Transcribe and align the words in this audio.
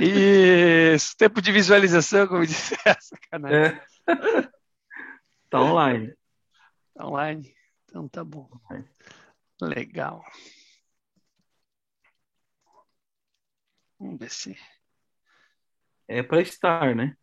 Isso, 0.00 1.16
tempo 1.16 1.40
de 1.40 1.52
visualização, 1.52 2.26
como 2.26 2.46
disse 2.46 2.74
essa, 2.84 3.16
sacanagem. 3.16 3.58
É. 3.58 4.52
Tá 5.50 5.60
online. 5.60 6.14
Tá 6.94 7.06
online. 7.06 7.54
Então 7.84 8.08
tá 8.08 8.24
bom. 8.24 8.48
Legal. 9.60 10.24
Vamos 13.98 14.18
ver 14.18 14.30
se. 14.30 14.56
É 16.08 16.22
para 16.22 16.40
estar, 16.40 16.94
né? 16.94 17.16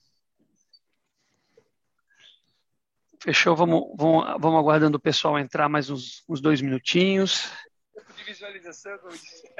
Fechou, 3.22 3.56
vamos, 3.56 3.94
vamos, 3.98 4.26
vamos 4.40 4.60
aguardando 4.60 4.98
o 4.98 5.02
pessoal 5.02 5.38
entrar 5.38 5.68
mais 5.68 5.90
uns, 5.90 6.24
uns 6.30 6.40
dois 6.40 6.62
minutinhos. 6.62 7.52
Tempo 7.94 8.14
de 8.14 8.24
visualização, 8.24 8.98
como 9.00 9.12
disse. 9.12 9.44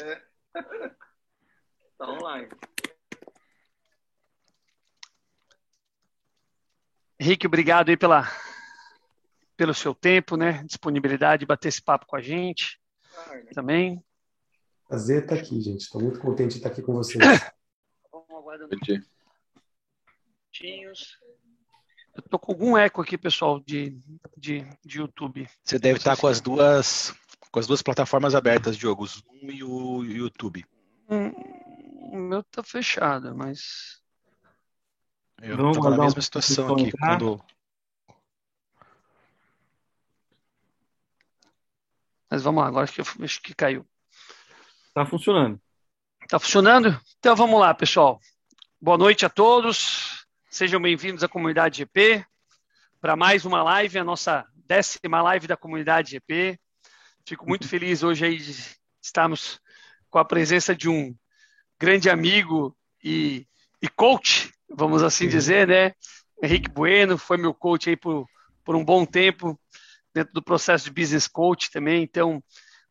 É. 0.00 0.94
Tá 2.04 2.12
online. 2.12 2.48
Henrique, 7.18 7.46
obrigado 7.46 7.88
aí 7.88 7.96
pela, 7.96 8.30
pelo 9.56 9.72
seu 9.72 9.94
tempo, 9.94 10.36
né? 10.36 10.62
Disponibilidade 10.64 11.40
de 11.40 11.46
bater 11.46 11.68
esse 11.68 11.80
papo 11.80 12.04
com 12.04 12.16
a 12.16 12.20
gente 12.20 12.78
também. 13.54 14.04
Prazer 14.86 15.22
estar 15.22 15.36
aqui, 15.36 15.58
gente. 15.62 15.80
Estou 15.80 16.02
muito 16.02 16.20
contente 16.20 16.50
de 16.50 16.56
estar 16.58 16.68
aqui 16.68 16.82
com 16.82 16.92
vocês. 16.92 17.24
Vamos 18.12 18.30
aguardando. 18.30 18.76
Eu 22.14 22.22
tô 22.28 22.38
com 22.38 22.52
algum 22.52 22.76
eco 22.76 23.00
aqui, 23.00 23.16
pessoal, 23.16 23.60
de, 23.60 23.98
de, 24.36 24.62
de 24.84 24.98
YouTube. 24.98 25.48
Você 25.64 25.78
deve 25.78 25.98
estar 25.98 26.18
com 26.18 26.26
as 26.26 26.38
duas 26.38 27.14
com 27.50 27.60
as 27.60 27.66
duas 27.66 27.80
plataformas 27.80 28.34
abertas, 28.34 28.76
Diogo, 28.76 29.04
o 29.04 29.06
Zoom 29.06 29.50
e 29.50 29.62
o 29.62 30.02
YouTube. 30.02 30.66
Hum, 31.08 31.32
o 32.14 32.16
meu 32.16 32.44
tá 32.44 32.62
fechado, 32.62 33.34
mas 33.36 34.00
eu 35.42 35.56
Vamos 35.56 35.76
tô 35.76 35.90
na 35.90 35.98
mesma 35.98 36.20
situação 36.22 36.72
aqui. 36.72 36.92
Quando... 36.92 37.44
Mas 42.30 42.42
vamos 42.42 42.62
lá, 42.62 42.68
agora 42.68 42.84
acho 42.84 42.92
que, 42.92 43.00
eu, 43.00 43.24
acho 43.24 43.42
que 43.42 43.52
caiu. 43.52 43.84
Tá 44.94 45.04
funcionando. 45.04 45.60
Tá 46.28 46.38
funcionando? 46.38 47.00
Então 47.18 47.34
vamos 47.34 47.58
lá, 47.58 47.74
pessoal. 47.74 48.20
Boa 48.80 48.96
noite 48.96 49.26
a 49.26 49.28
todos. 49.28 50.24
Sejam 50.48 50.80
bem-vindos 50.80 51.24
à 51.24 51.28
comunidade 51.28 51.78
GP 51.78 52.24
para 53.00 53.16
mais 53.16 53.44
uma 53.44 53.60
live, 53.64 53.98
a 53.98 54.04
nossa 54.04 54.46
décima 54.54 55.20
live 55.20 55.48
da 55.48 55.56
comunidade 55.56 56.12
GP. 56.12 56.60
Fico 57.26 57.44
muito 57.44 57.66
feliz 57.68 58.04
hoje 58.04 58.24
aí 58.24 58.38
de 58.38 58.54
estarmos 59.02 59.60
com 60.08 60.18
a 60.20 60.24
presença 60.24 60.76
de 60.76 60.88
um 60.88 61.14
grande 61.84 62.08
amigo 62.08 62.74
e, 63.02 63.46
e 63.82 63.88
coach 63.88 64.54
vamos 64.74 65.02
assim 65.02 65.28
dizer, 65.28 65.68
né? 65.68 65.92
Henrique 66.42 66.70
Bueno 66.70 67.16
foi 67.16 67.36
meu 67.36 67.54
coach 67.54 67.88
aí 67.88 67.96
por, 67.96 68.26
por 68.64 68.74
um 68.74 68.84
bom 68.84 69.04
tempo, 69.04 69.58
dentro 70.12 70.32
do 70.32 70.42
processo 70.42 70.84
de 70.84 70.90
business 70.90 71.28
coach 71.28 71.70
também, 71.70 72.02
então 72.02 72.42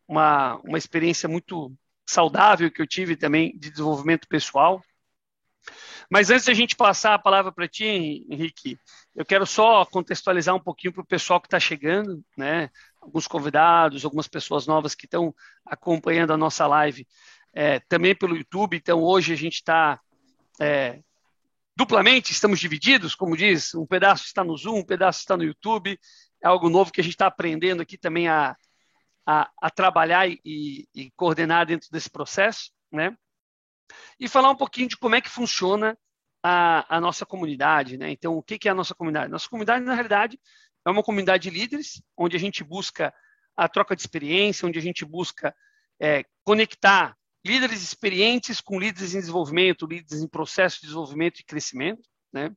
uma, 0.07 0.55
uma 0.63 0.77
experiência 0.77 1.27
muito 1.27 1.73
saudável 2.05 2.71
que 2.71 2.81
eu 2.81 2.87
tive 2.87 3.15
também 3.15 3.57
de 3.57 3.69
desenvolvimento 3.69 4.27
pessoal. 4.27 4.81
Mas 6.09 6.29
antes 6.29 6.45
da 6.45 6.53
gente 6.53 6.75
passar 6.75 7.13
a 7.13 7.19
palavra 7.19 7.51
para 7.51 7.67
ti, 7.67 8.25
Henrique, 8.29 8.77
eu 9.15 9.25
quero 9.25 9.45
só 9.45 9.85
contextualizar 9.85 10.53
um 10.53 10.59
pouquinho 10.59 10.93
para 10.93 11.01
o 11.01 11.07
pessoal 11.07 11.39
que 11.39 11.47
está 11.47 11.59
chegando, 11.59 12.23
né? 12.37 12.69
Alguns 13.01 13.25
convidados, 13.25 14.03
algumas 14.03 14.27
pessoas 14.27 14.67
novas 14.67 14.93
que 14.93 15.05
estão 15.05 15.33
acompanhando 15.65 16.33
a 16.33 16.37
nossa 16.37 16.67
live 16.67 17.07
é, 17.53 17.79
também 17.81 18.15
pelo 18.15 18.35
YouTube. 18.35 18.77
Então, 18.77 19.01
hoje 19.01 19.33
a 19.33 19.37
gente 19.37 19.55
está 19.55 19.99
é, 20.59 20.99
duplamente, 21.75 22.31
estamos 22.31 22.59
divididos, 22.59 23.15
como 23.15 23.37
diz, 23.37 23.73
um 23.75 23.85
pedaço 23.85 24.25
está 24.25 24.43
no 24.43 24.57
Zoom, 24.57 24.79
um 24.79 24.85
pedaço 24.85 25.19
está 25.19 25.37
no 25.37 25.43
YouTube, 25.43 25.99
é 26.41 26.47
algo 26.47 26.69
novo 26.69 26.91
que 26.91 27.01
a 27.01 27.03
gente 27.03 27.13
está 27.13 27.27
aprendendo 27.27 27.81
aqui 27.81 27.97
também 27.97 28.27
a, 28.27 28.55
a, 29.25 29.49
a 29.61 29.69
trabalhar 29.69 30.27
e, 30.27 30.87
e, 30.93 31.11
coordenar 31.15 31.65
dentro 31.65 31.89
desse 31.91 32.09
processo, 32.09 32.71
né? 32.91 33.15
E 34.19 34.27
falar 34.27 34.49
um 34.49 34.55
pouquinho 34.55 34.87
de 34.87 34.97
como 34.97 35.15
é 35.15 35.21
que 35.21 35.29
funciona 35.29 35.97
a, 36.43 36.97
a 36.97 36.99
nossa 36.99 37.25
comunidade, 37.25 37.97
né? 37.97 38.11
Então, 38.11 38.35
o 38.35 38.43
que, 38.43 38.57
que 38.57 38.67
é 38.67 38.71
a 38.71 38.75
nossa 38.75 38.93
comunidade? 38.93 39.31
Nossa 39.31 39.47
comunidade, 39.47 39.85
na 39.85 39.93
realidade, 39.93 40.39
é 40.85 40.89
uma 40.89 41.03
comunidade 41.03 41.49
de 41.49 41.57
líderes, 41.57 42.01
onde 42.17 42.35
a 42.35 42.39
gente 42.39 42.63
busca 42.63 43.13
a 43.55 43.69
troca 43.69 43.95
de 43.95 44.01
experiência, 44.01 44.67
onde 44.67 44.79
a 44.79 44.81
gente 44.81 45.05
busca 45.05 45.55
é, 45.99 46.25
conectar 46.43 47.15
líderes 47.45 47.81
experientes 47.81 48.61
com 48.61 48.79
líderes 48.79 49.13
em 49.13 49.19
desenvolvimento, 49.19 49.85
líderes 49.85 50.23
em 50.23 50.27
processo 50.27 50.77
de 50.77 50.87
desenvolvimento 50.87 51.39
e 51.39 51.43
crescimento, 51.43 52.07
né? 52.31 52.51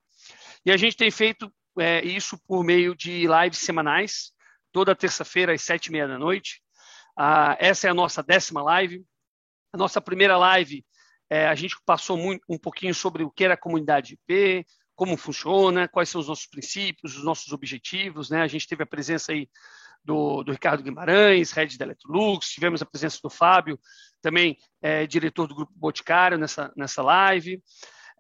E 0.65 0.71
a 0.71 0.77
gente 0.77 0.97
tem 0.97 1.11
feito 1.11 1.53
é, 1.79 2.05
isso 2.05 2.39
por 2.47 2.65
meio 2.65 2.95
de 2.95 3.27
lives 3.27 3.59
semanais, 3.59 4.33
toda 4.73 4.97
terça-feira 4.97 5.53
às 5.53 5.63
sete 5.63 5.87
e 5.87 5.93
meia 5.93 6.09
da 6.09 6.19
noite. 6.19 6.63
Ah, 7.17 7.57
essa 7.59 7.87
é 7.87 7.91
a 7.91 7.95
nossa 7.95 8.23
décima 8.23 8.63
live. 8.63 9.05
A 9.73 9.77
nossa 9.77 10.01
primeira 10.01 10.37
live, 10.37 10.85
é, 11.29 11.47
a 11.47 11.55
gente 11.55 11.77
passou 11.85 12.17
muito, 12.17 12.43
um 12.49 12.59
pouquinho 12.59 12.95
sobre 12.95 13.25
o 13.25 13.31
que 13.31 13.45
era 13.45 13.55
a 13.55 13.59
comunidade 13.59 14.15
IP, 14.15 14.65
como 14.95 15.17
funciona, 15.17 15.87
quais 15.89 16.09
são 16.09 16.21
os 16.21 16.29
nossos 16.29 16.47
princípios, 16.47 17.17
os 17.17 17.25
nossos 17.25 17.53
objetivos, 17.53 18.31
né? 18.31 18.43
A 18.43 18.47
gente 18.47 18.67
teve 18.67 18.83
a 18.83 18.87
presença 18.87 19.33
aí 19.33 19.49
do, 20.07 20.45
do 20.45 20.53
Ricardo 20.53 20.83
Guimarães, 20.83 21.51
head 21.51 21.77
da 21.77 21.85
Electrolux, 21.85 22.49
tivemos 22.49 22.81
a 22.81 22.87
presença 22.87 23.19
do 23.23 23.29
Fábio, 23.29 23.79
também 24.23 24.57
é, 24.81 25.07
diretor 25.07 25.47
do 25.47 25.55
Grupo 25.55 25.73
Boticário, 25.75 26.39
nessa, 26.39 26.73
nessa 26.77 27.03
live. 27.03 27.63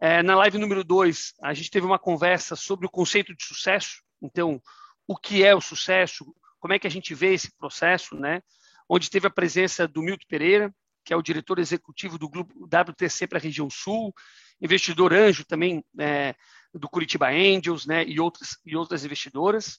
É, 0.00 0.22
na 0.22 0.34
live 0.36 0.58
número 0.58 0.84
2, 0.84 1.34
a 1.42 1.54
gente 1.54 1.70
teve 1.70 1.86
uma 1.86 1.98
conversa 1.98 2.56
sobre 2.56 2.86
o 2.86 2.90
conceito 2.90 3.34
de 3.34 3.44
sucesso, 3.44 4.02
então, 4.20 4.60
o 5.06 5.16
que 5.16 5.44
é 5.44 5.54
o 5.54 5.60
sucesso, 5.60 6.26
como 6.58 6.74
é 6.74 6.78
que 6.78 6.86
a 6.86 6.90
gente 6.90 7.14
vê 7.14 7.32
esse 7.32 7.56
processo, 7.56 8.16
né? 8.16 8.42
onde 8.88 9.08
teve 9.08 9.26
a 9.26 9.30
presença 9.30 9.86
do 9.86 10.02
Milton 10.02 10.26
Pereira, 10.28 10.74
que 11.04 11.12
é 11.12 11.16
o 11.16 11.22
diretor 11.22 11.58
executivo 11.58 12.18
do 12.18 12.28
Grupo 12.28 12.64
WTC 12.64 13.26
para 13.28 13.38
a 13.38 13.40
região 13.40 13.70
sul, 13.70 14.12
investidor 14.60 15.12
anjo 15.12 15.44
também 15.44 15.84
é, 15.98 16.34
do 16.74 16.88
Curitiba 16.88 17.28
Angels 17.28 17.86
né, 17.86 18.04
e, 18.04 18.18
outras, 18.18 18.58
e 18.66 18.76
outras 18.76 19.04
investidoras. 19.04 19.78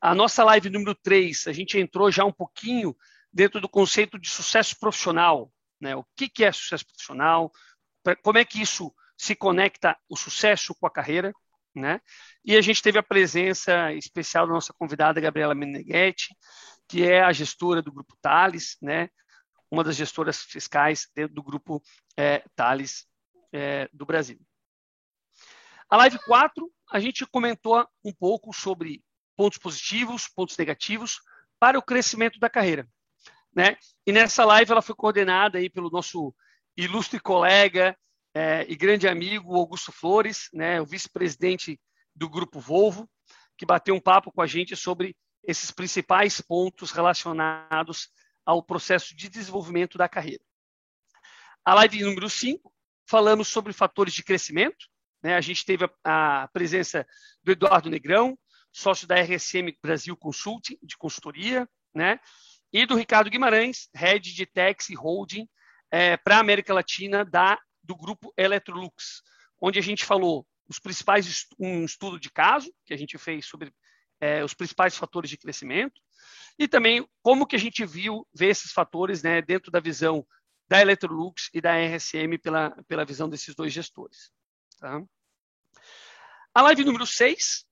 A 0.00 0.14
nossa 0.14 0.44
live 0.44 0.70
número 0.70 0.94
3, 0.94 1.46
a 1.46 1.52
gente 1.52 1.78
entrou 1.78 2.10
já 2.10 2.24
um 2.24 2.32
pouquinho 2.32 2.96
dentro 3.32 3.60
do 3.60 3.68
conceito 3.68 4.18
de 4.18 4.28
sucesso 4.28 4.78
profissional. 4.78 5.52
Né? 5.80 5.96
O 5.96 6.04
que, 6.16 6.28
que 6.28 6.44
é 6.44 6.52
sucesso 6.52 6.86
profissional? 6.86 7.50
Como 8.22 8.38
é 8.38 8.44
que 8.44 8.60
isso 8.60 8.94
se 9.16 9.34
conecta 9.34 9.96
o 10.08 10.16
sucesso 10.16 10.74
com 10.74 10.86
a 10.86 10.90
carreira? 10.90 11.32
Né? 11.74 12.00
E 12.44 12.56
a 12.56 12.60
gente 12.60 12.82
teve 12.82 12.98
a 12.98 13.02
presença 13.02 13.92
especial 13.94 14.46
da 14.46 14.52
nossa 14.52 14.74
convidada 14.74 15.20
Gabriela 15.20 15.54
Meneghetti, 15.54 16.34
que 16.86 17.04
é 17.04 17.22
a 17.22 17.32
gestora 17.32 17.80
do 17.80 17.92
Grupo 17.92 18.14
Thales, 18.20 18.76
né? 18.82 19.08
uma 19.70 19.82
das 19.82 19.96
gestoras 19.96 20.42
fiscais 20.42 21.08
dentro 21.14 21.34
do 21.34 21.42
Grupo 21.42 21.82
é, 22.14 22.44
Thales 22.54 23.06
é, 23.50 23.88
do 23.90 24.04
Brasil. 24.04 24.38
A 25.88 25.96
live 25.96 26.18
4, 26.26 26.70
a 26.90 27.00
gente 27.00 27.26
comentou 27.26 27.86
um 28.04 28.12
pouco 28.12 28.52
sobre 28.52 29.02
pontos 29.36 29.58
positivos, 29.58 30.28
pontos 30.28 30.56
negativos 30.56 31.20
para 31.58 31.78
o 31.78 31.82
crescimento 31.82 32.38
da 32.38 32.50
carreira. 32.50 32.86
Né? 33.54 33.76
E 34.06 34.12
nessa 34.12 34.44
live 34.44 34.72
ela 34.72 34.82
foi 34.82 34.94
coordenada 34.94 35.58
aí 35.58 35.68
pelo 35.68 35.90
nosso 35.90 36.34
ilustre 36.76 37.20
colega 37.20 37.96
é, 38.34 38.64
e 38.68 38.74
grande 38.74 39.06
amigo 39.06 39.54
Augusto 39.54 39.92
Flores, 39.92 40.48
né, 40.52 40.80
o 40.80 40.86
vice-presidente 40.86 41.78
do 42.14 42.28
Grupo 42.28 42.60
Volvo, 42.60 43.08
que 43.56 43.66
bateu 43.66 43.94
um 43.94 44.00
papo 44.00 44.32
com 44.32 44.40
a 44.40 44.46
gente 44.46 44.74
sobre 44.74 45.14
esses 45.44 45.70
principais 45.70 46.40
pontos 46.40 46.92
relacionados 46.92 48.08
ao 48.44 48.62
processo 48.62 49.14
de 49.14 49.28
desenvolvimento 49.28 49.98
da 49.98 50.08
carreira. 50.08 50.42
A 51.64 51.74
live 51.74 52.02
número 52.02 52.28
5, 52.28 52.72
falamos 53.06 53.48
sobre 53.48 53.72
fatores 53.72 54.14
de 54.14 54.24
crescimento. 54.24 54.86
Né? 55.22 55.36
A 55.36 55.40
gente 55.40 55.64
teve 55.64 55.84
a, 56.02 56.42
a 56.42 56.48
presença 56.48 57.06
do 57.42 57.52
Eduardo 57.52 57.90
Negrão, 57.90 58.36
sócio 58.72 59.06
da 59.06 59.16
RSM 59.16 59.76
Brasil 59.82 60.16
Consulting, 60.16 60.78
de 60.82 60.96
consultoria, 60.96 61.68
né? 61.94 62.18
e 62.72 62.86
do 62.86 62.96
Ricardo 62.96 63.30
Guimarães, 63.30 63.88
head 63.94 64.32
de 64.32 64.46
Tax 64.46 64.88
e 64.88 64.94
Holding 64.94 65.48
é, 65.90 66.16
para 66.16 66.36
a 66.36 66.40
América 66.40 66.72
Latina 66.72 67.24
da, 67.24 67.60
do 67.82 67.94
grupo 67.94 68.32
Electrolux, 68.36 69.22
onde 69.60 69.78
a 69.78 69.82
gente 69.82 70.04
falou 70.04 70.46
os 70.66 70.78
principais 70.78 71.46
um 71.58 71.84
estudo 71.84 72.18
de 72.18 72.30
caso 72.30 72.72
que 72.86 72.94
a 72.94 72.96
gente 72.96 73.18
fez 73.18 73.44
sobre 73.44 73.72
é, 74.18 74.42
os 74.42 74.54
principais 74.54 74.96
fatores 74.96 75.28
de 75.28 75.36
crescimento 75.36 76.00
e 76.58 76.66
também 76.66 77.06
como 77.20 77.46
que 77.46 77.56
a 77.56 77.58
gente 77.58 77.84
viu 77.84 78.26
ver 78.32 78.48
esses 78.48 78.72
fatores 78.72 79.22
né, 79.22 79.42
dentro 79.42 79.70
da 79.70 79.80
visão 79.80 80.26
da 80.66 80.80
Electrolux 80.80 81.50
e 81.52 81.60
da 81.60 81.76
RSM 81.76 82.38
pela, 82.42 82.70
pela 82.88 83.04
visão 83.04 83.28
desses 83.28 83.54
dois 83.54 83.72
gestores. 83.72 84.32
Tá? 84.78 85.02
A 86.54 86.62
live 86.62 86.84
número 86.84 87.06
6 87.06 87.66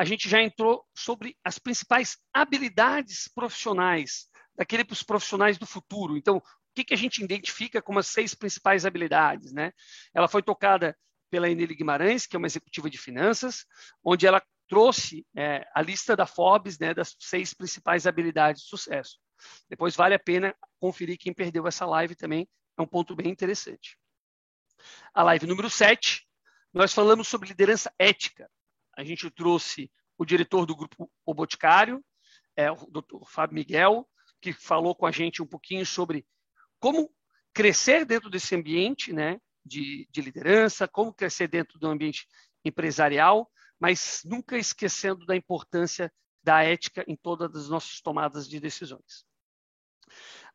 a 0.00 0.04
gente 0.04 0.30
já 0.30 0.40
entrou 0.40 0.82
sobre 0.96 1.36
as 1.44 1.58
principais 1.58 2.16
habilidades 2.32 3.28
profissionais, 3.28 4.30
daqueles 4.56 5.02
profissionais 5.02 5.58
do 5.58 5.66
futuro. 5.66 6.16
Então, 6.16 6.42
que, 6.74 6.84
que 6.84 6.94
a 6.94 6.96
gente 6.96 7.22
identifica 7.22 7.82
como 7.82 7.98
as 7.98 8.06
seis 8.06 8.34
principais 8.34 8.86
habilidades, 8.86 9.52
né? 9.52 9.74
Ela 10.14 10.26
foi 10.26 10.42
tocada 10.42 10.96
pela 11.30 11.50
Eneli 11.50 11.74
Guimarães, 11.74 12.26
que 12.26 12.34
é 12.34 12.38
uma 12.38 12.46
executiva 12.46 12.88
de 12.88 12.96
finanças, 12.96 13.66
onde 14.02 14.26
ela 14.26 14.42
trouxe 14.66 15.26
é, 15.36 15.68
a 15.74 15.82
lista 15.82 16.16
da 16.16 16.24
Forbes 16.24 16.78
né, 16.78 16.94
das 16.94 17.14
seis 17.18 17.52
principais 17.52 18.06
habilidades 18.06 18.62
de 18.62 18.68
sucesso. 18.68 19.18
Depois 19.68 19.94
vale 19.94 20.14
a 20.14 20.18
pena 20.18 20.56
conferir 20.80 21.18
quem 21.18 21.34
perdeu 21.34 21.66
essa 21.66 21.84
live 21.84 22.14
também, 22.14 22.48
é 22.78 22.80
um 22.80 22.86
ponto 22.86 23.14
bem 23.14 23.28
interessante. 23.28 23.98
A 25.12 25.22
live 25.24 25.46
número 25.46 25.68
7, 25.68 26.26
nós 26.72 26.94
falamos 26.94 27.28
sobre 27.28 27.50
liderança 27.50 27.92
ética. 27.98 28.50
A 28.96 29.04
gente 29.04 29.30
trouxe 29.30 29.90
o 30.18 30.24
diretor 30.24 30.66
do 30.66 30.76
grupo 30.76 31.10
O 31.24 31.34
Boticário, 31.34 32.04
é, 32.56 32.70
o 32.70 32.76
Dr. 32.76 33.24
Fábio 33.26 33.54
Miguel, 33.54 34.08
que 34.40 34.52
falou 34.52 34.94
com 34.94 35.06
a 35.06 35.10
gente 35.10 35.42
um 35.42 35.46
pouquinho 35.46 35.84
sobre 35.84 36.26
como 36.78 37.10
crescer 37.52 38.04
dentro 38.04 38.30
desse 38.30 38.54
ambiente 38.54 39.12
né, 39.12 39.38
de, 39.64 40.08
de 40.10 40.20
liderança, 40.20 40.88
como 40.88 41.12
crescer 41.12 41.48
dentro 41.48 41.78
do 41.78 41.88
ambiente 41.88 42.26
empresarial, 42.64 43.50
mas 43.78 44.22
nunca 44.24 44.58
esquecendo 44.58 45.24
da 45.24 45.36
importância 45.36 46.12
da 46.42 46.62
ética 46.62 47.04
em 47.06 47.16
todas 47.16 47.54
as 47.54 47.68
nossas 47.68 48.00
tomadas 48.00 48.48
de 48.48 48.60
decisões. 48.60 49.24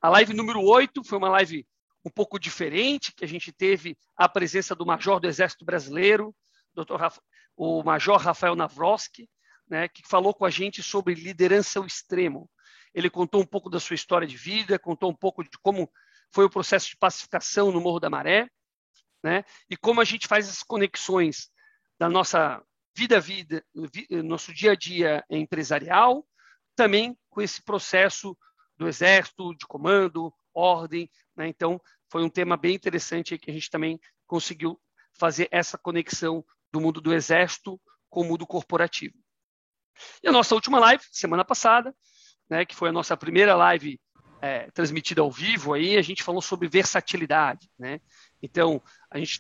A 0.01 0.09
live 0.09 0.33
número 0.33 0.61
8 0.61 1.03
foi 1.03 1.17
uma 1.17 1.29
live 1.29 1.65
um 2.03 2.09
pouco 2.09 2.37
diferente, 2.37 3.13
que 3.13 3.25
a 3.25 3.27
gente 3.27 3.51
teve 3.51 3.97
a 4.15 4.29
presença 4.29 4.75
do 4.75 4.85
Major 4.85 5.19
do 5.19 5.27
Exército 5.27 5.65
Brasileiro, 5.65 6.35
Dr. 6.75 6.97
O 7.55 7.83
Major 7.83 8.17
Rafael 8.17 8.55
Navroski, 8.55 9.29
né, 9.67 9.87
que 9.87 10.07
falou 10.07 10.33
com 10.33 10.45
a 10.45 10.49
gente 10.49 10.83
sobre 10.83 11.13
liderança 11.13 11.79
ao 11.79 11.85
extremo. 11.85 12.49
Ele 12.93 13.09
contou 13.09 13.41
um 13.41 13.45
pouco 13.45 13.69
da 13.69 13.79
sua 13.79 13.95
história 13.95 14.27
de 14.27 14.37
vida, 14.37 14.79
contou 14.79 15.09
um 15.09 15.15
pouco 15.15 15.43
de 15.43 15.49
como 15.61 15.91
foi 16.31 16.45
o 16.45 16.49
processo 16.49 16.89
de 16.89 16.97
pacificação 16.97 17.71
no 17.71 17.81
Morro 17.81 17.99
da 17.99 18.09
Maré, 18.09 18.49
né, 19.23 19.43
e 19.69 19.75
como 19.75 20.01
a 20.01 20.03
gente 20.03 20.27
faz 20.27 20.47
as 20.47 20.61
conexões 20.61 21.49
da 21.97 22.09
nossa 22.09 22.61
vida 22.95 23.17
a 23.17 23.19
vida, 23.19 23.65
nosso 24.23 24.53
dia 24.53 24.71
a 24.71 24.75
dia 24.75 25.23
empresarial, 25.29 26.25
também 26.75 27.17
com 27.29 27.41
esse 27.41 27.61
processo 27.61 28.37
do 28.77 28.87
exército, 28.87 29.55
de 29.55 29.65
comando, 29.65 30.33
ordem. 30.53 31.09
Né? 31.35 31.47
Então, 31.47 31.79
foi 32.09 32.23
um 32.23 32.29
tema 32.29 32.55
bem 32.55 32.75
interessante 32.75 33.37
que 33.37 33.51
a 33.51 33.53
gente 33.53 33.69
também 33.69 33.99
conseguiu 34.25 34.79
fazer 35.13 35.47
essa 35.51 35.77
conexão 35.77 36.45
do 36.75 36.81
mundo 36.81 36.99
do 36.99 37.13
exército 37.13 37.79
com 38.09 38.19
o 38.21 38.25
mundo 38.25 38.45
corporativo. 38.45 39.15
E 40.21 40.27
a 40.27 40.31
nossa 40.31 40.53
última 40.53 40.77
live, 40.77 41.01
semana 41.09 41.45
passada, 41.45 41.95
né, 42.49 42.65
que 42.65 42.75
foi 42.75 42.89
a 42.89 42.91
nossa 42.91 43.15
primeira 43.15 43.55
live 43.55 43.97
é, 44.41 44.69
transmitida 44.71 45.21
ao 45.21 45.31
vivo, 45.31 45.73
aí 45.73 45.95
a 45.95 46.01
gente 46.01 46.21
falou 46.21 46.41
sobre 46.41 46.67
versatilidade. 46.67 47.71
Né? 47.79 48.01
Então, 48.43 48.83
a 49.09 49.17
gente 49.17 49.39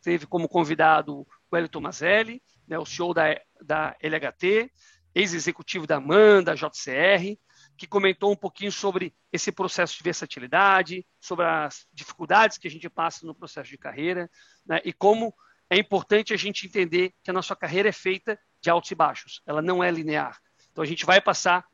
teve 0.00 0.26
como 0.26 0.48
convidado 0.48 1.26
o 1.50 1.56
Hélio 1.56 1.68
Tomazelli, 1.68 2.40
né, 2.68 2.78
o 2.78 2.86
CEO 2.86 3.12
da, 3.12 3.36
da 3.60 3.96
LHT, 4.00 4.70
ex-executivo 5.12 5.88
da 5.88 5.98
MAN, 5.98 6.44
da 6.44 6.54
JCR, 6.54 7.36
que 7.76 7.88
comentou 7.88 8.30
um 8.30 8.36
pouquinho 8.36 8.70
sobre 8.70 9.12
esse 9.32 9.50
processo 9.50 9.96
de 9.96 10.04
versatilidade, 10.04 11.04
sobre 11.20 11.46
as 11.46 11.84
dificuldades 11.92 12.58
que 12.58 12.68
a 12.68 12.70
gente 12.70 12.88
passa 12.88 13.26
no 13.26 13.34
processo 13.34 13.70
de 13.70 13.76
carreira, 13.76 14.30
né, 14.64 14.80
e 14.84 14.92
como 14.92 15.34
é 15.70 15.78
importante 15.78 16.32
a 16.32 16.36
gente 16.36 16.66
entender 16.66 17.12
que 17.22 17.30
a 17.30 17.34
nossa 17.34 17.56
carreira 17.56 17.88
é 17.88 17.92
feita 17.92 18.38
de 18.60 18.70
altos 18.70 18.90
e 18.90 18.94
baixos, 18.94 19.42
ela 19.46 19.62
não 19.62 19.82
é 19.82 19.90
linear. 19.90 20.40
Então 20.72 20.82
a 20.82 20.86
gente 20.86 21.04
vai 21.04 21.20
passar 21.20 21.66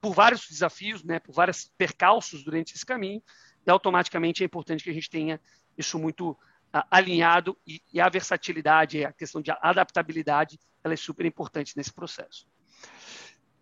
por 0.00 0.14
vários 0.14 0.46
desafios, 0.48 1.02
né, 1.02 1.18
por 1.18 1.34
vários 1.34 1.70
percalços 1.76 2.44
durante 2.44 2.74
esse 2.74 2.86
caminho, 2.86 3.22
e 3.66 3.70
automaticamente 3.70 4.42
é 4.42 4.46
importante 4.46 4.84
que 4.84 4.90
a 4.90 4.94
gente 4.94 5.10
tenha 5.10 5.40
isso 5.76 5.98
muito 5.98 6.30
uh, 6.30 6.82
alinhado 6.90 7.58
e, 7.66 7.82
e, 7.92 8.00
a 8.00 8.08
versatilidade, 8.08 9.04
a 9.04 9.12
questão 9.12 9.42
de 9.42 9.50
adaptabilidade, 9.50 10.58
ela 10.82 10.94
é 10.94 10.96
super 10.96 11.26
importante 11.26 11.76
nesse 11.76 11.92
processo. 11.92 12.46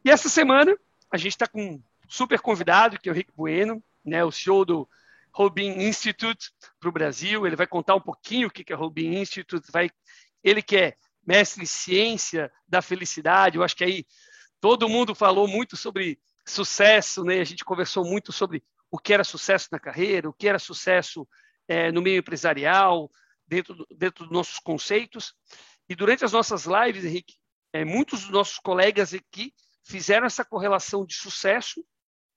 E 0.04 0.10
essa 0.10 0.28
semana 0.28 0.76
a 1.10 1.16
gente 1.16 1.32
está 1.32 1.46
com 1.46 1.62
um 1.62 1.82
super 2.08 2.40
convidado, 2.40 2.98
que 2.98 3.08
é 3.08 3.12
o 3.12 3.14
Rick 3.14 3.32
Bueno, 3.34 3.82
né, 4.04 4.24
o 4.24 4.30
CEO 4.30 4.64
do 4.64 4.88
Robin 5.36 5.82
Institute 5.82 6.50
para 6.80 6.88
o 6.88 6.92
Brasil. 6.92 7.46
Ele 7.46 7.56
vai 7.56 7.66
contar 7.66 7.94
um 7.94 8.00
pouquinho 8.00 8.48
o 8.48 8.50
que 8.50 8.72
é 8.72 8.74
Robin 8.74 9.18
Institute. 9.18 9.70
Vai, 9.70 9.90
ele 10.42 10.62
que 10.62 10.76
é 10.78 10.96
mestre 11.26 11.62
em 11.62 11.66
ciência 11.66 12.50
da 12.66 12.80
felicidade. 12.80 13.58
Eu 13.58 13.62
acho 13.62 13.76
que 13.76 13.84
aí 13.84 14.06
todo 14.62 14.88
mundo 14.88 15.14
falou 15.14 15.46
muito 15.46 15.76
sobre 15.76 16.18
sucesso, 16.48 17.22
né? 17.22 17.40
A 17.40 17.44
gente 17.44 17.66
conversou 17.66 18.02
muito 18.02 18.32
sobre 18.32 18.64
o 18.90 18.98
que 18.98 19.12
era 19.12 19.24
sucesso 19.24 19.68
na 19.70 19.78
carreira, 19.78 20.26
o 20.26 20.32
que 20.32 20.48
era 20.48 20.58
sucesso 20.58 21.28
é, 21.68 21.92
no 21.92 22.00
meio 22.00 22.20
empresarial, 22.20 23.10
dentro, 23.46 23.86
dentro 23.90 24.24
dos 24.24 24.32
nossos 24.32 24.58
conceitos. 24.58 25.34
E 25.86 25.94
durante 25.94 26.24
as 26.24 26.32
nossas 26.32 26.64
lives, 26.64 27.04
Henrique, 27.04 27.34
é, 27.74 27.84
muitos 27.84 28.22
dos 28.22 28.30
nossos 28.30 28.58
colegas 28.58 29.12
aqui 29.12 29.52
fizeram 29.84 30.26
essa 30.26 30.46
correlação 30.46 31.04
de 31.04 31.14
sucesso 31.14 31.84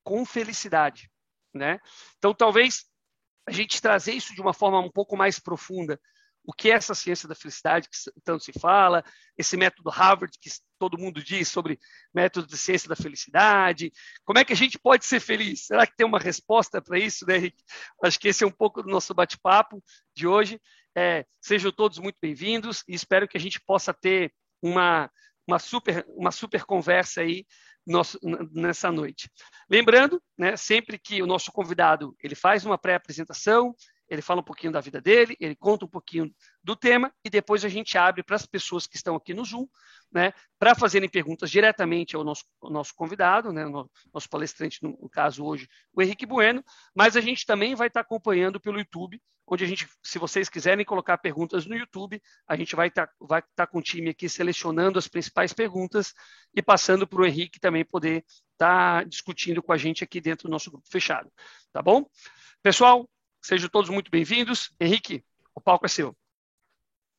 com 0.04 0.26
felicidade, 0.26 1.10
né? 1.54 1.80
Então, 2.18 2.34
talvez 2.34 2.86
a 3.48 3.52
gente 3.52 3.82
trazer 3.82 4.14
isso 4.14 4.34
de 4.34 4.42
uma 4.42 4.54
forma 4.54 4.80
um 4.80 4.92
pouco 4.92 5.18
mais 5.18 5.40
profunda. 5.40 6.00
O 6.46 6.54
que 6.54 6.72
é 6.72 6.76
essa 6.76 6.96
ciência 6.96 7.28
da 7.28 7.36
felicidade 7.36 7.90
que 7.90 7.98
tanto 8.24 8.44
se 8.44 8.54
fala, 8.54 9.04
esse 9.38 9.58
método 9.58 9.90
Harvard 9.90 10.36
que 10.40 10.50
todo 10.80 10.98
mundo 10.98 11.22
diz 11.22 11.50
sobre 11.50 11.78
método 12.14 12.48
de 12.48 12.58
ciência 12.58 12.88
da 12.88 12.96
felicidade, 12.96 13.92
como 14.24 14.40
é 14.40 14.46
que 14.46 14.54
a 14.54 14.56
gente 14.56 14.80
pode 14.80 15.06
ser 15.06 15.20
feliz? 15.20 15.66
Será 15.66 15.86
que 15.86 15.96
tem 15.96 16.08
uma 16.08 16.18
resposta 16.18 16.82
para 16.82 16.98
isso, 16.98 17.26
né, 17.28 17.36
Henrique? 17.36 17.64
Acho 18.04 18.20
que 18.20 18.30
esse 18.30 18.44
é 18.44 18.48
um 18.48 18.52
pouco 18.52 18.82
do 18.82 18.90
nosso 18.90 19.14
bate-papo 19.14 19.84
de 20.16 20.26
hoje. 20.26 20.60
É, 20.96 21.26
sejam 21.42 21.72
todos 21.72 22.00
muito 22.00 22.18
bem-vindos 22.22 22.84
e 22.88 22.96
espero 22.96 23.28
que 23.28 23.38
a 23.38 23.42
gente 23.42 23.60
possa 23.60 23.94
ter 23.94 24.34
uma 24.62 25.10
uma 25.50 25.58
super, 25.58 26.06
uma 26.10 26.32
super 26.32 26.64
conversa 26.64 27.22
aí 27.22 27.46
nosso, 27.86 28.20
nessa 28.52 28.92
noite. 28.92 29.30
Lembrando, 29.70 30.22
né, 30.38 30.56
sempre 30.56 30.98
que 30.98 31.22
o 31.22 31.28
nosso 31.28 31.52
convidado 31.52 32.16
ele 32.22 32.36
faz 32.36 32.66
uma 32.66 32.78
pré-apresentação, 32.78 33.76
ele 34.10 34.22
fala 34.22 34.42
um 34.42 34.44
pouquinho 34.44 34.74
da 34.74 34.82
vida 34.82 35.00
dele, 35.00 35.38
ele 35.40 35.56
conta 35.56 35.86
um 35.86 35.90
pouquinho 35.90 36.34
do 36.64 36.76
tema 36.76 37.14
e 37.24 37.30
depois 37.30 37.64
a 37.64 37.70
gente 37.70 37.98
abre 37.98 38.24
para 38.24 38.36
as 38.36 38.46
pessoas 38.46 38.88
que 38.88 38.96
estão 38.96 39.16
aqui 39.16 39.34
no 39.34 39.46
Zoom, 39.46 39.68
né, 40.12 40.34
para 40.58 40.76
fazerem 40.76 41.10
perguntas 41.10 41.50
diretamente 41.50 42.16
ao 42.16 42.24
nosso, 42.24 42.44
ao 42.62 42.70
nosso 42.70 42.94
convidado, 42.96 43.52
né, 43.52 43.66
no, 43.66 43.90
nosso 44.14 44.30
palestrante, 44.30 44.82
no, 44.82 44.98
no, 45.02 45.10
caso 45.10 45.44
hoje, 45.46 45.68
o 45.94 46.02
Henrique 46.02 46.26
Bueno, 46.26 46.64
mas 46.96 47.16
a 47.16 47.22
gente 47.22 47.46
também 47.46 47.76
vai 47.76 47.88
estar 47.88 48.02
acompanhando 48.02 48.60
pelo 48.60 48.80
YouTube, 48.80 49.22
onde 49.48 49.64
a 49.64 49.68
gente, 49.68 49.88
se 50.04 50.20
vocês 50.20 50.48
quiserem 50.48 50.86
colocar 50.86 51.18
perguntas 51.18 51.66
no 51.66 51.76
YouTube, 51.76 52.22
a 52.48 52.56
gente 52.56 52.76
vai 52.76 52.88
estar, 52.88 53.10
vai 53.20 53.40
estar 53.40 53.68
com 53.68 53.80
o 53.80 53.82
time 53.82 54.10
aqui 54.10 54.30
selecionando 54.30 55.00
as 55.00 55.08
principais 55.08 55.54
perguntas 55.54 56.14
e 56.54 56.62
passando 56.62 57.08
para 57.08 57.22
o 57.22 57.26
Henrique 57.26 57.60
também 57.60 57.84
poder 57.84 58.24
estar 58.54 59.06
discutindo 59.06 59.64
com 59.64 59.74
a 59.74 59.78
gente 59.78 60.04
aqui 60.04 60.22
dentro 60.22 60.48
do 60.48 60.52
nosso 60.52 60.70
grupo 60.70 60.88
fechado, 60.90 61.32
tá 61.72 61.82
bom? 61.82 62.06
Pessoal, 62.62 63.08
Sejam 63.42 63.70
todos 63.70 63.90
muito 63.90 64.12
bem-vindos. 64.12 64.74
Henrique, 64.80 65.24
o 65.56 65.62
palco 65.62 65.86
é 65.86 65.90
seu. 65.90 66.16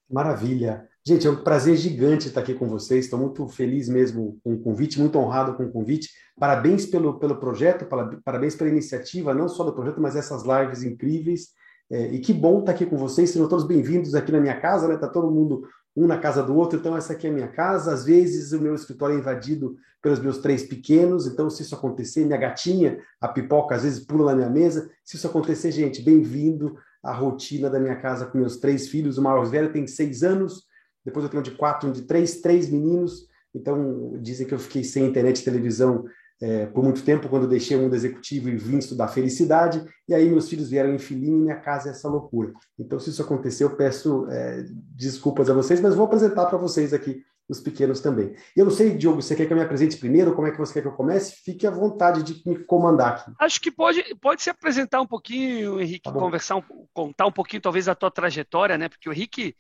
Maravilha. 0.09 0.90
Gente, 1.07 1.27
é 1.27 1.31
um 1.31 1.43
prazer 1.43 1.77
gigante 1.77 2.29
estar 2.29 2.41
aqui 2.41 2.53
com 2.53 2.69
vocês. 2.69 3.07
Estou 3.07 3.19
muito 3.19 3.49
feliz 3.49 3.89
mesmo 3.89 4.39
com 4.45 4.53
o 4.53 4.61
convite, 4.61 5.01
muito 5.01 5.19
honrado 5.19 5.55
com 5.55 5.65
o 5.65 5.73
convite. 5.73 6.11
Parabéns 6.39 6.85
pelo, 6.85 7.19
pelo 7.19 7.37
projeto, 7.37 7.87
parabéns 8.23 8.55
pela 8.55 8.69
iniciativa, 8.69 9.33
não 9.33 9.49
só 9.49 9.65
do 9.65 9.73
projeto, 9.73 10.01
mas 10.01 10.15
essas 10.15 10.43
lives 10.45 10.83
incríveis. 10.83 11.49
É, 11.91 12.07
e 12.09 12.19
que 12.21 12.35
bom 12.35 12.61
estar 12.61 12.73
aqui 12.73 12.85
com 12.85 12.99
vocês. 12.99 13.31
Sejam 13.31 13.49
todos 13.49 13.67
bem-vindos 13.67 14.15
aqui 14.15 14.31
na 14.31 14.41
minha 14.41 14.61
casa, 14.61 14.87
né? 14.87 14.95
Está 14.95 15.09
todo 15.09 15.31
mundo 15.31 15.63
um 15.97 16.07
na 16.07 16.19
casa 16.19 16.43
do 16.43 16.55
outro, 16.55 16.79
então 16.79 16.95
essa 16.97 17.15
aqui 17.15 17.27
é 17.27 17.31
a 17.31 17.33
minha 17.33 17.49
casa. 17.49 17.93
Às 17.93 18.05
vezes 18.05 18.53
o 18.53 18.61
meu 18.61 18.75
escritório 18.75 19.17
é 19.17 19.19
invadido 19.19 19.77
pelos 20.03 20.21
meus 20.21 20.37
três 20.39 20.65
pequenos, 20.65 21.27
então 21.27 21.49
se 21.49 21.63
isso 21.63 21.75
acontecer, 21.75 22.27
minha 22.27 22.39
gatinha, 22.39 22.99
a 23.21 23.27
pipoca, 23.27 23.75
às 23.75 23.83
vezes 23.85 24.05
pula 24.05 24.33
na 24.33 24.37
minha 24.37 24.51
mesa. 24.51 24.89
Se 25.03 25.17
isso 25.17 25.27
acontecer, 25.27 25.73
gente, 25.73 26.03
bem-vindo 26.03 26.77
à 27.03 27.13
rotina 27.13 27.71
da 27.71 27.81
minha 27.81 27.97
casa 27.97 28.27
com 28.27 28.37
meus 28.37 28.59
três 28.59 28.89
filhos. 28.89 29.17
O 29.17 29.23
maior 29.23 29.45
velho 29.47 29.73
tem 29.73 29.87
seis 29.87 30.23
anos, 30.23 30.69
depois 31.11 31.25
eu 31.25 31.31
tenho 31.31 31.41
um 31.41 31.45
de 31.45 31.51
quatro, 31.53 31.89
um 31.89 31.93
de 31.93 32.03
três, 32.03 32.41
três 32.41 32.71
meninos. 32.71 33.29
Então 33.55 34.17
dizem 34.21 34.47
que 34.47 34.55
eu 34.55 34.59
fiquei 34.59 34.83
sem 34.85 35.05
internet 35.05 35.41
e 35.41 35.45
televisão 35.45 36.05
é, 36.41 36.67
por 36.67 36.83
muito 36.83 37.03
tempo, 37.03 37.29
quando 37.29 37.47
deixei 37.47 37.77
o 37.77 37.81
mundo 37.81 37.95
executivo 37.95 38.49
e 38.49 38.57
vim 38.57 38.79
estudar 38.79 39.09
felicidade, 39.09 39.85
e 40.09 40.15
aí 40.15 40.29
meus 40.31 40.49
filhos 40.49 40.71
vieram 40.71 40.95
em 40.95 40.99
filhinho 40.99 41.37
e 41.37 41.43
minha 41.43 41.61
casa 41.61 41.89
é 41.89 41.93
essa 41.93 42.09
loucura. 42.09 42.53
Então, 42.79 42.99
se 42.99 43.11
isso 43.11 43.21
acontecer, 43.21 43.65
eu 43.65 43.77
peço 43.77 44.27
é, 44.31 44.65
desculpas 44.97 45.51
a 45.51 45.55
vocês, 45.55 45.81
mas 45.81 45.95
vou 45.95 46.07
apresentar 46.07 46.47
para 46.47 46.57
vocês 46.57 46.95
aqui 46.95 47.23
os 47.47 47.61
pequenos 47.61 48.01
também. 48.01 48.35
Eu 48.57 48.65
não 48.65 48.73
sei, 48.73 48.97
Diogo, 48.97 49.21
você 49.21 49.35
quer 49.35 49.45
que 49.45 49.53
eu 49.53 49.57
me 49.57 49.63
apresente 49.63 49.97
primeiro? 49.97 50.35
Como 50.35 50.47
é 50.47 50.53
que 50.53 50.59
você 50.59 50.75
quer 50.75 50.83
que 50.83 50.89
eu 50.89 50.93
comece? 50.93 51.35
Fique 51.45 51.67
à 51.67 51.71
vontade 51.71 52.23
de 52.23 52.41
me 52.49 52.65
comandar 52.65 53.15
aqui. 53.15 53.33
Acho 53.41 53.61
que 53.61 53.73
pode, 53.73 54.03
pode 54.21 54.41
se 54.41 54.51
apresentar 54.51 55.01
um 55.01 55.07
pouquinho, 55.07 55.81
Henrique, 55.81 56.05
tá 56.05 56.13
conversar, 56.13 56.57
um, 56.57 56.63
contar 56.95 57.27
um 57.27 57.33
pouquinho 57.33 57.61
talvez 57.61 57.87
da 57.87 57.95
tua 57.95 58.11
trajetória, 58.11 58.79
né? 58.79 58.89
Porque 58.89 59.09
o 59.09 59.13
Henrique 59.13 59.57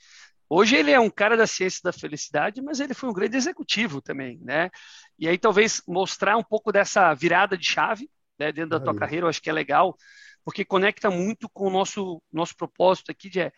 Hoje 0.52 0.74
ele 0.74 0.90
é 0.90 0.98
um 0.98 1.08
cara 1.08 1.36
da 1.36 1.46
ciência 1.46 1.80
da 1.84 1.92
felicidade, 1.92 2.60
mas 2.60 2.80
ele 2.80 2.92
foi 2.92 3.08
um 3.08 3.12
grande 3.12 3.36
executivo 3.36 4.02
também, 4.02 4.36
né? 4.42 4.68
E 5.16 5.28
aí 5.28 5.38
talvez 5.38 5.80
mostrar 5.86 6.36
um 6.36 6.42
pouco 6.42 6.72
dessa 6.72 7.14
virada 7.14 7.56
de 7.56 7.64
chave, 7.64 8.10
né, 8.36 8.50
dentro 8.50 8.70
da 8.70 8.80
tua 8.80 8.94
carreira, 8.96 9.26
eu 9.26 9.28
acho 9.28 9.40
que 9.40 9.48
é 9.48 9.52
legal, 9.52 9.96
porque 10.44 10.64
conecta 10.64 11.08
muito 11.08 11.48
com 11.48 11.68
o 11.68 11.70
nosso, 11.70 12.20
nosso 12.32 12.56
propósito 12.56 13.12
aqui 13.12 13.30
de 13.30 13.38
é, 13.40 13.52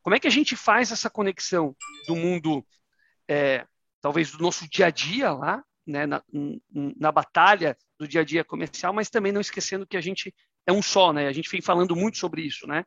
como 0.00 0.16
é 0.16 0.20
que 0.20 0.26
a 0.26 0.30
gente 0.30 0.56
faz 0.56 0.90
essa 0.90 1.10
conexão 1.10 1.76
do 2.06 2.16
mundo, 2.16 2.64
é, 3.28 3.66
talvez 4.00 4.30
do 4.30 4.42
nosso 4.42 4.66
dia 4.70 4.86
a 4.86 4.90
dia 4.90 5.32
lá, 5.32 5.62
né, 5.86 6.06
na, 6.06 6.22
na 6.72 7.12
batalha 7.12 7.76
do 7.98 8.08
dia 8.08 8.22
a 8.22 8.24
dia 8.24 8.44
comercial, 8.44 8.94
mas 8.94 9.10
também 9.10 9.32
não 9.32 9.40
esquecendo 9.40 9.86
que 9.86 9.96
a 9.96 10.00
gente 10.00 10.34
é 10.66 10.72
um 10.72 10.80
só, 10.80 11.12
né? 11.12 11.26
A 11.26 11.32
gente 11.32 11.50
vem 11.50 11.60
falando 11.60 11.96
muito 11.96 12.18
sobre 12.18 12.42
isso, 12.42 12.66
né? 12.66 12.84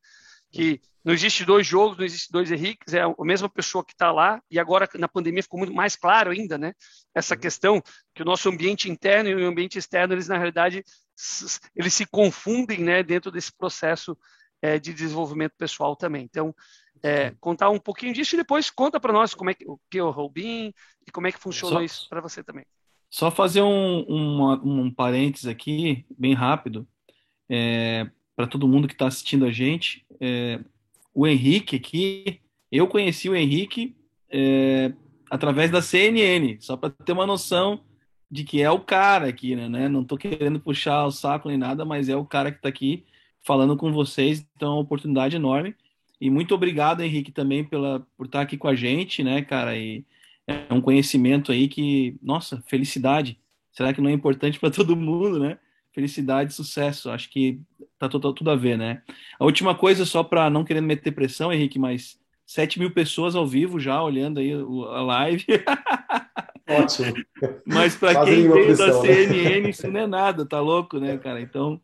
Que 0.52 0.82
não 1.04 1.14
existe 1.14 1.46
dois 1.46 1.66
jogos, 1.66 1.98
não 1.98 2.06
existe 2.06 2.32
dois 2.32 2.52
Henriques, 2.52 2.94
é 2.94 3.02
a 3.02 3.14
mesma 3.20 3.50
pessoa 3.50 3.84
que 3.84 3.94
está 3.94 4.12
lá, 4.12 4.42
e 4.52 4.60
agora 4.60 4.88
na 4.96 5.08
pandemia 5.08 5.42
ficou 5.42 5.60
muito 5.60 5.74
mais 5.74 5.96
claro 5.96 6.32
ainda, 6.32 6.58
né? 6.58 6.74
Essa 7.16 7.36
questão 7.36 7.82
que 8.14 8.22
o 8.22 8.26
nosso 8.26 8.50
ambiente 8.50 8.90
interno 8.90 9.30
e 9.30 9.36
o 9.36 9.48
ambiente 9.48 9.78
externo, 9.78 10.14
eles 10.14 10.28
na 10.28 10.38
realidade, 10.38 10.84
eles 11.76 11.94
se 11.94 12.06
confundem, 12.06 12.80
né? 12.80 13.02
Dentro 13.02 13.32
desse 13.32 13.56
processo 13.56 14.16
é, 14.62 14.78
de 14.78 14.94
desenvolvimento 14.94 15.54
pessoal 15.58 15.96
também. 15.96 16.24
Então, 16.24 16.54
é, 17.02 17.32
contar 17.40 17.70
um 17.70 17.80
pouquinho 17.80 18.14
disso 18.14 18.36
e 18.36 18.38
depois 18.38 18.70
conta 18.70 19.00
para 19.00 19.14
nós 19.14 19.34
como 19.34 19.50
é 19.50 19.54
que, 19.54 19.68
o 19.68 19.80
que 19.90 19.98
é 19.98 20.04
o 20.04 20.12
Robin 20.12 20.72
e 21.08 21.12
como 21.12 21.28
é 21.28 21.32
que 21.32 21.40
funcionou 21.40 21.80
só, 21.80 21.84
isso 21.84 22.08
para 22.10 22.22
você 22.22 22.44
também. 22.44 22.66
Só 23.10 23.32
fazer 23.32 23.62
um, 23.62 24.06
um, 24.08 24.52
um 24.84 24.94
parênteses 24.94 25.48
aqui, 25.48 26.06
bem 26.18 26.34
rápido, 26.34 26.88
é, 27.50 28.10
para 28.42 28.48
todo 28.48 28.68
mundo 28.68 28.88
que 28.88 28.96
está 28.96 29.06
assistindo 29.06 29.46
a 29.46 29.52
gente. 29.52 30.04
É, 30.20 30.60
o 31.14 31.28
Henrique 31.28 31.76
aqui, 31.76 32.40
eu 32.72 32.88
conheci 32.88 33.30
o 33.30 33.36
Henrique 33.36 33.96
é, 34.32 34.92
através 35.30 35.70
da 35.70 35.80
CNN, 35.80 36.58
só 36.60 36.76
para 36.76 36.90
ter 36.90 37.12
uma 37.12 37.28
noção 37.28 37.82
de 38.32 38.44
que 38.44 38.60
é 38.60 38.72
o 38.72 38.80
cara 38.80 39.28
aqui, 39.28 39.56
né? 39.56 39.88
Não 39.88 40.02
estou 40.02 40.18
querendo 40.18 40.60
puxar 40.60 41.06
o 41.06 41.12
saco 41.12 41.50
nem 41.50 41.58
nada, 41.58 41.86
mas 41.86 42.10
é 42.10 42.16
o 42.16 42.26
cara 42.26 42.52
que 42.52 42.58
está 42.58 42.70
aqui 42.70 43.06
falando 43.46 43.78
com 43.78 43.94
vocês, 43.94 44.44
então 44.56 44.70
é 44.70 44.76
uma 44.76 44.82
oportunidade 44.82 45.36
enorme. 45.36 45.76
E 46.20 46.32
muito 46.32 46.56
obrigado, 46.56 47.02
Henrique, 47.02 47.32
também 47.32 47.64
pela, 47.64 48.00
por 48.18 48.26
estar 48.26 48.42
aqui 48.42 48.58
com 48.58 48.68
a 48.68 48.74
gente, 48.74 49.24
né, 49.24 49.44
cara? 49.44 49.78
E 49.78 50.04
é 50.48 50.74
um 50.74 50.82
conhecimento 50.82 51.52
aí 51.52 51.68
que, 51.68 52.18
nossa, 52.24 52.60
felicidade. 52.66 53.40
Será 53.72 53.94
que 53.94 54.02
não 54.02 54.10
é 54.10 54.14
importante 54.14 54.60
para 54.60 54.72
todo 54.72 54.96
mundo, 54.96 55.40
né? 55.40 55.60
Felicidade 55.94 56.56
sucesso. 56.56 57.12
Acho 57.12 57.30
que 57.30 57.60
tá 58.02 58.10
tudo, 58.10 58.34
tudo 58.34 58.52
a 58.52 58.56
ver, 58.56 58.78
né? 58.78 59.02
A 59.40 59.46
última 59.46 59.76
coisa, 59.76 60.06
só 60.06 60.24
para 60.24 60.50
não 60.50 60.64
querer 60.64 60.82
meter 60.82 61.12
pressão, 61.12 61.54
Henrique, 61.54 61.78
mas 61.78 62.18
7 62.46 62.80
mil 62.80 62.92
pessoas 62.92 63.36
ao 63.36 63.48
vivo 63.48 63.80
já 63.80 64.02
olhando 64.02 64.40
aí 64.40 64.54
a 64.54 65.02
live. 65.02 65.46
Ótimo. 66.68 67.14
Mas 67.66 67.96
para 67.96 68.26
quem 68.26 68.50
veio 68.50 68.78
da 68.78 68.94
CNN, 68.94 69.62
né? 69.62 69.70
isso 69.70 69.90
não 69.90 70.00
é 70.00 70.08
nada, 70.08 70.46
tá 70.46 70.60
louco, 70.60 71.00
né, 71.00 71.18
cara? 71.18 71.42
Então, 71.42 71.80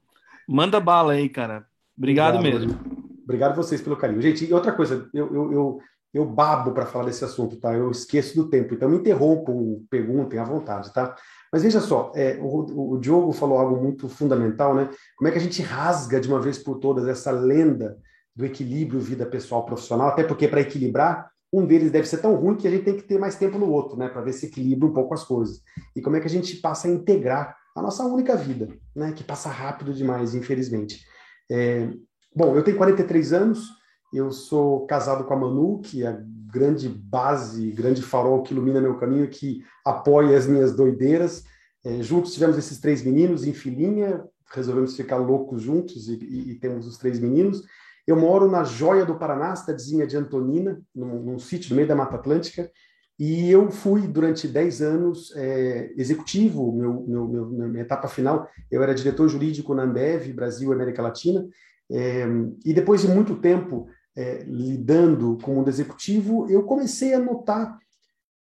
manda 0.47 0.79
bala 0.79 1.13
aí, 1.13 1.29
cara. 1.29 1.65
Obrigado, 1.97 2.37
Obrigado 2.37 2.67
mesmo. 2.67 2.79
Obrigado 3.23 3.55
vocês 3.55 3.81
pelo 3.81 3.97
carinho. 3.97 4.21
Gente, 4.21 4.45
e 4.45 4.53
outra 4.53 4.71
coisa, 4.71 5.09
eu, 5.13 5.33
eu, 5.33 5.51
eu, 5.51 5.79
eu 6.13 6.25
babo 6.25 6.71
para 6.71 6.85
falar 6.85 7.05
desse 7.05 7.23
assunto, 7.25 7.57
tá? 7.57 7.73
Eu 7.73 7.91
esqueço 7.91 8.35
do 8.35 8.49
tempo, 8.49 8.73
então 8.73 8.89
me 8.89 8.97
interrompam, 8.97 9.83
perguntem 9.89 10.39
à 10.39 10.43
vontade, 10.43 10.93
tá? 10.93 11.15
Mas 11.51 11.63
veja 11.63 11.79
só, 11.79 12.11
é, 12.15 12.37
o, 12.41 12.93
o 12.93 12.97
Diogo 12.99 13.31
falou 13.31 13.57
algo 13.57 13.81
muito 13.81 14.09
fundamental, 14.09 14.75
né? 14.75 14.89
Como 15.17 15.27
é 15.27 15.31
que 15.31 15.37
a 15.37 15.41
gente 15.41 15.61
rasga 15.61 16.19
de 16.19 16.27
uma 16.27 16.41
vez 16.41 16.57
por 16.57 16.79
todas 16.79 17.07
essa 17.07 17.31
lenda 17.31 17.97
do 18.35 18.45
equilíbrio 18.45 18.99
vida 18.99 19.25
pessoal 19.25 19.65
profissional, 19.65 20.09
até 20.09 20.23
porque 20.23 20.47
para 20.47 20.61
equilibrar, 20.61 21.29
um 21.51 21.65
deles 21.65 21.91
deve 21.91 22.07
ser 22.07 22.17
tão 22.17 22.35
ruim 22.35 22.55
que 22.55 22.67
a 22.67 22.71
gente 22.71 22.83
tem 22.83 22.95
que 22.95 23.03
ter 23.03 23.17
mais 23.17 23.35
tempo 23.35 23.57
no 23.57 23.69
outro, 23.71 23.97
né, 23.97 24.09
para 24.09 24.21
ver 24.21 24.33
se 24.33 24.47
equilibra 24.47 24.87
um 24.87 24.93
pouco 24.93 25.13
as 25.13 25.23
coisas. 25.23 25.61
E 25.95 26.01
como 26.01 26.17
é 26.17 26.19
que 26.19 26.27
a 26.27 26.29
gente 26.29 26.57
passa 26.57 26.87
a 26.87 26.91
integrar 26.91 27.55
a 27.75 27.81
nossa 27.81 28.03
única 28.03 28.35
vida, 28.35 28.67
né, 28.95 29.13
que 29.13 29.23
passa 29.23 29.49
rápido 29.49 29.93
demais, 29.93 30.35
infelizmente. 30.35 31.01
É, 31.49 31.89
Bom, 32.37 32.55
eu 32.55 32.63
tenho 32.63 32.77
43 32.77 33.33
anos, 33.33 33.67
eu 34.13 34.31
sou 34.31 34.85
casado 34.85 35.23
com 35.23 35.33
a 35.33 35.37
Manu, 35.37 35.79
que 35.81 36.03
é 36.03 36.07
a 36.07 36.21
grande 36.51 36.87
base, 36.87 37.71
grande 37.71 38.01
farol 38.01 38.41
que 38.41 38.53
ilumina 38.53 38.81
meu 38.81 38.97
caminho, 38.97 39.29
que 39.29 39.63
apoia 39.85 40.37
as 40.37 40.47
minhas 40.47 40.75
doideiras. 40.75 41.43
É, 41.83 42.01
juntos 42.01 42.33
tivemos 42.33 42.57
esses 42.57 42.79
três 42.79 43.03
meninos 43.03 43.45
em 43.45 43.53
filinha, 43.53 44.23
resolvemos 44.53 44.95
ficar 44.95 45.17
loucos 45.17 45.61
juntos 45.61 46.07
e, 46.07 46.15
e, 46.15 46.51
e, 46.51 46.55
temos 46.55 46.87
os 46.87 46.97
três 46.97 47.19
meninos. 47.19 47.63
Eu 48.07 48.15
moro 48.15 48.49
na 48.49 48.63
Joia 48.63 49.05
do 49.05 49.17
Paraná, 49.17 49.55
cidadezinha 49.55 50.07
de 50.07 50.15
Antonina, 50.15 50.81
num, 50.95 51.21
num 51.21 51.39
sítio 51.39 51.71
no 51.71 51.75
meio 51.75 51.87
da 51.87 51.95
Mata 51.95 52.15
Atlântica, 52.15 52.71
e 53.19 53.49
eu 53.49 53.71
fui 53.71 54.07
durante 54.07 54.47
10 54.47 54.81
anos 54.81 55.35
é, 55.35 55.91
executivo, 55.97 56.71
meu, 56.71 57.03
meu, 57.07 57.27
meu, 57.27 57.67
minha 57.67 57.81
etapa 57.81 58.07
final, 58.07 58.47
eu 58.69 58.81
era 58.83 58.93
diretor 58.93 59.27
jurídico 59.27 59.73
na 59.73 59.83
Ambev, 59.83 60.31
Brasil 60.33 60.71
e 60.71 60.75
América 60.75 61.01
Latina, 61.01 61.45
é, 61.89 62.27
e 62.63 62.73
depois 62.73 63.01
de 63.01 63.07
muito 63.07 63.35
tempo 63.35 63.87
é, 64.17 64.43
lidando 64.47 65.37
com 65.43 65.61
o 65.61 65.69
executivo, 65.69 66.49
eu 66.49 66.63
comecei 66.63 67.13
a 67.13 67.19
notar 67.19 67.77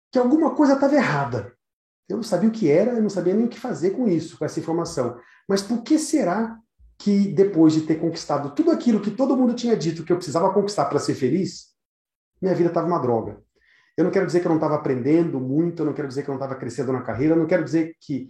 que 0.09 0.17
alguma 0.17 0.55
coisa 0.55 0.74
estava 0.74 0.95
errada. 0.95 1.53
Eu 2.07 2.15
não 2.15 2.24
sabia 2.24 2.47
o 2.47 2.51
que 2.53 2.71
era, 2.71 2.93
eu 2.93 3.01
não 3.01 3.09
sabia 3.09 3.33
nem 3.33 3.45
o 3.45 3.50
que 3.50 3.59
fazer 3.59 3.91
com 3.91 4.07
isso, 4.07 4.38
com 4.38 4.45
essa 4.45 4.62
informação. 4.62 5.19
Mas 5.47 5.62
por 5.62 5.83
que 5.83 6.00
será 6.00 6.57
que 6.97 7.27
depois 7.27 7.74
de 7.74 7.81
ter 7.81 7.95
conquistado 7.95 8.55
tudo 8.55 8.71
aquilo 8.71 9.01
que 9.01 9.12
todo 9.12 9.36
mundo 9.36 9.53
tinha 9.53 9.75
dito 9.75 10.05
que 10.05 10.12
eu 10.12 10.15
precisava 10.15 10.53
conquistar 10.53 10.86
para 10.86 11.00
ser 11.00 11.15
feliz, 11.15 11.74
minha 12.41 12.55
vida 12.55 12.69
estava 12.69 12.88
uma 12.88 13.00
droga? 13.00 13.43
Eu 13.97 14.05
não 14.05 14.12
quero 14.12 14.25
dizer 14.25 14.39
que 14.39 14.47
eu 14.47 14.51
não 14.51 14.57
estava 14.57 14.75
aprendendo 14.75 15.38
muito, 15.38 15.81
eu 15.81 15.86
não 15.86 15.93
quero 15.93 16.07
dizer 16.07 16.24
que 16.24 16.29
eu 16.29 16.33
não 16.33 16.41
estava 16.41 16.57
crescendo 16.57 16.93
na 16.93 17.01
carreira, 17.01 17.36
eu 17.36 17.39
não 17.39 17.47
quero 17.47 17.65
dizer 17.65 17.93
que 18.00 18.29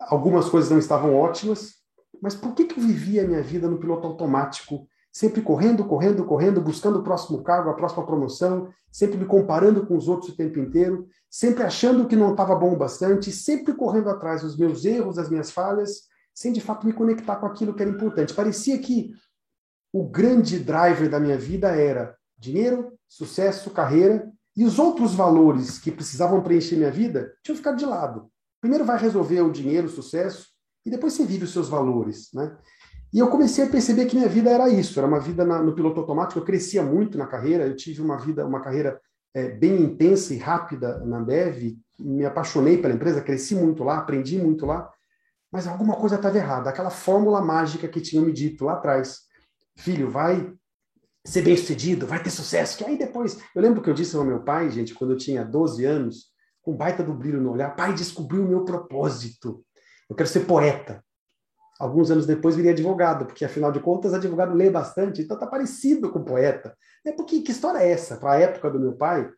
algumas 0.00 0.48
coisas 0.48 0.68
não 0.68 0.80
estavam 0.80 1.14
ótimas, 1.14 1.74
mas 2.20 2.34
por 2.34 2.54
que, 2.54 2.64
que 2.64 2.80
eu 2.80 2.82
vivia 2.82 3.22
a 3.22 3.26
minha 3.26 3.42
vida 3.42 3.68
no 3.68 3.78
piloto 3.78 4.06
automático, 4.06 4.88
sempre 5.12 5.42
correndo, 5.42 5.84
correndo, 5.84 6.24
correndo, 6.24 6.60
buscando 6.60 7.00
o 7.00 7.02
próximo 7.02 7.42
cargo, 7.42 7.68
a 7.68 7.74
próxima 7.74 8.06
promoção, 8.06 8.68
sempre 8.90 9.18
me 9.18 9.26
comparando 9.26 9.86
com 9.86 9.96
os 9.96 10.08
outros 10.08 10.30
o 10.32 10.36
tempo 10.36 10.58
inteiro, 10.58 11.06
sempre 11.30 11.62
achando 11.62 12.08
que 12.08 12.16
não 12.16 12.30
estava 12.30 12.56
bom 12.56 12.72
o 12.72 12.76
bastante, 12.76 13.30
sempre 13.30 13.74
correndo 13.74 14.08
atrás 14.08 14.40
dos 14.40 14.56
meus 14.56 14.84
erros, 14.86 15.16
das 15.16 15.28
minhas 15.28 15.50
falhas, 15.50 16.04
sem 16.34 16.50
de 16.50 16.62
fato 16.62 16.86
me 16.86 16.94
conectar 16.94 17.36
com 17.36 17.46
aquilo 17.46 17.74
que 17.74 17.82
era 17.82 17.90
importante. 17.90 18.32
Parecia 18.32 18.78
que 18.78 19.12
o 19.92 20.08
grande 20.08 20.58
driver 20.58 21.10
da 21.10 21.20
minha 21.20 21.36
vida 21.36 21.68
era 21.68 22.16
dinheiro, 22.38 22.94
sucesso, 23.06 23.70
carreira, 23.70 24.32
e 24.56 24.64
os 24.64 24.78
outros 24.78 25.14
valores 25.14 25.78
que 25.78 25.90
precisavam 25.90 26.42
preencher 26.42 26.76
minha 26.76 26.90
vida 26.90 27.32
tinham 27.42 27.56
ficado 27.56 27.76
de 27.76 27.84
lado. 27.84 28.30
Primeiro 28.60 28.84
vai 28.84 28.98
resolver 28.98 29.42
o 29.42 29.52
dinheiro, 29.52 29.86
o 29.86 29.90
sucesso, 29.90 30.48
e 30.84 30.90
depois 30.90 31.12
você 31.12 31.24
vive 31.24 31.44
os 31.44 31.52
seus 31.52 31.68
valores, 31.68 32.30
né? 32.32 32.56
E 33.12 33.18
eu 33.18 33.28
comecei 33.28 33.64
a 33.64 33.68
perceber 33.68 34.06
que 34.06 34.16
minha 34.16 34.28
vida 34.28 34.50
era 34.50 34.70
isso, 34.70 34.98
era 34.98 35.06
uma 35.06 35.20
vida 35.20 35.44
na, 35.44 35.62
no 35.62 35.74
piloto 35.74 36.00
automático. 36.00 36.40
Eu 36.40 36.44
crescia 36.44 36.82
muito 36.82 37.18
na 37.18 37.26
carreira, 37.26 37.66
eu 37.66 37.76
tive 37.76 38.00
uma 38.00 38.16
vida, 38.16 38.46
uma 38.46 38.62
carreira 38.62 38.98
é, 39.34 39.48
bem 39.48 39.82
intensa 39.82 40.32
e 40.32 40.38
rápida 40.38 40.98
na 41.04 41.20
Bev. 41.20 41.76
Me 41.98 42.24
apaixonei 42.24 42.78
pela 42.78 42.94
empresa, 42.94 43.20
cresci 43.20 43.54
muito 43.54 43.84
lá, 43.84 43.98
aprendi 43.98 44.38
muito 44.38 44.64
lá. 44.64 44.90
Mas 45.52 45.66
alguma 45.66 45.94
coisa 45.96 46.16
estava 46.16 46.38
errada. 46.38 46.70
Aquela 46.70 46.88
fórmula 46.88 47.42
mágica 47.42 47.86
que 47.86 48.00
tinham 48.00 48.24
me 48.24 48.32
dito 48.32 48.64
lá 48.64 48.74
atrás, 48.74 49.20
filho, 49.76 50.10
vai 50.10 50.50
ser 51.24 51.42
bem 51.42 51.56
sucedido, 51.56 52.06
vai 52.06 52.22
ter 52.22 52.30
sucesso. 52.30 52.78
Que 52.78 52.84
aí 52.84 52.96
depois, 52.96 53.38
eu 53.54 53.60
lembro 53.60 53.82
que 53.82 53.90
eu 53.90 53.94
disse 53.94 54.16
ao 54.16 54.24
meu 54.24 54.42
pai, 54.42 54.70
gente, 54.70 54.94
quando 54.94 55.12
eu 55.12 55.18
tinha 55.18 55.44
12 55.44 55.84
anos, 55.84 56.32
com 56.62 56.74
baita 56.74 57.02
do 57.02 57.12
brilho 57.12 57.42
no 57.42 57.52
olhar, 57.52 57.76
pai, 57.76 57.92
descobri 57.92 58.38
o 58.38 58.48
meu 58.48 58.64
propósito. 58.64 59.62
Eu 60.08 60.16
quero 60.16 60.28
ser 60.28 60.40
poeta. 60.46 61.04
Alguns 61.82 62.12
anos 62.12 62.26
depois 62.26 62.54
virei 62.54 62.70
advogado, 62.70 63.26
porque 63.26 63.44
afinal 63.44 63.72
de 63.72 63.80
contas 63.80 64.14
advogado 64.14 64.54
lê 64.54 64.70
bastante, 64.70 65.20
então 65.20 65.36
tá 65.36 65.48
parecido 65.48 66.12
com 66.12 66.22
poeta. 66.22 66.76
É 67.04 67.10
porque 67.10 67.40
que 67.40 67.50
história 67.50 67.80
é 67.80 67.90
essa? 67.90 68.18
Para 68.18 68.34
a 68.34 68.38
época 68.38 68.70
do 68.70 68.78
meu 68.78 68.92
pai, 68.92 69.28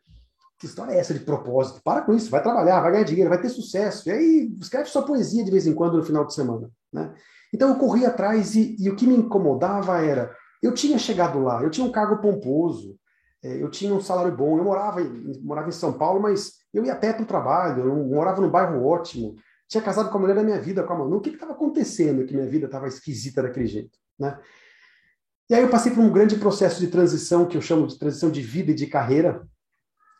que 0.59 0.67
história 0.67 0.91
é 0.91 0.99
essa 0.99 1.11
de 1.11 1.21
propósito? 1.21 1.81
Para 1.83 2.03
com 2.03 2.13
isso, 2.13 2.29
vai 2.29 2.43
trabalhar, 2.43 2.81
vai 2.81 2.91
ganhar 2.91 3.03
dinheiro, 3.03 3.31
vai 3.31 3.41
ter 3.41 3.49
sucesso. 3.49 4.07
E 4.07 4.11
aí 4.11 4.55
escreve 4.61 4.87
sua 4.87 5.01
poesia 5.01 5.43
de 5.43 5.49
vez 5.49 5.65
em 5.65 5.73
quando 5.73 5.97
no 5.97 6.03
final 6.03 6.23
de 6.23 6.35
semana. 6.35 6.69
Né? 6.93 7.15
Então 7.51 7.67
eu 7.69 7.79
corri 7.79 8.05
atrás 8.05 8.53
e, 8.53 8.75
e 8.79 8.91
o 8.91 8.95
que 8.95 9.07
me 9.07 9.15
incomodava 9.15 9.99
era, 10.03 10.31
eu 10.61 10.71
tinha 10.71 10.99
chegado 10.99 11.39
lá, 11.39 11.63
eu 11.63 11.71
tinha 11.71 11.87
um 11.87 11.91
cargo 11.91 12.21
pomposo, 12.21 12.95
é, 13.43 13.59
eu 13.59 13.71
tinha 13.71 13.91
um 13.91 14.01
salário 14.01 14.37
bom, 14.37 14.59
eu 14.59 14.63
morava, 14.63 14.99
morava 15.41 15.69
em 15.69 15.71
São 15.71 15.93
Paulo, 15.93 16.21
mas 16.21 16.51
eu 16.71 16.85
ia 16.85 16.93
a 16.93 16.95
pé 16.95 17.11
para 17.11 17.23
o 17.23 17.27
trabalho, 17.27 17.85
eu 17.85 17.95
morava 18.05 18.39
num 18.39 18.51
bairro 18.51 18.85
ótimo, 18.85 19.33
tinha 19.67 19.81
casado 19.81 20.09
com 20.09 20.17
a 20.17 20.21
mulher 20.21 20.35
da 20.35 20.43
minha 20.43 20.59
vida, 20.59 20.83
com 20.83 20.93
a 20.93 20.97
Manu, 20.99 21.17
o 21.17 21.21
que 21.21 21.29
estava 21.29 21.53
acontecendo 21.53 22.25
que 22.25 22.33
minha 22.33 22.47
vida 22.47 22.65
estava 22.65 22.87
esquisita 22.87 23.41
daquele 23.41 23.67
jeito, 23.67 23.97
né? 24.19 24.37
E 25.49 25.53
aí 25.53 25.61
eu 25.61 25.69
passei 25.69 25.91
por 25.91 26.03
um 26.03 26.11
grande 26.11 26.37
processo 26.37 26.79
de 26.79 26.87
transição, 26.87 27.45
que 27.45 27.55
eu 27.55 27.61
chamo 27.61 27.85
de 27.85 27.99
transição 27.99 28.31
de 28.31 28.41
vida 28.41 28.71
e 28.71 28.75
de 28.75 28.87
carreira, 28.87 29.47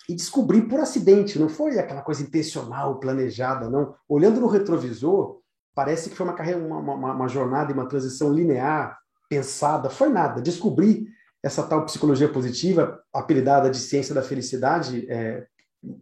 e 0.08 0.14
descobri 0.14 0.62
por 0.62 0.80
acidente, 0.80 1.40
não 1.40 1.50
foi 1.50 1.80
aquela 1.80 2.04
coisa 2.04 2.22
intencional, 2.22 3.00
planejada, 3.00 3.68
não. 3.68 3.96
Olhando 4.08 4.40
no 4.40 4.48
retrovisor, 4.48 5.42
parece 5.74 6.10
que 6.10 6.16
foi 6.16 6.28
uma 6.28 6.36
carreira, 6.36 6.60
uma, 6.60 6.78
uma, 6.78 7.14
uma 7.14 7.28
jornada 7.28 7.72
e 7.72 7.74
uma 7.74 7.88
transição 7.88 8.32
linear, 8.32 9.00
pensada, 9.28 9.90
foi 9.90 10.10
nada. 10.10 10.42
Descobri 10.42 11.08
essa 11.42 11.64
tal 11.64 11.86
psicologia 11.86 12.30
positiva, 12.30 13.02
apelidada 13.12 13.70
de 13.70 13.78
ciência 13.78 14.14
da 14.14 14.22
felicidade 14.22 15.08
é, 15.10 15.48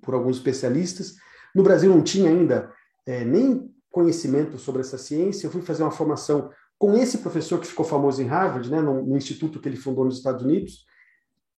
por 0.02 0.14
alguns 0.14 0.38
especialistas. 0.38 1.16
No 1.56 1.64
Brasil 1.64 1.90
não 1.90 2.02
tinha 2.02 2.30
ainda 2.30 2.72
é, 3.06 3.24
nem 3.24 3.70
conhecimento 3.92 4.58
sobre 4.58 4.82
essa 4.82 4.98
ciência. 4.98 5.48
Eu 5.48 5.52
fui 5.52 5.62
fazer 5.62 5.84
uma 5.84 5.92
formação 5.92 6.50
com 6.78 6.96
esse 6.96 7.20
professor 7.20 7.60
que 7.60 7.68
ficou 7.68 7.86
famoso 7.86 8.22
em 8.22 8.26
Harvard, 8.26 8.70
né, 8.70 8.82
no, 8.82 9.06
no 9.06 9.16
instituto 9.16 9.60
que 9.60 9.70
ele 9.70 9.78
fundou 9.78 10.04
nos 10.06 10.18
Estados 10.18 10.44
Unidos, 10.44 10.86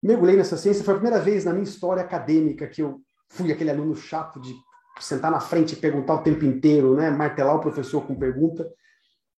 mergulhei 0.04 0.36
nessa 0.36 0.58
ciência. 0.58 0.84
Foi 0.84 0.94
a 0.94 0.98
primeira 0.98 1.20
vez 1.24 1.46
na 1.46 1.52
minha 1.52 1.64
história 1.64 2.04
acadêmica 2.04 2.68
que 2.68 2.82
eu 2.82 3.02
fui 3.30 3.52
aquele 3.52 3.72
aluno 3.72 3.96
chato 3.96 4.40
de 4.40 4.54
sentar 5.00 5.32
na 5.32 5.40
frente 5.40 5.74
e 5.74 5.78
perguntar 5.78 6.16
o 6.16 6.24
tempo 6.24 6.46
inteiro, 6.46 6.96
né, 6.96 7.10
martelar 7.10 7.56
o 7.56 7.62
professor 7.62 8.06
com 8.06 8.16
pergunta. 8.16 8.70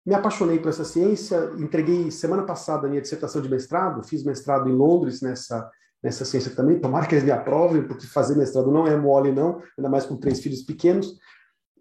Me 0.06 0.14
apaixonei 0.14 0.60
por 0.60 0.70
essa 0.70 0.86
ciência, 0.86 1.52
entreguei 1.58 2.12
semana 2.12 2.44
passada 2.44 2.88
a 2.88 2.90
minha 2.90 3.02
dissertação 3.02 3.42
de 3.42 3.50
mestrado, 3.50 4.08
fiz 4.08 4.24
mestrado 4.24 4.70
em 4.70 4.74
Londres 4.74 5.22
nessa 5.22 5.70
nessa 6.02 6.26
ciência 6.26 6.56
também. 6.56 6.80
Tomara 6.80 7.06
que 7.06 7.16
eles 7.16 7.24
me 7.24 7.32
aprovem, 7.32 7.84
porque 7.84 8.06
fazer 8.06 8.36
mestrado 8.38 8.72
não 8.72 8.88
é 8.88 8.96
mole, 8.96 9.32
não, 9.32 9.62
ainda 9.78 9.90
mais 9.90 10.06
com 10.06 10.16
três 10.16 10.40
filhos 10.40 10.62
pequenos. 10.62 11.18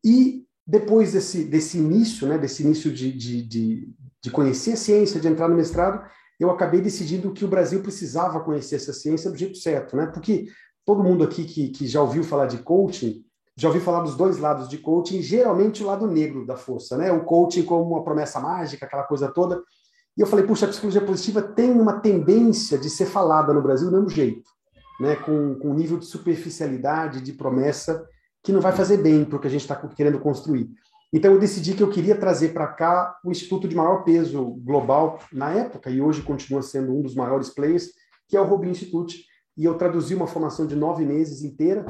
E 0.07 0.47
depois 0.65 1.13
desse, 1.13 1.43
desse 1.45 1.79
início, 1.79 2.29
né, 2.29 2.39
desse 2.39 2.63
início 2.63 2.93
de, 2.93 3.11
de, 3.11 3.43
de, 3.43 3.95
de 4.23 4.31
conhecer 4.31 4.75
a 4.75 4.77
ciência, 4.77 5.21
de 5.21 5.27
entrar 5.27 5.49
no 5.49 5.57
mestrado, 5.57 6.09
eu 6.39 6.49
acabei 6.49 6.81
decidindo 6.81 7.33
que 7.33 7.45
o 7.45 7.49
Brasil 7.49 7.83
precisava 7.83 8.39
conhecer 8.39 8.77
essa 8.77 8.93
ciência 8.93 9.29
do 9.29 9.37
jeito 9.37 9.59
certo, 9.59 9.97
né? 9.97 10.07
Porque 10.07 10.47
todo 10.85 11.03
mundo 11.03 11.25
aqui 11.25 11.45
que, 11.45 11.71
que 11.71 11.89
já 11.89 12.01
ouviu 12.01 12.23
falar 12.23 12.47
de 12.47 12.59
coaching, 12.59 13.25
já 13.57 13.67
ouviu 13.67 13.83
falar 13.83 14.03
dos 14.03 14.15
dois 14.15 14.39
lados 14.39 14.69
de 14.69 14.79
coaching, 14.79 15.21
geralmente 15.23 15.83
o 15.83 15.87
lado 15.87 16.07
negro 16.07 16.47
da 16.47 16.57
força, 16.57 16.97
né? 16.97 17.11
O 17.11 17.25
coaching 17.25 17.65
como 17.65 17.91
uma 17.91 18.05
promessa 18.05 18.39
mágica, 18.39 18.87
aquela 18.87 19.05
coisa 19.05 19.27
toda. 19.27 19.61
E 20.17 20.21
eu 20.21 20.27
falei, 20.27 20.47
puxa, 20.47 20.67
a 20.67 20.69
psicologia 20.69 21.01
positiva 21.01 21.43
tem 21.43 21.73
uma 21.73 22.01
tendência 22.01 22.79
de 22.79 22.89
ser 22.89 23.07
falada 23.07 23.53
no 23.53 23.63
Brasil 23.63 23.91
do 23.91 23.97
mesmo 23.97 24.11
jeito, 24.11 24.49
né? 25.01 25.17
com, 25.17 25.57
com 25.57 25.71
um 25.71 25.75
nível 25.75 25.99
de 25.99 26.07
superficialidade, 26.07 27.21
de 27.21 27.33
promessa, 27.33 28.07
que 28.47 28.53
não 28.53 28.61
vai 28.61 28.71
fazer 28.71 28.99
bem 28.99 29.25
para 29.25 29.39
o 29.39 29.41
que 29.41 29.49
a 29.49 29.51
gente 29.51 29.63
está 29.63 29.75
querendo 29.75 30.21
construir. 30.21 30.71
Então 31.13 31.33
eu 31.33 31.39
decidi 31.41 31.75
que 31.75 31.83
eu 31.83 31.91
queria 31.91 32.17
trazer 32.17 32.51
para 32.51 32.69
cá 32.69 33.19
o 33.25 33.33
instituto 33.33 33.67
de 33.67 33.75
maior 33.75 34.05
peso 34.05 34.41
global 34.63 35.19
na 35.33 35.51
época, 35.51 35.91
e 35.91 36.01
hoje 36.01 36.23
continua 36.23 36.63
sendo 36.63 36.97
um 36.97 37.03
dos 37.03 37.17
maiores 37.17 37.49
players, 37.49 37.89
que 38.29 38.37
é 38.37 38.41
o 38.41 38.45
Robin 38.45 38.71
Institute. 38.71 39.25
E 39.57 39.65
eu 39.65 39.77
traduzi 39.77 40.15
uma 40.15 40.29
formação 40.29 40.65
de 40.65 40.77
nove 40.77 41.05
meses 41.05 41.43
inteira, 41.43 41.85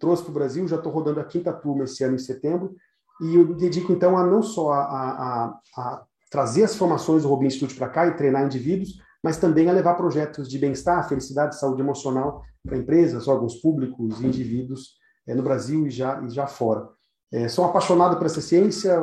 trouxe 0.00 0.24
para 0.24 0.32
o 0.32 0.34
Brasil, 0.34 0.66
já 0.66 0.74
estou 0.74 0.90
rodando 0.90 1.20
a 1.20 1.24
quinta 1.24 1.52
turma 1.52 1.84
esse 1.84 2.02
ano 2.02 2.16
em 2.16 2.18
setembro, 2.18 2.74
e 3.22 3.36
eu 3.36 3.46
me 3.46 3.54
dedico 3.54 3.92
então 3.92 4.18
a 4.18 4.26
não 4.26 4.42
só 4.42 4.72
a, 4.72 4.80
a, 4.80 5.60
a 5.76 6.04
trazer 6.28 6.64
as 6.64 6.74
formações 6.74 7.22
do 7.22 7.28
Robin 7.28 7.46
Institute 7.46 7.76
para 7.76 7.88
cá 7.88 8.08
e 8.08 8.16
treinar 8.16 8.44
indivíduos, 8.44 9.00
mas 9.22 9.36
também 9.36 9.70
a 9.70 9.72
levar 9.72 9.94
projetos 9.94 10.48
de 10.48 10.58
bem-estar, 10.58 11.08
felicidade, 11.08 11.56
saúde 11.56 11.82
emocional 11.82 12.42
para 12.66 12.76
empresas, 12.76 13.28
órgãos 13.28 13.60
públicos, 13.60 14.20
indivíduos 14.20 14.98
é, 15.30 15.34
no 15.34 15.42
Brasil 15.42 15.86
e 15.86 15.90
já, 15.90 16.20
e 16.22 16.30
já 16.30 16.46
fora. 16.46 16.88
É, 17.32 17.48
sou 17.48 17.64
apaixonado 17.64 18.16
por 18.16 18.26
essa 18.26 18.40
ciência, 18.40 19.00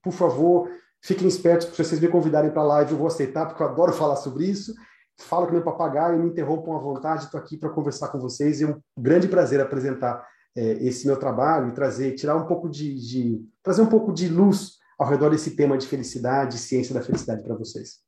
por 0.00 0.12
favor, 0.12 0.70
fiquem 1.02 1.26
espertos, 1.26 1.68
se 1.68 1.84
vocês 1.84 2.00
me 2.00 2.08
convidarem 2.08 2.50
para 2.50 2.62
live, 2.62 2.92
eu 2.92 2.98
vou 2.98 3.08
aceitar, 3.08 3.46
porque 3.46 3.62
eu 3.62 3.66
adoro 3.66 3.92
falar 3.92 4.16
sobre 4.16 4.46
isso. 4.46 4.72
Falo 5.18 5.46
que 5.46 5.52
meu 5.52 5.62
papagaio, 5.62 6.18
me 6.18 6.28
interrompam 6.28 6.76
à 6.76 6.78
vontade, 6.78 7.24
estou 7.24 7.40
aqui 7.40 7.56
para 7.56 7.70
conversar 7.70 8.08
com 8.08 8.20
vocês. 8.20 8.60
É 8.60 8.66
um 8.66 8.80
grande 8.96 9.26
prazer 9.26 9.60
apresentar 9.60 10.24
é, 10.54 10.72
esse 10.84 11.06
meu 11.06 11.18
trabalho 11.18 11.68
e 11.68 11.72
trazer, 11.72 12.14
tirar 12.14 12.36
um 12.36 12.46
pouco 12.46 12.68
de, 12.68 12.94
de 12.94 13.44
trazer 13.62 13.82
um 13.82 13.88
pouco 13.88 14.12
de 14.12 14.28
luz 14.28 14.76
ao 14.98 15.08
redor 15.08 15.30
desse 15.30 15.56
tema 15.56 15.76
de 15.76 15.86
felicidade, 15.86 16.58
ciência 16.58 16.94
da 16.94 17.02
felicidade 17.02 17.42
para 17.42 17.54
vocês. 17.54 18.00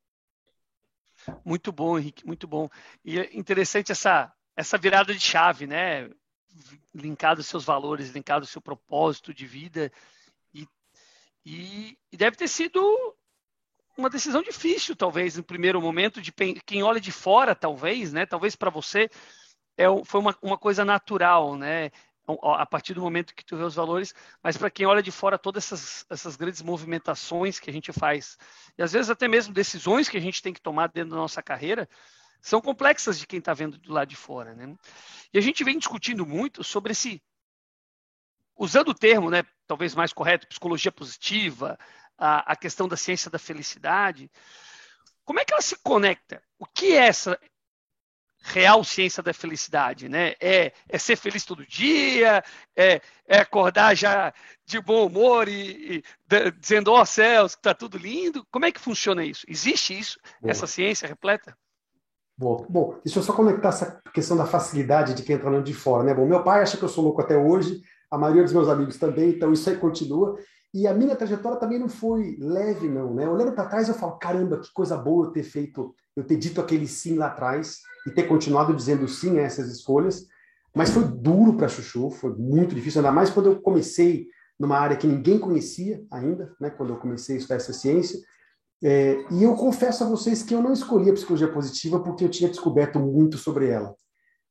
Muito 1.43 1.71
bom, 1.71 1.97
Henrique, 1.97 2.25
muito 2.25 2.47
bom. 2.47 2.69
E 3.03 3.19
é 3.19 3.37
interessante 3.37 3.91
essa, 3.91 4.31
essa 4.55 4.77
virada 4.77 5.13
de 5.13 5.19
chave, 5.19 5.67
né? 5.67 6.09
Linkado 6.93 7.39
aos 7.39 7.47
seus 7.47 7.65
valores, 7.65 8.09
linkado 8.09 8.43
ao 8.43 8.47
seu 8.47 8.61
propósito 8.61 9.33
de 9.33 9.45
vida. 9.45 9.91
E, 10.53 10.67
e, 11.45 11.97
e 12.11 12.17
deve 12.17 12.35
ter 12.35 12.47
sido 12.47 12.81
uma 13.97 14.09
decisão 14.09 14.41
difícil, 14.41 14.95
talvez, 14.95 15.35
no 15.37 15.43
primeiro 15.43 15.81
momento, 15.81 16.21
de 16.21 16.31
quem 16.65 16.83
olha 16.83 16.99
de 16.99 17.11
fora, 17.11 17.53
talvez, 17.53 18.13
né? 18.13 18.25
Talvez 18.25 18.55
para 18.55 18.69
você 18.69 19.09
é, 19.77 19.85
foi 20.05 20.19
uma, 20.19 20.35
uma 20.41 20.57
coisa 20.57 20.83
natural, 20.83 21.55
né? 21.55 21.91
a 22.43 22.65
partir 22.65 22.93
do 22.93 23.01
momento 23.01 23.33
que 23.33 23.43
tu 23.43 23.57
vê 23.57 23.63
os 23.63 23.75
valores, 23.75 24.13
mas 24.43 24.55
para 24.55 24.69
quem 24.69 24.85
olha 24.85 25.01
de 25.01 25.11
fora 25.11 25.37
todas 25.37 25.65
essas, 25.65 26.05
essas 26.09 26.35
grandes 26.35 26.61
movimentações 26.61 27.59
que 27.59 27.69
a 27.69 27.73
gente 27.73 27.91
faz, 27.91 28.37
e 28.77 28.83
às 28.83 28.91
vezes 28.91 29.09
até 29.09 29.27
mesmo 29.27 29.53
decisões 29.53 30.07
que 30.07 30.17
a 30.17 30.21
gente 30.21 30.41
tem 30.41 30.53
que 30.53 30.61
tomar 30.61 30.89
dentro 30.89 31.11
da 31.11 31.15
nossa 31.15 31.41
carreira, 31.41 31.89
são 32.41 32.61
complexas 32.61 33.19
de 33.19 33.27
quem 33.27 33.39
está 33.39 33.53
vendo 33.53 33.77
do 33.77 33.93
lado 33.93 34.07
de 34.07 34.15
fora. 34.15 34.53
Né? 34.53 34.75
E 35.33 35.37
a 35.37 35.41
gente 35.41 35.63
vem 35.63 35.77
discutindo 35.77 36.25
muito 36.25 36.63
sobre 36.63 36.91
esse, 36.91 37.21
usando 38.55 38.89
o 38.89 38.95
termo, 38.95 39.29
né, 39.29 39.43
talvez 39.67 39.95
mais 39.95 40.13
correto, 40.13 40.47
psicologia 40.47 40.91
positiva, 40.91 41.77
a, 42.17 42.51
a 42.51 42.55
questão 42.55 42.87
da 42.87 42.97
ciência 42.97 43.29
da 43.29 43.39
felicidade, 43.39 44.29
como 45.23 45.39
é 45.39 45.45
que 45.45 45.53
ela 45.53 45.61
se 45.61 45.77
conecta? 45.77 46.41
O 46.57 46.65
que 46.65 46.93
é 46.93 47.07
essa, 47.07 47.39
real 48.41 48.83
ciência 48.83 49.21
da 49.21 49.33
felicidade, 49.33 50.09
né? 50.09 50.33
É, 50.39 50.73
é 50.87 50.97
ser 50.97 51.15
feliz 51.15 51.43
todo 51.43 51.65
dia, 51.65 52.43
é, 52.75 53.01
é 53.27 53.37
acordar 53.37 53.95
já 53.95 54.33
de 54.65 54.79
bom 54.79 55.05
humor 55.05 55.47
e, 55.47 55.97
e 55.97 56.51
dizendo, 56.59 56.91
ó 56.91 57.01
oh, 57.01 57.05
céus, 57.05 57.55
que 57.55 57.61
tá 57.61 57.73
tudo 57.73 57.97
lindo. 57.97 58.45
Como 58.49 58.65
é 58.65 58.71
que 58.71 58.79
funciona 58.79 59.23
isso? 59.23 59.45
Existe 59.47 59.97
isso, 59.97 60.19
Boa. 60.41 60.51
essa 60.51 60.67
ciência 60.67 61.07
repleta? 61.07 61.57
Bom, 62.39 62.95
deixa 63.03 63.19
eu 63.19 63.23
só 63.23 63.33
conectar 63.33 63.67
essa 63.67 64.01
questão 64.13 64.37
da 64.37 64.45
facilidade 64.45 65.13
de 65.13 65.23
quem 65.23 65.35
entra 65.35 65.51
tá 65.51 65.59
de 65.59 65.73
fora, 65.73 66.05
né? 66.05 66.13
Bom, 66.13 66.25
meu 66.25 66.41
pai 66.41 66.61
acha 66.61 66.77
que 66.77 66.83
eu 66.83 66.87
sou 66.87 67.03
louco 67.03 67.19
até 67.19 67.37
hoje, 67.37 67.81
a 68.09 68.17
maioria 68.17 68.43
dos 68.43 68.53
meus 68.53 68.69
amigos 68.69 68.97
também, 68.97 69.31
então 69.31 69.51
isso 69.51 69.69
aí 69.69 69.75
continua. 69.75 70.37
E 70.73 70.87
a 70.87 70.93
minha 70.93 71.17
trajetória 71.17 71.59
também 71.59 71.77
não 71.77 71.89
foi 71.89 72.37
leve, 72.39 72.87
não, 72.87 73.13
né? 73.13 73.27
Olhando 73.27 73.51
para 73.51 73.65
trás, 73.65 73.89
eu 73.89 73.93
falo, 73.93 74.17
caramba, 74.17 74.57
que 74.57 74.71
coisa 74.71 74.95
boa 74.95 75.25
eu 75.25 75.31
ter 75.31 75.43
feito, 75.43 75.93
eu 76.15 76.23
ter 76.23 76.37
dito 76.37 76.61
aquele 76.61 76.87
sim 76.87 77.15
lá 77.15 77.27
atrás 77.27 77.79
e 78.07 78.11
ter 78.11 78.23
continuado 78.23 78.73
dizendo 78.73 79.05
sim 79.05 79.37
a 79.37 79.41
essas 79.41 79.69
escolhas. 79.69 80.25
Mas 80.73 80.91
foi 80.91 81.03
duro 81.03 81.57
para 81.57 81.67
Chuchu, 81.67 82.09
foi 82.09 82.33
muito 82.37 82.73
difícil, 82.73 83.01
ainda 83.01 83.11
mais 83.11 83.29
quando 83.29 83.47
eu 83.47 83.59
comecei 83.59 84.27
numa 84.57 84.77
área 84.77 84.95
que 84.95 85.07
ninguém 85.07 85.37
conhecia 85.39 86.01
ainda, 86.09 86.53
né? 86.57 86.69
Quando 86.69 86.93
eu 86.93 86.97
comecei 86.97 87.35
a 87.35 87.39
estudar 87.39 87.55
essa 87.55 87.73
ciência. 87.73 88.17
É, 88.81 89.25
e 89.31 89.43
eu 89.43 89.55
confesso 89.55 90.03
a 90.03 90.07
vocês 90.07 90.41
que 90.41 90.53
eu 90.53 90.61
não 90.61 90.71
escolhi 90.71 91.09
a 91.09 91.13
psicologia 91.13 91.51
positiva 91.51 91.99
porque 91.99 92.23
eu 92.23 92.29
tinha 92.29 92.49
descoberto 92.49 92.99
muito 92.99 93.37
sobre 93.37 93.67
ela. 93.67 93.93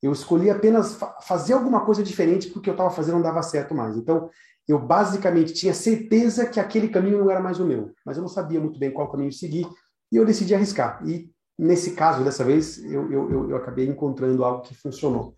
Eu 0.03 0.13
escolhi 0.13 0.51
apenas 0.51 0.95
fa 0.95 1.17
fazer 1.23 1.55
alguma 1.55 1.85
coisa 1.85 2.03
diferente 2.03 2.49
porque 2.51 2.69
eu 2.69 2.75
estava 2.75 2.91
fazendo 2.91 3.15
não 3.15 3.23
dava 3.23 3.43
certo 3.43 3.75
mais. 3.75 3.97
Então, 3.97 4.31
eu 4.67 4.79
basicamente 4.79 5.55
tinha 5.55 5.73
certeza 5.73 6.47
que 6.47 6.61
aquele 6.61 6.89
caminho 6.89 7.19
não 7.19 7.31
era 7.31 7.41
mais 7.41 7.59
o 7.59 7.65
meu, 7.65 7.91
mas 8.05 8.17
eu 8.17 8.23
não 8.23 8.29
sabia 8.29 8.61
muito 8.61 8.79
bem 8.79 8.93
qual 8.93 9.11
caminho 9.11 9.33
seguir 9.33 9.67
e 10.13 10.17
eu 10.17 10.27
decidi 10.27 10.55
arriscar. 10.55 11.03
E 11.09 11.31
nesse 11.59 11.93
caso, 11.93 12.23
dessa 12.23 12.45
vez, 12.45 12.79
eu, 12.85 13.11
eu, 13.11 13.51
eu 13.51 13.57
acabei 13.57 13.89
encontrando 13.89 14.45
algo 14.45 14.63
que 14.63 14.75
funcionou. 14.75 15.35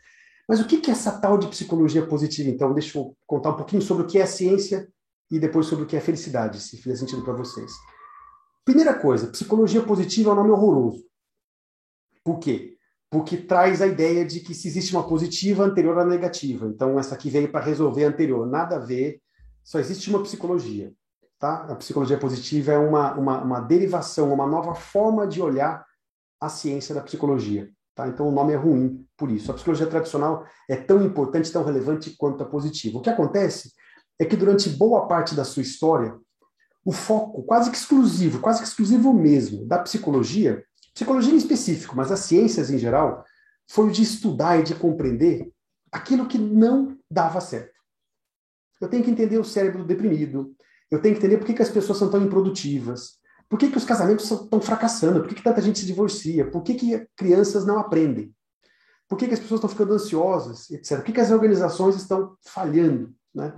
Mas 0.49 0.61
o 0.61 0.67
que 0.67 0.91
é 0.91 0.93
essa 0.93 1.13
tal 1.13 1.39
de 1.39 1.47
psicologia 1.47 2.05
positiva? 2.05 2.51
Então, 2.51 2.75
deixa 2.75 2.99
eu 2.99 3.17
contar 3.25 3.51
um 3.51 3.57
pouquinho 3.57 3.81
sobre 3.81 4.03
o 4.03 4.07
que 4.07 4.19
é 4.19 4.27
ciência 4.27 4.89
e 5.31 5.39
depois 5.39 5.67
sobre 5.67 5.85
o 5.85 5.87
que 5.87 5.97
é 5.97 6.01
felicidade, 6.01 6.61
se 6.61 6.77
fizer 6.77 6.97
sentido 6.97 7.23
para 7.23 7.35
vocês. 7.35 7.71
Primeira 8.71 8.95
coisa, 8.95 9.27
psicologia 9.27 9.83
positiva 9.83 10.31
é 10.31 10.33
um 10.33 10.37
nome 10.37 10.51
horroroso. 10.51 11.05
Por 12.25 12.39
quê? 12.39 12.77
porque 13.11 13.37
traz 13.37 13.83
a 13.83 13.89
ideia 13.89 14.25
de 14.25 14.39
que 14.39 14.55
se 14.55 14.69
existe 14.69 14.95
uma 14.95 15.07
positiva 15.07 15.65
anterior 15.65 15.99
à 15.99 16.05
negativa. 16.05 16.67
Então, 16.67 16.97
essa 16.99 17.17
aqui 17.17 17.29
veio 17.29 17.51
para 17.51 17.65
resolver 17.65 18.05
a 18.05 18.09
anterior. 18.09 18.47
Nada 18.47 18.77
a 18.77 18.79
ver, 18.79 19.21
só 19.65 19.81
existe 19.81 20.09
uma 20.09 20.23
psicologia. 20.23 20.93
Tá? 21.37 21.65
A 21.65 21.75
psicologia 21.75 22.17
positiva 22.17 22.71
é 22.73 22.79
uma, 22.79 23.15
uma, 23.15 23.43
uma 23.43 23.61
derivação, 23.61 24.33
uma 24.33 24.47
nova 24.47 24.77
forma 24.77 25.27
de 25.27 25.43
olhar 25.43 25.85
a 26.41 26.49
ciência 26.49 26.95
da 26.95 27.03
psicologia. 27.03 27.69
Tá? 27.97 28.07
Então, 28.07 28.29
o 28.29 28.33
nome 28.33 28.53
é 28.53 28.57
ruim 28.57 29.05
por 29.17 29.29
isso. 29.29 29.51
A 29.51 29.55
psicologia 29.55 29.89
tradicional 29.89 30.47
é 30.69 30.77
tão 30.77 31.03
importante, 31.03 31.51
tão 31.51 31.65
relevante 31.65 32.15
quanto 32.17 32.45
a 32.45 32.47
positiva. 32.47 32.99
O 32.99 33.03
que 33.03 33.11
acontece 33.11 33.73
é 34.21 34.25
que 34.25 34.37
durante 34.37 34.69
boa 34.69 35.09
parte 35.09 35.35
da 35.35 35.45
sua 35.45 35.63
história, 35.63 36.17
o 36.85 36.93
foco 36.93 37.43
quase 37.43 37.71
que 37.71 37.77
exclusivo, 37.77 38.41
quase 38.41 38.61
que 38.61 38.69
exclusivo 38.69 39.13
mesmo, 39.13 39.67
da 39.67 39.79
psicologia 39.79 40.65
psicologia 40.95 41.33
em 41.33 41.37
específico, 41.37 41.97
mas 41.97 42.11
as 42.11 42.21
ciências 42.21 42.71
em 42.71 42.79
geral, 42.79 43.25
foi 43.69 43.87
o 43.87 43.91
de 43.91 44.03
estudar 44.03 44.59
e 44.59 44.63
de 44.63 44.75
compreender 44.75 45.51
aquilo 45.91 46.27
que 46.27 46.39
não 46.39 46.99
dava 47.11 47.41
certo. 47.41 47.79
Eu 48.81 48.89
tenho 48.89 49.05
que 49.05 49.11
entender 49.11 49.39
o 49.39 49.45
cérebro 49.45 49.85
deprimido, 49.85 50.55
eu 50.91 51.01
tenho 51.01 51.15
que 51.15 51.21
entender 51.21 51.39
por 51.39 51.47
que, 51.47 51.55
que 51.55 51.63
as 51.63 51.71
pessoas 51.71 51.99
são 51.99 52.11
tão 52.11 52.23
improdutivas, 52.23 53.19
por 53.49 53.59
que, 53.59 53.71
que 53.71 53.77
os 53.77 53.85
casamentos 53.85 54.31
estão 54.31 54.61
fracassando, 54.61 55.21
por 55.21 55.29
que, 55.29 55.35
que 55.35 55.43
tanta 55.43 55.61
gente 55.61 55.79
se 55.79 55.87
divorcia, 55.87 56.51
por 56.51 56.63
que, 56.63 56.75
que 56.75 57.07
crianças 57.17 57.67
não 57.67 57.79
aprendem, 57.79 58.35
por 59.09 59.17
que, 59.17 59.27
que 59.27 59.35
as 59.35 59.41
pessoas 59.41 59.59
estão 59.59 59.71
ficando 59.71 59.93
ansiosas, 59.93 60.71
etc. 60.71 60.99
Por 60.99 61.05
que, 61.05 61.13
que 61.13 61.21
as 61.21 61.31
organizações 61.31 61.97
estão 61.97 62.37
falhando. 62.45 63.13
Né? 63.35 63.53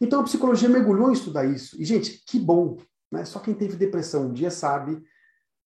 Então 0.00 0.20
a 0.20 0.24
psicologia 0.24 0.68
mergulhou 0.68 1.10
em 1.10 1.14
estudar 1.14 1.44
isso. 1.44 1.80
E, 1.80 1.84
gente, 1.84 2.22
que 2.26 2.38
bom. 2.38 2.76
Né? 3.10 3.24
Só 3.24 3.38
quem 3.38 3.54
teve 3.54 3.76
depressão 3.76 4.26
um 4.28 4.32
dia 4.32 4.50
sabe 4.50 5.02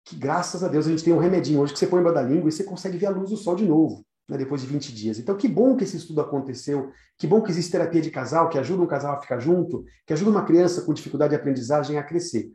que 0.03 0.15
graças 0.15 0.63
a 0.63 0.67
Deus 0.67 0.87
a 0.87 0.89
gente 0.89 1.03
tem 1.03 1.13
um 1.13 1.19
remedinho 1.19 1.59
hoje 1.59 1.73
que 1.73 1.79
você 1.79 1.87
põe 1.87 1.99
embaixo 1.99 2.15
da 2.15 2.23
língua 2.23 2.49
e 2.49 2.51
você 2.51 2.63
consegue 2.63 2.97
ver 2.97 3.07
a 3.07 3.11
luz 3.11 3.29
do 3.29 3.37
sol 3.37 3.55
de 3.55 3.65
novo, 3.65 4.05
né, 4.27 4.37
depois 4.37 4.61
de 4.61 4.67
20 4.67 4.93
dias. 4.93 5.19
Então, 5.19 5.37
que 5.37 5.47
bom 5.47 5.75
que 5.75 5.83
esse 5.83 5.97
estudo 5.97 6.21
aconteceu, 6.21 6.91
que 7.17 7.27
bom 7.27 7.41
que 7.41 7.51
existe 7.51 7.71
terapia 7.71 8.01
de 8.01 8.09
casal, 8.09 8.49
que 8.49 8.57
ajuda 8.57 8.81
um 8.81 8.87
casal 8.87 9.15
a 9.15 9.21
ficar 9.21 9.39
junto, 9.39 9.85
que 10.05 10.13
ajuda 10.13 10.31
uma 10.31 10.45
criança 10.45 10.81
com 10.81 10.93
dificuldade 10.93 11.31
de 11.31 11.35
aprendizagem 11.35 11.97
a 11.97 12.03
crescer. 12.03 12.51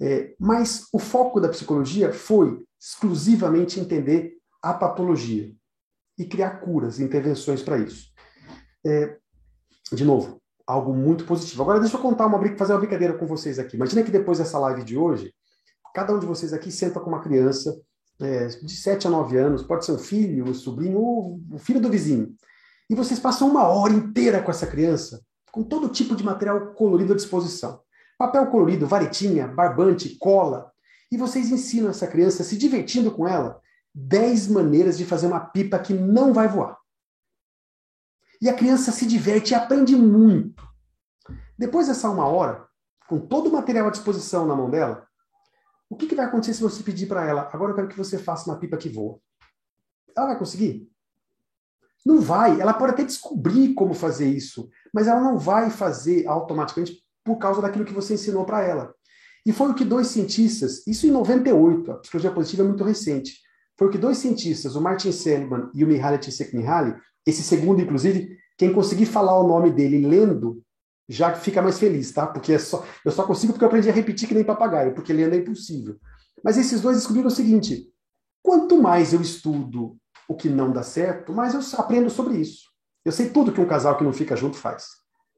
É, 0.00 0.34
mas 0.38 0.86
o 0.92 0.98
foco 0.98 1.40
da 1.40 1.48
psicologia 1.48 2.12
foi 2.12 2.64
exclusivamente 2.80 3.80
entender 3.80 4.34
a 4.62 4.72
patologia 4.72 5.52
e 6.16 6.24
criar 6.24 6.60
curas, 6.60 7.00
intervenções 7.00 7.62
para 7.62 7.78
isso. 7.78 8.12
É, 8.86 9.16
de 9.92 10.04
novo, 10.04 10.37
algo 10.68 10.92
muito 10.94 11.24
positivo. 11.24 11.62
Agora 11.62 11.80
deixa 11.80 11.96
eu 11.96 12.00
contar 12.00 12.26
uma 12.26 12.38
fazer 12.54 12.74
uma 12.74 12.78
brincadeira 12.78 13.14
com 13.14 13.26
vocês 13.26 13.58
aqui. 13.58 13.74
Imagina 13.74 14.02
que 14.02 14.10
depois 14.10 14.36
dessa 14.36 14.58
live 14.58 14.84
de 14.84 14.98
hoje, 14.98 15.32
cada 15.94 16.12
um 16.12 16.18
de 16.18 16.26
vocês 16.26 16.52
aqui 16.52 16.70
senta 16.70 17.00
com 17.00 17.08
uma 17.08 17.22
criança 17.22 17.74
é, 18.20 18.48
de 18.48 18.76
7 18.76 19.06
a 19.06 19.10
9 19.10 19.38
anos, 19.38 19.62
pode 19.62 19.86
ser 19.86 19.92
um 19.92 19.98
filho, 19.98 20.44
um 20.44 20.52
sobrinho, 20.52 20.98
ou 20.98 21.40
o 21.50 21.58
filho 21.58 21.80
do 21.80 21.88
vizinho. 21.88 22.34
E 22.90 22.94
vocês 22.94 23.18
passam 23.18 23.48
uma 23.48 23.66
hora 23.66 23.94
inteira 23.94 24.42
com 24.42 24.50
essa 24.50 24.66
criança, 24.66 25.22
com 25.50 25.62
todo 25.62 25.88
tipo 25.88 26.14
de 26.14 26.22
material 26.22 26.74
colorido 26.74 27.14
à 27.14 27.16
disposição. 27.16 27.80
Papel 28.18 28.46
colorido, 28.48 28.86
varetinha, 28.86 29.46
barbante, 29.46 30.16
cola. 30.18 30.70
E 31.10 31.16
vocês 31.16 31.50
ensinam 31.50 31.88
essa 31.88 32.06
criança, 32.06 32.44
se 32.44 32.58
divertindo 32.58 33.10
com 33.10 33.26
ela, 33.26 33.58
10 33.94 34.48
maneiras 34.48 34.98
de 34.98 35.06
fazer 35.06 35.28
uma 35.28 35.40
pipa 35.40 35.78
que 35.78 35.94
não 35.94 36.34
vai 36.34 36.46
voar. 36.46 36.77
E 38.40 38.48
a 38.48 38.54
criança 38.54 38.92
se 38.92 39.06
diverte 39.06 39.52
e 39.52 39.54
aprende 39.54 39.96
muito. 39.96 40.62
Depois 41.58 41.88
dessa 41.88 42.08
uma 42.08 42.26
hora, 42.26 42.66
com 43.08 43.18
todo 43.18 43.48
o 43.48 43.52
material 43.52 43.88
à 43.88 43.90
disposição 43.90 44.46
na 44.46 44.54
mão 44.54 44.70
dela, 44.70 45.06
o 45.90 45.96
que, 45.96 46.06
que 46.06 46.14
vai 46.14 46.26
acontecer 46.26 46.54
se 46.54 46.62
você 46.62 46.82
pedir 46.82 47.06
para 47.06 47.24
ela, 47.24 47.48
agora 47.52 47.72
eu 47.72 47.74
quero 47.74 47.88
que 47.88 47.96
você 47.96 48.18
faça 48.18 48.48
uma 48.48 48.58
pipa 48.58 48.76
que 48.76 48.88
voa? 48.88 49.18
Ela 50.16 50.28
vai 50.28 50.38
conseguir? 50.38 50.88
Não 52.04 52.20
vai. 52.20 52.60
Ela 52.60 52.74
pode 52.74 52.92
até 52.92 53.04
descobrir 53.04 53.74
como 53.74 53.94
fazer 53.94 54.28
isso, 54.28 54.68
mas 54.92 55.08
ela 55.08 55.20
não 55.20 55.38
vai 55.38 55.70
fazer 55.70 56.26
automaticamente 56.26 57.02
por 57.24 57.36
causa 57.36 57.60
daquilo 57.60 57.84
que 57.84 57.92
você 57.92 58.14
ensinou 58.14 58.44
para 58.44 58.62
ela. 58.62 58.94
E 59.44 59.52
foi 59.52 59.70
o 59.70 59.74
que 59.74 59.84
dois 59.84 60.08
cientistas, 60.08 60.86
isso 60.86 61.06
em 61.06 61.10
98, 61.10 61.90
a 61.90 61.96
psicologia 61.96 62.30
positiva 62.30 62.62
é 62.62 62.66
muito 62.66 62.84
recente, 62.84 63.38
foi 63.78 63.88
o 63.88 63.90
que 63.90 63.98
dois 63.98 64.18
cientistas, 64.18 64.74
o 64.74 64.80
Martin 64.80 65.12
Seligman 65.12 65.70
e 65.72 65.84
o 65.84 65.86
Mihaly 65.86 66.18
Csikszentmihalyi, 66.18 66.96
esse 67.26 67.42
segundo, 67.42 67.80
inclusive, 67.80 68.36
quem 68.56 68.72
conseguir 68.72 69.06
falar 69.06 69.38
o 69.38 69.46
nome 69.46 69.70
dele 69.70 70.06
lendo, 70.06 70.62
já 71.08 71.34
fica 71.34 71.62
mais 71.62 71.78
feliz, 71.78 72.12
tá? 72.12 72.26
Porque 72.26 72.52
é 72.52 72.58
só, 72.58 72.84
eu 73.04 73.10
só 73.10 73.24
consigo 73.24 73.52
porque 73.52 73.64
eu 73.64 73.68
aprendi 73.68 73.88
a 73.88 73.92
repetir 73.92 74.28
que 74.28 74.34
nem 74.34 74.44
papagaio, 74.44 74.94
porque 74.94 75.12
lendo 75.12 75.34
é 75.34 75.38
impossível. 75.38 75.96
Mas 76.44 76.58
esses 76.58 76.80
dois 76.80 76.96
descobriram 76.96 77.28
o 77.28 77.30
seguinte: 77.30 77.88
quanto 78.42 78.80
mais 78.80 79.12
eu 79.12 79.20
estudo 79.20 79.96
o 80.28 80.34
que 80.34 80.48
não 80.48 80.70
dá 80.70 80.82
certo, 80.82 81.32
mais 81.32 81.54
eu 81.54 81.60
aprendo 81.78 82.10
sobre 82.10 82.36
isso. 82.36 82.68
Eu 83.04 83.12
sei 83.12 83.30
tudo 83.30 83.52
que 83.52 83.60
um 83.60 83.66
casal 83.66 83.96
que 83.96 84.04
não 84.04 84.12
fica 84.12 84.36
junto 84.36 84.56
faz 84.56 84.88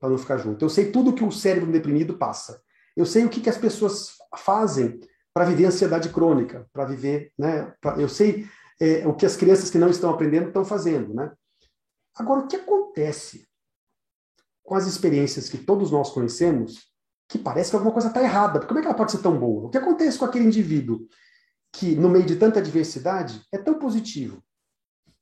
para 0.00 0.08
não 0.08 0.18
ficar 0.18 0.38
junto. 0.38 0.64
Eu 0.64 0.68
sei 0.68 0.90
tudo 0.90 1.12
que 1.12 1.22
o 1.22 1.30
cérebro 1.30 1.70
deprimido 1.70 2.16
passa. 2.16 2.60
Eu 2.96 3.06
sei 3.06 3.24
o 3.24 3.28
que, 3.28 3.40
que 3.40 3.50
as 3.50 3.58
pessoas 3.58 4.14
fazem 4.38 4.98
para 5.32 5.44
viver 5.44 5.66
ansiedade 5.66 6.08
crônica, 6.08 6.66
para 6.72 6.86
viver, 6.86 7.32
né? 7.38 7.72
Pra, 7.80 7.96
eu 7.96 8.08
sei 8.08 8.46
é, 8.80 9.06
o 9.06 9.14
que 9.14 9.26
as 9.26 9.36
crianças 9.36 9.70
que 9.70 9.78
não 9.78 9.90
estão 9.90 10.10
aprendendo 10.10 10.48
estão 10.48 10.64
fazendo, 10.64 11.14
né? 11.14 11.30
Agora, 12.20 12.40
o 12.40 12.46
que 12.46 12.56
acontece 12.56 13.48
com 14.62 14.74
as 14.74 14.86
experiências 14.86 15.48
que 15.48 15.56
todos 15.56 15.90
nós 15.90 16.10
conhecemos, 16.10 16.90
que 17.26 17.38
parece 17.38 17.70
que 17.70 17.76
alguma 17.76 17.94
coisa 17.94 18.08
está 18.08 18.22
errada? 18.22 18.58
Porque 18.58 18.66
como 18.66 18.78
é 18.78 18.82
que 18.82 18.88
ela 18.88 18.96
pode 18.96 19.12
ser 19.12 19.22
tão 19.22 19.38
boa? 19.38 19.66
O 19.66 19.70
que 19.70 19.78
acontece 19.78 20.18
com 20.18 20.26
aquele 20.26 20.44
indivíduo 20.44 21.08
que, 21.72 21.96
no 21.96 22.10
meio 22.10 22.26
de 22.26 22.36
tanta 22.36 22.60
diversidade, 22.60 23.42
é 23.50 23.56
tão 23.56 23.78
positivo? 23.78 24.36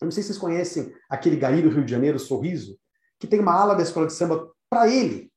Eu 0.01 0.07
não 0.07 0.11
sei 0.11 0.25
se 0.25 0.29
vocês 0.29 0.39
conhecem 0.39 0.93
aquele 1.09 1.37
gari 1.37 1.63
do 1.63 1.69
Rio 1.69 1.85
de 1.85 1.91
Janeiro, 1.93 2.19
Sorriso, 2.19 2.77
que 3.17 3.29
tem 3.29 3.39
uma 3.39 3.53
ala 3.53 3.77
da 3.77 3.85
escola 3.85 4.09
de 4.09 4.13
samba 4.13 4.51
para 4.69 4.89
ele. 4.89 5.33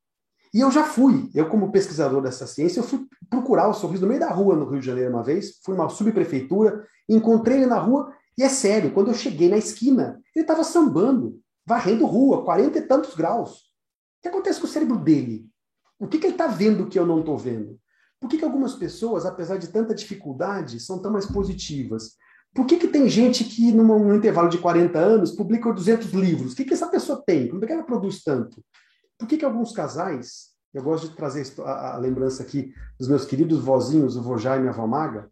E 0.52 0.62
eu 0.62 0.72
já 0.72 0.84
fui, 0.84 1.30
eu 1.36 1.48
como 1.48 1.72
pesquisador 1.72 2.24
dessa 2.24 2.48
ciência, 2.48 2.80
eu 2.80 2.84
fui 2.84 3.06
procurar 3.30 3.68
o 3.68 3.74
sorriso 3.74 4.02
no 4.02 4.08
meio 4.08 4.20
da 4.20 4.32
rua 4.32 4.56
no 4.56 4.68
Rio 4.68 4.80
de 4.80 4.86
Janeiro 4.88 5.12
uma 5.12 5.24
vez, 5.24 5.60
fui 5.64 5.76
numa 5.76 5.90
subprefeitura, 5.90 6.84
encontrei 7.08 7.58
ele 7.58 7.68
na 7.68 7.78
rua, 7.78 8.12
e 8.36 8.42
é 8.42 8.50
sério, 8.50 8.92
quando 8.92 9.10
eu 9.10 9.14
cheguei 9.14 9.48
na 9.48 9.58
esquina, 9.58 10.20
ele 10.36 10.44
estava 10.44 10.64
sambando, 10.64 11.40
varrendo 11.66 12.06
rua, 12.06 12.44
40 12.44 12.78
e 12.78 12.82
tantos 12.82 13.16
graus. 13.16 13.52
O 13.52 14.22
que 14.22 14.28
acontece 14.28 14.60
com 14.60 14.68
o 14.68 14.70
cérebro 14.70 14.98
dele? 14.98 15.50
O 16.00 16.08
que, 16.08 16.18
que 16.18 16.26
ele 16.28 16.34
está 16.34 16.48
vendo 16.48 16.88
que 16.88 16.98
eu 16.98 17.06
não 17.06 17.20
estou 17.20 17.38
vendo? 17.38 17.80
Por 18.20 18.30
que, 18.30 18.38
que 18.38 18.46
algumas 18.46 18.76
pessoas, 18.76 19.26
apesar 19.26 19.58
de 19.58 19.68
tanta 19.68 19.96
dificuldade, 19.96 20.80
são 20.80 21.02
tão 21.02 21.12
mais 21.12 21.26
positivas? 21.26 22.16
Por 22.54 22.66
que, 22.66 22.78
que 22.78 22.88
tem 22.88 23.08
gente 23.08 23.44
que, 23.44 23.72
num, 23.72 23.84
num 23.84 24.16
intervalo 24.16 24.50
de 24.50 24.58
40 24.58 25.00
anos, 25.00 25.32
publica 25.32 25.72
200 25.72 26.12
livros? 26.12 26.54
O 26.54 26.56
que, 26.56 26.66
que 26.66 26.74
essa 26.74 26.88
pessoa 26.88 27.22
tem? 27.26 27.50
É 27.50 27.66
que 27.66 27.72
ela 27.72 27.84
produz 27.84 28.24
tanto? 28.24 28.64
Por 29.18 29.28
que, 29.28 29.38
que 29.38 29.46
alguns 29.46 29.72
casais, 29.72 30.50
eu 30.74 30.84
gosto 30.84 31.10
de 31.10 31.16
trazer 31.16 31.46
a, 31.62 31.96
a 31.96 31.98
lembrança 31.98 32.44
aqui 32.44 32.74
dos 33.00 33.08
meus 33.08 33.26
queridos 33.26 33.64
vozinhos, 33.64 34.18
o 34.18 34.38
Jaime 34.38 34.66
e 34.66 34.68
a 34.68 34.72
avó 34.72 34.86
Maga, 34.86 35.32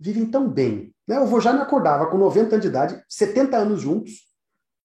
vivem 0.00 0.26
tão 0.26 0.48
bem. 0.48 0.94
Né? 1.06 1.20
O 1.20 1.26
vô 1.26 1.40
Jaime 1.40 1.60
acordava 1.60 2.06
com 2.06 2.16
90 2.16 2.54
anos 2.54 2.62
de 2.62 2.68
idade, 2.68 3.04
70 3.08 3.56
anos 3.56 3.80
juntos, 3.80 4.27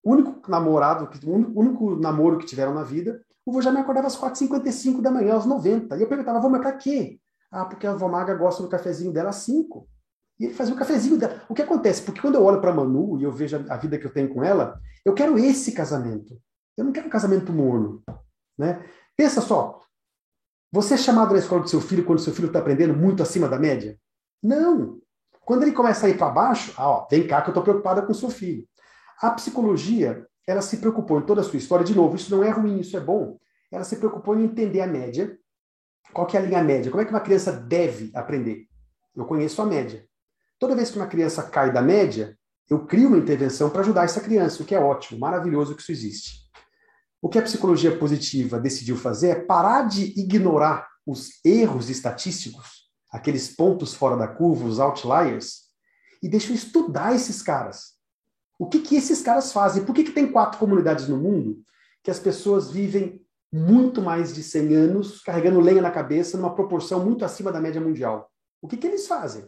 único 0.04 0.50
namorado, 0.50 1.10
único 1.26 1.96
namoro 1.96 2.38
que 2.38 2.46
tiveram 2.46 2.74
na 2.74 2.84
vida, 2.84 3.22
o 3.46 3.52
vô 3.52 3.62
Jaime 3.62 3.80
acordava 3.80 4.08
às 4.08 4.18
4h55 4.18 5.02
da 5.02 5.12
manhã, 5.12 5.34
aos 5.34 5.46
90. 5.46 5.98
E 5.98 6.02
eu 6.02 6.08
perguntava, 6.08 6.40
vô, 6.40 6.50
mas 6.50 6.62
pra 6.62 6.74
quê? 6.74 7.20
Ah, 7.52 7.66
porque 7.66 7.86
a 7.86 7.92
avó 7.92 8.08
Maga 8.08 8.34
gosta 8.34 8.64
do 8.64 8.70
cafezinho 8.70 9.12
dela 9.12 9.30
às 9.30 9.38
5. 9.38 9.88
E 10.40 10.46
ele 10.46 10.54
fazia 10.54 10.74
o 10.74 10.78
cafezinho 10.78 11.18
dela. 11.18 11.44
O 11.48 11.54
que 11.54 11.62
acontece? 11.62 12.02
Porque 12.02 12.22
quando 12.22 12.36
eu 12.36 12.44
olho 12.44 12.60
para 12.60 12.74
Manu 12.74 13.20
e 13.20 13.24
eu 13.24 13.32
vejo 13.32 13.64
a 13.70 13.78
vida 13.78 13.98
que 13.98 14.06
eu 14.06 14.14
tenho 14.14 14.34
com 14.34 14.44
ela, 14.44 14.80
eu 15.06 15.14
quero 15.14 15.38
esse 15.38 15.72
casamento. 15.72 16.40
Eu 16.76 16.86
não 16.86 16.92
quero 16.92 17.08
um 17.08 17.12
casamento 17.12 17.52
morno. 17.52 18.02
Né? 18.58 18.84
Pensa 19.16 19.42
só, 19.42 19.84
você 20.72 20.96
é 20.96 20.98
chamado 20.98 21.34
na 21.34 21.40
escola 21.40 21.62
do 21.62 21.70
seu 21.70 21.80
filho 21.80 22.04
quando 22.04 22.20
seu 22.20 22.34
filho 22.34 22.48
está 22.48 22.60
aprendendo 22.60 22.96
muito 22.96 23.22
acima 23.22 23.48
da 23.48 23.60
média? 23.60 23.98
Não. 24.42 25.00
Quando 25.46 25.64
ele 25.64 25.74
começa 25.74 26.08
a 26.08 26.10
ir 26.10 26.18
para 26.18 26.30
baixo, 26.30 26.74
ah, 26.78 26.90
ó, 26.90 27.08
vem 27.10 27.28
cá 27.28 27.42
que 27.42 27.50
eu 27.50 27.52
estou 27.52 27.64
preocupada 27.64 28.02
com 28.02 28.12
o 28.12 28.16
seu 28.16 28.30
filho. 28.30 28.68
A 29.24 29.32
psicologia, 29.32 30.28
ela 30.46 30.62
se 30.62 30.76
preocupou 30.76 31.18
em 31.18 31.26
toda 31.26 31.40
a 31.40 31.44
sua 31.46 31.56
história, 31.56 31.86
de 31.86 31.96
novo, 31.96 32.18
isso 32.18 32.30
não 32.30 32.44
é 32.44 32.50
ruim, 32.50 32.82
isso 32.82 32.98
é 32.98 33.00
bom. 33.00 33.40
Ela 33.72 33.86
se 33.86 33.96
preocupou 33.96 34.38
em 34.38 34.44
entender 34.44 34.82
a 34.82 34.86
média. 34.86 35.40
Qual 36.12 36.28
que 36.28 36.36
é 36.36 36.42
a 36.42 36.44
linha 36.44 36.62
média? 36.62 36.92
Como 36.92 37.02
é 37.02 37.06
que 37.06 37.12
uma 37.12 37.22
criança 37.22 37.50
deve 37.50 38.12
aprender? 38.14 38.68
Eu 39.16 39.24
conheço 39.24 39.62
a 39.62 39.66
média. 39.66 40.06
Toda 40.60 40.76
vez 40.76 40.92
que 40.92 40.98
uma 40.98 41.08
criança 41.08 41.42
cai 41.42 41.72
da 41.72 41.82
média, 41.82 42.38
eu 42.70 42.86
crio 42.86 43.08
uma 43.08 43.18
intervenção 43.18 43.70
para 43.70 43.80
ajudar 43.80 44.04
essa 44.04 44.20
criança, 44.20 44.62
o 44.62 44.66
que 44.66 44.76
é 44.76 44.80
ótimo, 44.80 45.22
maravilhoso 45.22 45.74
que 45.74 45.82
isso 45.82 45.94
existe. 45.94 46.52
O 47.22 47.30
que 47.30 47.40
a 47.40 47.44
psicologia 47.44 47.98
positiva 47.98 48.60
decidiu 48.60 48.98
fazer 48.98 49.30
é 49.30 49.36
parar 49.36 49.84
de 49.84 50.20
ignorar 50.20 50.86
os 51.08 51.40
erros 51.46 51.90
estatísticos, 51.90 52.90
aqueles 53.10 53.56
pontos 53.56 53.94
fora 53.94 54.18
da 54.18 54.28
curva, 54.28 54.66
os 54.66 54.82
outliers, 54.82 55.62
e 56.22 56.28
deixa 56.28 56.52
eu 56.52 56.56
estudar 56.56 57.16
esses 57.16 57.42
caras. 57.42 57.93
O 58.58 58.68
que, 58.68 58.80
que 58.80 58.96
esses 58.96 59.22
caras 59.22 59.52
fazem? 59.52 59.86
Por 59.86 59.94
que, 59.94 60.04
que 60.04 60.12
tem 60.12 60.32
quatro 60.32 60.60
comunidades 60.60 61.08
no 61.08 61.18
mundo 61.18 61.62
que 62.04 62.12
as 62.12 62.20
pessoas 62.20 62.72
vivem 62.72 63.22
muito 63.52 64.02
mais 64.02 64.34
de 64.34 64.44
100 64.44 64.76
anos 64.76 65.22
carregando 65.22 65.60
lenha 65.60 65.82
na 65.82 65.92
cabeça 65.92 66.38
numa 66.38 66.56
proporção 66.56 67.04
muito 67.04 67.24
acima 67.24 67.52
da 67.52 67.62
média 67.62 67.82
mundial? 67.82 68.30
O 68.62 68.68
que, 68.68 68.78
que 68.78 68.88
eles 68.88 69.08
fazem? 69.08 69.46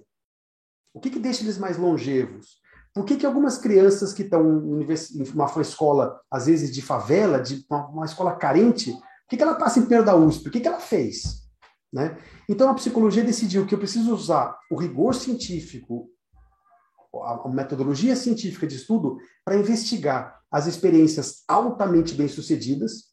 O 0.94 1.00
que, 1.00 1.10
que 1.10 1.20
deixa 1.20 1.44
eles 1.44 1.58
mais 1.58 1.78
longevos? 1.78 2.62
Por 2.94 3.04
que, 3.04 3.18
que 3.18 3.26
algumas 3.26 3.58
crianças 3.58 4.13
que 4.13 4.24
estão 4.24 4.41
em 4.41 4.86
uma, 5.34 5.62
escola, 5.62 6.18
às 6.32 6.46
vezes 6.46 6.74
de 6.74 6.82
favela, 6.82 7.41
de 7.41 7.65
uma, 7.70 7.88
uma 7.88 8.06
escola 8.06 8.34
carente, 8.36 8.91
por 8.94 9.30
que, 9.30 9.38
que 9.38 9.44
ela 9.44 9.56
passa 9.56 9.80
em 9.80 9.82
primeiro 9.82 10.06
da 10.06 10.15
USP? 10.15 10.48
O 10.48 10.52
que, 10.52 10.62
que 10.62 10.68
ela 10.68 10.80
fez? 10.80 11.46
Né? 11.91 12.18
Então 12.48 12.70
a 12.70 12.74
psicologia 12.74 13.24
decidiu 13.24 13.65
que 13.65 13.76
eu 13.76 13.80
preciso 13.80 14.13
usar 14.13 14.58
o 14.72 14.78
rigor 14.78 15.13
científico, 15.13 16.10
a 17.23 17.47
metodologia 17.49 18.15
científica 18.15 18.67
de 18.67 18.75
estudo 18.75 19.17
para 19.43 19.58
investigar 19.58 20.39
as 20.51 20.67
experiências 20.67 21.43
altamente 21.47 22.15
bem-sucedidas, 22.15 23.06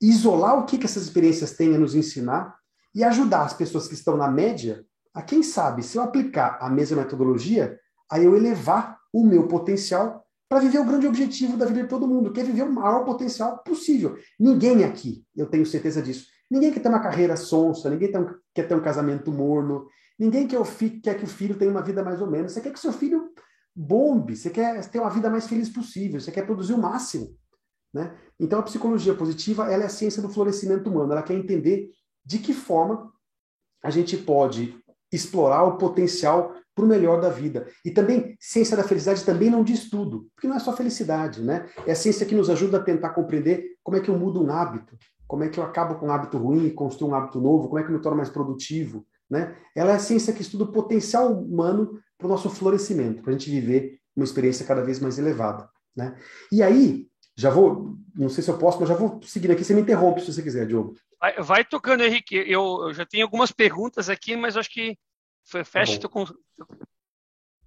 isolar 0.00 0.58
o 0.58 0.66
que, 0.66 0.78
que 0.78 0.86
essas 0.86 1.04
experiências 1.04 1.52
têm 1.52 1.74
a 1.74 1.78
nos 1.78 1.94
ensinar 1.94 2.54
e 2.94 3.02
ajudar 3.02 3.42
as 3.42 3.52
pessoas 3.52 3.88
que 3.88 3.94
estão 3.94 4.16
na 4.16 4.28
média 4.28 4.84
a, 5.14 5.22
quem 5.22 5.42
sabe, 5.42 5.82
se 5.82 5.96
eu 5.96 6.02
aplicar 6.02 6.58
a 6.60 6.68
mesma 6.68 6.98
metodologia, 7.02 7.78
a 8.10 8.20
eu 8.20 8.36
elevar 8.36 8.98
o 9.12 9.24
meu 9.24 9.48
potencial 9.48 10.22
para 10.48 10.60
viver 10.60 10.78
o 10.78 10.84
grande 10.84 11.06
objetivo 11.06 11.56
da 11.56 11.64
vida 11.64 11.82
de 11.82 11.88
todo 11.88 12.06
mundo, 12.06 12.30
que 12.32 12.40
é 12.40 12.44
viver 12.44 12.62
o 12.62 12.72
maior 12.72 13.04
potencial 13.04 13.58
possível. 13.64 14.16
Ninguém 14.38 14.84
aqui, 14.84 15.24
eu 15.34 15.46
tenho 15.46 15.64
certeza 15.64 16.02
disso, 16.02 16.26
ninguém 16.50 16.70
quer 16.70 16.80
ter 16.80 16.88
uma 16.90 17.00
carreira 17.00 17.34
sonsa, 17.34 17.88
ninguém 17.88 18.12
quer 18.54 18.68
ter 18.68 18.74
um 18.74 18.82
casamento 18.82 19.32
morno, 19.32 19.86
ninguém 20.18 20.46
quer, 20.46 21.18
que 21.18 21.24
o 21.24 21.28
filho 21.28 21.56
tenha 21.56 21.70
uma 21.70 21.82
vida 21.82 22.02
mais 22.02 22.20
ou 22.20 22.30
menos. 22.30 22.52
Você 22.52 22.60
quer 22.60 22.72
que 22.72 22.80
seu 22.80 22.92
filho 22.92 23.30
bombe, 23.74 24.36
você 24.36 24.50
quer 24.50 24.84
ter 24.88 25.00
uma 25.00 25.10
vida 25.10 25.28
mais 25.28 25.46
feliz 25.46 25.68
possível, 25.68 26.20
você 26.20 26.32
quer 26.32 26.46
produzir 26.46 26.72
o 26.72 26.78
máximo. 26.78 27.36
Né? 27.92 28.16
Então, 28.38 28.58
a 28.58 28.62
psicologia 28.62 29.14
positiva 29.14 29.70
ela 29.70 29.82
é 29.82 29.86
a 29.86 29.90
ciência 29.90 30.22
do 30.22 30.28
florescimento 30.28 30.88
humano, 30.90 31.12
ela 31.12 31.22
quer 31.22 31.34
entender 31.34 31.90
de 32.24 32.38
que 32.38 32.52
forma 32.52 33.12
a 33.82 33.90
gente 33.90 34.16
pode 34.16 34.76
explorar 35.12 35.62
o 35.64 35.78
potencial 35.78 36.54
para 36.74 36.84
o 36.84 36.88
melhor 36.88 37.20
da 37.20 37.30
vida. 37.30 37.66
E 37.84 37.90
também, 37.90 38.36
ciência 38.38 38.76
da 38.76 38.84
felicidade 38.84 39.24
também 39.24 39.48
não 39.48 39.64
diz 39.64 39.88
tudo, 39.88 40.28
porque 40.34 40.46
não 40.46 40.56
é 40.56 40.58
só 40.58 40.76
felicidade, 40.76 41.42
né? 41.42 41.66
É 41.86 41.92
a 41.92 41.96
ciência 41.96 42.26
que 42.26 42.34
nos 42.34 42.50
ajuda 42.50 42.78
a 42.78 42.82
tentar 42.82 43.10
compreender 43.10 43.76
como 43.82 43.96
é 43.96 44.00
que 44.00 44.10
eu 44.10 44.18
mudo 44.18 44.42
um 44.42 44.50
hábito, 44.50 44.98
como 45.26 45.42
é 45.42 45.48
que 45.48 45.58
eu 45.58 45.64
acabo 45.64 45.94
com 45.94 46.08
um 46.08 46.10
hábito 46.10 46.36
ruim 46.36 46.66
e 46.66 46.70
construo 46.70 47.10
um 47.10 47.14
hábito 47.14 47.40
novo, 47.40 47.68
como 47.68 47.78
é 47.78 47.82
que 47.82 47.88
eu 47.88 47.94
me 47.94 48.02
torno 48.02 48.18
mais 48.18 48.28
produtivo, 48.28 49.06
Né? 49.28 49.56
Ela 49.74 49.92
é 49.92 49.94
a 49.96 50.00
ciência 50.00 50.32
que 50.32 50.42
estuda 50.42 50.64
o 50.64 50.72
potencial 50.72 51.32
humano 51.32 52.00
para 52.16 52.26
o 52.26 52.30
nosso 52.30 52.48
florescimento, 52.48 53.22
para 53.22 53.30
a 53.30 53.32
gente 53.36 53.50
viver 53.50 54.00
uma 54.14 54.24
experiência 54.24 54.66
cada 54.66 54.82
vez 54.82 55.00
mais 55.00 55.18
elevada. 55.18 55.68
Né? 55.94 56.16
E 56.50 56.62
aí, 56.62 57.06
já 57.36 57.50
vou, 57.50 57.96
não 58.14 58.28
sei 58.28 58.42
se 58.42 58.50
eu 58.50 58.58
posso, 58.58 58.78
mas 58.80 58.88
já 58.88 58.94
vou 58.94 59.20
seguir 59.22 59.50
aqui, 59.50 59.64
você 59.64 59.74
me 59.74 59.82
interrompe 59.82 60.20
se 60.20 60.32
você 60.32 60.42
quiser, 60.42 60.66
Diogo. 60.66 60.94
Vai, 61.20 61.42
vai 61.42 61.64
tocando, 61.64 62.02
Henrique. 62.02 62.36
Eu, 62.36 62.86
eu, 62.86 62.94
já 62.94 63.04
tenho 63.04 63.24
algumas 63.24 63.52
perguntas 63.52 64.08
aqui, 64.08 64.36
mas 64.36 64.56
acho 64.56 64.70
que 64.70 64.96
fecha 65.64 66.00
tá 66.00 66.08
teu, 66.08 66.66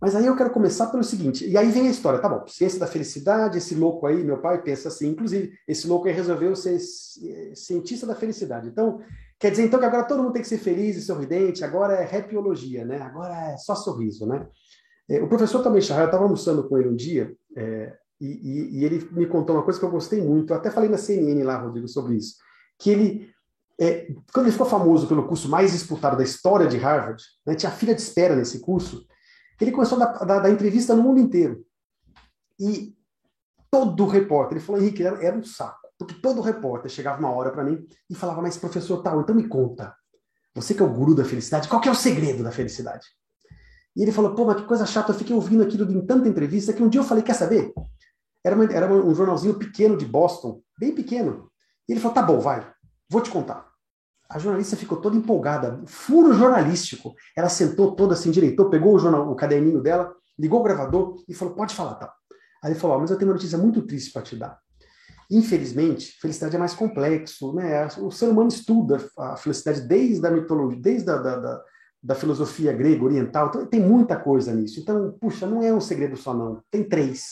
mas 0.01 0.15
aí 0.15 0.25
eu 0.25 0.35
quero 0.35 0.51
começar 0.51 0.87
pelo 0.87 1.03
seguinte, 1.03 1.45
e 1.45 1.57
aí 1.57 1.69
vem 1.69 1.87
a 1.87 1.91
história, 1.91 2.19
tá 2.19 2.29
bom, 2.29 2.47
ciência 2.47 2.79
da 2.79 2.87
felicidade, 2.87 3.57
esse 3.57 3.75
louco 3.75 4.05
aí, 4.05 4.23
meu 4.23 4.39
pai 4.39 4.61
pensa 4.61 4.87
assim, 4.87 5.09
inclusive, 5.09 5.53
esse 5.67 5.87
louco 5.87 6.07
aí 6.07 6.13
resolveu 6.13 6.55
ser 6.55 6.79
cientista 7.53 8.07
da 8.07 8.15
felicidade. 8.15 8.69
Então, 8.69 9.01
quer 9.39 9.51
dizer 9.51 9.65
então 9.65 9.79
que 9.79 9.85
agora 9.85 10.03
todo 10.03 10.21
mundo 10.21 10.33
tem 10.33 10.41
que 10.41 10.47
ser 10.47 10.57
feliz 10.57 10.97
e 10.97 11.01
sorridente, 11.01 11.63
agora 11.63 11.93
é 11.93 12.17
happyologia, 12.17 12.85
né? 12.85 13.01
Agora 13.01 13.33
é 13.51 13.57
só 13.57 13.73
sorriso, 13.73 14.27
né? 14.27 14.45
É, 15.09 15.21
o 15.21 15.27
professor 15.27 15.63
também 15.63 15.81
Chahar, 15.81 16.03
eu 16.03 16.05
estava 16.07 16.23
almoçando 16.23 16.67
com 16.67 16.77
ele 16.77 16.89
um 16.89 16.95
dia, 16.95 17.33
é, 17.55 17.97
e, 18.21 18.27
e, 18.27 18.79
e, 18.79 18.85
ele 18.85 19.07
me 19.11 19.25
contou 19.25 19.55
uma 19.55 19.63
coisa 19.63 19.79
que 19.79 19.85
eu 19.85 19.89
gostei 19.89 20.21
muito, 20.21 20.51
eu 20.51 20.57
até 20.57 20.69
falei 20.69 20.89
na 20.89 20.97
CNN 20.97 21.41
lá, 21.43 21.57
Rodrigo, 21.57 21.87
sobre 21.87 22.15
isso, 22.15 22.35
que 22.77 22.89
ele, 22.89 23.31
é, 23.79 24.13
quando 24.33 24.45
ele 24.45 24.51
ficou 24.51 24.67
famoso 24.67 25.07
pelo 25.07 25.25
curso 25.25 25.49
mais 25.49 25.71
disputado 25.71 26.17
da 26.17 26.23
história 26.23 26.67
de 26.67 26.77
Harvard, 26.77 27.23
né, 27.45 27.55
tinha 27.55 27.71
fila 27.71 27.95
de 27.95 28.01
espera 28.01 28.35
nesse 28.35 28.59
curso, 28.59 29.07
ele 29.59 29.71
começou 29.71 30.01
a 30.01 30.05
dar, 30.05 30.25
dar, 30.25 30.39
dar 30.39 30.49
entrevista 30.49 30.93
no 30.93 31.03
mundo 31.03 31.19
inteiro. 31.19 31.65
E 32.59 32.93
todo 33.71 34.05
repórter, 34.05 34.57
ele 34.57 34.65
falou, 34.65 34.81
Henrique, 34.81 35.03
era, 35.03 35.23
era 35.23 35.37
um 35.37 35.43
saco. 35.43 35.78
Porque 35.99 36.15
todo 36.15 36.39
repórter 36.39 36.89
chegava 36.89 37.19
uma 37.19 37.29
hora 37.31 37.51
para 37.51 37.63
mim 37.63 37.85
e 38.09 38.15
falava, 38.15 38.41
mas 38.41 38.57
professor 38.57 39.03
tal, 39.03 39.19
então 39.19 39.35
me 39.35 39.47
conta. 39.47 39.93
Você 40.55 40.73
que 40.73 40.81
é 40.81 40.85
o 40.85 40.89
guru 40.89 41.13
da 41.13 41.25
felicidade, 41.25 41.67
qual 41.67 41.81
que 41.81 41.89
é 41.89 41.91
o 41.91 41.95
segredo 41.95 42.41
da 42.41 42.51
felicidade? 42.51 43.05
E 43.95 44.01
ele 44.01 44.13
falou, 44.13 44.33
pô, 44.33 44.45
mas 44.45 44.61
que 44.61 44.67
coisa 44.67 44.85
chata, 44.85 45.11
eu 45.11 45.17
fiquei 45.17 45.35
ouvindo 45.35 45.61
aquilo 45.61 45.91
em 45.91 46.05
tanta 46.05 46.29
entrevista 46.29 46.71
que 46.71 46.81
um 46.81 46.87
dia 46.87 47.01
eu 47.01 47.05
falei, 47.05 47.21
quer 47.21 47.33
saber? 47.33 47.73
Era, 48.43 48.55
uma, 48.55 48.63
era 48.71 48.91
um 48.91 49.13
jornalzinho 49.13 49.55
pequeno 49.55 49.97
de 49.97 50.05
Boston, 50.05 50.61
bem 50.79 50.95
pequeno. 50.95 51.51
E 51.87 51.91
ele 51.91 51.99
falou, 51.99 52.15
tá 52.15 52.23
bom, 52.23 52.39
vai, 52.39 52.65
vou 53.09 53.21
te 53.21 53.29
contar. 53.29 53.67
A 54.29 54.39
jornalista 54.39 54.77
ficou 54.77 55.01
toda 55.01 55.17
empolgada, 55.17 55.81
furo 55.85 56.33
jornalístico. 56.33 57.13
Ela 57.35 57.49
sentou 57.49 57.95
toda 57.95 58.13
assim, 58.13 58.31
direitou, 58.31 58.69
pegou 58.69 58.93
o, 58.93 58.99
jornal, 58.99 59.29
o 59.29 59.35
caderninho 59.35 59.81
dela, 59.81 60.15
ligou 60.37 60.61
o 60.61 60.63
gravador 60.63 61.15
e 61.27 61.33
falou: 61.33 61.55
pode 61.55 61.73
falar, 61.75 61.95
tá? 61.95 62.13
Aí 62.63 62.71
ele 62.71 62.79
falou: 62.79 62.99
mas 62.99 63.09
eu 63.09 63.17
tenho 63.17 63.29
uma 63.29 63.33
notícia 63.33 63.57
muito 63.57 63.81
triste 63.81 64.13
para 64.13 64.21
te 64.21 64.35
dar. 64.35 64.59
Infelizmente, 65.31 66.17
felicidade 66.19 66.55
é 66.55 66.59
mais 66.59 66.73
complexo, 66.73 67.53
né? 67.53 67.85
O 67.99 68.09
ser 68.09 68.27
humano 68.29 68.47
estuda 68.47 68.97
a 69.17 69.37
felicidade 69.37 69.81
desde 69.81 70.25
a 70.25 70.31
mitologia, 70.31 70.81
desde 70.81 71.09
a 71.09 71.17
da, 71.17 71.35
da, 71.37 71.63
da 72.01 72.15
filosofia 72.15 72.73
grega, 72.73 73.03
oriental, 73.03 73.49
então 73.49 73.65
tem 73.65 73.79
muita 73.79 74.19
coisa 74.19 74.53
nisso. 74.53 74.79
Então, 74.79 75.15
puxa, 75.19 75.45
não 75.45 75.61
é 75.61 75.71
um 75.71 75.79
segredo 75.79 76.17
só, 76.17 76.33
não. 76.33 76.63
Tem 76.71 76.83
três. 76.83 77.31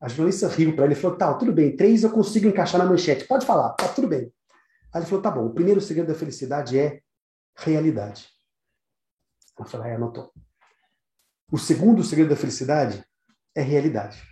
A 0.00 0.08
jornalista 0.08 0.48
riu 0.48 0.74
para 0.74 0.86
ele 0.86 0.94
e 0.94 0.96
falou: 0.96 1.16
tá, 1.16 1.34
tudo 1.34 1.52
bem, 1.52 1.76
três 1.76 2.04
eu 2.04 2.10
consigo 2.10 2.48
encaixar 2.48 2.82
na 2.82 2.88
manchete. 2.88 3.26
Pode 3.26 3.44
falar, 3.44 3.70
tá 3.70 3.88
tudo 3.88 4.08
bem. 4.08 4.32
Aí 4.94 5.00
ele 5.02 5.06
falou: 5.06 5.22
tá 5.22 5.30
bom, 5.30 5.46
o 5.46 5.54
primeiro 5.54 5.80
segredo 5.80 6.08
da 6.08 6.14
felicidade 6.14 6.78
é 6.78 7.02
realidade. 7.54 8.28
Ela 9.58 9.68
falou: 9.68 9.86
ah, 9.86 9.94
anotou. 9.94 10.32
O 11.50 11.58
segundo 11.58 12.02
segredo 12.02 12.30
da 12.30 12.36
felicidade 12.36 13.04
é 13.54 13.60
realidade. 13.60 14.31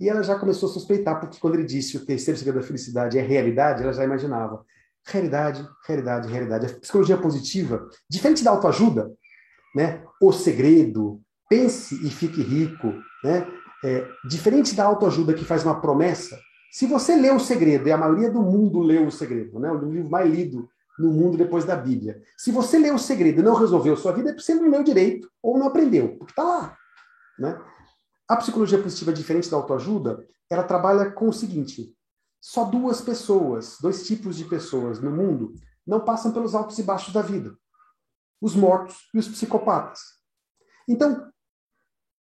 E 0.00 0.08
ela 0.08 0.22
já 0.22 0.38
começou 0.38 0.68
a 0.68 0.72
suspeitar, 0.72 1.18
porque 1.18 1.38
quando 1.40 1.54
ele 1.54 1.64
disse 1.64 1.96
o 1.96 2.04
terceiro 2.04 2.38
segredo 2.38 2.60
da 2.60 2.66
felicidade 2.66 3.18
é 3.18 3.22
realidade, 3.22 3.82
ela 3.82 3.92
já 3.92 4.04
imaginava. 4.04 4.64
Realidade, 5.04 5.66
realidade, 5.86 6.28
realidade. 6.28 6.66
A 6.66 6.78
psicologia 6.78 7.16
positiva, 7.16 7.88
diferente 8.08 8.44
da 8.44 8.50
autoajuda, 8.50 9.10
né? 9.74 10.02
o 10.20 10.32
segredo, 10.32 11.20
pense 11.48 11.94
e 12.06 12.10
fique 12.10 12.42
rico, 12.42 12.94
né? 13.24 13.46
É, 13.84 14.04
diferente 14.28 14.74
da 14.74 14.84
autoajuda 14.84 15.32
que 15.32 15.44
faz 15.44 15.64
uma 15.64 15.80
promessa, 15.80 16.36
se 16.70 16.86
você 16.86 17.16
lê 17.16 17.30
O 17.30 17.40
Segredo, 17.40 17.88
e 17.88 17.92
a 17.92 17.96
maioria 17.96 18.30
do 18.30 18.42
mundo 18.42 18.80
leu 18.80 19.06
O 19.06 19.12
Segredo, 19.12 19.58
né? 19.58 19.70
o 19.70 19.90
livro 19.90 20.10
mais 20.10 20.30
lido 20.30 20.68
no 20.98 21.12
mundo 21.12 21.36
depois 21.36 21.64
da 21.64 21.76
Bíblia. 21.76 22.20
Se 22.36 22.50
você 22.50 22.78
leu 22.78 22.96
O 22.96 22.98
Segredo 22.98 23.40
e 23.40 23.44
não 23.44 23.54
resolveu 23.54 23.96
sua 23.96 24.12
vida, 24.12 24.30
é 24.30 24.32
porque 24.32 24.44
você 24.44 24.54
não 24.54 24.68
leu 24.68 24.82
direito 24.82 25.30
ou 25.42 25.58
não 25.58 25.68
aprendeu, 25.68 26.16
porque 26.16 26.32
está 26.32 26.42
lá. 26.42 26.76
Né? 27.38 27.58
A 28.28 28.36
psicologia 28.36 28.80
positiva, 28.80 29.12
diferente 29.12 29.50
da 29.50 29.56
autoajuda, 29.56 30.22
ela 30.50 30.62
trabalha 30.62 31.10
com 31.10 31.28
o 31.28 31.32
seguinte: 31.32 31.96
só 32.40 32.64
duas 32.64 33.00
pessoas, 33.00 33.78
dois 33.80 34.06
tipos 34.06 34.36
de 34.36 34.44
pessoas 34.44 35.00
no 35.00 35.10
mundo 35.10 35.54
não 35.86 36.04
passam 36.04 36.32
pelos 36.32 36.54
altos 36.54 36.78
e 36.78 36.82
baixos 36.82 37.14
da 37.14 37.22
vida: 37.22 37.56
os 38.40 38.54
mortos 38.54 39.08
e 39.14 39.18
os 39.18 39.28
psicopatas. 39.28 40.00
Então, 40.86 41.30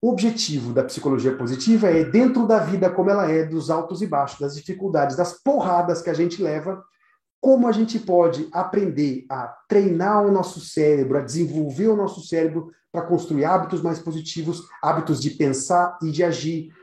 o 0.01 0.09
objetivo 0.09 0.73
da 0.73 0.83
psicologia 0.83 1.35
positiva 1.35 1.89
é, 1.89 2.03
dentro 2.03 2.47
da 2.47 2.59
vida 2.59 2.89
como 2.89 3.09
ela 3.09 3.29
é, 3.29 3.43
dos 3.43 3.69
altos 3.69 4.01
e 4.01 4.07
baixos, 4.07 4.39
das 4.39 4.55
dificuldades, 4.55 5.17
das 5.17 5.33
porradas 5.41 6.01
que 6.01 6.09
a 6.09 6.13
gente 6.13 6.41
leva, 6.41 6.83
como 7.41 7.67
a 7.67 7.71
gente 7.71 7.99
pode 7.99 8.47
aprender 8.51 9.25
a 9.29 9.55
treinar 9.67 10.25
o 10.25 10.31
nosso 10.31 10.59
cérebro, 10.59 11.17
a 11.17 11.21
desenvolver 11.21 11.87
o 11.87 11.95
nosso 11.95 12.21
cérebro 12.21 12.71
para 12.97 13.05
construir 13.05 13.45
hábitos 13.45 13.79
mais 13.83 13.99
positivos, 13.99 14.63
hábitos 14.81 15.21
de 15.21 15.29
pensar 15.29 15.99
e 16.01 16.09
de 16.09 16.23
agir, 16.23 16.73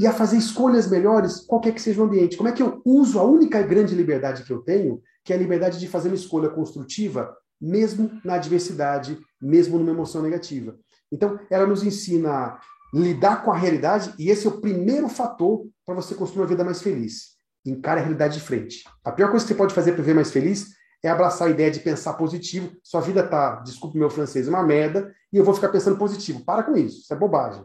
e 0.00 0.06
a 0.06 0.12
fazer 0.12 0.36
escolhas 0.36 0.90
melhores, 0.90 1.46
qualquer 1.46 1.72
que 1.72 1.80
seja 1.80 2.00
o 2.00 2.04
ambiente. 2.04 2.36
Como 2.36 2.48
é 2.48 2.52
que 2.52 2.60
eu 2.60 2.82
uso 2.84 3.20
a 3.20 3.22
única 3.22 3.62
grande 3.62 3.94
liberdade 3.94 4.42
que 4.42 4.52
eu 4.52 4.62
tenho, 4.62 5.00
que 5.24 5.32
é 5.32 5.36
a 5.36 5.38
liberdade 5.38 5.78
de 5.78 5.86
fazer 5.86 6.08
uma 6.08 6.16
escolha 6.16 6.48
construtiva, 6.48 7.32
mesmo 7.60 8.10
na 8.24 8.34
adversidade, 8.34 9.16
mesmo 9.40 9.78
numa 9.78 9.92
emoção 9.92 10.22
negativa. 10.22 10.76
Então, 11.12 11.38
ela 11.48 11.66
nos 11.66 11.84
ensina 11.84 12.30
a 12.30 12.60
lidar 12.92 13.44
com 13.44 13.52
a 13.52 13.56
realidade, 13.56 14.12
e 14.18 14.28
esse 14.28 14.48
é 14.48 14.50
o 14.50 14.60
primeiro 14.60 15.08
fator 15.08 15.68
para 15.86 15.94
você 15.94 16.16
construir 16.16 16.42
uma 16.42 16.48
vida 16.48 16.64
mais 16.64 16.82
feliz. 16.82 17.36
Encare 17.64 18.00
a 18.00 18.02
realidade 18.02 18.34
de 18.34 18.40
frente. 18.40 18.82
A 19.04 19.12
pior 19.12 19.30
coisa 19.30 19.44
que 19.44 19.52
você 19.52 19.56
pode 19.56 19.74
fazer 19.74 19.92
para 19.92 20.02
viver 20.02 20.14
mais 20.14 20.32
feliz 20.32 20.79
é 21.02 21.08
abraçar 21.08 21.48
a 21.48 21.50
ideia 21.50 21.70
de 21.70 21.80
pensar 21.80 22.14
positivo. 22.14 22.76
Sua 22.82 23.00
vida 23.00 23.26
tá, 23.26 23.56
desculpe 23.56 23.98
meu 23.98 24.10
francês, 24.10 24.48
uma 24.48 24.62
merda, 24.62 25.14
e 25.32 25.36
eu 25.36 25.44
vou 25.44 25.54
ficar 25.54 25.68
pensando 25.70 25.96
positivo. 25.96 26.44
Para 26.44 26.62
com 26.62 26.76
isso, 26.76 27.00
isso 27.00 27.12
é 27.12 27.16
bobagem. 27.16 27.64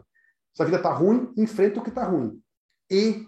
Sua 0.54 0.66
vida 0.66 0.78
tá 0.78 0.92
ruim, 0.92 1.32
enfrenta 1.36 1.80
o 1.80 1.82
que 1.82 1.90
tá 1.90 2.04
ruim. 2.04 2.40
E 2.90 3.26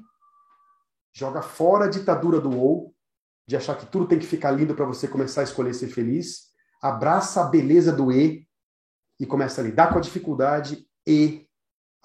joga 1.12 1.42
fora 1.42 1.86
a 1.86 1.88
ditadura 1.88 2.40
do 2.40 2.56
ou, 2.56 2.94
de 3.46 3.56
achar 3.56 3.76
que 3.76 3.86
tudo 3.86 4.06
tem 4.06 4.18
que 4.18 4.26
ficar 4.26 4.50
lindo 4.50 4.74
para 4.74 4.84
você 4.84 5.08
começar 5.08 5.40
a 5.40 5.44
escolher 5.44 5.74
ser 5.74 5.88
feliz. 5.88 6.48
Abraça 6.80 7.42
a 7.42 7.48
beleza 7.48 7.92
do 7.92 8.12
e 8.12 8.46
e 9.18 9.26
começa 9.26 9.60
a 9.60 9.64
lidar 9.64 9.90
com 9.90 9.98
a 9.98 10.02
dificuldade 10.02 10.86
e 11.06 11.47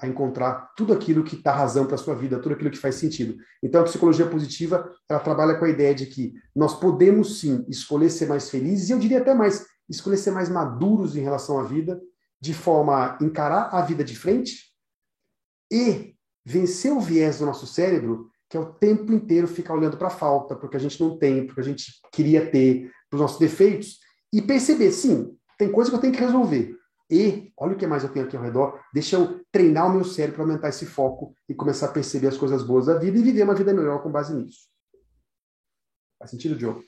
a 0.03 0.07
encontrar 0.07 0.71
tudo 0.75 0.91
aquilo 0.91 1.23
que 1.23 1.41
dá 1.41 1.53
razão 1.53 1.85
para 1.85 1.95
a 1.95 1.97
sua 1.97 2.13
vida, 2.13 2.39
tudo 2.39 2.53
aquilo 2.55 2.69
que 2.69 2.77
faz 2.77 2.95
sentido. 2.95 3.37
Então, 3.63 3.81
a 3.81 3.85
psicologia 3.85 4.27
positiva, 4.27 4.91
ela 5.09 5.19
trabalha 5.19 5.55
com 5.55 5.65
a 5.65 5.69
ideia 5.69 5.95
de 5.95 6.05
que 6.05 6.33
nós 6.55 6.77
podemos 6.77 7.39
sim 7.39 7.65
escolher 7.69 8.09
ser 8.09 8.27
mais 8.27 8.49
felizes, 8.49 8.89
e 8.89 8.91
eu 8.91 8.99
diria 8.99 9.19
até 9.19 9.33
mais, 9.33 9.65
escolher 9.89 10.17
ser 10.17 10.31
mais 10.31 10.49
maduros 10.49 11.15
em 11.15 11.21
relação 11.21 11.57
à 11.57 11.63
vida, 11.63 12.01
de 12.41 12.53
forma 12.53 12.93
a 12.95 13.17
encarar 13.23 13.69
a 13.71 13.81
vida 13.81 14.03
de 14.03 14.15
frente 14.15 14.73
e 15.71 16.13
vencer 16.45 16.91
o 16.91 16.99
viés 16.99 17.39
do 17.39 17.45
nosso 17.45 17.65
cérebro, 17.65 18.29
que 18.49 18.57
é 18.57 18.59
o 18.59 18.73
tempo 18.73 19.13
inteiro 19.13 19.47
ficar 19.47 19.73
olhando 19.73 19.97
para 19.97 20.07
a 20.07 20.11
falta, 20.11 20.55
porque 20.55 20.75
a 20.75 20.79
gente 20.79 20.99
não 21.01 21.17
tem, 21.17 21.45
porque 21.45 21.61
a 21.61 21.63
gente 21.63 21.85
queria 22.11 22.45
ter, 22.51 22.91
para 23.09 23.15
os 23.15 23.21
nossos 23.21 23.39
defeitos, 23.39 23.99
e 24.33 24.41
perceber, 24.41 24.91
sim, 24.91 25.33
tem 25.57 25.71
coisa 25.71 25.89
que 25.89 25.95
eu 25.95 26.01
tenho 26.01 26.13
que 26.13 26.19
resolver, 26.19 26.75
e, 27.13 27.53
olha 27.55 27.75
o 27.75 27.77
que 27.77 27.85
mais 27.85 28.03
eu 28.03 28.11
tenho 28.11 28.25
aqui 28.25 28.35
ao 28.35 28.41
redor, 28.41 28.83
deixa 28.91 29.15
eu 29.15 29.45
treinar 29.51 29.87
o 29.87 29.93
meu 29.93 30.03
cérebro 30.03 30.37
para 30.37 30.45
aumentar 30.45 30.69
esse 30.69 30.87
foco 30.87 31.35
e 31.47 31.53
começar 31.53 31.85
a 31.85 31.91
perceber 31.91 32.27
as 32.27 32.37
coisas 32.37 32.63
boas 32.63 32.87
da 32.87 32.97
vida 32.97 33.19
e 33.19 33.21
viver 33.21 33.43
uma 33.43 33.53
vida 33.53 33.71
melhor 33.71 34.01
com 34.01 34.11
base 34.11 34.33
nisso. 34.33 34.67
Faz 36.17 36.31
sentido, 36.31 36.55
Diogo? 36.55 36.83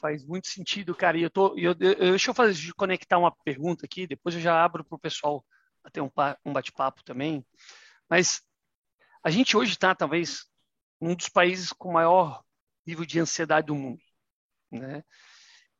Faz 0.00 0.26
muito 0.26 0.48
sentido, 0.48 0.94
cara. 0.96 1.16
E 1.16 1.22
eu 1.22 1.30
tô, 1.30 1.56
eu, 1.56 1.76
eu, 1.78 2.10
deixa 2.10 2.30
eu 2.30 2.34
fazer, 2.34 2.72
conectar 2.74 3.18
uma 3.18 3.30
pergunta 3.30 3.86
aqui, 3.86 4.04
depois 4.04 4.34
eu 4.34 4.40
já 4.40 4.64
abro 4.64 4.84
para 4.84 4.96
o 4.96 5.00
pessoal 5.00 5.44
ter 5.92 6.00
um, 6.00 6.10
um 6.44 6.52
bate-papo 6.52 7.04
também. 7.04 7.46
Mas 8.10 8.42
a 9.22 9.30
gente 9.30 9.56
hoje 9.56 9.74
está, 9.74 9.94
talvez, 9.94 10.46
um 11.00 11.14
dos 11.14 11.28
países 11.28 11.72
com 11.72 11.92
maior 11.92 12.42
nível 12.84 13.04
de 13.04 13.20
ansiedade 13.20 13.68
do 13.68 13.76
mundo. 13.76 14.00
Né? 14.72 15.04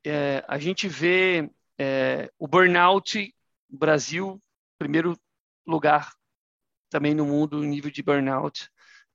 É, 0.04 0.44
a 0.46 0.58
gente 0.58 0.86
vê 0.86 1.50
é, 1.78 2.30
o 2.38 2.46
burnout 2.46 3.34
Brasil, 3.76 4.40
primeiro 4.78 5.18
lugar 5.66 6.12
também 6.90 7.14
no 7.14 7.24
mundo 7.24 7.64
em 7.64 7.68
nível 7.68 7.90
de 7.90 8.02
burnout, 8.02 8.68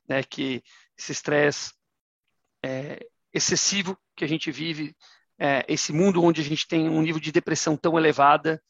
né, 0.07 0.23
que 0.23 0.63
esse 0.97 1.11
estresse 1.11 1.73
é, 2.63 3.07
excessivo 3.33 3.97
que 4.15 4.25
a 4.25 4.27
gente 4.27 4.51
vive, 4.51 4.95
é, 5.37 5.63
esse 5.67 5.93
mundo 5.93 6.23
onde 6.23 6.41
a 6.41 6.43
gente 6.43 6.67
tem 6.67 6.89
um 6.89 7.01
nível 7.01 7.21
de 7.21 7.31
depressão 7.31 7.77
tão 7.77 7.97
elevada, 7.97 8.61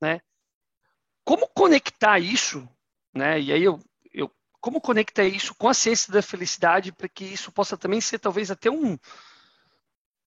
né? 0.00 0.20
Como 1.24 1.48
conectar 1.48 2.18
isso, 2.18 2.68
né? 3.14 3.40
E 3.40 3.52
aí 3.52 3.62
eu, 3.62 3.80
eu 4.12 4.30
como 4.60 4.80
conectar 4.80 5.24
isso 5.24 5.54
com 5.54 5.68
a 5.68 5.74
ciência 5.74 6.12
da 6.12 6.20
felicidade 6.20 6.92
para 6.92 7.08
que 7.08 7.24
isso 7.24 7.50
possa 7.50 7.78
também 7.78 8.00
ser 8.00 8.18
talvez 8.18 8.50
até 8.50 8.70
um 8.70 8.98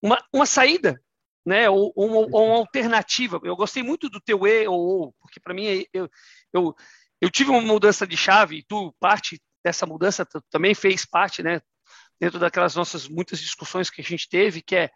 uma, 0.01 0.17
uma 0.33 0.45
saída 0.45 0.99
né? 1.45 1.69
Ou, 1.69 1.91
ou, 1.95 2.29
ou, 2.31 2.45
uma 2.47 2.57
alternativa. 2.57 3.39
Eu 3.43 3.55
gostei 3.55 3.83
muito 3.83 4.09
do 4.09 4.21
teu 4.21 4.47
E 4.47 4.67
ou 4.67 4.79
ou, 4.79 5.15
porque 5.19 5.39
para 5.39 5.53
mim 5.53 5.65
é, 5.65 5.85
eu, 5.93 6.09
eu, 6.53 6.75
eu 7.21 7.29
tive 7.29 7.49
uma 7.49 7.61
mudança 7.61 8.07
de 8.07 8.15
chave 8.15 8.57
e 8.57 8.63
tu 8.63 8.93
parte 8.99 9.41
dessa 9.63 9.85
mudança 9.85 10.25
tu 10.25 10.41
também 10.49 10.73
fez 10.73 11.05
parte, 11.05 11.43
né? 11.43 11.61
Dentro 12.19 12.39
daquelas 12.39 12.75
nossas 12.75 13.07
muitas 13.07 13.39
discussões 13.39 13.89
que 13.89 14.01
a 14.01 14.03
gente 14.03 14.29
teve, 14.29 14.61
que 14.61 14.75
é 14.75 14.89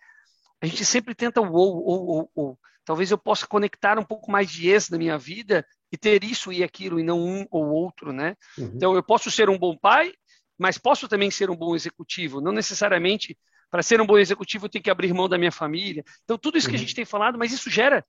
a 0.62 0.66
gente 0.66 0.86
sempre 0.86 1.14
tenta 1.14 1.42
o 1.42 1.52
ou, 1.54 1.84
ou, 1.84 2.08
ou, 2.08 2.32
ou. 2.36 2.60
Talvez 2.84 3.12
eu 3.12 3.18
possa 3.18 3.46
conectar 3.46 4.00
um 4.00 4.04
pouco 4.04 4.32
mais 4.32 4.50
de 4.50 4.70
ex 4.70 4.90
na 4.90 4.98
minha 4.98 5.18
vida 5.18 5.66
e 5.92 5.98
ter 5.98 6.24
isso 6.24 6.52
e 6.52 6.64
aquilo 6.64 7.00
e 7.00 7.04
não 7.04 7.20
um 7.20 7.46
ou 7.52 7.66
outro, 7.66 8.12
né? 8.12 8.36
Uhum. 8.58 8.72
Então 8.76 8.96
eu 8.96 9.04
posso 9.04 9.30
ser 9.30 9.50
um 9.50 9.58
bom 9.58 9.78
pai, 9.78 10.14
mas 10.58 10.78
posso 10.78 11.08
também 11.08 11.30
ser 11.30 11.50
um 11.50 11.56
bom 11.56 11.76
executivo. 11.76 12.42
Não 12.42 12.52
necessariamente 12.52 13.38
para 13.69 13.84
ser 13.84 13.99
um 14.01 14.06
bom 14.06 14.17
executivo 14.17 14.65
eu 14.65 14.69
tenho 14.69 14.84
que 14.84 14.89
abrir 14.89 15.13
mão 15.13 15.27
da 15.27 15.38
minha 15.38 15.51
família. 15.51 16.03
Então 16.23 16.38
tudo 16.38 16.58
isso 16.58 16.67
que 16.67 16.75
a 16.75 16.77
uhum. 16.77 16.84
gente 16.84 16.95
tem 16.95 17.06
falado, 17.06 17.38
mas 17.38 17.51
isso 17.51 17.69
gera 17.69 18.06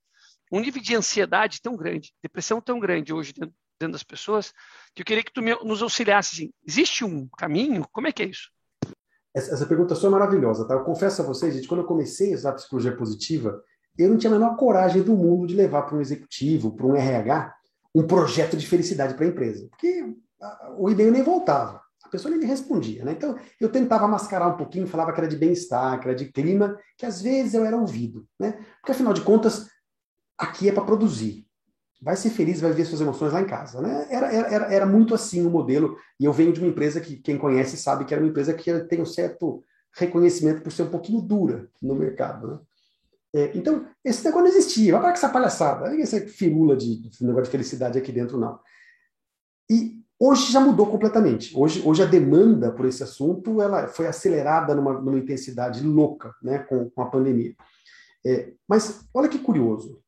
um 0.53 0.61
nível 0.61 0.83
de 0.83 0.95
ansiedade 0.95 1.61
tão 1.61 1.77
grande, 1.77 2.13
depressão 2.23 2.61
tão 2.61 2.79
grande 2.79 3.13
hoje 3.13 3.33
dentro, 3.33 3.55
dentro 3.79 3.93
das 3.93 4.03
pessoas, 4.03 4.53
que 4.95 5.03
eu 5.03 5.07
queria 5.07 5.23
que 5.23 5.33
tu 5.33 5.43
me, 5.43 5.55
nos 5.65 5.83
auxiliasse. 5.83 6.35
Assim, 6.35 6.53
existe 6.67 7.05
um 7.05 7.29
caminho? 7.37 7.87
Como 7.93 8.07
é 8.07 8.13
que 8.13 8.23
é 8.23 8.27
isso? 8.27 8.51
Essa, 9.35 9.55
essa 9.55 9.67
pergunta 9.67 9.95
sua 9.95 10.09
é 10.09 10.13
maravilhosa, 10.13 10.67
tá? 10.67 10.75
Eu 10.75 10.85
confesso 10.85 11.23
a 11.23 11.25
vocês, 11.25 11.55
gente, 11.55 11.69
quando 11.69 11.81
eu 11.81 11.87
comecei 11.87 12.33
a 12.33 12.37
usar 12.37 12.51
a 12.51 12.55
psicologia 12.55 12.97
positiva, 12.97 13.63
eu 13.97 14.09
não 14.09 14.17
tinha 14.17 14.33
a 14.33 14.39
menor 14.39 14.57
coragem 14.57 15.03
do 15.03 15.15
mundo 15.15 15.47
de 15.47 15.55
levar 15.55 15.83
para 15.83 15.97
um 15.97 16.01
executivo, 16.01 16.75
para 16.75 16.87
um 16.87 16.97
RH, 16.97 17.55
um 17.95 18.07
projeto 18.07 18.57
de 18.57 18.67
felicidade 18.67 19.15
para 19.15 19.25
a 19.25 19.29
empresa. 19.29 19.69
Porque 19.69 20.15
o 20.77 20.89
e-mail 20.89 21.13
nem 21.13 21.23
voltava. 21.23 21.83
A 22.09 22.11
pessoa 22.11 22.35
me 22.35 22.43
respondia, 22.45 23.05
né? 23.05 23.13
Então, 23.13 23.39
eu 23.61 23.71
tentava 23.71 24.09
mascarar 24.09 24.49
um 24.49 24.57
pouquinho, 24.57 24.87
falava 24.87 25.13
que 25.13 25.21
era 25.21 25.29
de 25.29 25.37
bem-estar, 25.37 26.01
que 26.01 26.09
era 26.09 26.17
de 26.17 26.33
clima, 26.33 26.79
que 26.97 27.05
às 27.05 27.21
vezes 27.21 27.53
eu 27.53 27.67
era 27.67 27.77
ouvido, 27.77 28.27
né? 28.41 28.53
Porque, 28.81 28.93
afinal 28.93 29.13
de 29.13 29.21
contas, 29.21 29.69
aqui 30.39 30.71
é 30.71 30.73
para 30.73 30.85
produzir. 30.85 31.47
Vai 32.01 32.17
ser 32.17 32.31
feliz, 32.31 32.63
vai 32.63 32.73
ver 32.73 32.87
suas 32.87 33.03
emoções 33.03 33.33
lá 33.33 33.43
em 33.43 33.47
casa, 33.47 33.83
né? 33.83 34.07
Era, 34.09 34.33
era, 34.33 34.73
era 34.73 34.87
muito 34.87 35.15
assim 35.15 35.47
o 35.47 35.51
modelo, 35.51 35.99
e 36.19 36.25
eu 36.25 36.33
venho 36.33 36.53
de 36.53 36.61
uma 36.61 36.69
empresa 36.69 36.99
que 36.99 37.17
quem 37.17 37.37
conhece 37.37 37.77
sabe 37.77 38.07
que 38.07 38.15
era 38.15 38.23
uma 38.23 38.31
empresa 38.31 38.55
que 38.55 38.73
tem 38.85 39.03
um 39.03 39.07
certo 39.07 39.63
reconhecimento 39.93 40.63
por 40.63 40.73
ser 40.73 40.85
um 40.85 40.91
pouquinho 40.91 41.21
dura 41.21 41.69
no 41.83 41.95
mercado, 41.95 42.49
né? 42.49 42.59
É, 43.35 43.53
então, 43.55 43.87
esse 44.03 44.25
negócio 44.25 44.49
não 44.49 44.51
existia. 44.51 44.93
Vai 44.93 45.03
para 45.03 45.13
que 45.13 45.19
essa 45.19 45.29
palhaçada, 45.29 45.95
essa 46.01 46.19
firula 46.27 46.75
de, 46.75 46.97
de 46.97 47.23
negócio 47.23 47.45
de 47.45 47.51
felicidade 47.51 47.99
aqui 47.99 48.11
dentro, 48.11 48.39
não. 48.39 48.59
E 49.71 50.03
hoje 50.19 50.53
já 50.53 50.61
mudou 50.61 50.87
completamente. 50.87 51.57
Hoje, 51.57 51.83
hoje 51.85 52.03
a 52.03 52.07
demanda 52.07 52.73
por 52.73 52.87
esse 52.87 53.03
assunto 53.03 53.61
ela 53.61 53.89
foi 53.89 54.07
acelerada 54.07 54.75
numa, 54.75 55.01
numa 55.01 55.19
intensidade 55.19 55.83
louca 55.83 56.35
né, 56.43 56.59
com, 56.61 56.91
com 56.91 57.03
a 57.03 57.07
pandemia. 57.07 57.55
É, 58.27 58.53
mas 58.69 59.05
olha 59.15 59.29
que 59.29 59.39
curioso. 59.39 60.01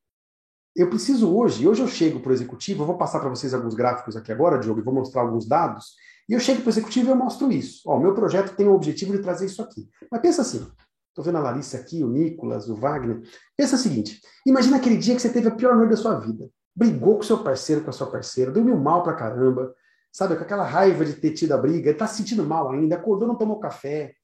Eu 0.74 0.88
preciso 0.88 1.34
hoje, 1.34 1.66
hoje 1.66 1.82
eu 1.82 1.88
chego 1.88 2.20
para 2.20 2.30
o 2.30 2.32
executivo, 2.32 2.82
eu 2.82 2.86
vou 2.86 2.96
passar 2.96 3.18
para 3.18 3.28
vocês 3.28 3.52
alguns 3.52 3.74
gráficos 3.74 4.16
aqui 4.16 4.30
agora, 4.30 4.58
Diogo, 4.58 4.80
e 4.80 4.84
vou 4.84 4.94
mostrar 4.94 5.22
alguns 5.22 5.46
dados, 5.46 5.94
e 6.28 6.32
eu 6.32 6.38
chego 6.38 6.60
para 6.60 6.68
o 6.68 6.70
executivo 6.70 7.08
e 7.08 7.10
eu 7.10 7.16
mostro 7.16 7.50
isso. 7.50 7.90
O 7.90 7.98
meu 7.98 8.14
projeto 8.14 8.54
tem 8.54 8.68
o 8.68 8.74
objetivo 8.74 9.12
de 9.12 9.18
trazer 9.18 9.46
isso 9.46 9.60
aqui. 9.60 9.88
Mas 10.10 10.20
pensa 10.20 10.42
assim, 10.42 10.64
Estou 11.10 11.24
vendo 11.24 11.38
a 11.38 11.42
Larissa 11.42 11.76
aqui, 11.76 12.04
o 12.04 12.08
Nicolas, 12.08 12.68
o 12.68 12.76
Wagner. 12.76 13.20
Pensa 13.56 13.76
o 13.76 13.78
seguinte: 13.78 14.20
imagina 14.46 14.76
aquele 14.76 14.96
dia 14.96 15.14
que 15.14 15.20
você 15.20 15.28
teve 15.28 15.48
a 15.48 15.54
pior 15.54 15.76
noite 15.76 15.90
da 15.90 15.96
sua 15.96 16.18
vida. 16.18 16.48
Brigou 16.74 17.16
com 17.16 17.22
seu 17.22 17.42
parceiro, 17.42 17.82
com 17.82 17.90
a 17.90 17.92
sua 17.92 18.10
parceira, 18.10 18.50
dormiu 18.50 18.76
mal 18.76 19.02
pra 19.02 19.14
caramba, 19.14 19.74
sabe, 20.12 20.36
com 20.36 20.42
aquela 20.42 20.64
raiva 20.64 21.04
de 21.04 21.14
ter 21.14 21.30
tido 21.32 21.52
a 21.52 21.58
briga, 21.58 21.90
está 21.90 22.06
se 22.06 22.16
sentindo 22.16 22.44
mal 22.44 22.70
ainda, 22.70 22.96
acordou, 22.96 23.28
não 23.28 23.36
tomou 23.36 23.60
café, 23.60 24.14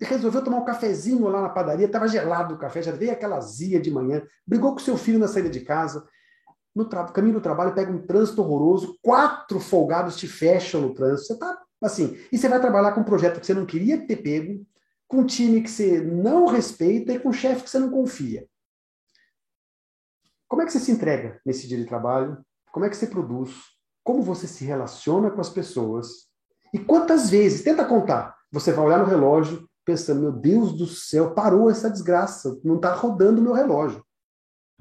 resolveu 0.00 0.44
tomar 0.44 0.58
um 0.58 0.64
cafezinho 0.64 1.26
lá 1.28 1.42
na 1.42 1.48
padaria, 1.48 1.86
estava 1.86 2.06
gelado 2.06 2.54
o 2.54 2.58
café, 2.58 2.82
já 2.82 2.92
veio 2.92 3.12
aquela 3.12 3.36
azia 3.36 3.80
de 3.80 3.90
manhã, 3.90 4.22
brigou 4.46 4.72
com 4.72 4.78
seu 4.78 4.96
filho 4.96 5.18
na 5.18 5.28
saída 5.28 5.48
de 5.48 5.60
casa, 5.60 6.06
no 6.74 6.86
caminho 6.86 7.34
do 7.34 7.40
trabalho 7.40 7.74
pega 7.74 7.90
um 7.90 8.06
trânsito 8.06 8.42
horroroso, 8.42 8.98
quatro 9.02 9.58
folgados 9.58 10.16
te 10.16 10.28
fecham 10.28 10.82
no 10.82 10.92
trânsito, 10.92 11.28
você 11.28 11.32
está 11.32 11.62
assim, 11.82 12.18
e 12.30 12.36
você 12.36 12.48
vai 12.48 12.60
trabalhar 12.60 12.92
com 12.92 13.00
um 13.00 13.04
projeto 13.04 13.40
que 13.40 13.46
você 13.46 13.54
não 13.54 13.64
queria 13.64 14.06
ter 14.06 14.16
pego, 14.16 14.66
com 15.08 15.18
um 15.18 15.26
time 15.26 15.62
que 15.62 15.70
você 15.70 16.00
não 16.00 16.46
respeita 16.46 17.12
e 17.12 17.18
com 17.18 17.30
um 17.30 17.32
chefe 17.32 17.62
que 17.62 17.70
você 17.70 17.78
não 17.78 17.90
confia. 17.90 18.46
Como 20.48 20.62
é 20.62 20.66
que 20.66 20.72
você 20.72 20.80
se 20.80 20.90
entrega 20.90 21.40
nesse 21.44 21.66
dia 21.66 21.76
de 21.76 21.86
trabalho? 21.86 22.44
Como 22.72 22.84
é 22.84 22.90
que 22.90 22.96
você 22.96 23.06
produz? 23.06 23.75
Como 24.06 24.22
você 24.22 24.46
se 24.46 24.64
relaciona 24.64 25.32
com 25.32 25.40
as 25.40 25.48
pessoas? 25.48 26.28
E 26.72 26.78
quantas 26.78 27.28
vezes, 27.28 27.64
tenta 27.64 27.84
contar, 27.84 28.36
você 28.52 28.70
vai 28.70 28.84
olhar 28.86 29.00
no 29.00 29.04
relógio 29.04 29.68
pensando, 29.84 30.20
meu 30.20 30.30
Deus 30.30 30.72
do 30.72 30.86
céu, 30.86 31.34
parou 31.34 31.68
essa 31.68 31.90
desgraça, 31.90 32.56
não 32.62 32.76
está 32.76 32.94
rodando 32.94 33.42
meu 33.42 33.52
relógio. 33.52 34.04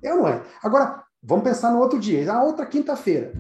É 0.04 0.14
ou 0.14 0.20
não 0.20 0.28
é? 0.28 0.44
Agora, 0.62 1.04
vamos 1.24 1.44
pensar 1.44 1.72
no 1.72 1.80
outro 1.80 2.00
dia, 2.00 2.32
a 2.32 2.44
outra 2.44 2.68
quinta-feira. 2.68 3.34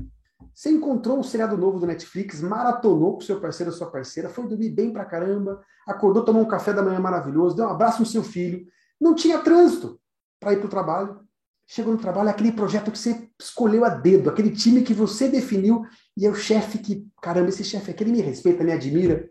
Você 0.56 0.72
encontrou 0.72 1.20
um 1.20 1.24
seriado 1.24 1.56
novo 1.56 1.80
do 1.80 1.86
Netflix, 1.86 2.42
maratonou 2.42 3.14
com 3.14 3.22
seu 3.22 3.40
parceiro 3.40 3.72
ou 3.72 3.78
sua 3.78 3.92
parceira, 3.92 4.28
foi 4.28 4.48
dormir 4.48 4.72
bem 4.72 4.92
pra 4.92 5.06
caramba, 5.06 5.62
acordou, 5.88 6.26
tomou 6.26 6.42
um 6.42 6.48
café 6.48 6.74
da 6.74 6.82
manhã 6.82 7.00
maravilhoso, 7.00 7.56
deu 7.56 7.68
um 7.68 7.70
abraço 7.70 8.00
no 8.00 8.08
seu 8.08 8.24
filho, 8.24 8.66
não 9.00 9.14
tinha 9.14 9.38
trânsito 9.38 10.00
para 10.40 10.54
ir 10.54 10.58
para 10.58 10.66
o 10.66 10.70
trabalho. 10.70 11.20
Chegou 11.68 11.94
no 11.94 12.00
trabalho, 12.00 12.30
aquele 12.30 12.52
projeto 12.52 12.92
que 12.92 12.98
você 12.98 13.30
escolheu 13.40 13.84
a 13.84 13.90
dedo, 13.90 14.30
aquele 14.30 14.52
time 14.52 14.84
que 14.84 14.94
você 14.94 15.28
definiu, 15.28 15.84
e 16.16 16.26
é 16.26 16.30
o 16.30 16.36
chefe 16.36 16.78
que, 16.78 17.08
caramba, 17.22 17.50
esse 17.50 17.64
chefe 17.64 17.92
aqui, 17.92 18.04
ele 18.04 18.12
me 18.12 18.22
respeita, 18.22 18.64
me 18.64 18.72
admira. 18.72 19.30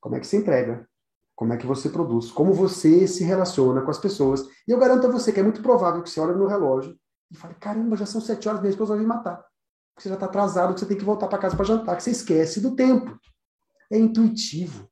Como 0.00 0.16
é 0.16 0.20
que 0.20 0.26
você 0.26 0.38
entrega? 0.38 0.88
Como 1.36 1.52
é 1.52 1.56
que 1.56 1.66
você 1.66 1.88
produz? 1.88 2.30
Como 2.30 2.52
você 2.52 3.06
se 3.06 3.22
relaciona 3.22 3.82
com 3.82 3.90
as 3.90 3.98
pessoas? 3.98 4.42
E 4.66 4.72
eu 4.72 4.78
garanto 4.78 5.06
a 5.06 5.10
você 5.10 5.32
que 5.32 5.38
é 5.38 5.42
muito 5.42 5.62
provável 5.62 6.02
que 6.02 6.10
você 6.10 6.20
olhe 6.20 6.36
no 6.36 6.46
relógio 6.46 6.98
e 7.30 7.36
fale, 7.36 7.54
caramba, 7.54 7.96
já 7.96 8.06
são 8.06 8.20
sete 8.20 8.48
horas, 8.48 8.60
minha 8.60 8.70
esposa 8.70 8.94
vai 8.94 9.00
me 9.00 9.06
matar 9.06 9.48
que 9.98 10.04
você 10.04 10.08
já 10.08 10.14
está 10.14 10.26
atrasado, 10.26 10.72
que 10.72 10.80
você 10.80 10.86
tem 10.86 10.96
que 10.96 11.04
voltar 11.04 11.26
para 11.26 11.38
casa 11.38 11.56
para 11.56 11.64
jantar, 11.64 11.96
que 11.96 12.02
você 12.02 12.12
esquece 12.12 12.60
do 12.60 12.74
tempo. 12.74 13.18
É 13.90 13.98
intuitivo. 13.98 14.88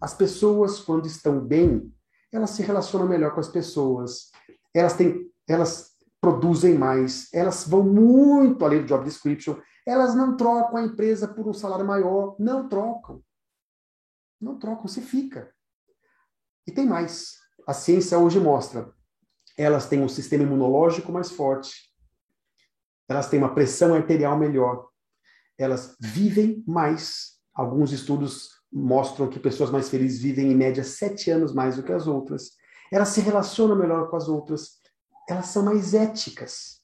As 0.00 0.14
pessoas, 0.14 0.80
quando 0.80 1.06
estão 1.06 1.40
bem, 1.40 1.92
elas 2.32 2.50
se 2.50 2.62
relacionam 2.62 3.06
melhor 3.06 3.32
com 3.32 3.40
as 3.40 3.48
pessoas, 3.48 4.30
elas 4.74 4.94
têm, 4.94 5.30
elas 5.48 5.92
produzem 6.20 6.76
mais, 6.76 7.32
elas 7.32 7.66
vão 7.66 7.82
muito 7.82 8.64
além 8.64 8.80
do 8.80 8.86
job 8.86 9.04
description, 9.04 9.56
elas 9.86 10.14
não 10.14 10.36
trocam 10.36 10.76
a 10.76 10.82
empresa 10.82 11.28
por 11.28 11.46
um 11.46 11.52
salário 11.52 11.86
maior, 11.86 12.34
não 12.38 12.68
trocam. 12.68 13.22
Não 14.40 14.58
trocam, 14.58 14.88
se 14.88 15.00
fica. 15.00 15.52
E 16.66 16.72
tem 16.72 16.86
mais. 16.86 17.36
A 17.66 17.72
ciência 17.72 18.18
hoje 18.18 18.40
mostra, 18.40 18.92
elas 19.56 19.88
têm 19.88 20.02
um 20.02 20.08
sistema 20.08 20.42
imunológico 20.42 21.12
mais 21.12 21.30
forte, 21.30 21.72
elas 23.08 23.28
têm 23.28 23.38
uma 23.38 23.54
pressão 23.54 23.94
arterial 23.94 24.36
melhor, 24.36 24.88
elas 25.56 25.96
vivem 26.00 26.62
mais. 26.66 27.36
Alguns 27.54 27.92
estudos 27.92 28.50
mostram 28.70 29.28
que 29.28 29.38
pessoas 29.38 29.70
mais 29.70 29.88
felizes 29.88 30.20
vivem 30.20 30.50
em 30.50 30.56
média 30.56 30.84
sete 30.84 31.30
anos 31.30 31.54
mais 31.54 31.76
do 31.76 31.82
que 31.82 31.92
as 31.92 32.06
outras. 32.06 32.50
Elas 32.92 33.08
se 33.08 33.20
relacionam 33.20 33.76
melhor 33.76 34.10
com 34.10 34.16
as 34.16 34.28
outras. 34.28 34.80
Elas 35.28 35.46
são 35.46 35.64
mais 35.64 35.94
éticas. 35.94 36.80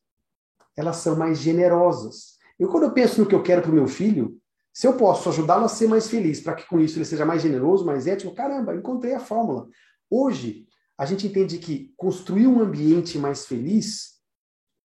Elas 0.77 0.97
são 0.97 1.17
mais 1.17 1.39
generosas. 1.39 2.39
Eu, 2.59 2.69
quando 2.69 2.85
eu 2.85 2.93
penso 2.93 3.21
no 3.21 3.27
que 3.27 3.35
eu 3.35 3.43
quero 3.43 3.63
para 3.63 3.71
o 3.71 3.75
meu 3.75 3.87
filho, 3.87 4.39
se 4.73 4.87
eu 4.87 4.97
posso 4.97 5.29
ajudá-lo 5.29 5.65
a 5.65 5.69
ser 5.69 5.87
mais 5.87 6.09
feliz, 6.09 6.41
para 6.41 6.55
que 6.55 6.67
com 6.67 6.81
isso 6.81 6.99
ele 6.99 7.05
seja 7.05 7.27
mais 7.27 7.43
generoso, 7.43 7.85
mais 7.85 8.07
ético, 8.07 8.35
caramba, 8.35 8.75
encontrei 8.75 9.15
a 9.15 9.21
fórmula. 9.21 9.69
Hoje, 10.11 10.67
a 10.97 11.05
gente 11.05 11.27
entende 11.27 11.59
que 11.59 11.93
construir 11.97 12.47
um 12.47 12.61
ambiente 12.61 13.19
mais 13.19 13.47
feliz 13.47 14.13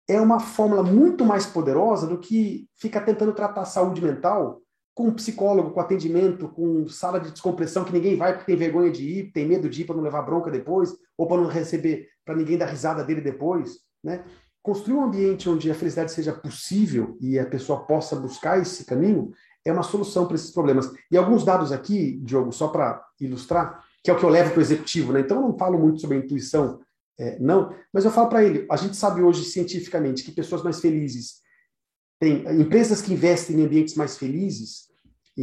é 0.07 0.19
uma 0.19 0.39
fórmula 0.39 0.83
muito 0.83 1.23
mais 1.23 1.45
poderosa 1.45 2.07
do 2.07 2.17
que 2.17 2.67
ficar 2.75 3.01
tentando 3.01 3.33
tratar 3.33 3.65
saúde 3.65 4.01
mental 4.01 4.61
com 4.99 5.07
um 5.07 5.13
psicólogo, 5.13 5.71
com 5.71 5.79
atendimento, 5.79 6.49
com 6.49 6.85
sala 6.89 7.21
de 7.21 7.31
descompressão 7.31 7.85
que 7.85 7.93
ninguém 7.93 8.17
vai 8.17 8.33
porque 8.33 8.47
tem 8.47 8.57
vergonha 8.57 8.91
de 8.91 9.01
ir, 9.01 9.31
tem 9.31 9.47
medo 9.47 9.69
de 9.69 9.81
ir 9.81 9.85
para 9.85 9.95
não 9.95 10.03
levar 10.03 10.23
bronca 10.23 10.51
depois, 10.51 10.93
ou 11.17 11.25
para 11.25 11.41
não 11.41 11.47
receber, 11.47 12.09
para 12.25 12.35
ninguém 12.35 12.57
dar 12.57 12.65
risada 12.65 13.01
dele 13.01 13.21
depois, 13.21 13.77
né? 14.03 14.25
Construir 14.61 14.95
um 14.95 15.05
ambiente 15.05 15.49
onde 15.49 15.71
a 15.71 15.73
felicidade 15.73 16.11
seja 16.11 16.33
possível 16.33 17.17
e 17.21 17.39
a 17.39 17.45
pessoa 17.45 17.85
possa 17.85 18.13
buscar 18.13 18.59
esse 18.59 18.83
caminho 18.83 19.31
é 19.63 19.71
uma 19.71 19.83
solução 19.83 20.25
para 20.25 20.35
esses 20.35 20.51
problemas. 20.51 20.91
E 21.09 21.15
alguns 21.15 21.45
dados 21.45 21.71
aqui, 21.71 22.19
Diogo, 22.21 22.51
só 22.51 22.67
para 22.67 23.01
ilustrar, 23.21 23.81
que 24.03 24.11
é 24.11 24.13
o 24.13 24.17
que 24.17 24.25
eu 24.25 24.29
levo 24.29 24.49
para 24.49 24.59
o 24.59 24.61
executivo, 24.61 25.13
né? 25.13 25.21
Então 25.21 25.37
eu 25.37 25.43
não 25.43 25.57
falo 25.57 25.79
muito 25.79 26.01
sobre 26.01 26.17
a 26.17 26.19
intuição 26.19 26.81
é, 27.17 27.39
não, 27.39 27.73
mas 27.93 28.03
eu 28.03 28.11
falo 28.11 28.27
para 28.27 28.43
ele, 28.43 28.65
a 28.69 28.75
gente 28.75 28.97
sabe 28.97 29.21
hoje 29.21 29.45
cientificamente 29.45 30.23
que 30.23 30.31
pessoas 30.33 30.61
mais 30.61 30.81
felizes 30.81 31.39
têm 32.19 32.43
empresas 32.59 33.01
que 33.01 33.13
investem 33.13 33.57
em 33.57 33.65
ambientes 33.65 33.95
mais 33.95 34.17
felizes, 34.17 34.88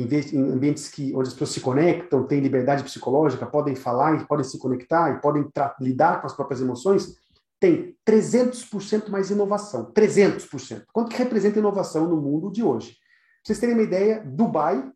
em 0.02 0.52
ambientes 0.52 0.88
que 0.88 1.14
onde 1.14 1.28
as 1.28 1.32
pessoas 1.32 1.50
se 1.50 1.60
conectam, 1.60 2.26
têm 2.26 2.40
liberdade 2.40 2.82
psicológica, 2.84 3.46
podem 3.46 3.74
falar 3.74 4.20
e 4.20 4.26
podem 4.26 4.44
se 4.44 4.58
conectar 4.58 5.10
e 5.10 5.20
podem 5.20 5.48
lidar 5.80 6.20
com 6.20 6.26
as 6.26 6.34
próprias 6.34 6.60
emoções, 6.60 7.16
tem 7.58 7.96
300% 8.06 9.08
mais 9.08 9.30
inovação. 9.30 9.90
300%. 9.92 10.84
Quanto 10.92 11.10
que 11.10 11.16
representa 11.16 11.58
inovação 11.58 12.08
no 12.08 12.20
mundo 12.20 12.50
de 12.50 12.62
hoje? 12.62 12.90
Pra 12.90 12.98
vocês 13.44 13.58
terem 13.58 13.74
uma 13.74 13.84
ideia, 13.84 14.22
Dubai, 14.22 14.92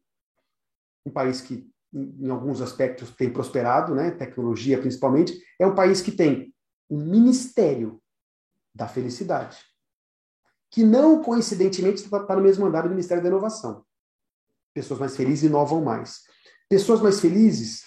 um 1.06 1.10
país 1.10 1.40
que 1.40 1.66
em, 1.92 2.26
em 2.26 2.30
alguns 2.30 2.60
aspectos 2.60 3.10
tem 3.10 3.32
prosperado, 3.32 3.94
né? 3.94 4.10
Tecnologia 4.10 4.78
principalmente, 4.78 5.40
é 5.58 5.66
um 5.66 5.74
país 5.74 6.00
que 6.02 6.12
tem 6.12 6.52
um 6.90 7.04
ministério 7.04 8.00
da 8.74 8.86
felicidade, 8.86 9.58
que 10.70 10.84
não 10.84 11.22
coincidentemente 11.22 12.04
está 12.04 12.20
tá 12.24 12.36
no 12.36 12.42
mesmo 12.42 12.66
andar 12.66 12.82
do 12.82 12.90
Ministério 12.90 13.22
da 13.22 13.28
Inovação. 13.28 13.84
Pessoas 14.74 15.00
mais 15.00 15.16
felizes 15.16 15.44
inovam 15.44 15.82
mais. 15.82 16.20
Pessoas 16.68 17.00
mais 17.00 17.20
felizes, 17.20 17.84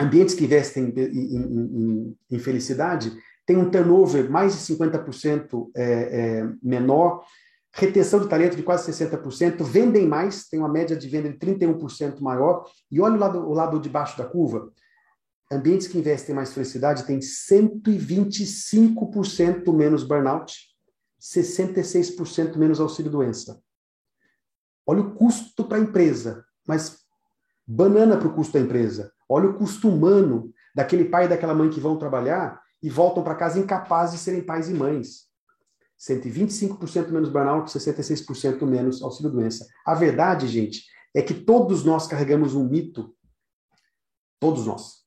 ambientes 0.00 0.34
que 0.34 0.44
investem 0.44 0.84
em, 0.84 1.00
em, 1.00 1.36
em, 1.36 2.16
em 2.32 2.38
felicidade, 2.38 3.12
têm 3.46 3.56
um 3.56 3.70
turnover 3.70 4.30
mais 4.30 4.54
de 4.54 4.60
50% 4.74 5.70
é, 5.74 5.82
é, 5.82 6.48
menor, 6.62 7.24
retenção 7.72 8.20
de 8.20 8.28
talento 8.28 8.56
de 8.56 8.62
quase 8.62 8.92
60%, 8.92 9.62
vendem 9.62 10.06
mais, 10.06 10.46
tem 10.48 10.60
uma 10.60 10.68
média 10.68 10.94
de 10.96 11.08
venda 11.08 11.30
de 11.30 11.38
31% 11.38 12.20
maior. 12.20 12.64
E 12.90 13.00
olha 13.00 13.14
o 13.14 13.18
lado, 13.18 13.38
o 13.38 13.54
lado 13.54 13.80
de 13.80 13.88
baixo 13.88 14.18
da 14.18 14.24
curva. 14.24 14.70
Ambientes 15.50 15.86
que 15.86 15.96
investem 15.98 16.34
mais 16.34 16.52
felicidade 16.52 17.06
têm 17.06 17.20
125% 17.20 19.74
menos 19.74 20.02
burnout, 20.02 20.54
66% 21.20 22.56
menos 22.56 22.80
auxílio-doença. 22.80 23.62
Olha 24.88 25.02
o 25.02 25.14
custo 25.14 25.64
para 25.64 25.76
a 25.76 25.80
empresa, 25.82 26.46
mas 26.66 27.00
banana 27.66 28.16
para 28.16 28.26
o 28.26 28.32
custo 28.32 28.54
da 28.54 28.64
empresa. 28.64 29.12
Olha 29.28 29.50
o 29.50 29.54
custo 29.58 29.86
humano 29.86 30.50
daquele 30.74 31.04
pai 31.04 31.26
e 31.26 31.28
daquela 31.28 31.54
mãe 31.54 31.68
que 31.68 31.78
vão 31.78 31.98
trabalhar 31.98 32.58
e 32.82 32.88
voltam 32.88 33.22
para 33.22 33.34
casa 33.34 33.58
incapazes 33.58 34.14
de 34.14 34.24
serem 34.24 34.40
pais 34.40 34.70
e 34.70 34.72
mães. 34.72 35.28
125% 36.00 37.10
menos 37.10 37.28
burnout, 37.28 37.70
66% 37.70 38.64
menos 38.64 39.02
auxílio-doença. 39.02 39.66
A 39.84 39.94
verdade, 39.94 40.48
gente, 40.48 40.86
é 41.14 41.20
que 41.20 41.34
todos 41.34 41.84
nós 41.84 42.06
carregamos 42.06 42.54
um 42.54 42.64
mito. 42.64 43.14
Todos 44.40 44.64
nós. 44.64 45.02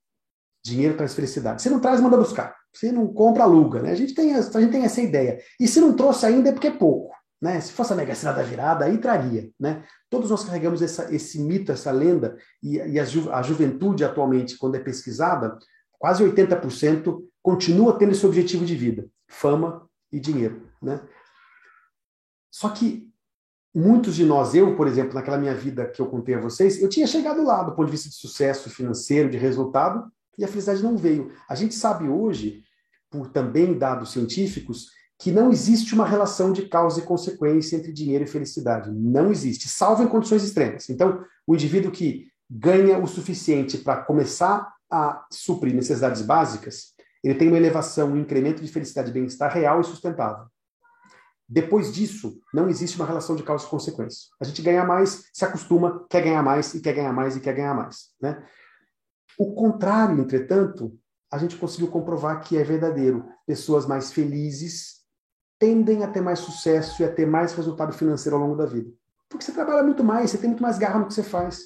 Dinheiro 0.64 0.96
traz 0.96 1.16
felicidade. 1.16 1.60
Se 1.60 1.72
não 1.72 1.80
traz, 1.80 2.00
manda 2.00 2.18
buscar. 2.18 2.56
Se 2.72 2.92
não 2.92 3.08
compra, 3.08 3.46
aluga. 3.46 3.82
Né? 3.82 3.94
A, 3.94 3.96
gente 3.96 4.14
tem, 4.14 4.36
a 4.36 4.42
gente 4.42 4.72
tem 4.72 4.84
essa 4.84 5.02
ideia. 5.02 5.42
E 5.60 5.68
se 5.68 5.82
não 5.82 5.96
trouxe 5.96 6.28
ainda 6.28 6.50
é 6.50 6.52
porque 6.52 6.68
é 6.68 6.72
pouco. 6.72 7.20
Né? 7.42 7.60
Se 7.60 7.72
fosse 7.72 7.92
a 7.92 7.96
Mega 7.96 8.14
Sena 8.14 8.34
da 8.34 8.44
virada, 8.44 8.86
aí 8.86 8.98
traria. 9.00 9.50
Né? 9.60 9.84
Todos 10.10 10.30
nós 10.30 10.44
carregamos 10.44 10.82
essa, 10.82 11.14
esse 11.14 11.40
mito, 11.40 11.72
essa 11.72 11.92
lenda, 11.92 12.38
e, 12.62 12.78
e 12.78 13.00
a, 13.00 13.04
ju, 13.04 13.32
a 13.32 13.42
juventude 13.42 14.04
atualmente, 14.04 14.58
quando 14.58 14.76
é 14.76 14.80
pesquisada, 14.80 15.58
quase 15.98 16.24
80% 16.24 17.24
continua 17.42 17.98
tendo 17.98 18.12
esse 18.12 18.26
objetivo 18.26 18.64
de 18.64 18.76
vida: 18.76 19.08
fama 19.28 19.90
e 20.12 20.20
dinheiro. 20.20 20.70
Né? 20.82 21.02
Só 22.52 22.70
que 22.70 23.10
muitos 23.74 24.16
de 24.16 24.26
nós, 24.26 24.54
eu, 24.54 24.76
por 24.76 24.88
exemplo, 24.88 25.16
naquela 25.16 25.38
minha 25.38 25.56
vida 25.56 25.88
que 25.88 26.02
eu 26.02 26.08
contei 26.08 26.36
a 26.36 26.40
vocês, 26.40 26.80
eu 26.80 26.90
tinha 26.90 27.08
chegado 27.08 27.44
lá 27.44 27.64
do 27.64 27.72
ponto 27.72 27.86
de 27.86 27.92
vista 27.92 28.10
de 28.10 28.16
sucesso 28.16 28.70
financeiro, 28.70 29.30
de 29.30 29.38
resultado, 29.38 30.12
e 30.38 30.44
a 30.44 30.48
felicidade 30.48 30.84
não 30.84 30.96
veio. 30.96 31.32
A 31.50 31.56
gente 31.56 31.74
sabe 31.74 32.08
hoje, 32.08 32.64
por 33.10 33.28
também 33.28 33.78
dados 33.78 34.12
científicos, 34.12 34.92
que 35.22 35.32
não 35.32 35.52
existe 35.52 35.94
uma 35.94 36.04
relação 36.04 36.52
de 36.52 36.64
causa 36.68 37.00
e 37.00 37.04
consequência 37.04 37.76
entre 37.76 37.94
dinheiro 37.94 38.24
e 38.24 38.28
felicidade. 38.28 38.90
Não 38.92 39.30
existe, 39.30 39.70
salvo 39.70 40.02
em 40.02 40.08
condições 40.08 40.44
extremas. 40.44 40.90
Então, 40.90 41.24
o 41.46 41.54
indivíduo 41.54 41.92
que 41.92 42.32
ganha 42.50 42.98
o 42.98 43.06
suficiente 43.06 43.78
para 43.78 44.02
começar 44.02 44.74
a 44.90 45.24
suprir 45.32 45.76
necessidades 45.76 46.24
básicas, 46.24 46.96
ele 47.24 47.36
tem 47.36 47.50
uma 47.50 47.58
elevação, 47.58 48.14
um 48.14 48.18
incremento 48.18 48.64
de 48.64 48.72
felicidade 48.72 49.12
e 49.12 49.14
bem-estar 49.14 49.54
real 49.54 49.80
e 49.80 49.84
sustentável. 49.84 50.48
Depois 51.48 51.94
disso, 51.94 52.42
não 52.52 52.68
existe 52.68 52.96
uma 52.96 53.06
relação 53.06 53.36
de 53.36 53.44
causa 53.44 53.68
e 53.68 53.70
consequência. 53.70 54.28
A 54.42 54.44
gente 54.44 54.64
ganha 54.64 54.84
mais, 54.84 55.30
se 55.32 55.46
acostuma, 55.46 56.04
quer 56.10 56.24
ganhar 56.24 56.42
mais, 56.42 56.74
e 56.74 56.82
quer 56.82 56.96
ganhar 56.96 57.14
mais, 57.14 57.36
e 57.36 57.40
quer 57.40 57.54
ganhar 57.54 57.76
mais. 57.76 58.08
Né? 58.20 58.44
O 59.38 59.54
contrário, 59.54 60.20
entretanto, 60.20 60.98
a 61.32 61.38
gente 61.38 61.58
conseguiu 61.58 61.90
comprovar 61.90 62.42
que 62.42 62.58
é 62.58 62.64
verdadeiro. 62.64 63.24
Pessoas 63.46 63.86
mais 63.86 64.12
felizes 64.12 65.01
tendem 65.62 66.04
a 66.04 66.08
ter 66.08 66.22
mais 66.22 66.40
sucesso 66.40 67.04
e 67.04 67.06
a 67.06 67.12
ter 67.12 67.28
mais 67.28 67.54
resultado 67.54 67.94
financeiro 67.94 68.36
ao 68.36 68.42
longo 68.42 68.56
da 68.56 68.66
vida. 68.66 68.90
Porque 69.30 69.46
você 69.46 69.52
trabalha 69.52 69.84
muito 69.84 70.04
mais, 70.04 70.32
você 70.32 70.40
tem 70.40 70.50
muito 70.50 70.64
mais 70.64 70.80
garra 70.80 70.98
no 70.98 71.06
que 71.06 71.14
você 71.14 71.22
faz. 71.22 71.60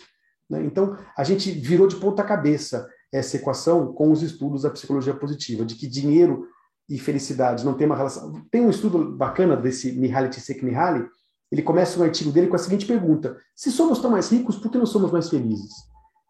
Né? 0.49 0.61
Então, 0.65 0.97
a 1.17 1.23
gente 1.23 1.49
virou 1.49 1.87
de 1.87 1.95
ponta 1.95 2.21
cabeça 2.21 2.89
essa 3.09 3.37
equação 3.37 3.93
com 3.93 4.11
os 4.11 4.21
estudos 4.21 4.63
da 4.63 4.69
psicologia 4.69 5.13
positiva, 5.13 5.63
de 5.63 5.75
que 5.75 5.87
dinheiro 5.87 6.45
e 6.89 6.99
felicidade 6.99 7.63
não 7.63 7.73
tem 7.73 7.87
uma 7.87 7.95
relação. 7.95 8.33
Tem 8.51 8.59
um 8.59 8.69
estudo 8.69 9.15
bacana 9.15 9.55
desse 9.55 9.93
Mihaly 9.93 10.29
Csikszentmihalyi, 10.29 11.07
ele 11.49 11.61
começa 11.61 11.97
um 11.97 12.03
artigo 12.03 12.33
dele 12.33 12.47
com 12.47 12.57
a 12.57 12.59
seguinte 12.59 12.85
pergunta: 12.85 13.37
se 13.55 13.71
somos 13.71 13.99
tão 13.99 14.11
mais 14.11 14.29
ricos, 14.29 14.57
por 14.57 14.69
que 14.69 14.77
não 14.77 14.85
somos 14.85 15.09
mais 15.09 15.29
felizes? 15.29 15.71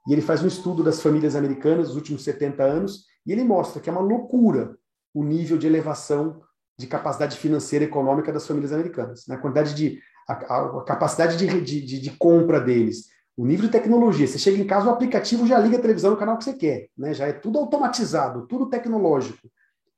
E 0.08 0.14
ele 0.14 0.22
faz 0.22 0.44
um 0.44 0.48
estudo 0.48 0.84
das 0.84 1.02
famílias 1.02 1.36
americanas 1.36 1.88
dos 1.88 1.96
últimos 1.96 2.24
70 2.24 2.64
anos 2.64 3.06
e 3.26 3.32
ele 3.32 3.44
mostra 3.44 3.82
que 3.82 3.90
é 3.90 3.92
uma 3.92 4.04
loucura 4.04 4.78
o 5.16 5.24
nível 5.24 5.58
de 5.58 5.66
elevação 5.66 6.42
de 6.78 6.88
capacidade 6.88 7.38
financeira 7.38 7.86
e 7.86 7.88
econômica 7.88 8.32
das 8.32 8.46
famílias 8.46 8.74
americanas, 8.74 9.26
na 9.28 9.36
né? 9.36 9.42
quantidade 9.42 9.74
de 9.74 10.00
a, 10.28 10.34
a, 10.34 10.80
a 10.80 10.84
capacidade 10.84 11.38
de, 11.38 11.62
de, 11.62 12.00
de, 12.00 12.12
compra 12.12 12.60
deles, 12.60 13.08
o 13.38 13.46
nível 13.46 13.66
de 13.66 13.72
tecnologia. 13.72 14.28
Você 14.28 14.40
chega 14.40 14.58
em 14.58 14.68
casa, 14.68 14.88
o 14.88 14.92
aplicativo 14.92 15.46
já 15.46 15.58
liga 15.60 15.78
a 15.78 15.82
televisão 15.82 16.12
no 16.12 16.18
canal 16.18 16.38
que 16.38 16.44
você 16.44 16.54
quer, 16.54 16.88
né? 16.98 17.14
Já 17.14 17.28
é 17.28 17.34
tudo 17.34 17.60
automatizado, 17.60 18.48
tudo 18.48 18.70
tecnológico 18.70 19.50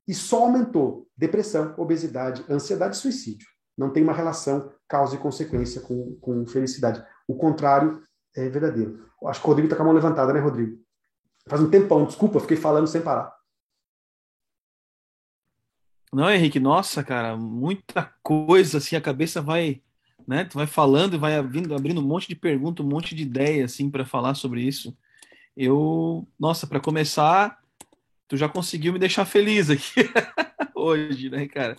e 0.07 0.13
só 0.13 0.43
aumentou 0.43 1.07
depressão, 1.17 1.73
obesidade, 1.78 2.45
ansiedade 2.49 2.95
e 2.95 2.99
suicídio. 2.99 3.47
Não 3.78 3.91
tem 3.91 4.01
uma 4.01 4.13
relação 4.13 4.71
causa 4.88 5.15
e 5.15 5.19
consequência 5.19 5.82
com, 5.82 6.17
com 6.21 6.47
felicidade. 6.47 7.03
O 7.28 7.36
contrário 7.36 8.01
é 8.36 8.47
verdadeiro. 8.47 9.05
Acho 9.25 9.41
que 9.41 9.45
o 9.45 9.49
Rodrigo 9.49 9.67
está 9.67 9.75
com 9.75 9.84
a 9.84 9.86
mão 9.86 9.93
levantada, 9.93 10.32
né, 10.32 10.39
Rodrigo? 10.39 10.78
Faz 11.47 11.61
um 11.61 11.69
tempão, 11.69 12.05
desculpa, 12.05 12.39
fiquei 12.39 12.57
falando 12.57 12.88
sem 12.88 13.01
parar. 13.01 13.36
Não, 16.12 16.30
Henrique, 16.30 16.60
nossa, 16.60 17.03
cara, 17.03 17.36
muita 17.36 18.14
coisa, 18.24 18.78
assim, 18.78 18.95
a 18.95 19.01
cabeça 19.01 19.41
vai, 19.41 19.82
né, 20.26 20.45
tu 20.45 20.58
vai 20.58 20.66
falando 20.66 21.16
e 21.16 21.20
vai 21.20 21.36
abrindo, 21.36 21.76
abrindo 21.76 21.99
um 21.99 22.08
monte 22.08 22.28
de 22.28 22.36
perguntas, 22.36 22.86
um 22.86 22.89
monte 22.89 23.14
de 23.14 23.24
ideia, 23.24 23.66
assim, 23.66 23.89
para 23.89 24.05
falar 24.05 24.34
sobre 24.34 24.62
isso. 24.62 24.95
Eu, 25.55 26.28
nossa, 26.39 26.66
para 26.66 26.80
começar, 26.80 27.60
tu 28.28 28.38
já 28.38 28.47
conseguiu 28.47 28.93
me 28.93 28.99
deixar 28.99 29.26
feliz 29.26 29.70
aqui 29.70 30.10
hoje, 30.76 31.30
né, 31.30 31.47
cara? 31.47 31.76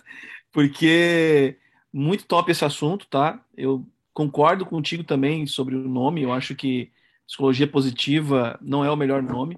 Porque 0.51 1.57
muito 1.91 2.25
top 2.25 2.51
esse 2.51 2.65
assunto, 2.65 3.07
tá? 3.07 3.43
Eu 3.55 3.85
concordo 4.13 4.65
contigo 4.65 5.03
também 5.03 5.47
sobre 5.47 5.75
o 5.75 5.87
nome. 5.87 6.21
Eu 6.21 6.33
acho 6.33 6.55
que 6.55 6.91
psicologia 7.25 7.67
positiva 7.67 8.59
não 8.61 8.83
é 8.83 8.91
o 8.91 8.97
melhor 8.97 9.21
nome. 9.23 9.57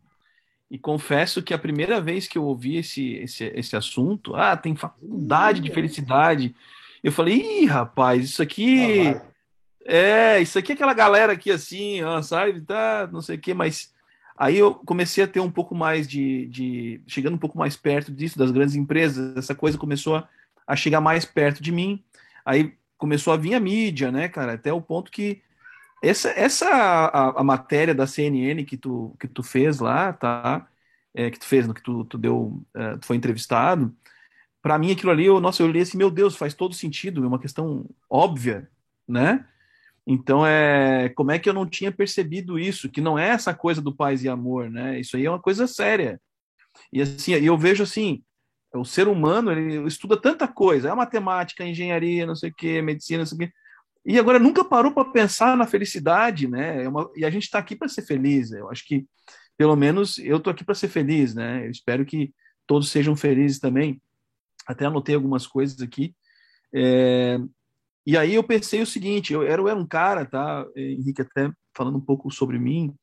E 0.71 0.79
confesso 0.79 1.43
que 1.43 1.53
a 1.53 1.59
primeira 1.59 1.99
vez 1.99 2.27
que 2.27 2.37
eu 2.37 2.45
ouvi 2.45 2.77
esse, 2.77 3.15
esse, 3.15 3.43
esse 3.53 3.75
assunto, 3.75 4.33
ah, 4.35 4.55
tem 4.55 4.73
faculdade 4.73 5.59
de 5.59 5.69
felicidade. 5.69 6.55
Eu 7.03 7.11
falei, 7.11 7.35
ih, 7.35 7.65
rapaz, 7.65 8.23
isso 8.23 8.41
aqui. 8.41 9.09
Ah, 9.09 9.21
é, 9.83 10.41
isso 10.41 10.57
aqui 10.57 10.71
é 10.71 10.75
aquela 10.75 10.93
galera 10.93 11.33
aqui 11.33 11.51
assim, 11.51 12.01
ó, 12.03 12.21
sabe? 12.21 12.61
Tá, 12.61 13.09
não 13.11 13.21
sei 13.21 13.35
o 13.35 13.39
quê, 13.39 13.53
mas 13.53 13.91
Aí 14.41 14.57
eu 14.57 14.73
comecei 14.73 15.23
a 15.23 15.27
ter 15.27 15.39
um 15.39 15.51
pouco 15.51 15.75
mais 15.75 16.07
de, 16.07 16.47
de, 16.47 16.99
chegando 17.05 17.35
um 17.35 17.37
pouco 17.37 17.59
mais 17.59 17.77
perto 17.77 18.11
disso, 18.11 18.39
das 18.39 18.49
grandes 18.49 18.73
empresas, 18.73 19.37
essa 19.37 19.53
coisa 19.53 19.77
começou 19.77 20.15
a, 20.15 20.27
a 20.65 20.75
chegar 20.75 20.99
mais 20.99 21.25
perto 21.25 21.61
de 21.61 21.71
mim. 21.71 22.03
Aí 22.43 22.73
começou 22.97 23.33
a 23.33 23.37
vir 23.37 23.53
a 23.53 23.59
mídia, 23.59 24.11
né, 24.11 24.27
cara, 24.27 24.53
até 24.53 24.73
o 24.73 24.81
ponto 24.81 25.11
que 25.11 25.43
essa, 26.01 26.29
essa 26.31 26.67
a, 26.67 27.41
a 27.41 27.43
matéria 27.43 27.93
da 27.93 28.07
CNN 28.07 28.65
que 28.65 28.77
tu, 28.77 29.15
que 29.19 29.27
tu 29.27 29.43
fez 29.43 29.79
lá, 29.79 30.13
tá? 30.13 30.67
É, 31.13 31.29
que 31.29 31.39
tu 31.39 31.45
fez, 31.45 31.67
no 31.67 31.73
que 31.73 31.83
tu, 31.83 32.05
tu 32.05 32.17
deu, 32.17 32.63
uh, 32.75 32.97
tu 32.99 33.05
foi 33.05 33.17
entrevistado, 33.17 33.93
para 34.61 34.77
mim 34.77 34.91
aquilo 34.91 35.11
ali, 35.11 35.25
eu, 35.25 35.41
nossa, 35.41 35.63
eu 35.63 35.67
li 35.67 35.81
assim, 35.81 35.97
meu 35.97 36.11
Deus, 36.11 36.35
faz 36.35 36.53
todo 36.53 36.73
sentido, 36.73 37.23
é 37.23 37.27
uma 37.27 37.39
questão 37.39 37.89
óbvia, 38.09 38.69
né? 39.07 39.45
Então, 40.05 40.45
é, 40.45 41.09
como 41.09 41.31
é 41.31 41.39
que 41.39 41.49
eu 41.49 41.53
não 41.53 41.65
tinha 41.65 41.91
percebido 41.91 42.57
isso? 42.59 42.89
Que 42.89 43.01
não 43.01 43.17
é 43.17 43.29
essa 43.29 43.53
coisa 43.53 43.81
do 43.81 43.95
paz 43.95 44.23
e 44.23 44.29
amor, 44.29 44.69
né? 44.69 44.99
Isso 44.99 45.15
aí 45.17 45.25
é 45.25 45.29
uma 45.29 45.41
coisa 45.41 45.67
séria. 45.67 46.19
E 46.91 47.01
assim, 47.01 47.33
eu 47.33 47.57
vejo 47.57 47.83
assim, 47.83 48.23
o 48.73 48.85
ser 48.85 49.07
humano, 49.07 49.51
ele 49.51 49.87
estuda 49.87 50.19
tanta 50.19 50.47
coisa, 50.47 50.89
é 50.89 50.95
matemática, 50.95 51.65
engenharia, 51.65 52.25
não 52.25 52.35
sei 52.35 52.49
o 52.49 52.53
quê, 52.53 52.81
medicina, 52.81 53.19
não 53.19 53.25
sei 53.25 53.35
o 53.35 53.39
quê. 53.39 53.53
E 54.05 54.17
agora 54.17 54.39
nunca 54.39 54.63
parou 54.63 54.91
para 54.91 55.11
pensar 55.11 55.55
na 55.55 55.67
felicidade, 55.67 56.47
né? 56.47 56.83
É 56.83 56.89
uma, 56.89 57.09
e 57.15 57.23
a 57.23 57.29
gente 57.29 57.43
está 57.43 57.59
aqui 57.59 57.75
para 57.75 57.87
ser 57.87 58.01
feliz. 58.01 58.51
Eu 58.51 58.69
acho 58.69 58.85
que, 58.85 59.05
pelo 59.57 59.75
menos, 59.75 60.17
eu 60.17 60.37
estou 60.37 60.51
aqui 60.51 60.63
para 60.63 60.75
ser 60.75 60.87
feliz, 60.87 61.35
né? 61.35 61.65
Eu 61.65 61.71
espero 61.71 62.05
que 62.05 62.33
todos 62.65 62.89
sejam 62.89 63.15
felizes 63.15 63.59
também. 63.59 64.01
Até 64.65 64.85
anotei 64.85 65.13
algumas 65.13 65.45
coisas 65.45 65.81
aqui. 65.81 66.15
É, 66.73 67.39
e 68.05 68.17
aí 68.17 68.33
eu 68.33 68.43
pensei 68.43 68.81
o 68.81 68.85
seguinte, 68.85 69.33
eu 69.33 69.43
era, 69.43 69.61
eu 69.61 69.67
era 69.67 69.77
um 69.77 69.85
cara, 69.85 70.25
tá, 70.25 70.65
Henrique, 70.75 71.21
até 71.21 71.51
falando 71.75 71.97
um 71.97 72.01
pouco 72.01 72.31
sobre 72.31 72.57
mim, 72.57 72.95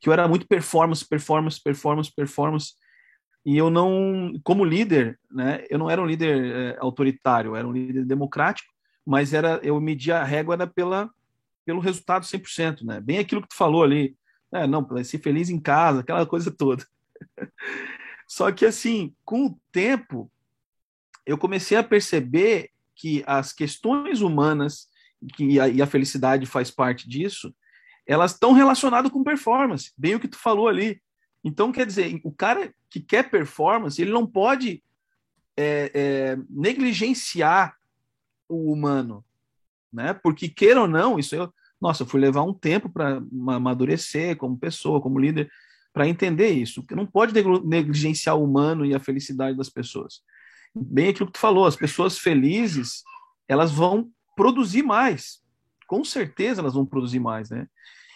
que 0.00 0.08
eu 0.08 0.12
era 0.12 0.26
muito 0.26 0.46
performance, 0.46 1.06
performance, 1.06 1.62
performance, 1.62 2.12
performance, 2.14 2.72
e 3.44 3.56
eu 3.56 3.70
não, 3.70 4.32
como 4.42 4.64
líder, 4.64 5.18
né, 5.30 5.64
eu 5.70 5.78
não 5.78 5.88
era 5.88 6.02
um 6.02 6.06
líder 6.06 6.44
é, 6.54 6.78
autoritário, 6.80 7.50
eu 7.50 7.56
era 7.56 7.66
um 7.66 7.72
líder 7.72 8.04
democrático, 8.04 8.72
mas 9.06 9.32
era, 9.32 9.60
eu 9.62 9.80
media 9.80 10.18
a 10.20 10.24
régua 10.24 10.54
era 10.54 10.66
pela, 10.66 11.10
pelo 11.64 11.80
resultado 11.80 12.24
100%, 12.24 12.82
né, 12.84 13.00
bem 13.00 13.18
aquilo 13.18 13.42
que 13.42 13.48
tu 13.48 13.56
falou 13.56 13.82
ali, 13.82 14.16
É, 14.52 14.66
não, 14.66 14.82
para 14.82 15.04
ser 15.04 15.18
feliz 15.20 15.48
em 15.48 15.60
casa, 15.60 16.00
aquela 16.00 16.26
coisa 16.26 16.50
toda. 16.50 16.84
Só 18.26 18.50
que, 18.50 18.66
assim, 18.66 19.14
com 19.24 19.46
o 19.46 19.60
tempo, 19.70 20.30
eu 21.24 21.38
comecei 21.38 21.76
a 21.76 21.84
perceber 21.84 22.70
que 22.96 23.22
as 23.26 23.52
questões 23.52 24.20
humanas, 24.20 24.88
que 25.34 25.58
a, 25.58 25.68
e 25.68 25.80
a 25.80 25.86
felicidade 25.86 26.46
faz 26.46 26.70
parte 26.70 27.08
disso, 27.08 27.54
elas 28.06 28.32
estão 28.32 28.52
relacionadas 28.52 29.10
com 29.10 29.22
performance, 29.22 29.92
bem 29.96 30.16
o 30.16 30.20
que 30.20 30.28
tu 30.28 30.38
falou 30.38 30.68
ali. 30.68 31.00
Então, 31.44 31.72
quer 31.72 31.86
dizer, 31.86 32.20
o 32.24 32.32
cara 32.32 32.74
que 32.88 33.00
quer 33.00 33.30
performance, 33.30 34.00
ele 34.00 34.10
não 34.10 34.26
pode 34.26 34.82
é, 35.56 35.90
é, 35.94 36.38
negligenciar 36.48 37.76
o 38.50 38.72
humano, 38.72 39.24
né? 39.92 40.12
Porque 40.12 40.48
queira 40.48 40.82
ou 40.82 40.88
não, 40.88 41.18
isso 41.18 41.34
eu, 41.34 41.52
nossa, 41.80 42.02
eu 42.02 42.06
fui 42.06 42.20
levar 42.20 42.42
um 42.42 42.52
tempo 42.52 42.90
para 42.90 43.22
amadurecer 43.48 44.36
como 44.36 44.58
pessoa, 44.58 45.00
como 45.00 45.18
líder, 45.18 45.50
para 45.92 46.06
entender 46.06 46.50
isso. 46.50 46.84
Que 46.84 46.94
não 46.94 47.06
pode 47.06 47.32
negligenciar 47.64 48.36
o 48.36 48.44
humano 48.44 48.84
e 48.84 48.94
a 48.94 49.00
felicidade 49.00 49.56
das 49.56 49.70
pessoas. 49.70 50.20
Bem 50.74 51.08
aquilo 51.08 51.26
que 51.26 51.32
tu 51.32 51.40
falou, 51.40 51.66
as 51.66 51.76
pessoas 51.76 52.18
felizes, 52.18 53.02
elas 53.48 53.72
vão 53.72 54.10
produzir 54.36 54.82
mais. 54.82 55.40
Com 55.86 56.04
certeza 56.04 56.60
elas 56.60 56.74
vão 56.74 56.86
produzir 56.86 57.18
mais, 57.18 57.50
né? 57.50 57.66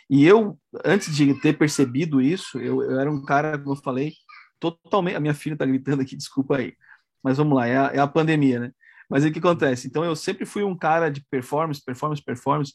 E 0.08 0.24
eu, 0.24 0.58
antes 0.84 1.14
de 1.16 1.34
ter 1.40 1.56
percebido 1.56 2.20
isso, 2.20 2.58
eu, 2.58 2.82
eu 2.82 3.00
era 3.00 3.10
um 3.10 3.24
cara, 3.24 3.58
como 3.58 3.72
eu 3.72 3.82
falei, 3.82 4.12
totalmente. 4.60 5.16
A 5.16 5.20
minha 5.20 5.34
filha 5.34 5.54
está 5.54 5.64
gritando 5.64 6.02
aqui, 6.02 6.14
desculpa 6.14 6.58
aí. 6.58 6.74
Mas 7.22 7.38
vamos 7.38 7.56
lá, 7.56 7.66
é 7.66 7.76
a, 7.76 7.90
é 7.94 7.98
a 7.98 8.06
pandemia, 8.06 8.60
né? 8.60 8.72
Mas 9.08 9.24
o 9.24 9.30
que 9.30 9.38
acontece? 9.38 9.86
Então 9.86 10.04
eu 10.04 10.16
sempre 10.16 10.46
fui 10.46 10.62
um 10.62 10.76
cara 10.76 11.10
de 11.10 11.20
performance, 11.30 11.82
performance, 11.84 12.22
performance. 12.22 12.74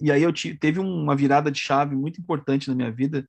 E 0.00 0.10
aí 0.10 0.22
eu 0.22 0.32
teve 0.58 0.80
uma 0.80 1.14
virada 1.14 1.50
de 1.50 1.58
chave 1.58 1.94
muito 1.94 2.20
importante 2.20 2.68
na 2.68 2.74
minha 2.74 2.90
vida, 2.90 3.28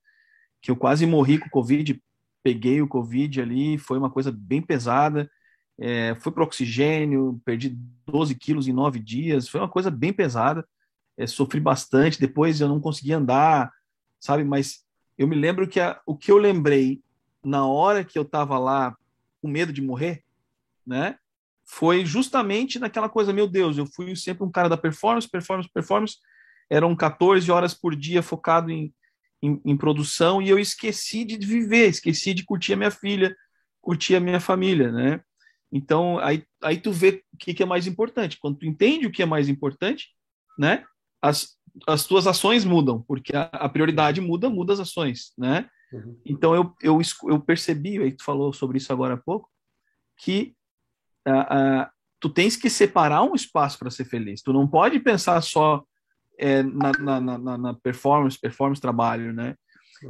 que 0.60 0.70
eu 0.70 0.76
quase 0.76 1.06
morri 1.06 1.38
com 1.38 1.46
o 1.46 1.50
Covid, 1.50 2.00
peguei 2.42 2.80
o 2.82 2.88
Covid 2.88 3.40
ali, 3.40 3.78
foi 3.78 3.98
uma 3.98 4.10
coisa 4.10 4.32
bem 4.32 4.62
pesada. 4.62 5.30
É, 5.78 6.14
fui 6.16 6.32
para 6.32 6.42
oxigênio, 6.42 7.40
perdi 7.44 7.76
12 8.06 8.34
quilos 8.34 8.66
em 8.66 8.72
nove 8.72 8.98
dias, 8.98 9.48
foi 9.48 9.60
uma 9.60 9.68
coisa 9.68 9.90
bem 9.90 10.12
pesada. 10.12 10.66
É, 11.16 11.26
sofri 11.26 11.60
bastante, 11.60 12.20
depois 12.20 12.60
eu 12.60 12.68
não 12.68 12.80
conseguia 12.80 13.18
andar, 13.18 13.72
sabe? 14.20 14.44
Mas 14.44 14.84
eu 15.16 15.26
me 15.26 15.34
lembro 15.34 15.68
que 15.68 15.80
a, 15.80 16.00
o 16.06 16.16
que 16.16 16.30
eu 16.30 16.38
lembrei 16.38 17.02
na 17.44 17.66
hora 17.66 18.04
que 18.04 18.18
eu 18.18 18.22
estava 18.22 18.58
lá 18.58 18.96
com 19.40 19.48
medo 19.48 19.72
de 19.72 19.80
morrer, 19.80 20.24
né? 20.86 21.18
Foi 21.68 22.06
justamente 22.06 22.78
naquela 22.78 23.08
coisa, 23.08 23.32
meu 23.32 23.48
Deus, 23.48 23.76
eu 23.76 23.86
fui 23.86 24.14
sempre 24.14 24.44
um 24.44 24.50
cara 24.50 24.68
da 24.68 24.76
performance, 24.76 25.28
performance, 25.28 25.68
performance. 25.72 26.16
Eram 26.70 26.94
14 26.94 27.50
horas 27.50 27.74
por 27.74 27.96
dia 27.96 28.22
focado 28.22 28.70
em, 28.70 28.94
em, 29.42 29.60
em 29.64 29.76
produção 29.76 30.40
e 30.40 30.48
eu 30.48 30.58
esqueci 30.58 31.24
de 31.24 31.36
viver, 31.44 31.88
esqueci 31.88 32.32
de 32.32 32.44
curtir 32.44 32.74
a 32.74 32.76
minha 32.76 32.90
filha, 32.90 33.36
curtir 33.80 34.14
a 34.14 34.20
minha 34.20 34.40
família, 34.40 34.90
né? 34.92 35.20
Então, 35.70 36.18
aí, 36.20 36.44
aí 36.62 36.78
tu 36.78 36.92
vê 36.92 37.24
o 37.32 37.36
que, 37.36 37.52
que 37.52 37.62
é 37.62 37.66
mais 37.66 37.86
importante. 37.86 38.38
Quando 38.40 38.58
tu 38.58 38.66
entende 38.66 39.06
o 39.06 39.12
que 39.12 39.22
é 39.22 39.26
mais 39.26 39.48
importante, 39.48 40.08
né? 40.58 40.84
As, 41.20 41.56
as 41.86 42.06
tuas 42.06 42.26
ações 42.26 42.64
mudam, 42.64 43.02
porque 43.02 43.34
a, 43.34 43.42
a 43.52 43.68
prioridade 43.68 44.20
muda, 44.20 44.48
muda 44.48 44.72
as 44.72 44.80
ações, 44.80 45.32
né? 45.36 45.68
Uhum. 45.92 46.20
Então 46.24 46.54
eu, 46.54 46.74
eu, 46.80 47.00
eu 47.24 47.40
percebi, 47.40 48.00
aí 48.00 48.12
tu 48.12 48.24
falou 48.24 48.52
sobre 48.52 48.78
isso 48.78 48.92
agora 48.92 49.14
há 49.14 49.16
pouco, 49.16 49.50
que 50.18 50.54
uh, 51.26 51.30
uh, 51.30 51.86
tu 52.20 52.28
tens 52.28 52.56
que 52.56 52.70
separar 52.70 53.22
um 53.22 53.34
espaço 53.34 53.78
para 53.78 53.90
ser 53.90 54.04
feliz. 54.04 54.42
Tu 54.42 54.52
não 54.52 54.66
pode 54.66 55.00
pensar 55.00 55.40
só 55.42 55.82
é, 56.38 56.62
na, 56.62 56.92
na, 56.98 57.38
na, 57.38 57.58
na, 57.58 57.74
performance, 57.74 58.38
performance, 58.38 58.80
trabalho, 58.80 59.32
né? 59.32 59.54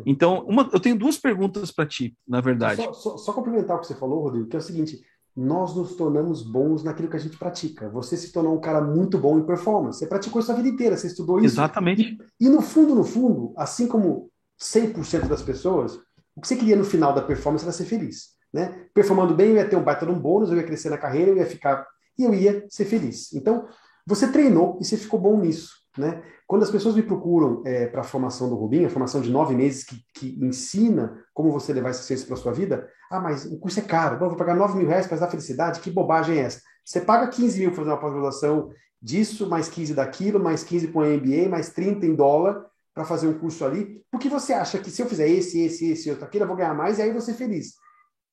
Então, 0.04 0.44
uma, 0.46 0.68
eu 0.72 0.80
tenho 0.80 0.98
duas 0.98 1.16
perguntas 1.16 1.70
para 1.70 1.86
ti, 1.86 2.16
na 2.26 2.40
verdade. 2.40 2.82
Só, 2.82 2.92
só, 2.92 3.16
só, 3.16 3.32
complementar 3.32 3.76
o 3.76 3.80
que 3.80 3.86
você 3.86 3.94
falou, 3.94 4.22
Rodrigo, 4.22 4.48
que 4.48 4.56
é 4.56 4.58
o 4.58 4.62
seguinte: 4.62 5.00
nós 5.36 5.76
nos 5.76 5.94
tornamos 5.94 6.42
bons 6.42 6.82
naquilo 6.82 7.08
que 7.08 7.16
a 7.16 7.20
gente 7.20 7.36
pratica. 7.36 7.88
Você 7.90 8.16
se 8.16 8.32
tornou 8.32 8.56
um 8.56 8.60
cara 8.60 8.80
muito 8.80 9.16
bom 9.16 9.38
em 9.38 9.46
performance. 9.46 9.98
Você 9.98 10.06
praticou 10.06 10.40
isso 10.40 10.50
a 10.50 10.56
vida 10.56 10.68
inteira, 10.68 10.96
você 10.96 11.06
estudou 11.06 11.38
isso. 11.38 11.54
Exatamente. 11.54 12.18
E, 12.40 12.46
e 12.46 12.48
no 12.48 12.60
fundo, 12.60 12.94
no 12.94 13.04
fundo, 13.04 13.54
assim 13.56 13.86
como 13.86 14.30
100% 14.60 15.28
das 15.28 15.42
pessoas, 15.42 15.94
o 16.34 16.40
que 16.40 16.48
você 16.48 16.56
queria 16.56 16.76
no 16.76 16.84
final 16.84 17.14
da 17.14 17.22
performance 17.22 17.64
era 17.64 17.72
ser 17.72 17.84
feliz. 17.84 18.35
Né? 18.56 18.86
Performando 18.94 19.34
bem, 19.34 19.50
eu 19.50 19.56
ia 19.56 19.68
ter 19.68 19.76
um 19.76 19.82
baita 19.82 20.06
de 20.06 20.12
um 20.12 20.18
bônus, 20.18 20.50
eu 20.50 20.56
ia 20.56 20.62
crescer 20.62 20.88
na 20.88 20.96
carreira, 20.96 21.30
eu 21.30 21.36
ia 21.36 21.44
ficar. 21.44 21.86
e 22.18 22.24
eu 22.24 22.32
ia 22.32 22.66
ser 22.70 22.86
feliz. 22.86 23.30
Então, 23.34 23.68
você 24.06 24.32
treinou 24.32 24.78
e 24.80 24.84
você 24.86 24.96
ficou 24.96 25.20
bom 25.20 25.38
nisso. 25.38 25.74
Né? 25.98 26.22
Quando 26.46 26.62
as 26.62 26.70
pessoas 26.70 26.94
me 26.94 27.02
procuram 27.02 27.62
é, 27.66 27.86
para 27.86 28.00
a 28.00 28.04
formação 28.04 28.48
do 28.48 28.54
Rubinho, 28.54 28.86
a 28.86 28.90
formação 28.90 29.20
de 29.20 29.30
nove 29.30 29.54
meses 29.54 29.84
que, 29.84 30.00
que 30.14 30.38
ensina 30.42 31.22
como 31.34 31.52
você 31.52 31.70
levar 31.74 31.90
esse 31.90 32.04
ciência 32.04 32.26
para 32.26 32.36
sua 32.36 32.52
vida, 32.52 32.88
ah, 33.10 33.20
mas 33.20 33.44
o 33.44 33.58
curso 33.58 33.78
é 33.78 33.82
caro, 33.82 34.18
vou 34.18 34.34
pagar 34.36 34.56
nove 34.56 34.78
mil 34.78 34.88
reais 34.88 35.06
para 35.06 35.18
dar 35.18 35.28
felicidade, 35.28 35.80
que 35.80 35.90
bobagem 35.90 36.38
é 36.38 36.42
essa? 36.42 36.62
Você 36.82 37.02
paga 37.02 37.28
15 37.28 37.60
mil 37.60 37.68
para 37.68 37.76
fazer 37.76 37.90
uma 37.90 38.00
pós-graduação 38.00 38.70
disso, 39.02 39.46
mais 39.50 39.68
15 39.68 39.92
daquilo, 39.92 40.42
mais 40.42 40.64
15 40.64 40.88
para 40.88 41.02
um 41.02 41.16
MBA, 41.16 41.48
mais 41.50 41.68
30 41.68 42.06
em 42.06 42.14
dólar, 42.14 42.64
para 42.94 43.04
fazer 43.04 43.26
um 43.26 43.38
curso 43.38 43.62
ali, 43.62 44.02
porque 44.10 44.26
você 44.26 44.54
acha 44.54 44.78
que 44.78 44.90
se 44.90 45.02
eu 45.02 45.06
fizer 45.06 45.28
esse, 45.28 45.60
esse, 45.60 45.90
esse, 45.90 46.08
outro, 46.08 46.24
aquilo, 46.24 46.44
eu 46.44 46.48
vou 46.48 46.56
ganhar 46.56 46.72
mais 46.72 46.98
e 46.98 47.02
aí 47.02 47.08
eu 47.08 47.12
vou 47.12 47.20
ser 47.20 47.34
feliz. 47.34 47.74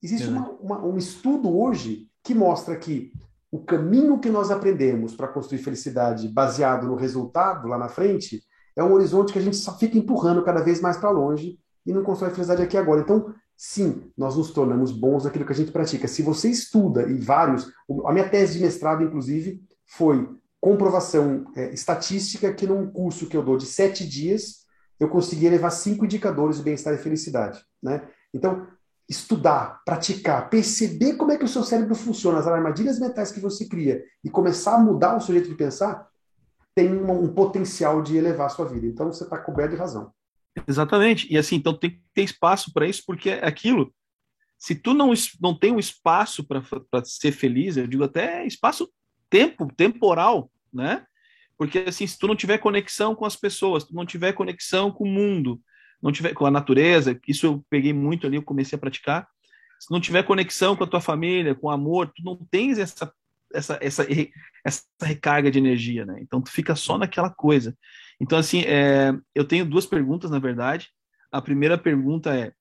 Existe 0.03 0.27
uma, 0.27 0.49
uma, 0.59 0.85
um 0.85 0.97
estudo 0.97 1.57
hoje 1.57 2.09
que 2.21 2.35
mostra 2.35 2.75
que 2.75 3.13
o 3.49 3.59
caminho 3.59 4.19
que 4.19 4.29
nós 4.29 4.51
aprendemos 4.51 5.15
para 5.15 5.27
construir 5.27 5.59
felicidade 5.59 6.27
baseado 6.27 6.87
no 6.87 6.95
resultado 6.95 7.67
lá 7.67 7.77
na 7.77 7.87
frente 7.87 8.43
é 8.75 8.83
um 8.83 8.91
horizonte 8.91 9.31
que 9.31 9.39
a 9.39 9.41
gente 9.41 9.55
só 9.55 9.77
fica 9.77 9.97
empurrando 9.97 10.43
cada 10.43 10.61
vez 10.61 10.81
mais 10.81 10.97
para 10.97 11.09
longe 11.09 11.57
e 11.85 11.93
não 11.93 12.03
constrói 12.03 12.31
felicidade 12.31 12.63
aqui 12.63 12.75
agora. 12.75 13.01
Então, 13.01 13.33
sim, 13.55 14.11
nós 14.17 14.35
nos 14.35 14.51
tornamos 14.51 14.91
bons 14.91 15.23
naquilo 15.23 15.45
que 15.45 15.53
a 15.53 15.55
gente 15.55 15.71
pratica. 15.71 16.07
Se 16.07 16.21
você 16.21 16.49
estuda, 16.49 17.03
e 17.03 17.19
vários, 17.19 17.71
a 18.05 18.11
minha 18.11 18.27
tese 18.27 18.57
de 18.57 18.63
mestrado, 18.63 19.03
inclusive, 19.03 19.61
foi 19.85 20.27
comprovação 20.59 21.45
é, 21.55 21.73
estatística 21.73 22.51
que 22.53 22.65
num 22.65 22.89
curso 22.89 23.27
que 23.27 23.37
eu 23.37 23.43
dou 23.43 23.57
de 23.57 23.65
sete 23.65 24.07
dias, 24.07 24.63
eu 24.99 25.09
consegui 25.09 25.49
levar 25.49 25.69
cinco 25.69 26.05
indicadores 26.05 26.57
de 26.57 26.63
bem-estar 26.63 26.93
e 26.93 26.97
felicidade. 26.97 27.63
Né? 27.81 28.01
Então, 28.33 28.65
estudar, 29.09 29.81
praticar, 29.85 30.49
perceber 30.49 31.15
como 31.15 31.31
é 31.31 31.37
que 31.37 31.43
o 31.43 31.47
seu 31.47 31.63
cérebro 31.63 31.95
funciona, 31.95 32.39
as 32.39 32.47
armadilhas 32.47 32.99
mentais 32.99 33.31
que 33.31 33.39
você 33.39 33.67
cria 33.67 34.03
e 34.23 34.29
começar 34.29 34.75
a 34.75 34.79
mudar 34.79 35.15
o 35.15 35.21
seu 35.21 35.35
jeito 35.35 35.49
de 35.49 35.55
pensar, 35.55 36.07
tem 36.73 36.91
um, 36.93 37.23
um 37.23 37.33
potencial 37.33 38.01
de 38.01 38.17
elevar 38.17 38.47
a 38.47 38.49
sua 38.49 38.65
vida. 38.65 38.87
Então, 38.87 39.11
você 39.11 39.23
está 39.23 39.37
coberto 39.37 39.71
de 39.71 39.77
razão. 39.77 40.11
Exatamente. 40.67 41.31
E 41.31 41.37
assim, 41.37 41.55
então 41.55 41.73
tem 41.73 41.91
que 41.91 42.01
ter 42.13 42.23
espaço 42.23 42.71
para 42.73 42.87
isso, 42.87 43.03
porque 43.05 43.29
é 43.29 43.45
aquilo, 43.45 43.93
se 44.63 44.75
tu 44.75 44.93
não, 44.93 45.11
não 45.41 45.53
tem 45.53 45.73
um 45.73 45.79
espaço 45.79 46.41
para 46.41 46.63
ser 47.03 47.33
feliz, 47.33 47.75
eu 47.75 47.85
digo 47.85 48.03
até 48.05 48.45
espaço 48.45 48.89
tempo, 49.29 49.67
temporal, 49.75 50.49
né? 50.71 51.05
Porque 51.57 51.79
assim, 51.79 52.07
se 52.07 52.17
tu 52.17 52.27
não 52.27 52.35
tiver 52.35 52.59
conexão 52.59 53.13
com 53.13 53.25
as 53.25 53.35
pessoas, 53.35 53.83
tu 53.83 53.93
não 53.93 54.05
tiver 54.05 54.31
conexão 54.31 54.89
com 54.89 55.03
o 55.03 55.11
mundo, 55.11 55.59
não 56.03 56.11
tiver 56.11 56.33
com 56.33 56.45
a 56.45 56.51
natureza, 56.51 57.19
isso 57.27 57.45
eu 57.45 57.65
peguei 57.69 57.93
muito 57.93 58.27
ali, 58.27 58.35
eu 58.35 58.43
comecei 58.43 58.75
a 58.75 58.79
praticar. 58.79 59.27
Se 59.79 59.89
não 59.89 60.01
tiver 60.01 60.23
conexão 60.23 60.75
com 60.75 60.83
a 60.83 60.87
tua 60.87 61.01
família, 61.01 61.55
com 61.55 61.69
amor, 61.69 62.11
tu 62.13 62.23
não 62.23 62.35
tens 62.35 62.77
essa 62.77 63.11
essa, 63.53 63.77
essa, 63.79 64.07
essa 64.65 64.83
recarga 64.99 65.51
de 65.51 65.59
energia, 65.59 66.05
né? 66.05 66.17
Então 66.19 66.41
tu 66.41 66.49
fica 66.49 66.75
só 66.75 66.97
naquela 66.97 67.29
coisa. 67.29 67.77
Então 68.19 68.37
assim, 68.37 68.61
é, 68.61 69.13
eu 69.35 69.45
tenho 69.45 69.65
duas 69.65 69.85
perguntas 69.85 70.31
na 70.31 70.39
verdade. 70.39 70.89
A 71.31 71.41
primeira 71.41 71.77
pergunta 71.77 72.35
é, 72.35 72.51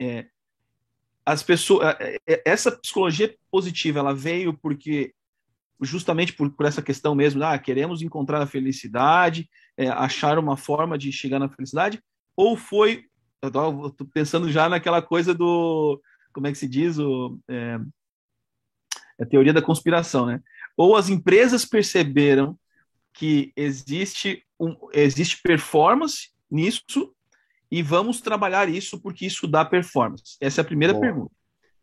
é 0.00 0.26
as 1.24 1.42
pessoas, 1.42 1.94
é, 2.00 2.18
é, 2.26 2.42
essa 2.44 2.72
psicologia 2.72 3.34
positiva, 3.50 4.00
ela 4.00 4.14
veio 4.14 4.54
porque 4.54 5.14
justamente 5.80 6.32
por, 6.32 6.50
por 6.50 6.66
essa 6.66 6.80
questão 6.80 7.14
mesmo, 7.14 7.42
ah, 7.44 7.58
queremos 7.58 8.02
encontrar 8.02 8.40
a 8.40 8.46
felicidade, 8.46 9.48
é, 9.76 9.88
achar 9.88 10.38
uma 10.38 10.56
forma 10.56 10.96
de 10.96 11.12
chegar 11.12 11.38
na 11.38 11.48
felicidade, 11.48 12.02
ou 12.36 12.56
foi, 12.56 13.04
eu 13.40 13.48
estou 13.48 14.06
pensando 14.12 14.50
já 14.50 14.68
naquela 14.68 15.02
coisa 15.02 15.34
do, 15.34 16.00
como 16.32 16.46
é 16.46 16.52
que 16.52 16.58
se 16.58 16.68
diz, 16.68 16.98
o, 16.98 17.38
é, 17.48 17.78
a 19.20 19.26
teoria 19.26 19.52
da 19.52 19.62
conspiração, 19.62 20.26
né? 20.26 20.40
Ou 20.76 20.96
as 20.96 21.08
empresas 21.08 21.64
perceberam 21.64 22.58
que 23.12 23.52
existe, 23.54 24.44
um, 24.58 24.76
existe 24.92 25.40
performance 25.42 26.30
nisso 26.50 27.14
e 27.70 27.82
vamos 27.82 28.20
trabalhar 28.20 28.68
isso 28.68 29.00
porque 29.00 29.26
isso 29.26 29.46
dá 29.46 29.64
performance. 29.64 30.36
Essa 30.40 30.60
é 30.60 30.62
a 30.62 30.66
primeira 30.66 30.94
Boa. 30.94 31.04
pergunta. 31.04 31.32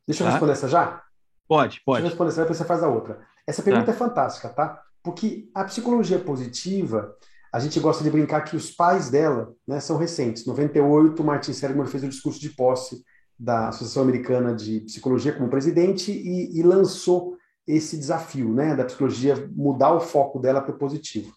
Deixa 0.07 0.23
eu 0.23 0.25
tá? 0.25 0.31
responder 0.31 0.53
essa 0.53 0.67
já? 0.67 1.03
Pode, 1.47 1.81
pode. 1.85 2.01
Deixa 2.01 2.15
eu 2.15 2.25
responder 2.25 2.29
essa, 2.29 2.41
depois 2.41 2.57
você 2.57 2.65
faz 2.65 2.83
a 2.83 2.87
outra. 2.87 3.21
Essa 3.45 3.63
pergunta 3.63 3.87
tá. 3.87 3.91
é 3.91 3.95
fantástica, 3.95 4.49
tá? 4.49 4.83
Porque 5.03 5.49
a 5.53 5.63
psicologia 5.63 6.19
positiva, 6.19 7.15
a 7.51 7.59
gente 7.59 7.79
gosta 7.79 8.03
de 8.03 8.09
brincar 8.09 8.41
que 8.41 8.55
os 8.55 8.71
pais 8.71 9.09
dela 9.09 9.53
né, 9.67 9.79
são 9.79 9.97
recentes. 9.97 10.43
Em 10.43 10.49
98, 10.49 11.23
Martin 11.23 11.53
Seligman 11.53 11.87
fez 11.87 12.03
o 12.03 12.09
discurso 12.09 12.39
de 12.39 12.49
posse 12.49 13.03
da 13.37 13.69
Associação 13.69 14.03
Americana 14.03 14.53
de 14.53 14.81
Psicologia 14.81 15.33
como 15.33 15.49
presidente 15.49 16.11
e, 16.11 16.59
e 16.59 16.61
lançou 16.61 17.37
esse 17.65 17.97
desafio, 17.97 18.53
né, 18.53 18.75
da 18.75 18.85
psicologia 18.85 19.49
mudar 19.55 19.93
o 19.93 19.99
foco 19.99 20.39
dela 20.39 20.61
para 20.61 20.75
o 20.75 20.77
positivo. 20.77 21.31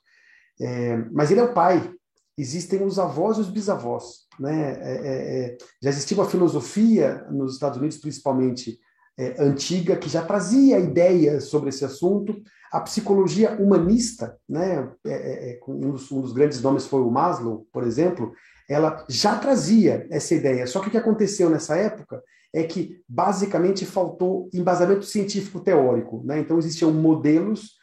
É, 0.60 0.96
mas 1.12 1.30
ele 1.30 1.40
é 1.40 1.44
o 1.44 1.52
pai 1.52 1.92
existem 2.36 2.84
os 2.84 2.98
avós 2.98 3.36
e 3.36 3.40
os 3.40 3.50
bisavós. 3.50 4.26
Né? 4.38 4.72
É, 4.80 4.92
é, 4.92 5.44
é 5.44 5.58
já 5.82 5.90
existia 5.90 6.16
uma 6.16 6.28
filosofia 6.28 7.26
nos 7.30 7.54
Estados 7.54 7.78
Unidos, 7.78 7.98
principalmente 7.98 8.78
é, 9.22 9.42
antiga, 9.42 9.96
que 9.96 10.08
já 10.08 10.22
trazia 10.22 10.78
ideias 10.78 11.44
sobre 11.44 11.68
esse 11.68 11.84
assunto. 11.84 12.34
A 12.72 12.80
psicologia 12.80 13.52
humanista, 13.52 14.36
né? 14.48 14.90
É, 15.06 15.58
um 15.68 15.92
dos, 15.92 16.10
um, 16.10 16.20
dos, 16.20 16.32
grandes 16.32 16.60
nomes 16.60 16.86
foi 16.86 17.00
o 17.00 17.10
Maslow, 17.10 17.66
por 17.72 17.84
exemplo, 17.84 18.32
ela 18.68 19.04
já 19.08 19.38
trazia 19.38 20.06
essa 20.10 20.34
ideia. 20.34 20.66
Só 20.66 20.80
que 20.80 20.88
o 20.88 20.90
que 20.90 20.96
aconteceu 20.96 21.50
nessa 21.50 21.76
época 21.76 22.22
é 22.52 22.64
que 22.64 23.00
basicamente 23.08 23.86
faltou 23.86 24.48
embasamento 24.52 25.04
científico 25.04 25.60
teórico. 25.60 26.22
Né? 26.24 26.40
Então 26.40 26.58
existiam 26.58 26.92
modelos 26.92 27.76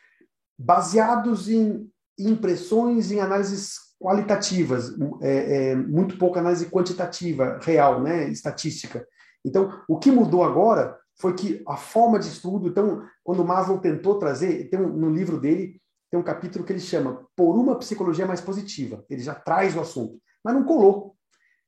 baseados 0.57 1.49
em 1.49 1.89
impressões, 2.17 3.11
em 3.11 3.19
análises 3.19 3.77
qualitativas, 3.99 4.93
é, 5.21 5.71
é, 5.71 5.75
muito 5.75 6.17
pouca 6.17 6.39
análise 6.39 6.65
quantitativa, 6.67 7.59
real, 7.61 8.01
né, 8.01 8.29
estatística. 8.29 9.05
Então, 9.45 9.81
o 9.87 9.97
que 9.97 10.11
mudou 10.11 10.43
agora 10.43 10.97
foi 11.19 11.35
que 11.35 11.61
a 11.67 11.75
forma 11.75 12.17
de 12.17 12.27
estudo, 12.27 12.69
então, 12.69 13.03
quando 13.23 13.43
Maslow 13.43 13.77
tentou 13.79 14.17
trazer, 14.17 14.69
tem 14.69 14.79
um, 14.79 14.87
no 14.87 15.09
livro 15.09 15.39
dele, 15.39 15.79
tem 16.09 16.19
um 16.19 16.23
capítulo 16.23 16.63
que 16.63 16.71
ele 16.71 16.79
chama 16.79 17.27
Por 17.35 17.57
uma 17.57 17.77
Psicologia 17.77 18.25
Mais 18.25 18.39
Positiva. 18.39 19.05
Ele 19.09 19.21
já 19.21 19.35
traz 19.35 19.75
o 19.75 19.81
assunto, 19.81 20.19
mas 20.43 20.55
não 20.55 20.63
colou. 20.63 21.15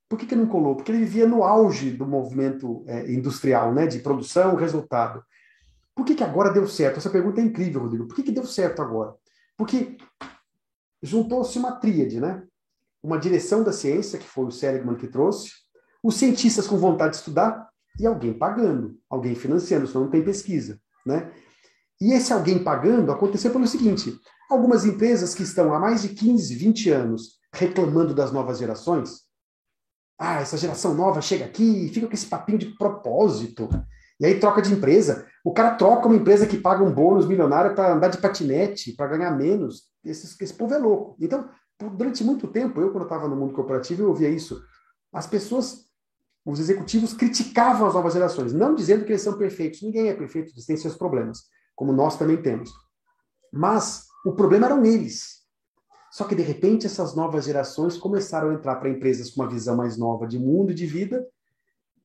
Por 0.08 0.18
que, 0.18 0.26
que 0.26 0.36
não 0.36 0.48
colou? 0.48 0.76
Porque 0.76 0.92
ele 0.92 1.06
vivia 1.06 1.28
no 1.28 1.44
auge 1.44 1.92
do 1.92 2.08
movimento 2.08 2.84
é, 2.88 3.12
industrial, 3.12 3.74
né, 3.74 3.86
de 3.86 4.00
produção, 4.00 4.56
resultado. 4.56 5.24
Por 5.94 6.06
que, 6.06 6.16
que 6.16 6.24
agora 6.24 6.52
deu 6.52 6.66
certo? 6.66 6.98
Essa 6.98 7.10
pergunta 7.10 7.42
é 7.42 7.44
incrível, 7.44 7.82
Rodrigo. 7.82 8.08
Por 8.08 8.16
que, 8.16 8.24
que 8.24 8.32
deu 8.32 8.46
certo 8.46 8.82
agora? 8.82 9.14
Porque 9.58 9.98
juntou-se 11.04 11.58
uma 11.60 11.74
tríade, 11.74 12.22
né? 12.22 12.44
Uma 13.04 13.20
direção 13.20 13.64
da 13.64 13.74
ciência, 13.74 14.18
que 14.18 14.28
foi 14.28 14.46
o 14.46 14.52
Seligman 14.52 14.96
que 14.96 15.08
trouxe, 15.08 15.52
os 16.02 16.16
cientistas 16.16 16.68
com 16.68 16.78
vontade 16.78 17.12
de 17.12 17.18
estudar 17.18 17.71
e 18.00 18.06
alguém 18.06 18.34
pagando, 18.34 18.98
alguém 19.10 19.36
financiando, 19.36 19.88
senão 19.88 20.06
não 20.06 20.12
tem 20.12 20.24
pesquisa, 20.24 20.80
né? 21.06 21.32
E 22.00 22.14
esse 22.14 22.34
alguém 22.34 22.64
pagando 22.64 23.12
aconteceu 23.12 23.52
pelo 23.52 23.68
seguinte: 23.68 24.18
algumas 24.50 24.86
empresas 24.86 25.36
que 25.36 25.44
estão 25.44 25.74
há 25.74 25.80
mais 25.80 26.02
de 26.02 26.10
15, 26.10 26.56
20 26.56 26.90
anos 26.90 27.40
reclamando 27.54 28.14
das 28.14 28.32
novas 28.32 28.60
gerações, 28.60 29.22
ah, 30.18 30.40
essa 30.40 30.56
geração 30.56 30.94
nova 30.94 31.20
chega 31.20 31.46
aqui 31.46 31.64
e 31.64 31.90
fica 31.90 32.08
com 32.08 32.14
esse 32.14 32.28
papinho 32.28 32.60
de 32.60 32.78
propósito. 32.78 33.68
E 34.20 34.26
aí 34.26 34.40
troca 34.40 34.62
de 34.62 34.72
empresa. 34.72 35.26
O 35.44 35.52
cara 35.52 35.74
troca 35.76 36.06
uma 36.06 36.16
empresa 36.16 36.46
que 36.46 36.58
paga 36.58 36.84
um 36.84 36.94
bônus 36.94 37.26
milionário 37.26 37.74
para 37.74 37.94
andar 37.94 38.10
de 38.10 38.20
patinete, 38.20 38.94
para 38.94 39.08
ganhar 39.08 39.32
menos. 39.32 39.90
Esse, 40.06 40.36
esse 40.44 40.54
povo 40.54 40.76
é 40.76 40.78
louco. 40.78 41.16
Então, 41.20 41.50
durante 41.96 42.24
muito 42.24 42.48
tempo, 42.48 42.80
eu, 42.80 42.92
quando 42.92 43.06
estava 43.06 43.28
no 43.28 43.36
mundo 43.36 43.56
corporativo, 43.56 44.04
eu 44.04 44.10
ouvia 44.10 44.30
isso. 44.30 44.62
As 45.12 45.26
pessoas, 45.26 45.86
os 46.46 46.60
executivos, 46.60 47.14
criticavam 47.14 47.88
as 47.88 47.94
novas 47.94 48.14
gerações, 48.14 48.54
não 48.54 48.74
dizendo 48.74 49.06
que 49.06 49.12
eles 49.12 49.22
são 49.22 49.38
perfeitos. 49.38 49.82
Ninguém 49.82 50.10
é 50.10 50.14
perfeito, 50.14 50.52
eles 50.54 50.66
têm 50.66 50.76
seus 50.76 50.96
problemas, 50.96 51.44
como 51.76 51.94
nós 51.94 52.18
também 52.18 52.42
temos. 52.42 52.72
Mas 53.52 54.06
o 54.26 54.32
problema 54.32 54.66
eram 54.66 54.86
eles. 54.86 55.42
Só 56.12 56.26
que, 56.26 56.36
de 56.36 56.42
repente, 56.42 56.86
essas 56.86 57.16
novas 57.16 57.46
gerações 57.46 57.98
começaram 57.98 58.50
a 58.50 58.54
entrar 58.54 58.76
para 58.76 58.90
empresas 58.90 59.30
com 59.30 59.42
uma 59.42 59.50
visão 59.50 59.78
mais 59.78 59.98
nova 59.98 60.28
de 60.28 60.38
mundo 60.38 60.72
e 60.72 60.76
de 60.76 60.86
vida 60.86 61.26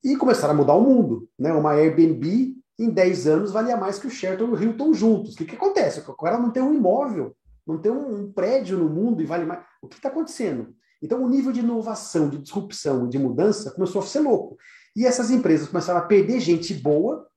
e 0.03 0.15
começaram 0.15 0.53
a 0.53 0.57
mudar 0.57 0.75
o 0.75 0.81
mundo. 0.81 1.27
Né? 1.37 1.51
Uma 1.51 1.73
Airbnb, 1.73 2.55
em 2.79 2.89
10 2.89 3.27
anos, 3.27 3.51
valia 3.51 3.75
mais 3.75 3.99
que 3.99 4.07
o 4.07 4.09
Sheraton 4.09 4.45
e 4.45 4.51
o 4.51 4.63
Hilton 4.63 4.93
juntos. 4.93 5.33
O 5.33 5.37
que, 5.37 5.45
que 5.45 5.55
acontece? 5.55 5.99
O 5.99 6.13
cara 6.15 6.39
não 6.39 6.51
tem 6.51 6.63
um 6.63 6.73
imóvel, 6.73 7.35
não 7.65 7.77
tem 7.77 7.91
um, 7.91 8.21
um 8.21 8.31
prédio 8.31 8.77
no 8.77 8.87
mundo 8.87 9.21
e 9.21 9.25
vale 9.25 9.45
mais. 9.45 9.61
O 9.81 9.87
que 9.87 9.97
está 9.97 10.09
acontecendo? 10.09 10.73
Então, 11.01 11.23
o 11.23 11.29
nível 11.29 11.51
de 11.51 11.59
inovação, 11.59 12.29
de 12.29 12.37
disrupção, 12.37 13.07
de 13.07 13.19
mudança 13.19 13.71
começou 13.71 14.01
a 14.01 14.05
ser 14.05 14.19
louco. 14.19 14.57
E 14.95 15.05
essas 15.05 15.29
empresas 15.29 15.67
começaram 15.67 15.99
a 15.99 16.05
perder 16.05 16.39
gente 16.39 16.73
boa, 16.73 17.27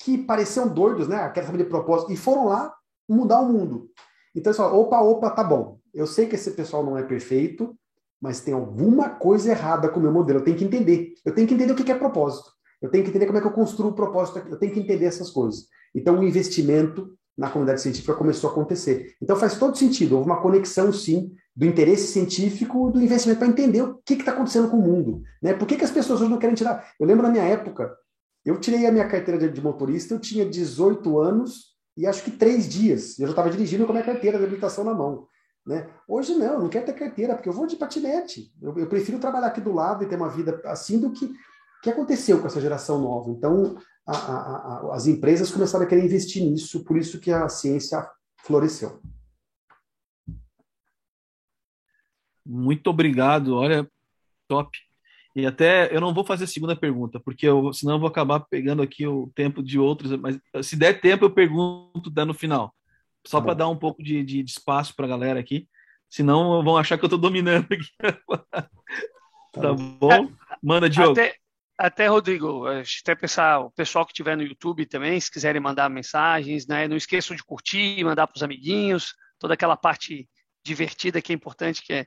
que 0.00 0.16
pareciam 0.16 0.68
doidos, 0.68 1.08
né? 1.08 1.16
Aquela 1.16 1.46
família 1.46 1.64
de 1.64 1.70
propósito, 1.70 2.12
e 2.12 2.16
foram 2.16 2.46
lá 2.46 2.74
mudar 3.08 3.40
o 3.40 3.52
mundo. 3.52 3.90
Então, 4.34 4.52
só, 4.52 4.74
opa, 4.74 5.00
opa, 5.00 5.30
tá 5.30 5.42
bom. 5.42 5.78
Eu 5.92 6.06
sei 6.06 6.26
que 6.26 6.34
esse 6.34 6.52
pessoal 6.52 6.84
não 6.84 6.96
é 6.96 7.02
perfeito, 7.02 7.76
mas 8.20 8.40
tem 8.40 8.54
alguma 8.54 9.10
coisa 9.10 9.50
errada 9.50 9.88
com 9.88 9.98
o 9.98 10.02
meu 10.02 10.12
modelo. 10.12 10.40
Eu 10.40 10.44
tenho 10.44 10.56
que 10.56 10.64
entender. 10.64 11.14
Eu 11.24 11.34
tenho 11.34 11.46
que 11.46 11.54
entender 11.54 11.72
o 11.72 11.76
que 11.76 11.90
é 11.90 11.94
propósito. 11.94 12.50
Eu 12.80 12.90
tenho 12.90 13.02
que 13.04 13.10
entender 13.10 13.26
como 13.26 13.38
é 13.38 13.40
que 13.40 13.46
eu 13.46 13.52
construo 13.52 13.90
o 13.90 13.94
propósito. 13.94 14.38
Eu 14.48 14.58
tenho 14.58 14.72
que 14.72 14.80
entender 14.80 15.06
essas 15.06 15.30
coisas. 15.30 15.66
Então, 15.94 16.18
o 16.18 16.24
investimento 16.24 17.12
na 17.36 17.50
comunidade 17.50 17.80
científica 17.80 18.14
começou 18.14 18.50
a 18.50 18.52
acontecer. 18.52 19.14
Então, 19.20 19.36
faz 19.36 19.58
todo 19.58 19.76
sentido. 19.76 20.16
Houve 20.16 20.28
uma 20.28 20.40
conexão, 20.40 20.92
sim, 20.92 21.32
do 21.58 21.66
interesse 21.66 22.12
científico 22.12 22.88
do 22.88 23.02
investimento 23.02 23.40
para 23.40 23.48
entender 23.48 23.82
o 23.82 24.00
que 24.06 24.14
está 24.14 24.30
acontecendo 24.30 24.70
com 24.70 24.76
o 24.76 24.80
mundo. 24.80 25.24
Né? 25.42 25.52
Por 25.52 25.66
que, 25.66 25.76
que 25.76 25.82
as 25.82 25.90
pessoas 25.90 26.20
hoje 26.20 26.30
não 26.30 26.38
querem 26.38 26.54
tirar? 26.54 26.92
Eu 27.00 27.04
lembro 27.04 27.24
na 27.24 27.32
minha 27.32 27.42
época, 27.42 27.92
eu 28.44 28.60
tirei 28.60 28.86
a 28.86 28.92
minha 28.92 29.08
carteira 29.08 29.50
de 29.50 29.60
motorista, 29.60 30.14
eu 30.14 30.20
tinha 30.20 30.48
18 30.48 31.18
anos 31.18 31.74
e 31.96 32.06
acho 32.06 32.22
que 32.22 32.30
três 32.30 32.68
dias. 32.68 33.18
Eu 33.18 33.26
já 33.26 33.32
estava 33.32 33.50
dirigindo 33.50 33.84
com 33.84 33.90
a 33.90 33.94
minha 33.94 34.06
carteira 34.06 34.38
de 34.38 34.44
habilitação 34.44 34.84
na 34.84 34.94
mão. 34.94 35.26
Né? 35.66 35.88
Hoje 36.06 36.32
não, 36.36 36.54
eu 36.54 36.60
não 36.60 36.68
quero 36.68 36.86
ter 36.86 36.92
carteira, 36.92 37.34
porque 37.34 37.48
eu 37.48 37.52
vou 37.52 37.66
de 37.66 37.74
patinete. 37.74 38.52
Eu, 38.62 38.78
eu, 38.78 38.86
prefiro 38.86 39.18
trabalhar 39.18 39.48
aqui 39.48 39.60
do 39.60 39.72
lado 39.72 40.04
e 40.04 40.06
ter 40.06 40.14
uma 40.14 40.28
vida 40.28 40.62
assim 40.64 41.00
do 41.00 41.10
que 41.10 41.24
o 41.24 41.82
que 41.82 41.90
aconteceu 41.90 42.38
com 42.38 42.46
essa 42.46 42.60
geração 42.60 43.00
nova. 43.00 43.30
Então, 43.30 43.76
a, 44.06 44.16
a, 44.16 44.90
a, 44.92 44.94
as 44.94 45.08
empresas 45.08 45.50
começaram 45.50 45.84
a 45.84 45.88
querer 45.88 46.04
investir 46.04 46.44
nisso, 46.44 46.84
por 46.84 46.96
isso 46.96 47.18
que 47.18 47.32
a 47.32 47.48
ciência 47.48 48.08
floresceu. 48.44 49.00
Muito 52.48 52.88
obrigado, 52.88 53.54
olha, 53.54 53.86
top. 54.48 54.70
E 55.36 55.46
até 55.46 55.94
eu 55.94 56.00
não 56.00 56.14
vou 56.14 56.24
fazer 56.24 56.44
a 56.44 56.48
segunda 56.48 56.74
pergunta, 56.74 57.20
porque 57.20 57.46
eu, 57.46 57.72
senão 57.72 57.94
eu 57.94 58.00
vou 58.00 58.08
acabar 58.08 58.40
pegando 58.40 58.82
aqui 58.82 59.06
o 59.06 59.30
tempo 59.34 59.62
de 59.62 59.78
outros, 59.78 60.10
mas 60.16 60.40
se 60.62 60.74
der 60.74 61.00
tempo 61.00 61.26
eu 61.26 61.30
pergunto 61.30 62.10
no 62.24 62.34
final. 62.34 62.74
Só 63.26 63.38
tá 63.38 63.44
para 63.44 63.54
dar 63.54 63.68
um 63.68 63.76
pouco 63.76 64.02
de, 64.02 64.24
de, 64.24 64.42
de 64.42 64.50
espaço 64.50 64.96
para 64.96 65.04
a 65.04 65.08
galera 65.08 65.38
aqui. 65.38 65.68
Senão 66.08 66.64
vão 66.64 66.78
achar 66.78 66.96
que 66.96 67.04
eu 67.04 67.08
estou 67.08 67.18
dominando 67.18 67.66
aqui. 67.70 67.88
tá, 68.50 68.68
tá 69.52 69.74
bom? 69.74 70.30
Manda, 70.62 70.88
Diogo. 70.88 71.12
Até, 71.12 71.36
até 71.76 72.06
Rodrigo, 72.06 72.64
até 72.66 73.14
pensar, 73.14 73.60
o 73.60 73.70
pessoal 73.70 74.06
que 74.06 74.12
estiver 74.12 74.36
no 74.36 74.42
YouTube 74.42 74.86
também, 74.86 75.20
se 75.20 75.30
quiserem 75.30 75.60
mandar 75.60 75.90
mensagens, 75.90 76.66
né? 76.66 76.88
Não 76.88 76.96
esqueçam 76.96 77.36
de 77.36 77.44
curtir, 77.44 78.02
mandar 78.02 78.26
para 78.26 78.36
os 78.36 78.42
amiguinhos, 78.42 79.14
toda 79.38 79.54
aquela 79.54 79.76
parte 79.76 80.26
divertida 80.68 81.20
que 81.22 81.32
é 81.32 81.34
importante 81.34 81.82
que 81.82 81.92
é 81.92 82.06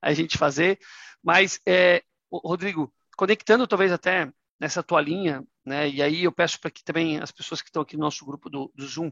a 0.00 0.12
gente 0.12 0.38
fazer. 0.38 0.78
Mas, 1.22 1.60
é, 1.66 2.02
Rodrigo, 2.30 2.92
conectando 3.16 3.66
talvez 3.66 3.92
até 3.92 4.30
nessa 4.58 4.82
tua 4.82 5.00
linha, 5.00 5.44
né? 5.64 5.88
E 5.88 6.02
aí 6.02 6.24
eu 6.24 6.32
peço 6.32 6.60
para 6.60 6.70
que 6.70 6.84
também 6.84 7.18
as 7.18 7.32
pessoas 7.32 7.60
que 7.60 7.68
estão 7.68 7.82
aqui 7.82 7.96
no 7.96 8.02
nosso 8.02 8.24
grupo 8.24 8.48
do, 8.48 8.72
do 8.74 8.86
Zoom 8.86 9.10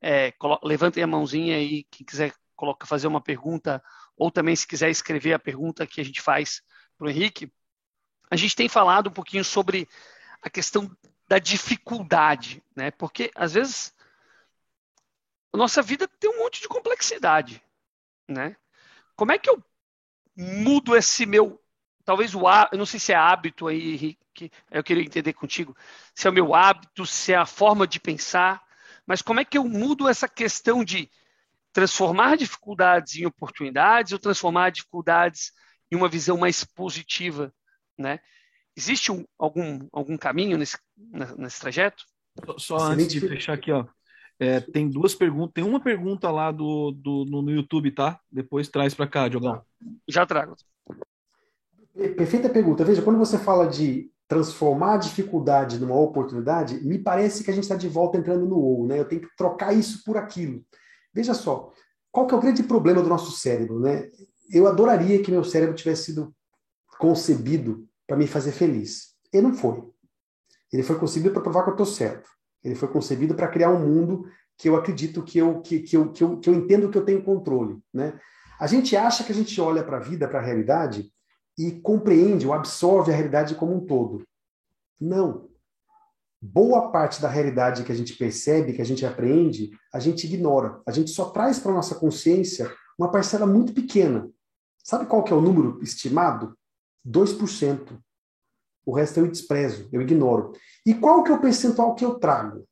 é, 0.00 0.32
levantem 0.62 1.02
a 1.02 1.06
mãozinha 1.06 1.56
aí, 1.56 1.84
quem 1.90 2.06
quiser 2.06 2.32
coloca, 2.54 2.86
fazer 2.86 3.06
uma 3.06 3.20
pergunta, 3.20 3.82
ou 4.16 4.30
também 4.30 4.56
se 4.56 4.66
quiser 4.66 4.88
escrever 4.88 5.34
a 5.34 5.38
pergunta 5.38 5.86
que 5.86 6.00
a 6.00 6.04
gente 6.04 6.22
faz 6.22 6.62
para 6.96 7.06
o 7.06 7.10
Henrique. 7.10 7.52
A 8.30 8.36
gente 8.36 8.56
tem 8.56 8.68
falado 8.68 9.08
um 9.08 9.12
pouquinho 9.12 9.44
sobre 9.44 9.86
a 10.40 10.48
questão 10.48 10.90
da 11.28 11.38
dificuldade, 11.38 12.62
né? 12.74 12.90
Porque 12.90 13.30
às 13.34 13.52
vezes 13.54 13.94
a 15.52 15.58
nossa 15.58 15.82
vida 15.82 16.08
tem 16.08 16.30
um 16.30 16.38
monte 16.38 16.60
de 16.60 16.68
complexidade, 16.68 17.62
né? 18.28 18.56
Como 19.14 19.32
é 19.32 19.38
que 19.38 19.48
eu 19.48 19.62
mudo 20.36 20.96
esse 20.96 21.24
meu, 21.24 21.60
talvez 22.04 22.34
o 22.34 22.42
eu 22.72 22.78
não 22.78 22.86
sei 22.86 23.00
se 23.00 23.12
é 23.12 23.16
hábito 23.16 23.66
aí, 23.66 23.94
Henrique, 23.94 24.50
eu 24.70 24.84
queria 24.84 25.02
entender 25.02 25.32
contigo, 25.32 25.76
se 26.14 26.26
é 26.26 26.30
o 26.30 26.32
meu 26.32 26.54
hábito, 26.54 27.06
se 27.06 27.32
é 27.32 27.36
a 27.36 27.46
forma 27.46 27.86
de 27.86 27.98
pensar, 27.98 28.62
mas 29.06 29.22
como 29.22 29.40
é 29.40 29.44
que 29.44 29.56
eu 29.56 29.64
mudo 29.64 30.08
essa 30.08 30.28
questão 30.28 30.84
de 30.84 31.10
transformar 31.72 32.36
dificuldades 32.36 33.16
em 33.16 33.26
oportunidades 33.26 34.12
ou 34.12 34.18
transformar 34.18 34.70
dificuldades 34.70 35.52
em 35.90 35.96
uma 35.96 36.08
visão 36.08 36.36
mais 36.36 36.64
positiva, 36.64 37.52
né? 37.98 38.18
Existe 38.76 39.10
um, 39.10 39.24
algum, 39.38 39.88
algum 39.92 40.18
caminho 40.18 40.58
nesse, 40.58 40.78
nesse 41.38 41.60
trajeto? 41.60 42.04
Só 42.58 42.78
antes 42.78 43.08
de 43.08 43.20
fechar 43.20 43.54
aqui, 43.54 43.72
ó. 43.72 43.86
É, 44.38 44.60
tem 44.60 44.88
duas 44.88 45.14
perguntas. 45.14 45.54
Tem 45.54 45.64
uma 45.64 45.80
pergunta 45.80 46.30
lá 46.30 46.50
do, 46.50 46.90
do 46.92 47.24
no, 47.24 47.42
no 47.42 47.50
YouTube, 47.50 47.90
tá? 47.90 48.20
Depois 48.30 48.68
traz 48.68 48.94
para 48.94 49.06
cá, 49.06 49.28
Diogão. 49.28 49.62
Já 50.06 50.26
trago. 50.26 50.54
Perfeita 51.94 52.48
pergunta. 52.48 52.84
Veja, 52.84 53.00
quando 53.00 53.18
você 53.18 53.38
fala 53.38 53.66
de 53.66 54.10
transformar 54.28 54.94
a 54.94 54.98
dificuldade 54.98 55.78
numa 55.78 55.98
oportunidade, 55.98 56.84
me 56.84 56.98
parece 56.98 57.42
que 57.42 57.50
a 57.50 57.54
gente 57.54 57.64
está 57.64 57.76
de 57.76 57.88
volta 57.88 58.18
entrando 58.18 58.44
no 58.44 58.58
ou, 58.58 58.86
né? 58.86 58.98
Eu 58.98 59.08
tenho 59.08 59.22
que 59.22 59.36
trocar 59.36 59.72
isso 59.72 60.02
por 60.04 60.16
aquilo. 60.16 60.62
Veja 61.14 61.32
só, 61.32 61.72
qual 62.12 62.26
que 62.26 62.34
é 62.34 62.36
o 62.36 62.40
grande 62.40 62.62
problema 62.62 63.02
do 63.02 63.08
nosso 63.08 63.30
cérebro, 63.30 63.80
né? 63.80 64.10
Eu 64.52 64.66
adoraria 64.66 65.22
que 65.22 65.30
meu 65.30 65.44
cérebro 65.44 65.74
tivesse 65.74 66.06
sido 66.06 66.34
concebido 66.98 67.88
para 68.06 68.16
me 68.16 68.26
fazer 68.26 68.52
feliz. 68.52 69.14
Ele 69.32 69.48
não 69.48 69.54
foi. 69.54 69.82
Ele 70.72 70.82
foi 70.82 70.98
concebido 70.98 71.32
para 71.32 71.42
provar 71.42 71.62
que 71.62 71.70
eu 71.70 71.74
estou 71.74 71.86
certo. 71.86 72.28
Ele 72.66 72.74
foi 72.74 72.88
concebido 72.88 73.34
para 73.34 73.48
criar 73.48 73.70
um 73.70 73.86
mundo 73.86 74.26
que 74.58 74.68
eu 74.68 74.74
acredito 74.74 75.22
que 75.22 75.38
eu, 75.38 75.60
que, 75.60 75.80
que, 75.80 75.96
eu, 75.96 76.10
que, 76.10 76.24
eu, 76.24 76.38
que 76.38 76.50
eu 76.50 76.54
entendo 76.54 76.90
que 76.90 76.98
eu 76.98 77.04
tenho 77.04 77.22
controle, 77.22 77.78
né? 77.94 78.18
A 78.58 78.66
gente 78.66 78.96
acha 78.96 79.22
que 79.22 79.30
a 79.30 79.34
gente 79.34 79.60
olha 79.60 79.84
para 79.84 79.98
a 79.98 80.00
vida, 80.00 80.26
para 80.26 80.40
a 80.40 80.42
realidade, 80.42 81.12
e 81.58 81.72
compreende 81.72 82.46
ou 82.46 82.52
absorve 82.52 83.12
a 83.12 83.14
realidade 83.14 83.54
como 83.54 83.74
um 83.74 83.86
todo. 83.86 84.26
Não. 85.00 85.48
Boa 86.40 86.90
parte 86.90 87.20
da 87.20 87.28
realidade 87.28 87.84
que 87.84 87.92
a 87.92 87.94
gente 87.94 88.14
percebe, 88.14 88.72
que 88.72 88.82
a 88.82 88.84
gente 88.84 89.04
aprende, 89.06 89.70
a 89.92 89.98
gente 89.98 90.26
ignora. 90.26 90.80
A 90.86 90.90
gente 90.90 91.10
só 91.10 91.30
traz 91.30 91.58
para 91.58 91.72
nossa 91.72 91.94
consciência 91.94 92.70
uma 92.98 93.10
parcela 93.10 93.46
muito 93.46 93.72
pequena. 93.72 94.28
Sabe 94.82 95.06
qual 95.06 95.22
que 95.22 95.32
é 95.32 95.36
o 95.36 95.40
número 95.40 95.82
estimado? 95.82 96.56
2%. 97.06 97.98
O 98.86 98.94
resto 98.94 99.18
eu 99.18 99.26
desprezo, 99.26 99.88
eu 99.92 100.00
ignoro. 100.00 100.52
E 100.86 100.94
qual 100.94 101.24
que 101.24 101.32
é 101.32 101.34
o 101.34 101.40
percentual 101.40 101.96
que 101.96 102.04
eu 102.04 102.14
trago? 102.14 102.64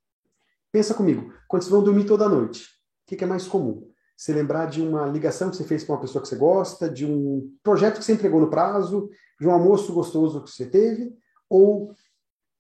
Pensa 0.71 0.95
comigo, 0.95 1.35
quando 1.49 1.63
vocês 1.63 1.73
vão 1.73 1.83
dormir 1.83 2.05
toda 2.05 2.29
noite, 2.29 2.63
o 2.63 3.09
que, 3.09 3.17
que 3.17 3.25
é 3.25 3.27
mais 3.27 3.49
comum? 3.49 3.91
Você 4.17 4.33
lembrar 4.33 4.67
de 4.67 4.81
uma 4.81 5.07
ligação 5.07 5.51
que 5.51 5.57
você 5.57 5.65
fez 5.65 5.83
com 5.83 5.93
uma 5.93 6.01
pessoa 6.01 6.23
que 6.23 6.29
você 6.29 6.37
gosta, 6.37 6.89
de 6.89 7.05
um 7.05 7.53
projeto 7.65 7.99
que 7.99 8.05
você 8.05 8.13
entregou 8.13 8.41
no 8.41 8.49
prazo, 8.49 9.11
de 9.41 9.49
um 9.49 9.51
almoço 9.51 9.93
gostoso 9.93 10.43
que 10.45 10.51
você 10.51 10.67
teve, 10.67 11.13
ou 11.51 11.93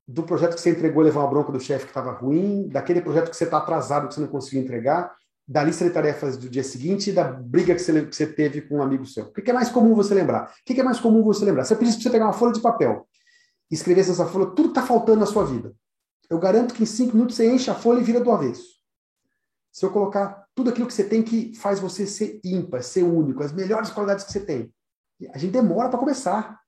do 0.07 0.25
projeto 0.25 0.57
que 0.57 0.61
você 0.61 0.71
entregou 0.71 1.03
levar 1.03 1.21
uma 1.21 1.31
bronca 1.31 1.53
do 1.53 1.61
chefe 1.61 1.85
que 1.85 1.91
estava 1.93 2.11
ruim, 2.11 2.69
daquele 2.69 3.01
projeto 3.01 3.31
que 3.31 3.37
você 3.37 3.45
está 3.45 3.59
atrasado 3.59 4.09
que 4.09 4.15
você 4.15 4.21
não 4.21 4.29
conseguiu 4.29 4.63
entregar, 4.63 5.15
da 5.47 5.63
lista 5.63 5.85
de 5.85 5.91
tarefas 5.91 6.37
do 6.37 6.49
dia 6.49 6.65
seguinte 6.65 7.11
e 7.11 7.13
da 7.13 7.25
briga 7.25 7.75
que 7.75 7.81
você, 7.81 8.05
que 8.05 8.17
você 8.17 8.27
teve 8.27 8.63
com 8.63 8.79
um 8.79 8.83
amigo 8.83 9.07
seu. 9.07 9.27
O 9.27 9.33
que 9.33 9.51
é 9.51 9.55
mais 9.55 9.71
comum 9.71 9.95
você 9.95 10.13
lembrar? 10.13 10.51
O 10.51 10.65
que 10.65 10.81
é 10.81 10.85
mais 10.85 10.99
comum 10.99 11.23
você 11.23 11.45
lembrar? 11.45 11.65
Você 11.65 11.77
para 11.77 11.87
você 11.87 12.11
pegar 12.11 12.25
uma 12.25 12.33
folha 12.33 12.53
de 12.53 12.61
papel 12.61 13.07
e 13.71 13.75
escrever 13.75 14.01
essa 14.01 14.27
folha, 14.27 14.47
tudo 14.47 14.73
que 14.73 14.79
está 14.79 14.87
faltando 14.87 15.21
na 15.21 15.27
sua 15.27 15.45
vida. 15.45 15.75
Eu 16.29 16.39
garanto 16.39 16.75
que 16.75 16.83
em 16.83 16.87
cinco 16.87 17.15
minutos 17.15 17.37
você 17.37 17.51
enche 17.51 17.71
a 17.71 17.75
folha 17.75 18.01
e 18.01 18.05
vira 18.05 18.21
do 18.21 18.31
avesso. 18.31 18.75
Se 19.73 19.85
eu 19.85 19.91
colocar 19.91 20.47
tudo 20.55 20.71
aquilo 20.71 20.87
que 20.87 20.95
você 20.95 21.05
tem 21.05 21.23
que 21.23 21.55
faz 21.55 21.81
você 21.81 22.07
ser 22.07 22.41
ímpar, 22.45 22.83
ser 22.83 23.03
único, 23.03 23.43
as 23.43 23.53
melhores 23.53 23.91
qualidades 23.91 24.25
que 24.25 24.33
você 24.33 24.41
tem. 24.41 24.73
A 25.33 25.39
gente 25.39 25.53
demora 25.53 25.89
para 25.89 25.99
começar 25.99 26.61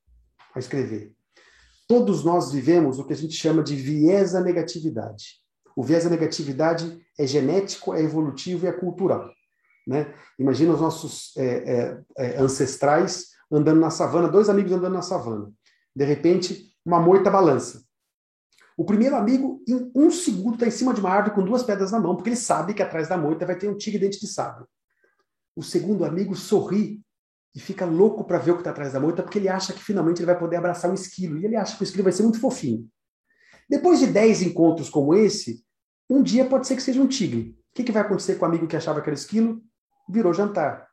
a 0.55 0.59
escrever. 0.59 1.15
Todos 1.89 2.25
nós 2.25 2.51
vivemos 2.51 2.99
o 2.99 3.05
que 3.05 3.13
a 3.13 3.17
gente 3.17 3.35
chama 3.35 3.63
de 3.63 3.77
viés 3.77 4.33
da 4.33 4.41
negatividade. 4.41 5.41
O 5.77 5.85
viés 5.85 6.05
da 6.05 6.11
negatividade 6.11 6.99
é 7.19 7.27
genético, 7.27 7.95
é 7.95 8.03
evolutivo 8.03 8.65
e 8.65 8.69
é 8.69 8.73
cultural. 8.73 9.31
Né? 9.87 10.13
Imagina 10.39 10.75
os 10.75 10.81
nossos 10.81 11.37
é, 11.37 11.45
é, 11.47 12.03
é, 12.19 12.41
ancestrais 12.41 13.27
andando 13.53 13.81
na 13.81 13.91
savana, 13.91 14.29
dois 14.29 14.49
amigos 14.49 14.73
andando 14.73 14.95
na 14.95 15.03
savana. 15.03 15.53
De 15.95 16.05
repente, 16.05 16.76
uma 16.87 17.01
moita 17.01 17.29
balança. 17.29 17.85
O 18.79 18.85
primeiro 18.85 19.17
amigo, 19.17 19.63
em 19.67 19.91
um 19.95 20.11
segundo, 20.11 20.55
está 20.55 20.67
em 20.67 20.71
cima 20.71 20.95
de 20.95 21.01
uma 21.01 21.11
árvore 21.11 21.35
com 21.35 21.45
duas 21.45 21.63
pedras 21.63 21.91
na 21.91 21.99
mão, 21.99 22.15
porque 22.15 22.31
ele 22.31 22.37
sabe 22.37 22.75
que 22.75 22.83
atrás 22.83 23.09
da 23.09 23.17
moita 23.17 23.45
vai 23.45 23.59
ter 23.59 23.69
um 23.69 23.77
tigre 23.77 23.99
dente 23.99 24.21
de 24.21 24.29
sabre. 24.29 24.65
O 25.57 25.63
segundo 25.63 26.05
amigo 26.05 26.37
sorri 26.37 27.03
e 27.55 27.59
fica 27.59 27.87
louco 27.87 28.23
para 28.25 28.39
ver 28.39 28.51
o 28.53 28.55
que 28.55 28.61
está 28.61 28.71
atrás 28.71 28.93
da 28.93 29.01
moita, 29.01 29.23
porque 29.23 29.39
ele 29.39 29.49
acha 29.49 29.73
que 29.73 29.83
finalmente 29.83 30.19
ele 30.19 30.27
vai 30.27 30.39
poder 30.39 30.57
abraçar 30.57 30.91
um 30.91 30.95
esquilo. 30.95 31.39
E 31.39 31.47
ele 31.47 31.57
acha 31.57 31.75
que 31.75 31.83
o 31.83 31.85
esquilo 31.85 32.05
vai 32.05 32.13
ser 32.13 32.23
muito 32.23 32.39
fofinho. 32.39 32.87
Depois 33.69 33.99
de 33.99 34.07
dez 34.07 34.43
encontros 34.43 34.89
como 34.89 35.15
esse, 35.15 35.65
um 36.09 36.23
dia 36.23 36.45
pode 36.45 36.67
ser 36.67 36.77
que 36.77 36.83
seja 36.83 37.01
um 37.01 37.09
tigre. 37.09 37.57
O 37.73 37.75
que, 37.75 37.83
que 37.83 37.93
vai 37.93 38.03
acontecer 38.03 38.37
com 38.37 38.45
o 38.45 38.49
amigo 38.49 38.69
que 38.69 38.77
achava 38.77 39.01
que 39.01 39.09
era 39.09 39.15
esquilo? 39.15 39.61
Virou 40.09 40.33
jantar. 40.35 40.87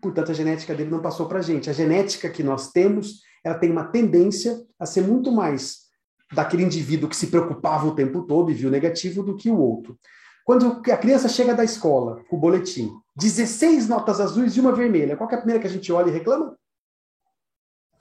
Portanto, 0.00 0.30
a 0.30 0.34
genética 0.34 0.74
dele 0.74 0.90
não 0.90 1.02
passou 1.02 1.28
para 1.28 1.38
a 1.38 1.42
gente. 1.42 1.70
A 1.70 1.72
genética 1.72 2.30
que 2.30 2.42
nós 2.42 2.72
temos, 2.72 3.20
ela 3.46 3.56
tem 3.56 3.70
uma 3.70 3.84
tendência 3.84 4.66
a 4.76 4.84
ser 4.84 5.02
muito 5.02 5.30
mais 5.30 5.86
daquele 6.32 6.64
indivíduo 6.64 7.08
que 7.08 7.14
se 7.14 7.28
preocupava 7.28 7.86
o 7.86 7.94
tempo 7.94 8.22
todo 8.22 8.50
e 8.50 8.54
viu 8.54 8.68
negativo 8.68 9.22
do 9.22 9.36
que 9.36 9.48
o 9.48 9.56
outro. 9.56 9.96
Quando 10.44 10.82
a 10.90 10.96
criança 10.96 11.28
chega 11.28 11.54
da 11.54 11.62
escola 11.62 12.24
com 12.28 12.36
o 12.36 12.40
boletim, 12.40 12.90
16 13.14 13.88
notas 13.88 14.20
azuis 14.20 14.56
e 14.56 14.60
uma 14.60 14.72
vermelha, 14.72 15.16
qual 15.16 15.30
é 15.30 15.34
a 15.34 15.38
primeira 15.38 15.60
que 15.60 15.66
a 15.68 15.70
gente 15.70 15.92
olha 15.92 16.08
e 16.10 16.12
reclama? 16.12 16.58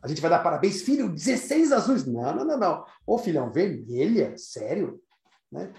A 0.01 0.07
gente 0.07 0.19
vai 0.19 0.31
dar 0.31 0.39
parabéns, 0.39 0.81
filho, 0.81 1.09
16 1.09 1.71
azuis. 1.71 2.07
Não, 2.07 2.35
não, 2.35 2.45
não, 2.45 2.57
não. 2.57 2.85
Ô, 3.05 3.19
filhão, 3.19 3.51
vermelha? 3.51 4.35
Sério? 4.37 4.99
Né? 5.51 5.71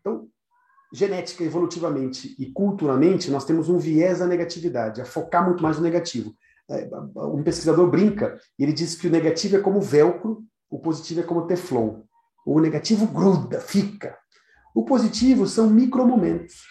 Então, 0.00 0.28
genética, 0.92 1.44
evolutivamente 1.44 2.34
e 2.40 2.46
culturalmente, 2.46 3.30
nós 3.30 3.44
temos 3.44 3.68
um 3.68 3.78
viés 3.78 4.20
à 4.20 4.26
negatividade, 4.26 5.00
a 5.00 5.04
focar 5.04 5.46
muito 5.46 5.62
mais 5.62 5.76
no 5.76 5.84
negativo. 5.84 6.34
É, 6.72 6.88
um 7.26 7.42
pesquisador 7.42 7.90
brinca, 7.90 8.38
ele 8.58 8.72
diz 8.72 8.94
que 8.94 9.06
o 9.06 9.10
negativo 9.10 9.56
é 9.56 9.60
como 9.60 9.80
velcro 9.80 10.44
o 10.72 10.78
positivo 10.78 11.20
é 11.20 11.22
como 11.22 11.46
teflon. 11.46 12.00
O 12.46 12.58
negativo 12.58 13.06
gruda, 13.06 13.60
fica. 13.60 14.16
O 14.74 14.84
positivo 14.86 15.46
são 15.46 15.68
micromomentos 15.68 16.62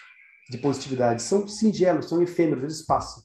de 0.50 0.58
positividade, 0.58 1.22
são 1.22 1.46
singelos, 1.46 2.08
são 2.08 2.20
efêmeros, 2.20 2.64
eles 2.64 2.82
passam. 2.82 3.22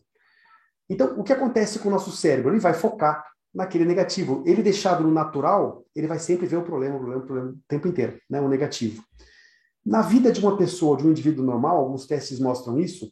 Então, 0.88 1.19
o 1.19 1.23
que 1.23 1.34
acontece 1.34 1.80
com 1.80 1.89
o 1.89 1.91
nosso 1.91 2.11
cérebro? 2.11 2.51
Ele 2.51 2.59
vai 2.59 2.75
focar 2.75 3.25
naquele 3.51 3.86
negativo. 3.86 4.43
Ele 4.45 4.61
deixado 4.61 5.03
no 5.03 5.11
natural, 5.11 5.84
ele 5.95 6.05
vai 6.05 6.19
sempre 6.19 6.45
ver 6.45 6.57
o 6.57 6.63
problema, 6.63 6.95
o 6.95 6.99
problema, 6.99 7.23
o 7.23 7.25
problema 7.25 7.51
o 7.51 7.57
tempo 7.67 7.88
inteiro, 7.88 8.21
né? 8.30 8.39
o 8.39 8.47
negativo. 8.47 9.03
Na 9.84 10.03
vida 10.03 10.32
de 10.32 10.39
uma 10.39 10.55
pessoa, 10.57 10.95
de 10.95 11.07
um 11.07 11.09
indivíduo 11.09 11.43
normal, 11.43 11.78
alguns 11.78 12.05
testes 12.05 12.39
mostram 12.39 12.80
isso, 12.80 13.11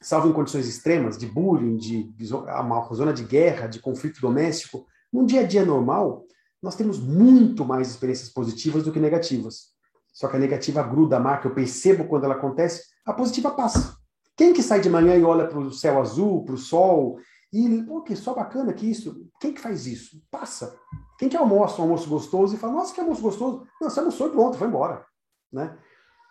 salvo 0.00 0.28
em 0.28 0.32
condições 0.32 0.66
extremas, 0.66 1.18
de 1.18 1.26
bullying, 1.26 1.76
de 1.76 2.12
uma 2.34 2.94
zona 2.94 3.12
de 3.12 3.24
guerra, 3.24 3.66
de 3.66 3.80
conflito 3.80 4.20
doméstico, 4.20 4.86
num 5.12 5.26
dia 5.26 5.40
a 5.40 5.46
dia 5.46 5.64
normal, 5.64 6.24
nós 6.62 6.76
temos 6.76 6.98
muito 6.98 7.64
mais 7.64 7.88
experiências 7.88 8.28
positivas 8.28 8.84
do 8.84 8.92
que 8.92 9.00
negativas. 9.00 9.70
Só 10.12 10.28
que 10.28 10.36
a 10.36 10.40
negativa 10.40 10.82
gruda, 10.82 11.20
marca, 11.20 11.48
eu 11.48 11.54
percebo 11.54 12.04
quando 12.04 12.24
ela 12.24 12.34
acontece, 12.34 12.84
a 13.04 13.12
positiva 13.12 13.50
passa. 13.50 13.96
Quem 14.36 14.52
que 14.52 14.62
sai 14.62 14.80
de 14.80 14.90
manhã 14.90 15.16
e 15.16 15.22
olha 15.24 15.46
para 15.46 15.58
o 15.58 15.72
céu 15.72 16.00
azul, 16.00 16.44
para 16.44 16.54
o 16.54 16.58
sol, 16.58 17.18
e, 17.52 17.82
pô, 17.82 18.02
que 18.02 18.14
só 18.14 18.32
bacana 18.34 18.72
que 18.72 18.88
isso. 18.88 19.28
Quem 19.40 19.52
que 19.52 19.60
faz 19.60 19.86
isso? 19.86 20.22
Passa. 20.30 20.78
Quem 21.18 21.28
que 21.28 21.36
almoça 21.36 21.80
um 21.80 21.84
almoço 21.84 22.08
gostoso 22.08 22.54
e 22.54 22.58
fala, 22.58 22.74
nossa, 22.74 22.94
que 22.94 23.00
almoço 23.00 23.20
gostoso. 23.20 23.66
Não, 23.80 23.90
você 23.90 23.98
almoçou 23.98 24.28
e 24.28 24.30
pronto, 24.30 24.56
foi 24.56 24.68
embora. 24.68 25.04
Né? 25.52 25.76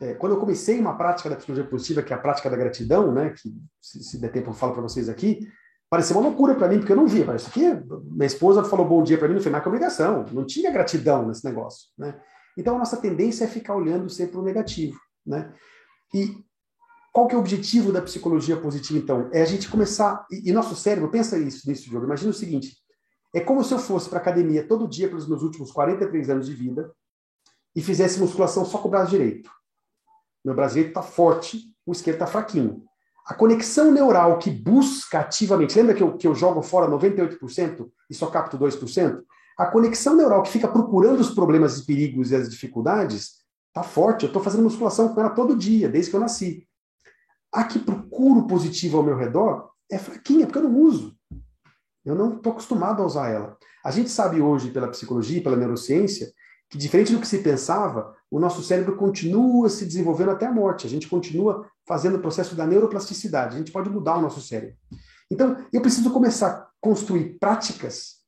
É, 0.02 0.14
quando 0.14 0.34
eu 0.34 0.40
comecei 0.40 0.80
uma 0.80 0.98
prática 0.98 1.30
da 1.30 1.36
psicologia 1.36 1.70
positiva, 1.70 2.02
que 2.02 2.14
é 2.14 2.16
a 2.16 2.20
prática 2.20 2.50
da 2.50 2.56
gratidão, 2.56 3.12
né, 3.12 3.32
que 3.32 3.50
se, 3.82 4.04
se 4.04 4.18
der 4.18 4.32
tempo 4.32 4.50
eu 4.50 4.54
falo 4.54 4.74
para 4.74 4.82
vocês 4.82 5.10
aqui, 5.10 5.48
parecia 5.90 6.16
uma 6.16 6.28
loucura 6.28 6.56
para 6.56 6.70
mim, 6.70 6.78
porque 6.78 6.92
eu 6.92 6.96
não 6.96 7.08
via. 7.08 7.36
Isso 7.36 7.50
aqui, 7.50 7.66
minha 8.04 8.28
esposa 8.28 8.64
falou 8.64 8.88
bom 8.88 9.04
dia 9.04 9.18
para 9.18 9.28
mim, 9.28 9.36
não 9.36 9.42
foi 9.42 9.52
mais 9.52 9.64
que 9.64 9.70
obrigação. 9.70 10.26
Não 10.32 10.46
tinha 10.46 10.72
gratidão 10.72 11.28
nesse 11.28 11.44
negócio. 11.44 11.90
Né? 11.98 12.18
Então, 12.58 12.76
a 12.76 12.80
nossa 12.80 12.98
tendência 12.98 13.44
é 13.44 13.48
ficar 13.48 13.76
olhando 13.76 14.10
sempre 14.10 14.38
o 14.38 14.42
negativo. 14.42 14.98
Né? 15.26 15.52
E 16.14 16.38
qual 17.12 17.28
que 17.28 17.34
é 17.34 17.38
o 17.38 17.42
objetivo 17.42 17.92
da 17.92 18.02
psicologia 18.02 18.56
positiva, 18.56 19.00
então? 19.00 19.30
É 19.34 19.42
a 19.42 19.46
gente 19.46 19.68
começar... 19.68 20.26
E, 20.32 20.50
e 20.50 20.54
nosso 20.54 20.76
cérebro, 20.76 21.10
pensa 21.10 21.38
isso 21.38 21.68
nisso, 21.68 21.90
Diogo. 21.90 22.06
Imagina 22.06 22.30
o 22.30 22.34
seguinte, 22.34 22.78
é 23.34 23.40
como 23.40 23.64
se 23.64 23.74
eu 23.74 23.80
fosse 23.80 24.10
para 24.10 24.20
academia 24.20 24.68
todo 24.68 24.88
dia 24.88 25.08
pelos 25.08 25.28
meus 25.28 25.42
últimos 25.42 25.72
43 25.72 26.30
anos 26.30 26.46
de 26.46 26.54
vida 26.54 26.92
e 27.76 27.82
fizesse 27.82 28.20
musculação 28.20 28.64
só 28.64 28.78
com 28.78 28.88
o 28.88 28.92
braço 28.92 29.12
direito. 29.12 29.50
Meu 30.44 30.56
braço 30.56 30.76
direito 30.76 30.92
está 30.92 31.02
forte, 31.02 31.60
o 31.86 31.92
esquerdo 31.92 32.16
está 32.16 32.28
fraquinho. 32.28 32.84
A 33.26 33.34
conexão 33.34 33.92
neural 33.92 34.40
que 34.40 34.50
busca 34.50 35.20
ativamente, 35.20 35.78
lembra 35.78 35.94
que 35.94 36.02
eu, 36.02 36.18
que 36.18 36.28
eu 36.28 36.34
jogo 36.34 36.62
fora 36.62 36.90
98% 36.90 37.88
e 38.10 38.14
só 38.16 38.28
capto 38.28 38.58
2%? 38.58 39.22
A 39.58 39.66
conexão 39.66 40.16
neural 40.16 40.42
que 40.42 40.50
fica 40.50 40.68
procurando 40.68 41.20
os 41.20 41.32
problemas 41.32 41.78
e 41.78 41.86
perigos 41.86 42.32
e 42.32 42.36
as 42.36 42.50
dificuldades 42.50 43.40
está 43.68 43.84
forte. 43.84 44.24
Eu 44.24 44.28
estou 44.28 44.42
fazendo 44.42 44.64
musculação 44.64 45.14
com 45.14 45.20
ela 45.20 45.30
todo 45.30 45.56
dia, 45.56 45.90
desde 45.90 46.10
que 46.10 46.16
eu 46.16 46.22
nasci. 46.22 46.68
A 47.52 47.64
que 47.64 47.78
procuro 47.78 48.48
positivo 48.48 48.98
ao 48.98 49.04
meu 49.04 49.18
redor 49.18 49.70
é 49.92 49.98
fraquinha, 49.98 50.46
porque 50.46 50.60
eu 50.60 50.64
não 50.64 50.80
uso. 50.80 51.16
Eu 52.06 52.16
não 52.16 52.38
estou 52.38 52.54
acostumado 52.54 53.02
a 53.02 53.06
usar 53.06 53.30
ela. 53.30 53.58
A 53.84 53.92
gente 53.92 54.10
sabe 54.10 54.42
hoje, 54.42 54.72
pela 54.72 54.88
psicologia, 54.88 55.44
pela 55.44 55.56
neurociência, 55.56 56.32
que 56.70 56.78
diferente 56.78 57.12
do 57.12 57.20
que 57.20 57.28
se 57.28 57.40
pensava, 57.40 58.16
o 58.30 58.40
nosso 58.40 58.62
cérebro 58.62 58.96
continua 58.96 59.70
se 59.70 59.86
desenvolvendo 59.86 60.32
até 60.32 60.46
a 60.46 60.52
morte. 60.52 60.86
A 60.86 60.90
gente 60.90 61.08
continua 61.08 61.68
fazendo 61.88 62.18
o 62.18 62.22
processo 62.22 62.56
da 62.56 62.68
neuroplasticidade. 62.68 63.56
A 63.56 63.58
gente 63.58 63.72
pode 63.72 63.90
mudar 63.90 64.18
o 64.18 64.22
nosso 64.22 64.40
cérebro. 64.40 64.76
Então, 65.32 65.58
eu 65.74 65.82
preciso 65.82 66.12
começar 66.12 66.48
a 66.48 66.68
construir 66.80 67.40
práticas 67.40 68.20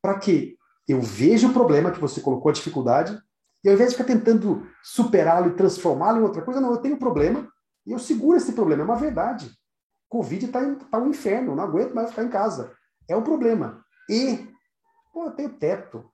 para 0.00 0.18
que 0.18 0.56
eu 0.86 1.00
veja 1.00 1.48
o 1.48 1.52
problema 1.52 1.90
que 1.90 2.00
você 2.00 2.20
colocou, 2.20 2.50
a 2.50 2.52
dificuldade, 2.52 3.18
e 3.64 3.68
ao 3.68 3.74
invés 3.74 3.90
de 3.90 3.96
ficar 3.96 4.12
tentando 4.12 4.66
superá-lo 4.82 5.48
e 5.48 5.54
transformá-lo 5.54 6.20
em 6.20 6.22
outra 6.22 6.42
coisa, 6.42 6.60
não, 6.60 6.70
eu 6.70 6.76
tenho 6.76 6.96
um 6.96 6.98
problema 6.98 7.48
e 7.86 7.92
eu 7.92 7.98
seguro 7.98 8.36
esse 8.36 8.52
problema. 8.52 8.82
É 8.82 8.84
uma 8.84 8.96
verdade. 8.96 9.50
Covid 10.08 10.44
está 10.44 10.60
tá 10.90 10.98
um 10.98 11.08
inferno, 11.08 11.56
não 11.56 11.64
aguento 11.64 11.94
mais 11.94 12.10
ficar 12.10 12.24
em 12.24 12.28
casa. 12.28 12.72
É 13.08 13.16
um 13.16 13.22
problema. 13.22 13.82
E, 14.08 14.46
pô, 15.12 15.24
eu 15.24 15.32
tenho 15.32 15.48
teto. 15.48 16.04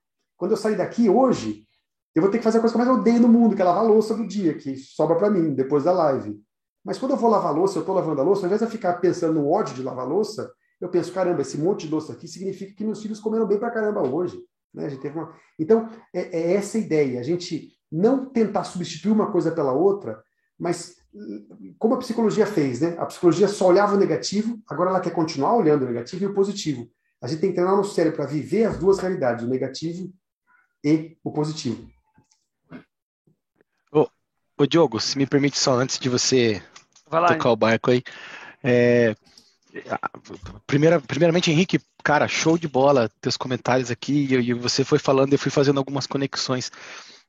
Quando 0.41 0.53
eu 0.53 0.57
sair 0.57 0.75
daqui 0.75 1.07
hoje, 1.07 1.67
eu 2.15 2.23
vou 2.23 2.31
ter 2.31 2.39
que 2.39 2.45
fazer 2.45 2.57
a 2.57 2.61
coisa 2.63 2.75
que 2.75 2.81
eu 2.81 2.87
mais 2.87 2.99
odeio 2.99 3.21
no 3.21 3.29
mundo, 3.29 3.55
que 3.55 3.61
é 3.61 3.65
lavar 3.65 3.85
louça 3.85 4.15
do 4.15 4.27
dia, 4.27 4.55
que 4.55 4.75
sobra 4.75 5.15
para 5.15 5.29
mim, 5.29 5.53
depois 5.53 5.85
da 5.85 5.93
live. 5.93 6.35
Mas 6.83 6.97
quando 6.97 7.11
eu 7.11 7.19
vou 7.19 7.29
lavar 7.29 7.55
louça, 7.55 7.77
eu 7.77 7.81
estou 7.81 7.95
lavando 7.95 8.23
a 8.23 8.25
louça, 8.25 8.41
ao 8.41 8.47
invés 8.47 8.63
de 8.63 8.67
ficar 8.67 8.95
pensando 8.95 9.35
no 9.35 9.51
ódio 9.51 9.75
de 9.75 9.83
lavar 9.83 10.09
louça, 10.09 10.51
eu 10.81 10.89
penso, 10.89 11.13
caramba, 11.13 11.43
esse 11.43 11.59
monte 11.59 11.85
de 11.85 11.93
louça 11.93 12.15
aqui 12.15 12.27
significa 12.27 12.75
que 12.75 12.83
meus 12.83 13.03
filhos 13.03 13.21
comeram 13.21 13.47
bem 13.47 13.59
para 13.59 13.71
caramba 13.71 14.01
hoje. 14.01 14.43
Né? 14.73 14.87
A 14.87 14.89
gente 14.89 15.03
teve 15.03 15.19
uma... 15.19 15.31
Então, 15.59 15.91
é, 16.15 16.35
é 16.35 16.55
essa 16.55 16.79
a 16.79 16.81
ideia, 16.81 17.21
a 17.21 17.23
gente 17.23 17.69
não 17.93 18.25
tentar 18.25 18.65
substituir 18.65 19.13
uma 19.13 19.31
coisa 19.31 19.51
pela 19.53 19.75
outra, 19.75 20.23
mas 20.59 20.97
como 21.79 21.97
a 21.97 21.99
psicologia 21.99 22.47
fez, 22.47 22.81
né? 22.81 22.95
A 22.99 23.05
psicologia 23.05 23.49
só 23.49 23.67
olhava 23.67 23.95
o 23.95 23.99
negativo, 23.99 24.59
agora 24.67 24.89
ela 24.89 25.01
quer 25.01 25.11
continuar 25.11 25.55
olhando 25.55 25.83
o 25.83 25.87
negativo 25.87 26.25
e 26.25 26.27
o 26.29 26.35
positivo. 26.35 26.89
A 27.21 27.27
gente 27.27 27.41
tem 27.41 27.51
que 27.51 27.57
treinar 27.57 27.77
no 27.77 27.85
cérebro 27.85 28.17
para 28.17 28.27
viver 28.27 28.65
as 28.65 28.79
duas 28.79 29.01
realidades, 29.01 29.45
o 29.45 29.49
negativo 29.49 30.11
e 30.85 31.17
o 31.23 31.31
positivo. 31.31 31.91
Ô, 33.93 34.09
ô 34.59 34.67
Diogo, 34.67 35.01
se 35.01 35.19
me 35.19 35.27
permite 35.27 35.59
só 35.59 35.75
antes 35.75 35.99
de 35.99 36.09
você 36.09 36.63
lá, 37.11 37.29
tocar 37.29 37.49
hein? 37.49 37.53
o 37.53 37.57
barco 37.57 37.91
aí, 37.91 38.03
é, 38.63 39.15
Primeira, 40.67 41.01
primeiramente, 41.01 41.51
Henrique, 41.51 41.81
cara, 42.03 42.27
show 42.27 42.59
de 42.59 42.67
bola 42.67 43.11
teus 43.21 43.37
comentários 43.37 43.91
aqui. 43.91 44.27
E, 44.31 44.35
e 44.35 44.53
você 44.53 44.85
foi 44.85 44.99
falando, 44.99 45.33
eu 45.33 45.39
fui 45.39 45.51
fazendo 45.51 45.79
algumas 45.79 46.07
conexões. 46.07 46.71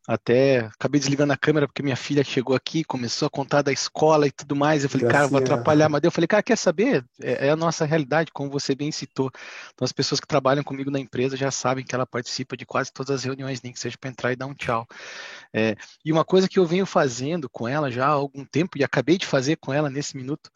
Até 0.08 0.62
acabei 0.62 0.99
desligando 0.99 1.32
a 1.32 1.38
câmera 1.38 1.68
porque 1.68 1.84
minha 1.84 1.95
filha 1.95 2.24
chegou 2.24 2.56
aqui, 2.56 2.84
começou 2.84 3.28
a 3.28 3.30
contar 3.30 3.62
da 3.62 3.72
escola 3.72 4.26
e 4.26 4.32
tudo 4.32 4.56
mais. 4.56 4.84
Eu 4.84 4.89
falei, 4.89 5.08
cara, 5.08 5.28
vou 5.28 5.39
atrapalhar. 5.39 5.89
Mas 5.89 6.02
eu 6.04 6.12
falei, 6.12 6.28
cara, 6.28 6.41
quer 6.41 6.58
saber? 6.58 7.06
É, 7.22 7.47
é, 7.47 7.49
a 7.52 7.56
nossa 7.56 7.86
realidade, 7.86 8.32
como 8.34 8.49
você 8.49 8.74
bem 8.74 8.91
citou. 8.91 9.32
Então, 9.74 9.86
as 9.86 9.91
pessoas 9.91 10.20
que 10.20 10.28
trabalham 10.28 10.64
comigo 10.64 10.89
na 10.89 10.99
empresa 10.99 11.38
já 11.38 11.52
sabem 11.52 11.86
que 11.86 11.93
ela 11.93 12.06
participa 12.06 12.58
de 12.58 12.66
quase 12.66 12.91
todas 12.91 13.18
as 13.18 13.24
reuniões, 13.24 13.62
nem 13.62 13.72
que 13.72 13.80
seja 13.80 13.95
para 13.99 14.10
entrar 14.10 14.32
e 14.32 14.36
dar 14.36 14.47
um 14.47 14.56
tchau. 14.56 14.88
É, 15.54 15.76
e 16.04 16.12
uma 16.12 16.26
coisa 16.26 16.47
que 16.47 16.58
eu 16.58 16.66
venho 16.66 16.86
fazendo 16.86 17.47
com 17.47 17.68
ela 17.68 17.91
já 17.91 18.08
há 18.08 18.10
algum 18.10 18.43
tempo, 18.43 18.78
e 18.78 18.84
acabei 18.84 19.18
de 19.18 19.28
fazer 19.28 19.58
com 19.58 19.72
ela 19.72 19.89
nesse 19.89 20.18
minuto, 20.18 20.49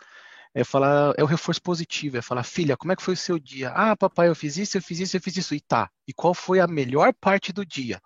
é 0.56 0.64
falar, 0.64 1.14
é 1.18 1.24
o 1.24 1.28
reforço 1.28 1.62
positivo, 1.62 2.18
é 2.18 2.22
falar, 2.22 2.44
filha, 2.44 2.78
como 2.78 2.94
é 2.94 2.96
que 2.96 3.04
foi 3.04 3.14
o 3.14 3.18
seu 3.18 3.38
dia? 3.38 3.70
Ah, 3.76 3.96
papai, 3.96 4.30
eu 4.30 4.36
fiz 4.36 4.58
isso, 4.58 4.78
eu 4.78 4.82
fiz 4.82 5.02
isso, 5.02 5.18
eu 5.18 5.22
fiz 5.22 5.36
isso. 5.36 5.54
E 5.54 5.60
tá. 5.60 5.90
E 6.08 6.14
qual 6.14 6.34
foi 6.34 6.62
a 6.62 6.68
melhor 6.68 7.14
parte 7.14 7.52
do 7.52 7.66
dia? 7.66 8.02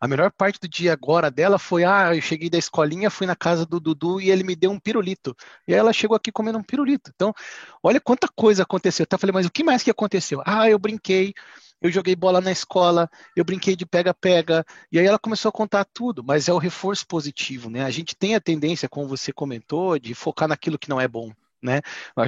A 0.00 0.08
melhor 0.08 0.32
parte 0.32 0.58
do 0.58 0.68
dia 0.68 0.92
agora 0.92 1.30
dela 1.30 1.58
foi, 1.58 1.84
ah, 1.84 2.14
eu 2.14 2.22
cheguei 2.22 2.48
da 2.48 2.58
escolinha, 2.58 3.10
fui 3.10 3.26
na 3.26 3.36
casa 3.36 3.66
do 3.66 3.78
Dudu 3.78 4.20
e 4.20 4.30
ele 4.30 4.42
me 4.42 4.56
deu 4.56 4.70
um 4.70 4.78
pirulito. 4.80 5.36
E 5.68 5.74
aí 5.74 5.78
ela 5.78 5.92
chegou 5.92 6.16
aqui 6.16 6.32
comendo 6.32 6.58
um 6.58 6.62
pirulito. 6.62 7.10
Então, 7.14 7.34
olha 7.82 8.00
quanta 8.00 8.26
coisa 8.34 8.62
aconteceu. 8.62 9.04
Até 9.04 9.18
falei, 9.18 9.32
mas 9.34 9.46
o 9.46 9.50
que 9.50 9.62
mais 9.62 9.82
que 9.82 9.90
aconteceu? 9.90 10.42
Ah, 10.46 10.70
eu 10.70 10.78
brinquei, 10.78 11.34
eu 11.82 11.90
joguei 11.90 12.16
bola 12.16 12.40
na 12.40 12.50
escola, 12.50 13.10
eu 13.36 13.44
brinquei 13.44 13.76
de 13.76 13.84
pega-pega, 13.84 14.64
e 14.90 14.98
aí 14.98 15.06
ela 15.06 15.18
começou 15.18 15.50
a 15.50 15.52
contar 15.52 15.84
tudo, 15.84 16.24
mas 16.24 16.48
é 16.48 16.52
o 16.52 16.58
reforço 16.58 17.06
positivo, 17.06 17.68
né? 17.68 17.84
A 17.84 17.90
gente 17.90 18.16
tem 18.16 18.34
a 18.34 18.40
tendência, 18.40 18.88
como 18.88 19.06
você 19.06 19.32
comentou, 19.32 19.98
de 19.98 20.14
focar 20.14 20.48
naquilo 20.48 20.78
que 20.78 20.88
não 20.88 21.00
é 21.00 21.06
bom 21.06 21.30
né? 21.62 21.80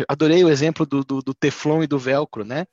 Adorei 0.08 0.44
o 0.44 0.48
exemplo 0.48 0.84
do, 0.86 1.04
do, 1.04 1.22
do 1.22 1.34
Teflon 1.34 1.82
e 1.82 1.86
do 1.86 1.98
Velcro, 1.98 2.44
né? 2.44 2.66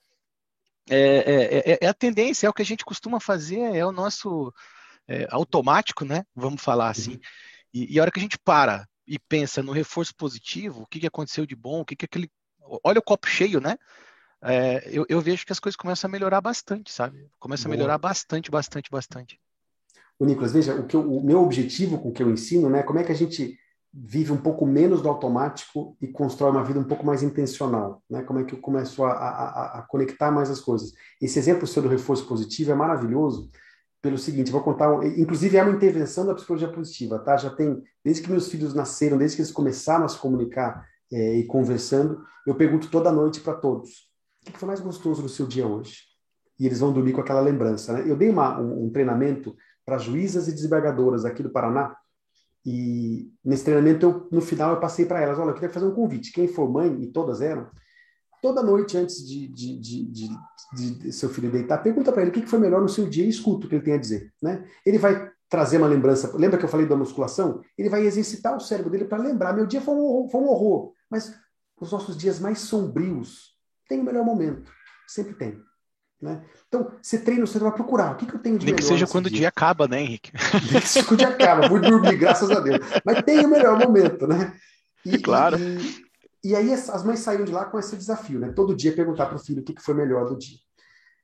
É, 0.90 0.98
é, 0.98 1.74
é, 1.74 1.78
é, 1.82 1.88
a 1.88 1.94
tendência, 1.94 2.48
é 2.48 2.50
o 2.50 2.54
que 2.54 2.62
a 2.62 2.66
gente 2.66 2.84
costuma 2.84 3.20
fazer, 3.20 3.76
é 3.76 3.86
o 3.86 3.92
nosso 3.92 4.52
é, 5.10 5.28
automático, 5.32 6.06
né? 6.06 6.24
Vamos 6.36 6.62
falar 6.62 6.90
assim. 6.90 7.14
Uhum. 7.14 7.20
E, 7.74 7.96
e, 7.96 8.00
a 8.00 8.04
hora 8.04 8.12
que 8.12 8.20
a 8.20 8.22
gente 8.22 8.38
para 8.38 8.88
e 9.08 9.18
pensa 9.18 9.64
no 9.64 9.72
reforço 9.72 10.16
positivo, 10.16 10.84
o 10.84 10.86
que, 10.86 11.00
que 11.00 11.08
aconteceu 11.08 11.46
de 11.48 11.56
bom, 11.56 11.82
o 11.82 11.86
que, 11.86 11.96
que 11.96 12.06
aquele. 12.06 12.30
Olha 12.84 13.00
o 13.00 13.04
copo 13.04 13.28
cheio, 13.28 13.60
né? 13.60 13.76
É, 14.42 14.88
eu, 14.92 15.06
eu, 15.10 15.20
vejo 15.20 15.46
que 15.46 15.52
as 15.52 15.60
coisas 15.60 15.76
começam 15.76 16.08
a 16.08 16.12
melhorar 16.12 16.40
bastante, 16.40 16.92
sabe? 16.92 17.28
Começa 17.40 17.68
a 17.68 17.72
melhorar 17.72 17.98
bastante, 17.98 18.52
bastante, 18.52 18.90
bastante. 18.90 19.40
O 20.18 20.26
Nicolas, 20.26 20.54
veja, 20.54 20.76
o, 20.76 20.86
que 20.86 20.96
eu, 20.96 21.02
o 21.02 21.24
meu 21.24 21.42
objetivo 21.42 21.98
com 21.98 22.10
o 22.10 22.14
que 22.14 22.22
eu 22.22 22.30
ensino, 22.30 22.70
né? 22.70 22.84
Como 22.84 23.00
é 23.00 23.04
que 23.04 23.12
a 23.12 23.16
gente 23.16 23.58
vive 23.92 24.32
um 24.32 24.38
pouco 24.38 24.66
menos 24.68 25.02
do 25.02 25.10
automático 25.10 25.98
e 26.00 26.08
constrói 26.08 26.52
uma 26.52 26.64
vida 26.64 26.80
um 26.80 26.84
pouco 26.84 27.04
mais 27.04 27.24
intencional, 27.24 28.04
né? 28.08 28.22
Como 28.22 28.40
é 28.40 28.44
que 28.44 28.54
eu 28.54 28.60
começo 28.60 29.04
a, 29.04 29.12
a, 29.12 29.80
a 29.80 29.82
conectar 29.82 30.30
mais 30.30 30.52
as 30.52 30.60
coisas? 30.60 30.94
Esse 31.20 31.40
exemplo 31.40 31.66
seu 31.66 31.82
do 31.82 31.90
reforço 31.90 32.28
positivo 32.28 32.72
é 32.72 32.76
maravilhoso 32.76 33.50
pelo 34.02 34.18
seguinte, 34.18 34.52
vou 34.52 34.62
contar, 34.62 35.06
inclusive 35.18 35.58
é 35.58 35.64
uma 35.64 35.76
intervenção 35.76 36.26
da 36.26 36.34
psicologia 36.34 36.72
positiva, 36.72 37.20
tá? 37.20 37.36
Já 37.36 37.50
tem, 37.50 37.84
desde 38.04 38.24
que 38.24 38.32
meus 38.32 38.50
filhos 38.50 38.74
nasceram, 38.74 39.18
desde 39.18 39.36
que 39.36 39.42
eles 39.42 39.52
começaram 39.52 40.06
a 40.06 40.08
se 40.08 40.18
comunicar 40.18 40.86
é, 41.12 41.36
e 41.36 41.46
conversando, 41.46 42.24
eu 42.48 42.56
pergunto 42.56 42.90
toda 42.90 43.12
noite 43.12 43.42
para 43.42 43.56
todos, 43.56 44.10
o 44.48 44.52
que 44.52 44.58
foi 44.58 44.68
mais 44.68 44.80
gostoso 44.80 45.22
no 45.22 45.30
seu 45.30 45.46
dia 45.46 45.68
hoje? 45.68 46.04
E 46.58 46.66
eles 46.66 46.80
vão 46.80 46.94
dormir 46.94 47.14
com 47.14 47.22
aquela 47.22 47.42
lembrança, 47.42 47.94
né? 47.94 48.04
Eu 48.06 48.16
dei 48.16 48.30
uma, 48.30 48.60
um, 48.60 48.86
um 48.86 48.90
treinamento 48.90 49.56
para 49.86 49.98
juízas 49.98 50.48
e 50.48 50.54
desembargadoras 50.54 51.26
aqui 51.26 51.44
do 51.44 51.52
Paraná, 51.52 51.96
e 52.66 53.32
nesse 53.44 53.64
treinamento, 53.64 54.06
eu, 54.06 54.28
no 54.32 54.42
final, 54.42 54.72
eu 54.72 54.80
passei 54.80 55.06
para 55.06 55.22
elas: 55.22 55.40
olha, 55.40 55.50
eu 55.50 55.54
queria 55.54 55.70
fazer 55.70 55.86
um 55.86 55.94
convite. 55.94 56.32
Quem 56.32 56.48
for 56.48 56.70
mãe, 56.70 57.02
e 57.02 57.08
todas 57.08 57.42
eram, 57.42 57.70
toda 58.42 58.64
noite 58.64 58.98
antes 58.98 59.28
de, 59.28 59.48
de, 59.48 59.80
de, 59.80 60.06
de 60.06 61.12
seu 61.12 61.30
filho 61.30 61.52
deitar, 61.52 61.80
pergunta 61.80 62.12
para 62.12 62.22
ele 62.22 62.32
o 62.32 62.34
que 62.34 62.46
foi 62.46 62.60
melhor 62.60 62.82
no 62.82 62.90
seu 62.90 63.08
dia 63.08 63.26
e 63.26 63.30
escuta 63.30 63.66
o 63.66 63.70
que 63.70 63.76
ele 63.76 63.84
tem 63.84 63.94
a 63.94 64.00
dizer. 64.00 64.32
Né? 64.42 64.66
Ele 64.86 64.98
vai 64.98 65.30
trazer 65.50 65.78
uma 65.78 65.88
lembrança. 65.88 66.32
Lembra 66.38 66.58
que 66.58 66.66
eu 66.66 66.70
falei 66.70 66.86
da 66.86 66.96
musculação? 66.96 67.62
Ele 67.78 67.90
vai 67.90 68.06
exercitar 68.06 68.56
o 68.56 68.60
cérebro 68.60 68.92
dele 68.92 69.06
para 69.06 69.22
lembrar: 69.22 69.54
meu 69.54 69.66
dia 69.66 69.82
foi 69.82 69.96
um, 69.96 70.00
horror, 70.00 70.30
foi 70.30 70.42
um 70.42 70.48
horror, 70.48 70.94
mas 71.10 71.34
os 71.80 71.92
nossos 71.92 72.16
dias 72.16 72.40
mais 72.40 72.60
sombrios 72.60 73.56
têm 73.88 74.00
o 74.00 74.04
melhor 74.04 74.24
momento. 74.24 74.72
Sempre 75.08 75.34
tem. 75.34 75.60
Né? 76.22 76.44
Então, 76.68 76.92
você 77.02 77.18
treina, 77.18 77.46
você 77.46 77.58
vai 77.58 77.72
procurar. 77.72 78.12
O 78.12 78.16
que, 78.18 78.26
que 78.26 78.36
eu 78.36 78.40
tenho 78.40 78.60
de 78.60 78.66
Nem 78.66 78.76
melhor? 78.76 78.86
que 78.86 78.94
seja 78.94 79.08
quando 79.08 79.30
dia? 79.30 79.38
o 79.38 79.40
dia 79.40 79.48
acaba, 79.48 79.88
né, 79.88 80.02
Henrique? 80.02 80.32
Nem 80.72 80.82
que 80.82 80.88
seja 80.88 81.08
quando 81.08 81.22
o 81.22 81.24
dia 81.24 81.30
acaba. 81.30 81.68
Vou 81.68 81.80
dormir, 81.80 82.18
graças 82.18 82.52
a 82.52 82.60
Deus. 82.60 82.80
Mas 83.06 83.22
tem 83.24 83.46
o 83.46 83.50
melhor 83.50 83.80
momento, 83.80 84.28
né? 84.28 84.54
E, 85.06 85.18
claro. 85.24 85.58
E, 85.58 86.09
e, 86.44 86.56
aí 86.56 86.74
as 86.74 87.04
mães 87.04 87.20
saíram 87.20 87.46
de 87.46 87.52
lá 87.52 87.66
com 87.66 87.78
esse 87.78 87.96
desafio, 87.96 88.40
né? 88.40 88.52
Todo 88.54 88.76
dia 88.76 88.96
perguntar 88.96 89.26
para 89.26 89.36
o 89.36 89.40
filho 89.40 89.62
o 89.62 89.64
que, 89.64 89.82
foi 89.82 89.94
melhor 89.94 90.26
do 90.26 90.38
dia. 90.38 90.58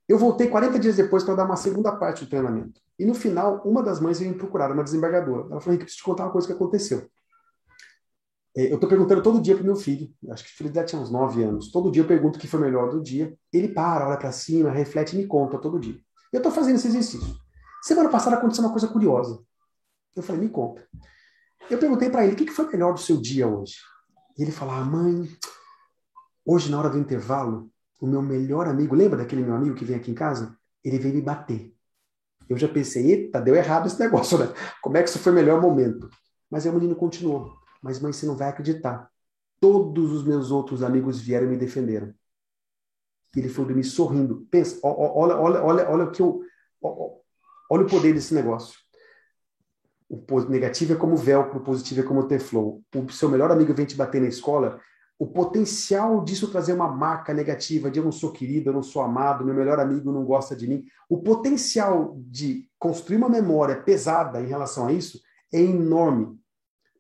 Eu 0.08 0.18
voltei 0.18 0.48
40 0.48 0.78
dias 0.78 0.96
depois 0.98 1.24
para 1.24 1.36
dar 1.36 1.46
uma 1.46 1.56
segunda 1.56 1.96
parte 1.96 2.24
do 2.24 2.30
treinamento. 2.30 2.80
E 3.00 3.06
no 3.06 3.14
final, 3.14 3.62
uma 3.66 3.82
das 3.82 4.00
mães 4.00 4.20
veio 4.20 4.32
me 4.32 4.38
procurar, 4.38 4.72
uma 4.72 4.84
desembargadora. 4.84 5.48
Ela 5.52 5.60
falou: 5.60 5.70
Henrique, 5.70 5.86
preciso 5.86 5.98
te 5.98 6.04
contar 6.04 6.24
uma 6.26 6.32
coisa 6.32 6.48
que 6.48 6.54
aconteceu. 6.54 7.10
É, 8.58 8.72
eu 8.72 8.76
estou 8.76 8.90
perguntando 8.90 9.22
todo 9.22 9.42
dia 9.42 9.56
para 9.56 9.66
meu 9.66 9.76
filho, 9.76 10.14
acho 10.30 10.46
que 10.46 10.52
o 10.52 10.56
filho 10.56 10.70
dele 10.70 10.86
tinha 10.86 11.02
uns 11.02 11.12
9 11.12 11.44
anos. 11.44 11.72
Todo 11.72 11.92
dia 11.92 12.04
eu 12.04 12.08
pergunto 12.08 12.38
o 12.38 12.42
que 12.42 12.48
foi 12.48 12.60
melhor 12.60 12.90
do 12.90 13.02
dia. 13.02 13.38
Ele 13.52 13.68
para, 13.68 14.08
olha 14.08 14.18
para 14.18 14.32
cima, 14.32 14.70
reflete 14.70 15.14
e 15.14 15.18
me 15.18 15.28
conta 15.28 15.58
todo 15.58 15.80
dia. 15.80 16.00
Eu 16.32 16.38
estou 16.38 16.52
fazendo 16.52 16.76
esse 16.76 16.88
exercício. 16.88 17.36
Semana 17.82 18.10
passada 18.10 18.38
aconteceu 18.38 18.64
uma 18.64 18.72
coisa 18.72 18.88
curiosa. 18.88 19.40
Eu 20.16 20.24
falei, 20.24 20.42
me 20.42 20.50
conta. 20.50 20.88
Eu 21.70 21.78
perguntei 21.78 22.10
para 22.10 22.24
ele 22.26 22.34
o 22.34 22.36
que 22.36 22.48
foi 22.48 22.68
melhor 22.68 22.94
do 22.94 23.00
seu 23.00 23.18
dia 23.18 23.48
hoje. 23.48 23.76
E 24.38 24.42
ele 24.42 24.52
falou, 24.52 24.74
ah, 24.74 24.84
mãe, 24.84 25.28
hoje 26.46 26.70
na 26.70 26.80
hora 26.80 26.90
do 26.90 26.98
intervalo, 26.98 27.70
o 28.02 28.08
meu 28.08 28.22
melhor 28.22 28.68
amigo, 28.68 28.96
lembra 28.96 29.18
daquele 29.18 29.44
meu 29.44 29.56
amigo 29.56 29.76
que 29.76 29.86
vem 29.86 29.96
aqui 29.96 30.12
em 30.12 30.16
casa? 30.16 30.58
Ele 30.84 31.00
veio 31.00 31.16
me 31.16 31.22
bater. 31.22 31.74
Eu 32.48 32.58
já 32.58 32.68
pensei, 32.68 33.12
eita, 33.12 33.42
deu 33.42 33.56
errado 33.56 33.88
esse 33.88 34.00
negócio, 34.00 34.38
né? 34.38 34.48
Como 34.82 34.98
é 34.98 35.04
que 35.04 35.10
isso 35.10 35.20
foi 35.20 35.32
o 35.32 35.36
melhor 35.36 35.62
momento? 35.62 36.10
Mas 36.50 36.66
aí 36.66 36.72
o 36.72 36.76
menino 36.76 36.96
continuou. 36.96 37.54
Mas, 37.82 38.00
mãe, 38.00 38.14
você 38.14 38.26
não 38.26 38.36
vai 38.36 38.50
acreditar. 38.50 39.10
Todos 39.60 40.12
os 40.12 40.24
meus 40.24 40.52
outros 40.52 40.84
amigos 40.84 41.20
vieram 41.20 41.48
e 41.48 41.50
me 41.50 41.58
defenderam. 41.58 42.14
Ele 43.36 43.50
foi 43.50 43.66
dormir 43.66 43.84
sorrindo. 43.84 44.48
Pensa, 44.52 44.80
olha, 44.84 45.36
olha, 45.36 45.64
olha, 45.64 45.90
olha 45.90 46.04
o 46.06 46.12
que 46.12 46.22
eu. 46.22 46.42
Olha 46.82 47.84
o 47.84 47.90
poder 47.90 48.14
desse 48.14 48.34
negócio. 48.34 48.80
O 50.10 50.40
negativo 50.50 50.94
é 50.94 50.96
como 50.96 51.18
velcro, 51.18 51.60
o 51.60 51.64
positivo 51.64 52.02
é 52.02 52.04
como 52.04 52.28
teflon. 52.28 52.80
O 52.96 53.12
seu 53.12 53.30
melhor 53.30 53.52
amigo 53.52 53.74
vem 53.74 53.86
te 53.86 53.96
bater 53.96 54.22
na 54.22 54.28
escola, 54.28 54.80
o 55.18 55.28
potencial 55.28 56.24
disso 56.24 56.52
trazer 56.52 56.74
uma 56.74 56.88
marca 56.88 57.34
negativa 57.34 57.90
de 57.90 58.00
eu 58.00 58.04
não 58.04 58.12
sou 58.12 58.32
querido, 58.32 58.70
eu 58.70 58.74
não 58.74 58.84
sou 58.84 59.02
amado, 59.02 59.46
meu 59.46 59.56
melhor 59.56 59.80
amigo 59.80 60.12
não 60.12 60.26
gosta 60.26 60.56
de 60.56 60.68
mim, 60.68 60.84
o 61.10 61.24
potencial 61.24 62.16
de 62.18 62.70
construir 62.78 63.18
uma 63.18 63.30
memória 63.30 63.82
pesada 63.82 64.42
em 64.42 64.48
relação 64.48 64.88
a 64.88 64.92
isso 64.92 65.20
é 65.54 65.60
enorme 65.60 66.38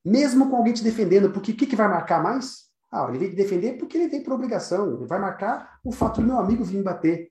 mesmo 0.06 0.50
com 0.50 0.58
alguém 0.58 0.74
te 0.74 0.84
defendendo, 0.84 1.32
porque 1.32 1.52
o 1.52 1.56
que, 1.56 1.66
que 1.66 1.76
vai 1.76 1.88
marcar 1.88 2.22
mais? 2.22 2.66
Ah, 2.92 3.08
ele 3.10 3.18
veio 3.18 3.32
te 3.32 3.38
defender 3.38 3.74
porque 3.74 3.98
ele 3.98 4.08
veio 4.08 4.24
por 4.24 4.34
obrigação. 4.34 5.06
Vai 5.08 5.20
marcar 5.20 5.80
o 5.84 5.92
fato 5.92 6.22
do 6.22 6.28
meu 6.28 6.38
amigo 6.38 6.64
vir 6.64 6.84
bater. 6.84 7.30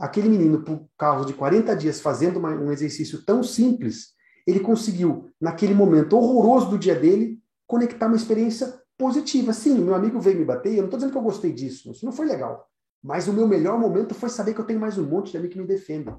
Aquele 0.00 0.28
menino, 0.28 0.62
por 0.62 0.88
causa 0.96 1.26
de 1.26 1.34
40 1.34 1.76
dias 1.76 2.00
fazendo 2.00 2.38
uma, 2.38 2.50
um 2.50 2.72
exercício 2.72 3.22
tão 3.24 3.42
simples, 3.42 4.14
ele 4.46 4.60
conseguiu, 4.60 5.28
naquele 5.40 5.74
momento 5.74 6.16
horroroso 6.16 6.70
do 6.70 6.78
dia 6.78 6.94
dele, 6.94 7.40
conectar 7.66 8.06
uma 8.06 8.16
experiência 8.16 8.80
positiva. 8.96 9.52
Sim, 9.52 9.78
meu 9.78 9.94
amigo 9.94 10.20
veio 10.20 10.38
me 10.38 10.44
bater, 10.44 10.70
eu 10.70 10.78
não 10.78 10.84
estou 10.84 10.98
dizendo 10.98 11.12
que 11.12 11.18
eu 11.18 11.22
gostei 11.22 11.52
disso, 11.52 11.90
isso 11.90 12.04
não 12.04 12.12
foi 12.12 12.26
legal. 12.26 12.68
Mas 13.02 13.28
o 13.28 13.32
meu 13.32 13.46
melhor 13.46 13.78
momento 13.78 14.14
foi 14.14 14.28
saber 14.28 14.54
que 14.54 14.60
eu 14.60 14.64
tenho 14.64 14.80
mais 14.80 14.98
um 14.98 15.06
monte 15.06 15.32
de 15.32 15.36
amigos 15.36 15.54
que 15.54 15.60
me 15.60 15.66
defendem. 15.66 16.16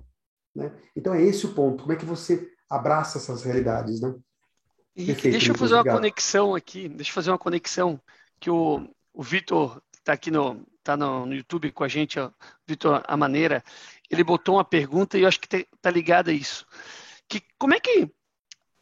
Né? 0.56 0.72
Então 0.96 1.14
é 1.14 1.22
esse 1.22 1.46
o 1.46 1.54
ponto. 1.54 1.84
Como 1.84 1.94
é 1.94 1.96
que 1.96 2.06
você 2.06 2.50
abraça 2.70 3.18
essas 3.18 3.44
realidades, 3.44 4.02
né? 4.02 4.16
Perfeito, 4.96 5.32
deixa 5.32 5.52
eu 5.52 5.56
fazer 5.56 5.76
uma 5.76 5.82
obrigado. 5.82 5.98
conexão 5.98 6.56
aqui, 6.56 6.90
deixa 6.90 7.12
eu 7.12 7.14
fazer 7.14 7.30
uma 7.30 7.38
conexão 7.38 8.02
que 8.40 8.50
o, 8.50 8.90
o 9.14 9.22
Vitor 9.22 9.80
está 9.94 10.14
aqui 10.14 10.32
no, 10.32 10.66
tá 10.84 10.98
no, 10.98 11.26
no, 11.26 11.36
YouTube 11.36 11.72
com 11.72 11.84
a 11.84 11.88
gente, 11.88 12.18
Vitor 12.66 13.04
Amaneira, 13.08 13.64
ele 14.10 14.24
botou 14.24 14.56
uma 14.56 14.66
pergunta 14.66 15.18
e 15.18 15.22
eu 15.22 15.28
acho 15.28 15.40
que 15.40 15.56
está 15.56 15.92
ligada 15.92 16.32
a 16.32 16.34
isso. 16.34 16.66
Que, 17.28 17.42
como 17.60 17.74
é 17.74 17.80
que. 17.80 18.10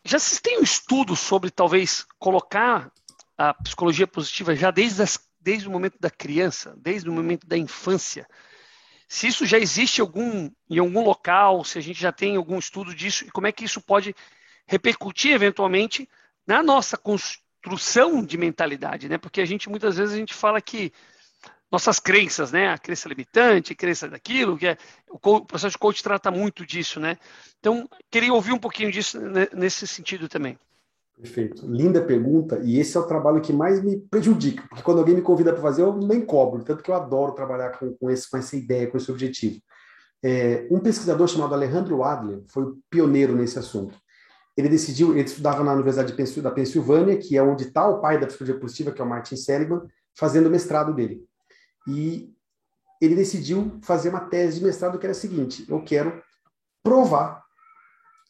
Já 0.08 0.20
se 0.20 0.40
tem 0.40 0.60
um 0.60 0.64
estudo 0.64 1.16
sobre 1.16 1.50
talvez 1.50 2.06
colocar 2.20 2.92
a 3.36 3.56
psicologia 3.56 4.06
positiva 4.06 4.56
já 4.56 4.70
desde, 4.70 5.02
as, 5.02 5.20
desde 5.42 5.68
o 5.68 5.72
momento 5.72 5.98
da 6.00 6.12
criança, 6.12 6.76
desde 6.78 7.10
o 7.10 7.12
momento 7.12 7.48
da 7.48 7.58
infância? 7.58 8.28
Se 9.08 9.26
isso 9.28 9.48
já 9.48 9.58
existe 9.58 10.02
algum, 10.02 10.52
em 10.70 10.78
algum 10.78 11.04
local, 11.04 11.64
se 11.64 11.80
a 11.80 11.82
gente 11.82 12.00
já 12.00 12.12
tem 12.12 12.36
algum 12.36 12.60
estudo 12.60 12.94
disso, 12.94 13.26
e 13.26 13.32
como 13.32 13.48
é 13.48 13.52
que 13.52 13.66
isso 13.66 13.82
pode 13.82 14.16
repercutir 14.68 15.32
eventualmente 15.34 16.08
na 16.46 16.62
nossa 16.62 16.98
construção 16.98 18.24
de 18.24 18.38
mentalidade, 18.38 19.10
né? 19.10 19.18
Porque 19.18 19.42
a 19.42 19.46
gente 19.46 19.70
muitas 19.70 19.98
vezes 19.98 20.14
a 20.14 20.18
gente 20.18 20.36
fala 20.36 20.62
que 20.62 20.94
nossas 21.72 22.00
crenças, 22.00 22.52
né? 22.52 22.70
A 22.70 22.78
crença 22.78 23.10
limitante, 23.10 23.74
a 23.74 23.76
crença 23.76 24.08
daquilo, 24.08 24.58
que 24.58 24.68
é 24.68 24.78
o 25.10 25.46
processo 25.46 25.74
de 25.74 25.78
coach 25.78 26.04
trata 26.04 26.32
muito 26.32 26.66
disso, 26.66 27.00
né? 27.00 27.18
Então, 27.60 27.90
queria 28.12 28.34
ouvir 28.34 28.54
um 28.54 28.60
pouquinho 28.60 28.92
disso 28.92 29.20
nesse 29.54 29.88
sentido 29.88 30.30
também. 30.30 30.58
Perfeito. 31.18 31.66
Linda 31.66 32.02
pergunta, 32.02 32.60
e 32.64 32.78
esse 32.78 32.98
é 32.98 33.00
o 33.00 33.08
trabalho 33.08 33.42
que 33.42 33.54
mais 33.54 33.82
me 33.82 33.98
prejudica, 33.98 34.64
porque 34.68 34.84
quando 34.84 35.00
alguém 35.00 35.16
me 35.16 35.22
convida 35.22 35.54
para 35.54 35.62
fazer, 35.62 35.82
eu 35.82 35.96
nem 35.96 36.20
cobro, 36.26 36.64
tanto 36.64 36.84
que 36.84 36.92
eu 36.92 36.96
adoro 36.96 37.32
trabalhar 37.32 37.70
com, 37.70 37.94
com, 37.94 38.10
esse, 38.10 38.30
com 38.30 38.38
essa 38.38 38.56
ideia, 38.58 38.88
com 38.88 38.98
esse 38.98 39.10
objetivo. 39.10 39.62
É, 40.22 40.68
um 40.70 40.80
pesquisador 40.80 41.28
chamado 41.28 41.54
Alejandro 41.54 42.04
Adler 42.04 42.42
foi 42.48 42.66
pioneiro 42.90 43.34
nesse 43.34 43.58
assunto. 43.58 43.98
Ele 44.58 44.68
decidiu, 44.68 45.12
ele 45.12 45.28
estudava 45.28 45.64
na 45.64 45.74
Universidade 45.74 46.14
da 46.42 46.52
Pensilvânia, 46.52 47.18
que 47.18 47.38
é 47.38 47.44
onde 47.44 47.64
está 47.64 47.88
o 47.88 48.02
pai 48.02 48.20
da 48.20 48.28
psicologia 48.28 48.60
positiva, 48.60 48.92
que 48.92 49.02
é 49.02 49.04
o 49.06 49.08
Martin 49.08 49.36
Seligman, 49.36 49.82
fazendo 50.18 50.48
o 50.48 50.50
mestrado 50.50 50.94
dele. 50.94 51.24
E 51.88 52.34
ele 53.02 53.16
decidiu 53.16 53.78
fazer 53.82 54.10
uma 54.10 54.22
tese 54.22 54.60
de 54.60 54.66
mestrado 54.66 54.98
que 54.98 55.06
era 55.06 55.12
a 55.12 55.16
seguinte: 55.16 55.66
eu 55.70 55.82
quero 55.84 56.22
provar 56.84 57.44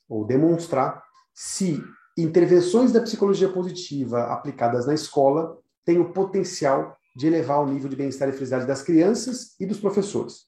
ou 0.07 0.25
demonstrar 0.25 1.03
se 1.33 1.83
intervenções 2.17 2.91
da 2.91 3.01
psicologia 3.01 3.49
positiva 3.49 4.25
aplicadas 4.25 4.85
na 4.85 4.93
escola 4.93 5.57
têm 5.83 5.99
o 5.99 6.13
potencial 6.13 6.97
de 7.15 7.27
elevar 7.27 7.61
o 7.61 7.65
nível 7.65 7.89
de 7.89 7.95
bem-estar 7.95 8.27
e 8.27 8.33
felicidade 8.33 8.65
das 8.65 8.81
crianças 8.81 9.55
e 9.59 9.65
dos 9.65 9.79
professores. 9.79 10.45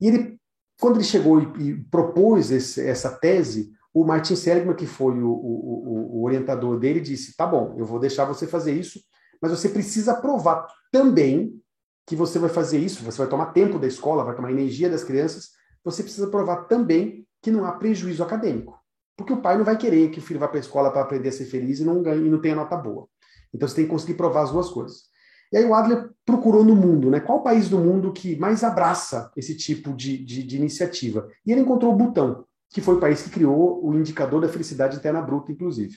E 0.00 0.08
ele, 0.08 0.38
quando 0.80 0.96
ele 0.96 1.04
chegou 1.04 1.40
e, 1.40 1.68
e 1.68 1.84
propôs 1.84 2.50
esse, 2.50 2.80
essa 2.86 3.10
tese, 3.10 3.72
o 3.94 4.04
Martin 4.04 4.36
Seligman, 4.36 4.76
que 4.76 4.86
foi 4.86 5.22
o, 5.22 5.30
o, 5.30 6.18
o, 6.18 6.24
orientador 6.24 6.78
dele, 6.78 7.00
disse: 7.00 7.36
tá 7.36 7.46
bom, 7.46 7.74
eu 7.78 7.84
vou 7.84 7.98
deixar 7.98 8.24
você 8.24 8.46
fazer 8.46 8.72
isso, 8.72 9.00
mas 9.40 9.50
você 9.50 9.68
precisa 9.68 10.14
provar 10.14 10.66
também 10.90 11.60
que 12.06 12.16
você 12.16 12.38
vai 12.38 12.48
fazer 12.50 12.78
isso, 12.78 13.04
você 13.04 13.18
vai 13.18 13.28
tomar 13.28 13.46
tempo 13.46 13.78
da 13.78 13.86
escola, 13.86 14.24
vai 14.24 14.34
tomar 14.34 14.50
energia 14.50 14.90
das 14.90 15.04
crianças, 15.04 15.50
você 15.84 16.02
precisa 16.02 16.28
provar 16.28 16.64
também 16.64 17.26
que 17.40 17.50
não 17.50 17.64
há 17.64 17.72
prejuízo 17.72 18.22
acadêmico. 18.22 18.78
Porque 19.16 19.32
o 19.32 19.40
pai 19.40 19.56
não 19.56 19.64
vai 19.64 19.76
querer 19.76 20.10
que 20.10 20.18
o 20.18 20.22
filho 20.22 20.40
vá 20.40 20.48
para 20.48 20.58
a 20.58 20.60
escola 20.60 20.90
para 20.90 21.02
aprender 21.02 21.28
a 21.28 21.32
ser 21.32 21.44
feliz 21.44 21.80
e 21.80 21.84
não, 21.84 22.02
ganhe, 22.02 22.26
e 22.26 22.30
não 22.30 22.40
tenha 22.40 22.56
nota 22.56 22.76
boa. 22.76 23.06
Então 23.52 23.68
você 23.68 23.76
tem 23.76 23.84
que 23.84 23.90
conseguir 23.90 24.14
provar 24.14 24.42
as 24.42 24.50
duas 24.50 24.68
coisas. 24.70 25.12
E 25.52 25.56
aí 25.58 25.64
o 25.66 25.74
Adler 25.74 26.10
procurou 26.24 26.64
no 26.64 26.74
mundo, 26.74 27.10
né? 27.10 27.20
Qual 27.20 27.42
país 27.42 27.68
do 27.68 27.78
mundo 27.78 28.12
que 28.12 28.36
mais 28.36 28.64
abraça 28.64 29.30
esse 29.36 29.54
tipo 29.54 29.92
de, 29.92 30.24
de, 30.24 30.42
de 30.42 30.56
iniciativa? 30.56 31.28
E 31.44 31.52
ele 31.52 31.60
encontrou 31.60 31.92
o 31.92 31.96
Butão, 31.96 32.46
que 32.70 32.80
foi 32.80 32.94
o 32.94 33.00
país 33.00 33.22
que 33.22 33.30
criou 33.30 33.84
o 33.86 33.94
indicador 33.94 34.40
da 34.40 34.48
felicidade 34.48 34.96
interna 34.96 35.20
bruta, 35.20 35.52
inclusive. 35.52 35.94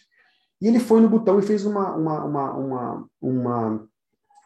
E 0.61 0.67
ele 0.67 0.79
foi 0.79 0.99
no 0.99 1.09
Butão 1.09 1.39
e 1.39 1.41
fez 1.41 1.65
uma, 1.65 1.95
uma, 1.95 2.23
uma, 2.25 2.53
uma, 2.53 3.07
uma, 3.21 3.87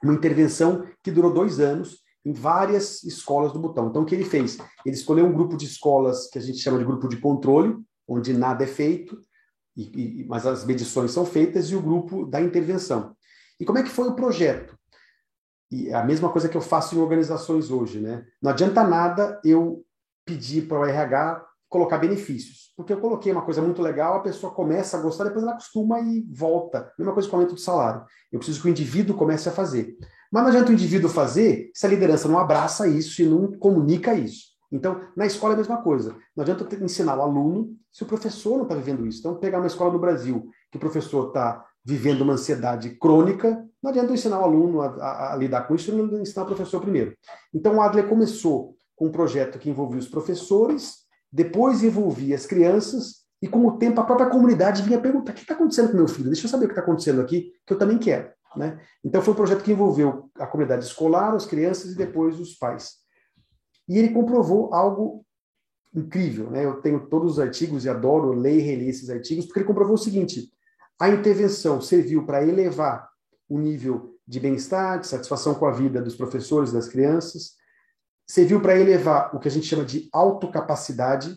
uma 0.04 0.14
intervenção 0.14 0.86
que 1.04 1.12
durou 1.12 1.34
dois 1.34 1.60
anos 1.60 2.04
em 2.26 2.34
várias 2.34 3.04
escolas 3.04 3.54
do 3.54 3.60
Butão. 3.60 3.88
Então, 3.88 4.04
o 4.04 4.06
que 4.06 4.14
ele 4.14 4.26
fez? 4.26 4.58
Ele 4.86 4.95
escolheu 4.95 5.26
um 5.26 5.34
grupo 5.34 5.58
de 5.58 5.66
escolas 5.66 6.30
que 6.30 6.38
a 6.38 6.41
gente 6.41 6.60
chama 6.60 6.78
de 6.78 6.86
grupo 6.86 7.08
de 7.08 7.18
controle, 7.18 7.78
onde 8.08 8.34
nada 8.34 8.64
é 8.64 8.68
feito, 8.68 9.20
e, 9.76 10.22
e, 10.22 10.26
mas 10.28 10.45
as 10.45 10.66
medições 10.66 11.12
são 11.12 11.26
feitas, 11.26 11.70
e 11.70 11.76
o 11.76 11.82
grupo 11.82 12.26
da 12.26 12.41
intervenção. 12.41 13.16
E 13.60 13.66
como 13.66 13.78
é 13.78 13.84
que 13.84 13.89
foi 13.89 14.08
o 14.08 14.16
projeto? 14.16 14.78
E 15.72 15.89
é 15.89 15.93
a 15.93 16.04
mesma 16.04 16.30
coisa 16.30 16.50
que 16.50 16.58
eu 16.58 16.62
faço 16.62 16.95
em 16.95 17.00
organizações 17.00 17.70
hoje, 17.70 18.00
né? 18.00 18.26
Não 18.41 18.52
adianta 18.52 18.84
nada 18.84 19.39
eu 19.43 19.86
pedir 20.26 20.68
para 20.68 20.80
o 20.80 20.86
RH 20.86 21.45
colocar 21.70 21.99
benefícios, 21.99 22.74
porque 22.76 22.91
eu 22.91 22.99
coloquei 22.99 23.32
uma 23.32 23.43
coisa 23.43 23.61
muito 23.61 23.82
legal, 23.82 24.15
a 24.15 24.22
pessoa 24.22 24.53
começa 24.53 24.97
a 24.97 25.01
gostar, 25.01 25.26
depois 25.26 25.43
ela 25.43 25.53
acostuma 25.53 25.99
e 25.99 26.26
volta. 26.32 26.91
Mesma 26.97 27.13
coisa 27.13 27.30
com 27.30 27.36
o 27.36 27.39
aumento 27.39 27.55
do 27.55 27.61
salário. 27.61 28.03
Eu 28.32 28.39
preciso 28.39 28.61
que 28.61 28.67
o 28.67 28.72
indivíduo 28.72 29.15
comece 29.15 29.47
a 29.47 29.51
fazer. 29.51 29.95
Mas 30.32 30.43
não 30.43 30.49
adianta 30.49 30.72
o 30.72 30.74
indivíduo 30.74 31.09
fazer 31.09 31.70
se 31.74 31.86
a 31.86 31.89
liderança 31.89 32.28
não 32.28 32.39
abraça 32.39 32.88
isso 32.88 33.22
e 33.22 33.26
não 33.26 33.51
comunica 33.57 34.13
isso. 34.13 34.49
Então, 34.72 35.01
na 35.15 35.26
escola 35.26 35.53
é 35.53 35.55
a 35.55 35.57
mesma 35.57 35.82
coisa. 35.82 36.15
Não 36.36 36.43
adianta 36.43 36.67
ensinar 36.84 37.17
o 37.17 37.22
aluno 37.22 37.76
se 37.91 38.03
o 38.03 38.05
professor 38.05 38.57
não 38.57 38.63
está 38.63 38.76
vivendo 38.76 39.05
isso. 39.05 39.20
Então, 39.20 39.36
pegar 39.36 39.59
uma 39.59 39.67
escola 39.67 39.91
no 39.91 39.99
Brasil 39.99 40.47
que 40.72 40.78
o 40.78 40.80
professor 40.80 41.28
está 41.28 41.65
vivendo 41.84 42.22
uma 42.22 42.34
ansiedade 42.34 42.91
crônica, 42.91 43.65
não 43.82 43.89
adianta 43.89 44.13
ensinar 44.13 44.39
o 44.39 44.43
aluno 44.43 44.82
a, 44.82 44.88
a, 44.88 45.34
a 45.34 45.36
lidar 45.36 45.67
com 45.67 45.74
isso 45.74 45.95
não 45.95 46.22
ensinar 46.22 46.43
o 46.43 46.47
professor 46.47 46.80
primeiro. 46.82 47.15
Então, 47.53 47.78
o 47.78 47.82
Adler 47.82 48.07
começou 48.07 48.76
com 48.95 49.07
um 49.07 49.11
projeto 49.11 49.57
que 49.57 49.70
envolvia 49.70 49.99
os 49.99 50.07
professores, 50.07 51.09
depois 51.32 51.84
envolvia 51.84 52.36
as 52.36 52.45
crianças, 52.45 53.19
e 53.41 53.47
com 53.47 53.65
o 53.65 53.77
tempo 53.77 54.01
a 54.01 54.03
própria 54.03 54.30
comunidade 54.30 54.82
vinha 54.82 54.99
perguntar: 54.99 55.32
o 55.32 55.36
que 55.36 55.41
está 55.41 55.53
acontecendo 55.53 55.91
com 55.91 55.97
meu 55.97 56.07
filho? 56.07 56.30
Deixa 56.30 56.45
eu 56.45 56.49
saber 56.49 56.65
o 56.65 56.67
que 56.67 56.73
está 56.73 56.82
acontecendo 56.82 57.21
aqui, 57.21 57.53
que 57.65 57.73
eu 57.73 57.77
também 57.77 57.97
quero. 57.97 58.30
Né? 58.55 58.80
Então, 59.03 59.21
foi 59.21 59.34
um 59.34 59.38
projeto 59.38 59.63
que 59.63 59.71
envolveu 59.71 60.30
a 60.36 60.47
comunidade 60.47 60.84
escolar, 60.84 61.36
as 61.36 61.45
crianças 61.45 61.91
e 61.91 61.95
depois 61.95 62.39
os 62.39 62.55
pais. 62.55 62.95
E 63.88 63.97
ele 63.97 64.09
comprovou 64.09 64.73
algo 64.73 65.23
incrível, 65.93 66.49
né? 66.51 66.65
Eu 66.65 66.82
tenho 66.82 67.07
todos 67.07 67.34
os 67.34 67.39
artigos 67.39 67.86
e 67.86 67.89
adoro 67.89 68.32
ler 68.34 68.57
e 68.57 68.61
reler 68.61 68.89
esses 68.89 69.09
artigos, 69.09 69.45
porque 69.45 69.59
ele 69.59 69.67
comprovou 69.67 69.95
o 69.95 69.97
seguinte: 69.97 70.51
a 70.99 71.09
intervenção 71.09 71.82
serviu 71.82 72.25
para 72.25 72.45
elevar 72.45 73.09
o 73.47 73.57
nível 73.57 74.15
de 74.27 74.39
bem-estar, 74.39 74.99
de 74.99 75.07
satisfação 75.07 75.55
com 75.55 75.65
a 75.65 75.71
vida 75.71 76.01
dos 76.01 76.15
professores, 76.15 76.71
das 76.71 76.88
crianças, 76.88 77.53
serviu 78.30 78.61
para 78.61 78.80
elevar 78.80 79.36
o 79.36 79.39
que 79.39 79.47
a 79.47 79.51
gente 79.51 79.65
chama 79.65 79.84
de 79.84 80.07
autocapacidade, 80.13 81.36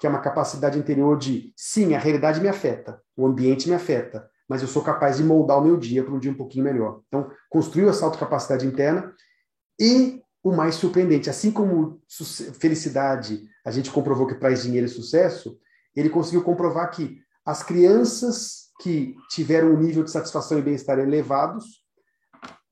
que 0.00 0.06
é 0.06 0.10
uma 0.10 0.20
capacidade 0.20 0.78
interior 0.78 1.18
de, 1.18 1.52
sim, 1.56 1.94
a 1.94 1.98
realidade 1.98 2.40
me 2.40 2.46
afeta, 2.46 3.02
o 3.16 3.26
ambiente 3.26 3.68
me 3.68 3.74
afeta, 3.74 4.30
mas 4.48 4.62
eu 4.62 4.68
sou 4.68 4.80
capaz 4.80 5.16
de 5.16 5.24
moldar 5.24 5.58
o 5.58 5.64
meu 5.64 5.76
dia 5.76 6.04
para 6.04 6.14
um 6.14 6.18
dia 6.18 6.30
um 6.30 6.36
pouquinho 6.36 6.64
melhor. 6.64 7.00
Então, 7.08 7.28
construiu 7.50 7.88
essa 7.90 8.04
autocapacidade 8.04 8.64
interna 8.64 9.12
e 9.80 10.22
o 10.40 10.52
mais 10.52 10.76
surpreendente. 10.76 11.28
Assim 11.28 11.50
como 11.50 12.00
felicidade 12.60 13.42
a 13.64 13.72
gente 13.72 13.90
comprovou 13.90 14.28
que 14.28 14.36
traz 14.36 14.62
dinheiro 14.62 14.86
e 14.86 14.90
sucesso, 14.90 15.58
ele 15.94 16.08
conseguiu 16.08 16.44
comprovar 16.44 16.92
que 16.92 17.18
as 17.44 17.64
crianças 17.64 18.68
que 18.80 19.16
tiveram 19.28 19.72
um 19.72 19.80
nível 19.80 20.04
de 20.04 20.12
satisfação 20.12 20.56
e 20.56 20.62
bem-estar 20.62 21.00
elevados, 21.00 21.84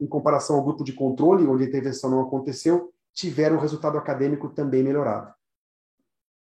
em 0.00 0.06
comparação 0.06 0.54
ao 0.54 0.64
grupo 0.64 0.84
de 0.84 0.92
controle, 0.92 1.46
onde 1.48 1.64
a 1.64 1.66
intervenção 1.66 2.08
não 2.08 2.20
aconteceu, 2.20 2.92
tiveram 3.16 3.56
um 3.56 3.60
resultado 3.60 3.96
acadêmico 3.96 4.50
também 4.50 4.84
melhorado. 4.84 5.34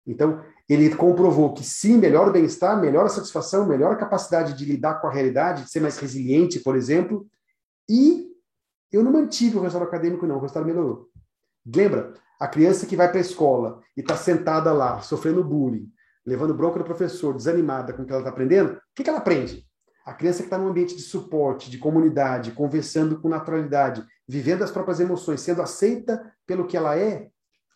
Então, 0.07 0.43
ele 0.69 0.93
comprovou 0.97 1.53
que 1.53 1.63
sim, 1.63 1.99
melhora 1.99 2.31
o 2.31 2.33
bem-estar, 2.33 2.81
melhora 2.81 3.07
a 3.07 3.11
satisfação, 3.11 3.67
melhora 3.67 3.95
a 3.95 3.99
capacidade 3.99 4.55
de 4.55 4.65
lidar 4.65 4.95
com 4.95 5.07
a 5.07 5.13
realidade, 5.13 5.65
de 5.65 5.71
ser 5.71 5.81
mais 5.81 5.99
resiliente, 5.99 6.61
por 6.61 6.75
exemplo, 6.75 7.27
e 7.89 8.33
eu 8.91 9.05
não 9.05 9.13
mantive 9.13 9.59
o 9.59 9.61
resultado 9.61 9.87
acadêmico, 9.87 10.27
não, 10.27 10.37
o 10.37 10.41
resultado 10.41 10.67
melhorou. 10.67 11.09
Lembra? 11.65 12.15
A 12.41 12.49
criança 12.49 12.87
que 12.87 12.97
vai 12.97 13.09
para 13.09 13.19
a 13.19 13.21
escola 13.21 13.81
e 13.97 14.01
está 14.01 14.17
sentada 14.17 14.73
lá, 14.73 15.01
sofrendo 15.01 15.45
bullying, 15.45 15.89
levando 16.27 16.55
bronca 16.55 16.79
do 16.79 16.85
professor, 16.85 17.35
desanimada 17.35 17.93
com 17.93 18.03
o 18.03 18.07
que 18.07 18.13
ela 18.13 18.23
está 18.23 18.31
aprendendo, 18.31 18.73
o 18.73 18.81
que, 18.97 19.05
que 19.05 19.11
ela 19.11 19.19
aprende? 19.19 19.65
A 20.05 20.13
criança 20.13 20.39
que 20.39 20.47
está 20.47 20.59
num 20.59 20.69
ambiente 20.69 20.97
de 20.97 21.03
suporte, 21.03 21.71
de 21.71 21.79
comunidade, 21.79 22.51
conversando 22.51 23.21
com 23.21 23.29
naturalidade, 23.29 24.05
vivendo 24.33 24.63
as 24.63 24.71
próprias 24.71 24.99
emoções, 24.99 25.43
sendo 25.43 25.61
aceita 25.61 26.33
pelo 26.47 26.67
que 26.67 26.75
ela 26.75 26.99
é, 26.99 27.29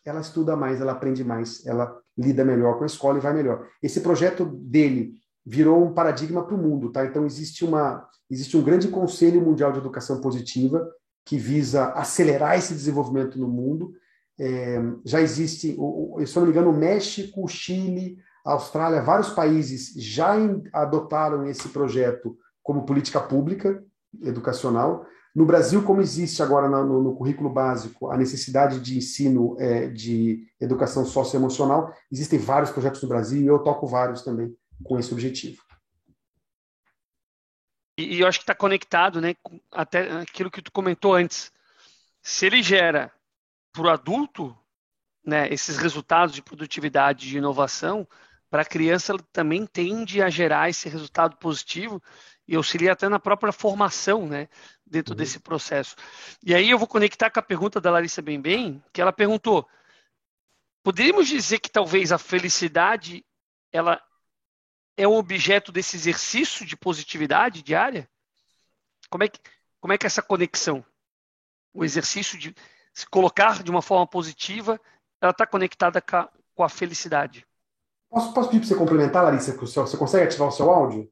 ela 0.07 0.23
estuda 0.23 0.57
mais, 0.57 0.81
ela 0.81 0.93
aprende 0.93 1.23
mais, 1.23 1.67
ela 1.67 1.95
lida 2.17 2.47
melhor 2.47 2.79
com 2.79 2.85
a 2.85 2.87
escola 2.87 3.19
e 3.19 3.21
vai 3.21 3.35
melhor. 3.35 3.69
Esse 3.83 4.01
projeto 4.01 4.47
dele 4.47 5.13
virou 5.45 5.85
um 5.85 5.93
paradigma 5.93 6.47
para 6.47 6.55
o 6.55 6.59
mundo, 6.59 6.91
tá? 6.91 7.05
Então 7.05 7.27
existe 7.27 7.63
uma 7.63 8.09
existe 8.31 8.57
um 8.57 8.63
grande 8.63 8.89
conselho 8.89 9.41
mundial 9.43 9.71
de 9.71 9.79
educação 9.79 10.19
positiva 10.21 10.89
que 11.27 11.37
visa 11.37 11.91
acelerar 11.91 12.57
esse 12.57 12.73
desenvolvimento 12.73 13.39
no 13.39 13.49
mundo. 13.49 13.93
É, 14.41 14.79
já 15.05 15.21
existe, 15.21 15.73
se 15.73 16.37
eu 16.37 16.41
não 16.41 16.45
me 16.45 16.51
engano, 16.51 16.71
o 16.71 16.77
México, 16.77 17.45
o 17.45 17.49
Chile, 17.49 18.17
a 18.45 18.53
Austrália, 18.53 19.03
vários 19.03 19.29
países 19.29 19.93
já 19.95 20.35
adotaram 20.73 21.47
esse 21.47 21.69
projeto 21.69 22.37
como 22.63 22.87
política 22.87 23.21
pública 23.21 23.85
educacional. 24.23 25.05
No 25.37 25.45
Brasil, 25.45 25.85
como 25.85 26.01
existe 26.01 26.43
agora 26.43 26.67
no, 26.67 27.03
no 27.03 27.15
currículo 27.15 27.51
básico 27.51 28.11
a 28.11 28.17
necessidade 28.17 28.81
de 28.81 28.97
ensino 28.97 29.55
é, 29.61 29.87
de 29.87 30.49
educação 30.59 31.05
socioemocional, 31.05 31.95
existem 32.11 32.39
vários 32.39 32.71
projetos 32.71 33.03
no 33.03 33.09
Brasil 33.11 33.43
e 33.43 33.47
eu 33.47 33.59
toco 33.59 33.87
vários 33.87 34.23
também 34.23 34.57
com 34.83 34.99
esse 34.99 35.13
objetivo. 35.13 35.63
E, 37.99 38.19
eu 38.21 38.27
acho 38.27 38.39
que 38.39 38.45
está 38.45 38.55
conectado, 38.55 39.21
né, 39.21 39.35
até 39.71 40.11
aquilo 40.21 40.51
que 40.51 40.63
tu 40.63 40.73
comentou 40.73 41.13
antes. 41.13 41.53
Se 42.23 42.47
ele 42.47 42.63
gera 42.63 43.13
para 43.75 43.83
o 43.83 43.91
adulto, 43.91 44.57
né, 45.23 45.53
esses 45.53 45.77
resultados 45.77 46.35
de 46.35 46.41
produtividade, 46.41 47.29
de 47.29 47.37
inovação, 47.37 48.09
para 48.57 48.63
a 48.63 48.65
criança 48.65 49.13
ela 49.13 49.23
também 49.35 49.67
tende 49.67 50.23
a 50.23 50.31
gerar 50.31 50.71
esse 50.71 50.89
resultado 50.89 51.37
positivo 51.37 52.03
e 52.49 52.57
auxilia 52.57 52.95
até 52.95 53.07
na 53.07 53.21
própria 53.21 53.53
formação, 53.53 54.27
né, 54.27 54.49
dentro 54.87 55.13
uhum. 55.13 55.19
desse 55.19 55.39
processo. 55.39 55.95
E 56.43 56.55
aí 56.55 56.71
eu 56.71 56.79
vou 56.79 56.89
conectar 56.89 57.29
com 57.29 57.39
a 57.39 57.43
pergunta 57.43 57.83
da 57.83 57.91
Larissa 57.91 58.23
Bem, 58.23 58.83
que 58.95 59.03
ela 59.03 59.13
perguntou: 59.13 59.69
poderíamos 60.83 61.29
dizer 61.29 61.59
que 61.59 61.71
talvez 61.71 62.13
a 62.13 62.17
felicidade 62.17 63.23
ela 63.71 64.03
é 64.97 65.07
um 65.07 65.17
objeto 65.17 65.71
desse 65.71 65.95
exercício 65.95 66.65
de 66.65 66.79
positividade 66.79 67.61
diária? 67.61 68.09
Como 69.11 69.23
é 69.23 69.29
que, 69.29 69.39
como 69.79 69.93
é 69.93 69.99
que 69.99 70.07
é 70.07 70.09
essa 70.09 70.23
conexão? 70.23 70.83
O 71.75 71.85
exercício 71.85 72.39
de 72.39 72.55
se 72.95 73.07
colocar 73.07 73.63
de 73.63 73.71
uma 73.71 73.83
forma 73.83 74.07
positiva, 74.07 74.81
ela 75.21 75.33
está 75.33 75.47
conectada 75.47 76.01
com 76.01 76.17
a, 76.17 76.33
com 76.55 76.65
a 76.65 76.71
felicidade. 76.71 77.47
Posso, 78.17 78.33
posso 78.33 78.49
pedir 78.49 78.61
para 78.61 78.69
você 78.69 78.75
complementar, 78.75 79.25
Larissa? 79.25 79.55
Você 79.55 79.97
consegue 79.99 80.25
ativar 80.25 80.49
o 80.49 80.51
seu 80.51 80.71
áudio? 80.71 81.07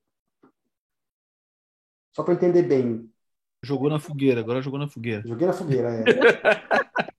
Só 2.16 2.22
para 2.22 2.32
entender 2.32 2.62
bem. 2.62 3.12
Jogou 3.62 3.90
na 3.90 4.00
fogueira, 4.00 4.40
agora 4.40 4.62
jogou 4.62 4.78
na 4.78 4.88
fogueira. 4.88 5.22
Joguei 5.28 5.46
na 5.46 5.52
fogueira, 5.52 5.90
é. 5.90 6.02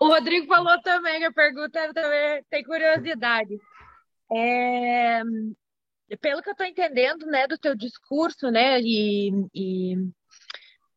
o 0.00 0.08
Rodrigo 0.08 0.46
falou 0.46 0.80
também, 0.80 1.22
a 1.26 1.30
pergunta 1.30 1.92
também 1.92 2.42
tem 2.48 2.64
curiosidade. 2.64 3.60
É, 4.32 5.20
pelo 6.18 6.40
que 6.40 6.48
eu 6.48 6.52
estou 6.52 6.66
entendendo, 6.66 7.26
né, 7.26 7.46
do 7.46 7.58
teu 7.58 7.76
discurso, 7.76 8.50
né, 8.50 8.80
e, 8.80 9.30
e, 9.54 9.94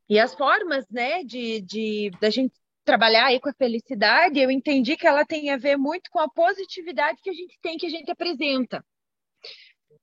e 0.08 0.18
as 0.18 0.34
formas, 0.34 0.86
né, 0.90 1.22
de, 1.26 1.60
de 1.60 2.12
da 2.22 2.30
gente 2.30 2.54
trabalhar 2.86 3.26
aí 3.26 3.40
com 3.40 3.50
a 3.50 3.54
felicidade, 3.54 4.40
eu 4.40 4.52
entendi 4.52 4.96
que 4.96 5.08
ela 5.08 5.26
tem 5.26 5.50
a 5.50 5.58
ver 5.58 5.76
muito 5.76 6.10
com 6.12 6.20
a 6.20 6.30
positividade 6.30 7.20
que 7.22 7.30
a 7.30 7.34
gente 7.34 7.58
tem, 7.62 7.78
que 7.78 7.88
a 7.88 7.90
gente 7.90 8.10
apresenta. 8.10 8.86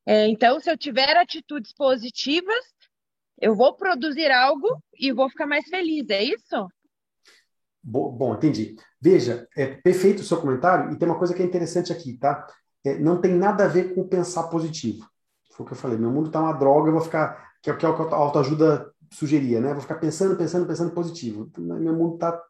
É, 0.04 0.26
então, 0.26 0.58
se 0.58 0.70
eu 0.70 0.76
tiver 0.76 1.16
atitudes 1.16 1.72
positivas, 1.72 2.64
eu 3.40 3.54
vou 3.54 3.74
produzir 3.74 4.30
algo 4.30 4.82
e 4.98 5.12
vou 5.12 5.30
ficar 5.30 5.46
mais 5.46 5.66
feliz, 5.68 6.10
é 6.10 6.24
isso? 6.24 6.68
Bom, 7.82 8.10
bom 8.12 8.34
entendi. 8.34 8.76
Veja, 9.00 9.48
é 9.56 9.66
perfeito 9.66 10.20
o 10.20 10.24
seu 10.24 10.40
comentário 10.40 10.92
e 10.92 10.98
tem 10.98 11.08
uma 11.08 11.18
coisa 11.18 11.34
que 11.34 11.42
é 11.42 11.44
interessante 11.44 11.92
aqui, 11.92 12.16
tá? 12.18 12.46
É, 12.84 12.98
não 12.98 13.20
tem 13.20 13.32
nada 13.32 13.64
a 13.64 13.68
ver 13.68 13.94
com 13.94 14.06
pensar 14.06 14.44
positivo. 14.44 15.08
Foi 15.52 15.64
o 15.64 15.66
que 15.66 15.74
eu 15.74 15.78
falei. 15.78 15.98
Meu 15.98 16.10
mundo 16.10 16.26
está 16.26 16.40
uma 16.40 16.52
droga, 16.52 16.88
eu 16.88 16.92
vou 16.92 17.02
ficar. 17.02 17.52
Que 17.62 17.70
é, 17.70 17.72
o 17.72 17.76
que 17.76 17.86
a 17.86 17.88
autoajuda 17.88 18.92
sugeria, 19.10 19.60
né? 19.60 19.72
Vou 19.72 19.82
ficar 19.82 19.96
pensando, 19.96 20.36
pensando, 20.36 20.66
pensando 20.66 20.92
positivo. 20.92 21.50
Meu 21.58 21.94
mundo 21.94 22.14
está 22.14 22.42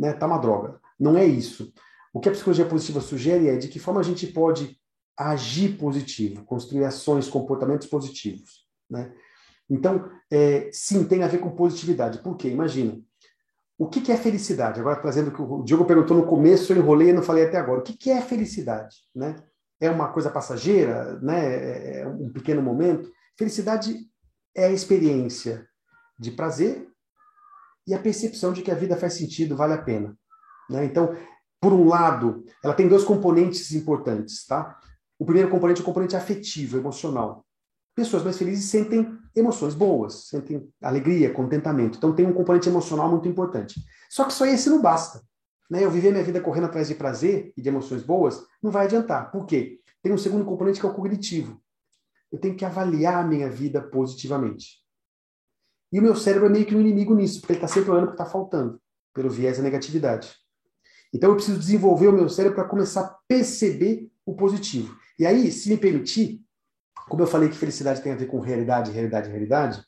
né, 0.00 0.14
tá 0.14 0.26
uma 0.26 0.38
droga. 0.38 0.80
Não 0.98 1.16
é 1.16 1.26
isso. 1.26 1.72
O 2.12 2.20
que 2.20 2.28
a 2.28 2.32
psicologia 2.32 2.64
positiva 2.64 3.00
sugere 3.00 3.48
é 3.48 3.56
de 3.56 3.68
que 3.68 3.78
forma 3.78 4.00
a 4.00 4.02
gente 4.02 4.26
pode 4.26 4.80
agir 5.16 5.76
positivo, 5.76 6.42
construir 6.44 6.84
ações, 6.84 7.28
comportamentos 7.28 7.86
positivos. 7.86 8.66
Né? 8.88 9.12
Então, 9.68 10.10
é, 10.30 10.70
sim, 10.72 11.04
tem 11.04 11.22
a 11.22 11.28
ver 11.28 11.38
com 11.38 11.50
positividade. 11.50 12.18
Por 12.22 12.36
quê? 12.36 12.48
Imagina. 12.48 12.98
O 13.78 13.88
que, 13.88 14.00
que 14.00 14.10
é 14.10 14.16
felicidade? 14.16 14.80
Agora, 14.80 15.00
trazendo 15.00 15.28
o 15.28 15.32
que 15.32 15.42
o 15.42 15.62
Diogo 15.62 15.84
perguntou 15.84 16.16
no 16.16 16.26
começo, 16.26 16.72
eu 16.72 16.78
enrolei 16.78 17.10
e 17.10 17.12
não 17.12 17.22
falei 17.22 17.44
até 17.44 17.58
agora. 17.58 17.80
O 17.80 17.82
que, 17.82 17.96
que 17.96 18.10
é 18.10 18.20
felicidade? 18.22 18.96
Né? 19.14 19.36
É 19.78 19.90
uma 19.90 20.08
coisa 20.08 20.30
passageira? 20.30 21.18
Né? 21.20 21.46
É, 21.46 22.00
é 22.00 22.08
um 22.08 22.32
pequeno 22.32 22.62
momento? 22.62 23.10
Felicidade 23.38 23.94
é 24.54 24.66
a 24.66 24.72
experiência 24.72 25.66
de 26.18 26.30
prazer 26.30 26.90
e 27.90 27.94
a 27.94 27.98
percepção 27.98 28.52
de 28.52 28.62
que 28.62 28.70
a 28.70 28.74
vida 28.74 28.96
faz 28.96 29.14
sentido, 29.14 29.56
vale 29.56 29.72
a 29.72 29.82
pena. 29.82 30.16
Né? 30.70 30.84
Então, 30.84 31.12
por 31.60 31.72
um 31.72 31.88
lado, 31.88 32.44
ela 32.62 32.72
tem 32.72 32.86
dois 32.86 33.02
componentes 33.02 33.72
importantes. 33.72 34.46
Tá? 34.46 34.78
O 35.18 35.24
primeiro 35.24 35.50
componente 35.50 35.80
é 35.80 35.82
o 35.82 35.86
componente 35.86 36.14
afetivo, 36.14 36.78
emocional. 36.78 37.44
Pessoas 37.92 38.22
mais 38.22 38.38
felizes 38.38 38.70
sentem 38.70 39.18
emoções 39.34 39.74
boas, 39.74 40.28
sentem 40.28 40.72
alegria, 40.80 41.34
contentamento. 41.34 41.98
Então, 41.98 42.14
tem 42.14 42.24
um 42.24 42.32
componente 42.32 42.68
emocional 42.68 43.10
muito 43.10 43.28
importante. 43.28 43.82
Só 44.08 44.24
que 44.24 44.32
só 44.32 44.46
esse 44.46 44.70
não 44.70 44.80
basta. 44.80 45.20
Né? 45.68 45.84
Eu 45.84 45.90
viver 45.90 46.12
minha 46.12 46.22
vida 46.22 46.40
correndo 46.40 46.66
atrás 46.66 46.86
de 46.86 46.94
prazer 46.94 47.52
e 47.56 47.60
de 47.60 47.68
emoções 47.68 48.04
boas 48.04 48.46
não 48.62 48.70
vai 48.70 48.86
adiantar. 48.86 49.32
Por 49.32 49.46
quê? 49.46 49.80
Tem 50.00 50.12
um 50.12 50.18
segundo 50.18 50.44
componente 50.44 50.78
que 50.78 50.86
é 50.86 50.88
o 50.88 50.94
cognitivo. 50.94 51.60
Eu 52.30 52.38
tenho 52.38 52.54
que 52.54 52.64
avaliar 52.64 53.24
a 53.24 53.26
minha 53.26 53.50
vida 53.50 53.82
positivamente. 53.82 54.79
E 55.92 55.98
o 55.98 56.02
meu 56.02 56.14
cérebro 56.14 56.46
é 56.46 56.50
meio 56.50 56.66
que 56.66 56.74
um 56.74 56.80
inimigo 56.80 57.14
nisso, 57.14 57.40
porque 57.40 57.52
ele 57.52 57.58
está 57.58 57.68
sempre 57.68 57.90
olhando 57.90 58.04
o 58.04 58.08
que 58.08 58.14
está 58.14 58.26
faltando, 58.26 58.80
pelo 59.12 59.30
viés 59.30 59.56
da 59.56 59.62
negatividade. 59.62 60.32
Então 61.12 61.30
eu 61.30 61.36
preciso 61.36 61.58
desenvolver 61.58 62.08
o 62.08 62.12
meu 62.12 62.28
cérebro 62.28 62.56
para 62.56 62.68
começar 62.68 63.00
a 63.00 63.16
perceber 63.26 64.08
o 64.24 64.34
positivo. 64.34 64.96
E 65.18 65.26
aí, 65.26 65.50
se 65.50 65.68
me 65.68 65.76
permitir, 65.76 66.40
como 67.08 67.22
eu 67.22 67.26
falei 67.26 67.48
que 67.48 67.56
felicidade 67.56 68.00
tem 68.00 68.12
a 68.12 68.16
ver 68.16 68.26
com 68.26 68.38
realidade, 68.38 68.92
realidade, 68.92 69.28
realidade, 69.28 69.84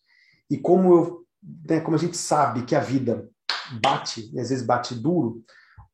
e 0.51 0.59
como 0.59 0.93
eu, 0.93 1.27
né, 1.69 1.81
como 1.81 1.97
a 1.97 1.99
gente 1.99 2.17
sabe 2.17 2.65
que 2.65 2.75
a 2.75 2.81
vida 2.81 3.29
bate, 3.81 4.31
e 4.35 4.41
às 4.41 4.51
vezes 4.51 4.65
bate 4.65 4.95
duro, 4.95 5.43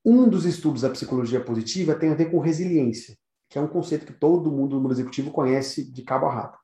um 0.05 0.29
dos 0.29 0.47
estudos 0.47 0.83
da 0.83 0.91
psicologia 0.91 1.45
positiva 1.45 1.95
tem 1.95 2.11
a 2.11 2.15
ver 2.15 2.31
com 2.31 2.39
resiliência, 2.39 3.17
que 3.49 3.59
é 3.59 3.61
um 3.61 3.69
conceito 3.69 4.07
que 4.07 4.13
todo 4.13 4.51
mundo 4.51 4.77
no 4.77 4.83
mundo 4.83 4.95
executivo 4.95 5.31
conhece 5.31 5.85
de 5.91 6.03
cabo 6.03 6.27
a 6.27 6.35
rabo. 6.35 6.57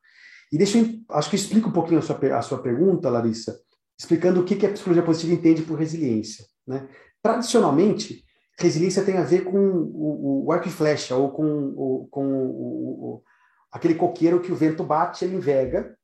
E 0.55 0.57
deixa 0.57 0.79
eu, 0.79 0.87
acho 1.11 1.31
que 1.31 1.35
explica 1.35 1.67
um 1.67 1.73
pouquinho 1.73 1.99
a 1.99 2.03
sua, 2.03 2.17
a 2.39 2.41
sua 2.41 2.63
pergunta, 2.63 3.11
Larissa, 3.11 3.61
explicando 3.99 4.41
o 4.41 4.45
que, 4.45 4.55
que 4.55 4.65
a 4.65 4.71
psicologia 4.71 5.03
positiva 5.03 5.35
entende 5.35 5.63
por 5.63 5.77
resiliência. 5.77 6.47
Né? 6.65 6.89
Tradicionalmente, 7.21 8.25
resiliência 8.57 9.05
tem 9.05 9.17
a 9.17 9.25
ver 9.25 9.43
com 9.43 9.59
o, 9.59 10.45
o 10.47 10.53
arco 10.53 10.69
e 10.69 10.71
flecha, 10.71 11.17
ou 11.17 11.33
com, 11.33 11.45
o, 11.45 12.09
com 12.09 12.25
o, 12.25 13.23
aquele 13.73 13.97
coqueiro 13.97 14.41
que 14.41 14.53
o 14.53 14.55
vento 14.55 14.85
bate, 14.85 15.25
ele 15.25 15.35
enverga 15.35 15.99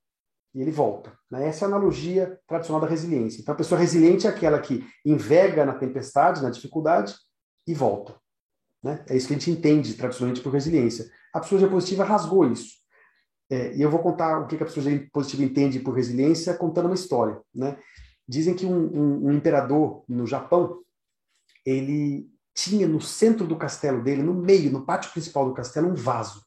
e 0.52 0.60
ele 0.60 0.72
volta. 0.72 1.16
Né? 1.30 1.46
Essa 1.46 1.64
é 1.64 1.66
a 1.66 1.68
analogia 1.68 2.36
tradicional 2.48 2.80
da 2.80 2.88
resiliência. 2.88 3.40
Então, 3.40 3.54
a 3.54 3.56
pessoa 3.56 3.80
resiliente 3.80 4.26
é 4.26 4.30
aquela 4.30 4.58
que 4.58 4.84
enverga 5.06 5.64
na 5.64 5.74
tempestade, 5.74 6.42
na 6.42 6.50
dificuldade, 6.50 7.14
e 7.68 7.72
volta. 7.72 8.16
Né? 8.82 9.04
É 9.08 9.16
isso 9.16 9.28
que 9.28 9.34
a 9.34 9.38
gente 9.38 9.52
entende 9.52 9.94
tradicionalmente 9.94 10.42
por 10.42 10.52
resiliência. 10.52 11.08
A 11.32 11.38
psicologia 11.38 11.70
positiva 11.70 12.02
rasgou 12.02 12.50
isso. 12.50 12.79
É, 13.50 13.74
e 13.74 13.82
eu 13.82 13.90
vou 13.90 14.00
contar 14.00 14.38
o 14.38 14.46
que 14.46 14.54
a 14.54 14.64
psicologia 14.64 15.08
positiva 15.12 15.42
entende 15.42 15.80
por 15.80 15.94
resiliência 15.94 16.54
contando 16.54 16.86
uma 16.86 16.94
história. 16.94 17.40
Né? 17.52 17.76
Dizem 18.26 18.54
que 18.54 18.64
um, 18.64 18.76
um, 18.76 19.26
um, 19.26 19.32
imperador 19.32 20.04
no 20.08 20.24
Japão, 20.24 20.78
ele 21.66 22.30
tinha 22.54 22.86
no 22.86 23.00
centro 23.00 23.46
do 23.46 23.56
castelo 23.56 24.04
dele, 24.04 24.22
no 24.22 24.34
meio, 24.34 24.70
no 24.70 24.86
pátio 24.86 25.10
principal 25.10 25.46
do 25.46 25.54
castelo, 25.54 25.88
um 25.88 25.94
vaso. 25.94 26.44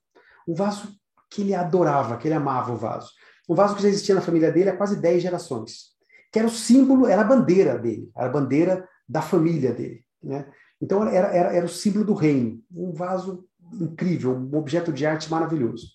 Um 0.47 0.53
vaso 0.53 0.95
que 1.29 1.41
ele 1.41 1.53
adorava, 1.53 2.15
que 2.15 2.27
ele 2.27 2.35
amava 2.35 2.71
o 2.71 2.77
vaso. 2.77 3.11
Um 3.49 3.55
vaso 3.55 3.75
que 3.75 3.81
já 3.81 3.89
existia 3.89 4.15
na 4.15 4.21
família 4.21 4.51
dele 4.51 4.69
há 4.69 4.77
quase 4.77 4.95
10 4.95 5.21
gerações. 5.21 5.93
Que 6.31 6.39
era 6.39 6.47
o 6.47 6.51
símbolo, 6.51 7.05
era 7.05 7.21
a 7.21 7.25
bandeira 7.25 7.77
dele, 7.77 8.09
era 8.15 8.27
a 8.27 8.31
bandeira 8.31 8.87
da 9.07 9.21
família 9.21 9.73
dele. 9.73 10.05
Né? 10.23 10.45
Então 10.81 11.05
era, 11.05 11.27
era, 11.27 11.53
era 11.53 11.65
o 11.65 11.69
símbolo 11.69 12.05
do 12.05 12.13
reino. 12.13 12.61
Um 12.71 12.93
vaso 12.93 13.45
incrível, 13.73 14.33
um 14.35 14.57
objeto 14.57 14.93
de 14.93 15.05
arte 15.05 15.29
maravilhoso. 15.29 15.87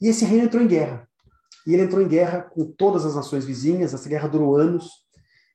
E 0.00 0.08
esse 0.08 0.24
reino 0.24 0.44
entrou 0.44 0.62
em 0.62 0.66
guerra. 0.66 1.08
E 1.66 1.74
ele 1.74 1.82
entrou 1.82 2.02
em 2.02 2.08
guerra 2.08 2.42
com 2.42 2.64
todas 2.64 3.04
as 3.04 3.16
nações 3.16 3.44
vizinhas, 3.44 3.92
essa 3.92 4.08
guerra 4.08 4.28
durou 4.28 4.56
anos. 4.56 4.88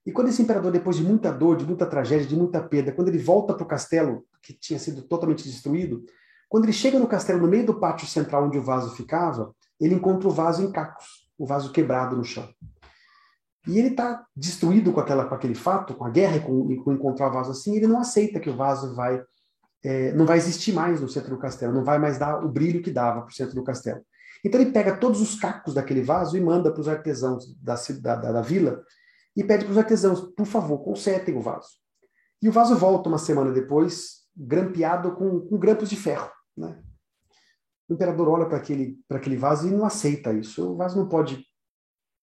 E 0.05 0.11
quando 0.11 0.29
esse 0.29 0.41
imperador, 0.41 0.71
depois 0.71 0.97
de 0.97 1.03
muita 1.03 1.31
dor, 1.31 1.55
de 1.55 1.65
muita 1.65 1.85
tragédia, 1.85 2.27
de 2.27 2.35
muita 2.35 2.61
perda, 2.61 2.91
quando 2.91 3.07
ele 3.07 3.19
volta 3.19 3.53
para 3.53 3.63
o 3.63 3.67
castelo, 3.67 4.25
que 4.41 4.53
tinha 4.53 4.79
sido 4.79 5.03
totalmente 5.03 5.43
destruído, 5.43 6.03
quando 6.49 6.65
ele 6.65 6.73
chega 6.73 6.99
no 6.99 7.07
castelo, 7.07 7.39
no 7.39 7.47
meio 7.47 7.65
do 7.65 7.79
pátio 7.79 8.07
central 8.07 8.45
onde 8.45 8.57
o 8.57 8.63
vaso 8.63 8.95
ficava, 8.95 9.55
ele 9.79 9.95
encontra 9.95 10.27
o 10.27 10.31
vaso 10.31 10.61
em 10.63 10.71
cacos, 10.71 11.29
o 11.37 11.45
vaso 11.45 11.71
quebrado 11.71 12.17
no 12.17 12.23
chão. 12.23 12.49
E 13.67 13.77
ele 13.77 13.89
está 13.89 14.25
destruído 14.35 14.91
com, 14.91 14.99
aquela, 14.99 15.25
com 15.25 15.35
aquele 15.35 15.55
fato, 15.55 15.93
com 15.93 16.03
a 16.03 16.09
guerra 16.09 16.39
com, 16.39 16.75
com 16.83 16.91
encontrar 16.91 17.29
o 17.29 17.33
vaso 17.33 17.51
assim, 17.51 17.75
ele 17.75 17.87
não 17.87 17.99
aceita 17.99 18.39
que 18.39 18.49
o 18.49 18.55
vaso 18.55 18.95
vai 18.95 19.23
é, 19.83 20.13
não 20.13 20.25
vai 20.25 20.37
existir 20.37 20.73
mais 20.73 21.01
no 21.01 21.09
centro 21.09 21.31
do 21.31 21.39
castelo, 21.39 21.73
não 21.73 21.83
vai 21.83 21.97
mais 21.97 22.17
dar 22.17 22.43
o 22.43 22.49
brilho 22.49 22.83
que 22.83 22.91
dava 22.91 23.21
para 23.21 23.29
o 23.29 23.33
centro 23.33 23.55
do 23.55 23.63
castelo. 23.63 24.01
Então 24.43 24.59
ele 24.59 24.71
pega 24.71 24.97
todos 24.97 25.21
os 25.21 25.39
cacos 25.39 25.73
daquele 25.73 26.01
vaso 26.01 26.35
e 26.35 26.41
manda 26.41 26.71
para 26.71 26.81
os 26.81 26.87
artesãos 26.87 27.45
da, 27.61 27.75
da, 27.99 28.31
da 28.31 28.41
vila 28.41 28.83
e 29.35 29.43
pede 29.43 29.65
para 29.65 29.71
os 29.71 29.77
artesãos, 29.77 30.21
por 30.35 30.45
favor, 30.45 30.79
consertem 30.79 31.35
o 31.35 31.41
vaso. 31.41 31.69
E 32.41 32.49
o 32.49 32.51
vaso 32.51 32.75
volta 32.75 33.07
uma 33.07 33.17
semana 33.17 33.51
depois, 33.51 34.21
grampeado 34.35 35.15
com, 35.15 35.41
com 35.41 35.57
grampos 35.57 35.89
de 35.89 35.95
ferro. 35.95 36.29
Né? 36.57 36.81
O 37.87 37.93
imperador 37.93 38.27
olha 38.27 38.45
para 38.45 38.57
aquele, 38.57 38.97
aquele 39.09 39.37
vaso 39.37 39.67
e 39.67 39.71
não 39.71 39.85
aceita 39.85 40.33
isso. 40.33 40.71
O 40.71 40.75
vaso 40.75 40.97
não 40.97 41.07
pode 41.07 41.45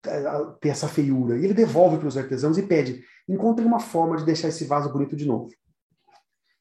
é, 0.04 0.22
ter 0.60 0.70
essa 0.70 0.88
feiura. 0.88 1.38
E 1.38 1.44
ele 1.44 1.54
devolve 1.54 1.98
para 1.98 2.08
os 2.08 2.16
artesãos 2.16 2.58
e 2.58 2.62
pede: 2.62 3.04
encontrem 3.28 3.66
uma 3.66 3.78
forma 3.78 4.16
de 4.16 4.24
deixar 4.24 4.48
esse 4.48 4.64
vaso 4.64 4.92
bonito 4.92 5.14
de 5.14 5.26
novo. 5.26 5.48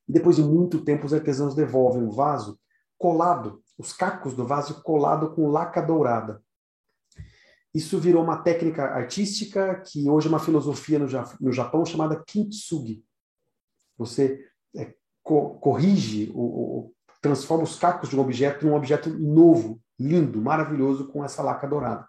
E 0.08 0.14
depois 0.14 0.36
de 0.36 0.44
muito 0.44 0.84
tempo, 0.84 1.06
os 1.06 1.14
artesãos 1.14 1.56
devolvem 1.56 2.04
o 2.04 2.12
vaso 2.12 2.60
colado 2.98 3.62
os 3.82 3.92
cacos 3.94 4.36
do 4.36 4.46
vaso 4.46 4.84
colado 4.84 5.32
com 5.32 5.50
laca 5.50 5.82
dourada. 5.82 6.44
Isso 7.74 7.98
virou 7.98 8.24
uma 8.24 8.38
técnica 8.38 8.84
artística 8.84 9.82
que 9.82 10.08
hoje 10.08 10.28
é 10.28 10.30
uma 10.30 10.40
filosofia 10.40 11.00
no, 11.00 11.52
Japão 11.52 11.84
chamada 11.84 12.22
kintsugi. 12.28 13.04
Você 13.98 14.46
é, 14.78 14.94
co 15.24 15.56
corrige, 15.56 16.32
transforma 17.22 17.64
os 17.64 17.80
cacos 17.80 18.10
de 18.10 18.16
um 18.16 18.20
objeto 18.20 18.66
num 18.66 18.76
objeto 18.76 19.10
novo, 19.10 19.82
lindo, 20.00 20.40
maravilhoso, 20.40 21.08
com 21.08 21.26
essa 21.26 21.42
laca 21.42 21.68
dourada. 21.68 22.08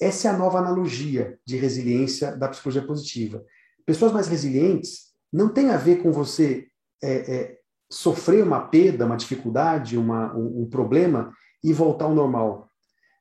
Essa 0.00 0.28
é 0.28 0.30
a 0.30 0.36
nova 0.36 0.58
analogia 0.58 1.40
de 1.44 1.56
resiliência 1.56 2.36
da 2.36 2.48
psicologia 2.48 2.86
positiva. 2.86 3.44
Pessoas 3.84 4.12
mais 4.12 4.28
resilientes 4.28 5.12
não 5.32 5.48
tem 5.48 5.70
a 5.70 5.76
ver 5.76 6.02
com 6.02 6.12
você 6.12 6.68
é, 7.02 7.34
é, 7.34 7.58
sofrer 7.90 8.42
uma 8.42 8.60
perda, 8.60 9.06
uma 9.06 9.16
dificuldade, 9.16 9.96
uma, 9.96 10.34
um, 10.34 10.62
um 10.62 10.68
problema 10.68 11.32
e 11.62 11.72
voltar 11.72 12.06
ao 12.06 12.14
normal. 12.14 12.68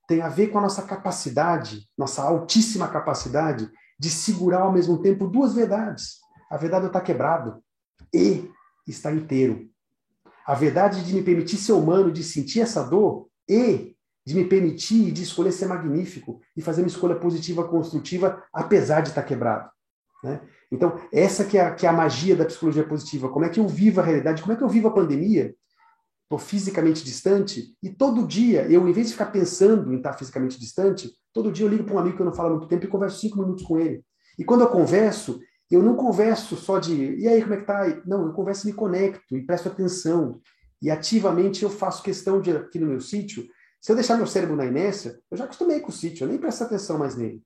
tem 0.08 0.22
a 0.22 0.30
ver 0.30 0.48
com 0.48 0.58
a 0.58 0.62
nossa 0.62 0.82
capacidade, 0.82 1.88
nossa 1.98 2.22
altíssima 2.22 2.88
capacidade 2.88 3.70
de 3.98 4.10
segurar 4.10 4.62
ao 4.62 4.72
mesmo 4.72 5.02
tempo 5.02 5.28
duas 5.28 5.54
verdades. 5.54 6.18
A 6.50 6.58
verdade 6.58 6.88
está 6.88 7.00
quebrado 7.00 7.64
e 8.14 8.50
está 8.88 9.12
inteiro. 9.12 9.70
A 10.46 10.54
verdade 10.54 11.04
de 11.06 11.14
me 11.14 11.24
permitir 11.24 11.58
ser 11.58 11.72
humano, 11.72 12.12
de 12.12 12.24
sentir 12.24 12.60
essa 12.60 12.84
dor 12.84 13.28
e 13.50 13.96
de 14.26 14.36
me 14.36 14.46
permitir 14.46 15.08
e 15.08 15.12
de 15.12 15.24
escolher 15.24 15.52
ser 15.52 15.68
magnífico 15.68 16.42
e 16.56 16.62
fazer 16.62 16.82
uma 16.82 16.88
escolha 16.88 17.16
positiva, 17.16 17.68
construtiva, 17.68 18.44
apesar 18.54 19.02
de 19.02 19.10
estar 19.10 19.24
quebrado. 19.24 19.70
Né? 20.24 20.42
Então, 20.74 21.00
essa 21.12 21.46
que 21.46 21.56
é, 21.56 21.62
a, 21.62 21.76
que 21.76 21.86
é 21.86 21.90
a 21.90 21.94
magia 21.94 22.36
da 22.36 22.46
psicologia 22.46 22.84
positiva. 22.84 23.30
Como 23.30 23.46
é 23.46 23.50
que 23.50 23.60
eu 23.60 23.68
vivo 23.68 24.02
a 24.02 24.04
realidade? 24.04 24.42
Como 24.42 24.54
é 24.54 24.56
que 24.56 24.64
eu 24.64 24.68
vivo 24.68 24.88
a 24.88 24.94
pandemia? 24.94 25.56
Estou 26.24 26.40
fisicamente 26.40 27.06
distante 27.06 27.78
e 27.82 27.92
todo 27.92 28.26
dia, 28.26 28.66
eu, 28.68 28.88
em 28.88 28.92
vez 28.92 29.08
de 29.08 29.14
ficar 29.14 29.28
pensando 29.28 29.94
em 29.94 29.98
estar 29.98 30.14
fisicamente 30.14 30.60
distante, 30.60 31.12
todo 31.32 31.52
dia 31.52 31.64
eu 31.64 31.70
ligo 31.70 31.84
para 31.84 31.94
um 31.94 32.00
amigo 32.00 32.16
que 32.16 32.22
eu 32.24 32.26
não 32.26 32.34
falo 32.34 32.50
há 32.50 32.58
muito 32.58 32.68
tempo 32.68 32.86
e 32.86 32.88
converso 32.88 33.20
cinco 33.20 33.38
minutos 33.38 33.64
com 33.64 33.78
ele. 33.78 34.04
E 34.40 34.44
quando 34.44 34.62
eu 34.62 34.68
converso, 34.68 35.40
eu 35.70 35.84
não 35.84 35.96
converso 35.96 36.56
só 36.56 36.80
de, 36.80 37.18
e 37.18 37.28
aí, 37.28 37.40
como 37.44 37.54
é 37.54 37.58
que 37.58 37.66
tá? 37.66 38.02
Não, 38.08 38.26
eu 38.26 38.34
converso 38.34 38.68
e 38.68 38.72
me 38.72 38.76
conecto 38.76 39.38
e 39.38 39.46
presto 39.46 39.68
atenção. 39.68 40.42
E 40.82 40.90
ativamente 40.90 41.62
eu 41.62 41.70
faço 41.70 42.02
questão 42.02 42.42
de, 42.42 42.50
aqui 42.50 42.80
no 42.80 42.88
meu 42.88 43.00
sítio, 43.00 43.46
se 43.80 43.92
eu 43.92 43.96
deixar 43.96 44.18
meu 44.18 44.26
cérebro 44.26 44.56
na 44.56 44.66
inércia, 44.66 45.20
eu 45.30 45.38
já 45.38 45.44
acostumei 45.44 45.82
com 45.82 45.90
o 45.90 45.94
sítio, 45.94 46.24
eu 46.24 46.30
nem 46.30 46.40
presto 46.40 46.64
atenção 46.64 46.98
mais 46.98 47.16
nele. 47.16 47.44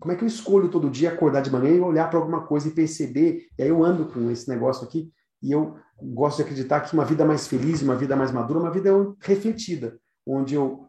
Como 0.00 0.12
é 0.12 0.16
que 0.16 0.22
eu 0.22 0.28
escolho 0.28 0.70
todo 0.70 0.90
dia 0.90 1.12
acordar 1.12 1.42
de 1.42 1.50
manhã 1.50 1.70
e 1.70 1.80
olhar 1.80 2.08
para 2.08 2.18
alguma 2.18 2.46
coisa 2.46 2.68
e 2.68 2.72
perceber? 2.72 3.48
E 3.58 3.62
aí 3.62 3.68
eu 3.68 3.84
ando 3.84 4.06
com 4.06 4.30
esse 4.30 4.48
negócio 4.48 4.86
aqui 4.86 5.12
e 5.42 5.52
eu 5.52 5.76
gosto 6.00 6.36
de 6.36 6.42
acreditar 6.42 6.80
que 6.80 6.94
uma 6.94 7.04
vida 7.04 7.24
mais 7.24 7.46
feliz, 7.46 7.82
uma 7.82 7.96
vida 7.96 8.14
mais 8.14 8.30
madura, 8.30 8.60
uma 8.60 8.70
vida 8.70 8.90
refletida, 9.20 9.98
onde 10.26 10.54
eu 10.54 10.86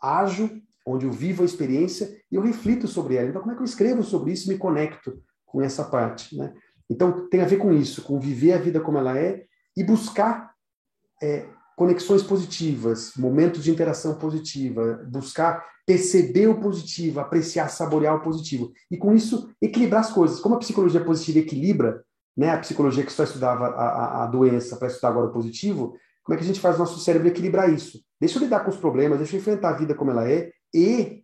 ajo, 0.00 0.60
onde 0.86 1.06
eu 1.06 1.12
vivo 1.12 1.42
a 1.42 1.46
experiência 1.46 2.16
e 2.30 2.36
eu 2.36 2.42
reflito 2.42 2.86
sobre 2.86 3.16
ela. 3.16 3.28
Então, 3.28 3.40
como 3.40 3.52
é 3.52 3.56
que 3.56 3.62
eu 3.62 3.66
escrevo 3.66 4.02
sobre 4.02 4.32
isso 4.32 4.48
e 4.48 4.54
me 4.54 4.58
conecto 4.58 5.20
com 5.44 5.60
essa 5.60 5.84
parte? 5.84 6.36
Né? 6.36 6.54
Então, 6.88 7.28
tem 7.28 7.40
a 7.40 7.46
ver 7.46 7.56
com 7.56 7.72
isso, 7.72 8.02
com 8.02 8.20
viver 8.20 8.52
a 8.52 8.58
vida 8.58 8.80
como 8.80 8.98
ela 8.98 9.18
é 9.18 9.44
e 9.76 9.82
buscar 9.82 10.52
é, 11.22 11.48
conexões 11.76 12.22
positivas, 12.22 13.12
momentos 13.16 13.64
de 13.64 13.70
interação 13.70 14.14
positiva, 14.14 15.04
buscar 15.08 15.64
perceber 15.86 16.46
o 16.46 16.60
positivo, 16.60 17.20
apreciar, 17.20 17.68
saborear 17.68 18.16
o 18.16 18.22
positivo. 18.22 18.72
E 18.90 18.96
com 18.96 19.14
isso, 19.14 19.50
equilibrar 19.60 20.00
as 20.00 20.12
coisas. 20.12 20.40
Como 20.40 20.54
a 20.54 20.58
psicologia 20.58 21.04
positiva 21.04 21.40
equilibra, 21.40 22.02
né, 22.36 22.50
a 22.50 22.58
psicologia 22.58 23.04
que 23.04 23.12
só 23.12 23.24
estudava 23.24 23.66
a, 23.66 23.88
a, 23.88 24.24
a 24.24 24.26
doença 24.26 24.76
para 24.76 24.88
estudar 24.88 25.08
agora 25.08 25.26
o 25.26 25.32
positivo, 25.32 25.96
como 26.22 26.34
é 26.34 26.38
que 26.38 26.44
a 26.44 26.46
gente 26.46 26.60
faz 26.60 26.76
o 26.76 26.78
nosso 26.78 26.98
cérebro 27.00 27.28
equilibrar 27.28 27.72
isso? 27.72 28.00
Deixa 28.18 28.38
eu 28.38 28.42
lidar 28.42 28.60
com 28.60 28.70
os 28.70 28.78
problemas, 28.78 29.18
deixa 29.18 29.36
eu 29.36 29.40
enfrentar 29.40 29.70
a 29.70 29.76
vida 29.76 29.94
como 29.94 30.10
ela 30.10 30.28
é 30.28 30.50
e 30.72 31.22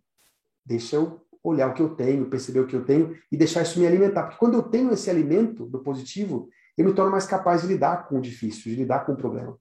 deixa 0.63 0.95
eu 0.95 1.21
olhar 1.43 1.69
o 1.69 1.73
que 1.73 1.81
eu 1.81 1.95
tenho, 1.95 2.29
perceber 2.29 2.59
o 2.59 2.67
que 2.67 2.75
eu 2.75 2.85
tenho 2.85 3.15
e 3.31 3.35
deixar 3.35 3.63
isso 3.63 3.79
me 3.79 3.87
alimentar. 3.87 4.23
Porque 4.23 4.37
quando 4.37 4.53
eu 4.53 4.63
tenho 4.63 4.93
esse 4.93 5.09
alimento 5.09 5.65
do 5.65 5.79
positivo, 5.79 6.47
eu 6.77 6.85
me 6.85 6.93
torno 6.93 7.09
mais 7.09 7.25
capaz 7.25 7.61
de 7.61 7.67
lidar 7.67 8.07
com 8.07 8.19
o 8.19 8.21
difícil, 8.21 8.71
de 8.71 8.77
lidar 8.77 9.05
com 9.05 9.13
o 9.13 9.17
problema 9.17 9.57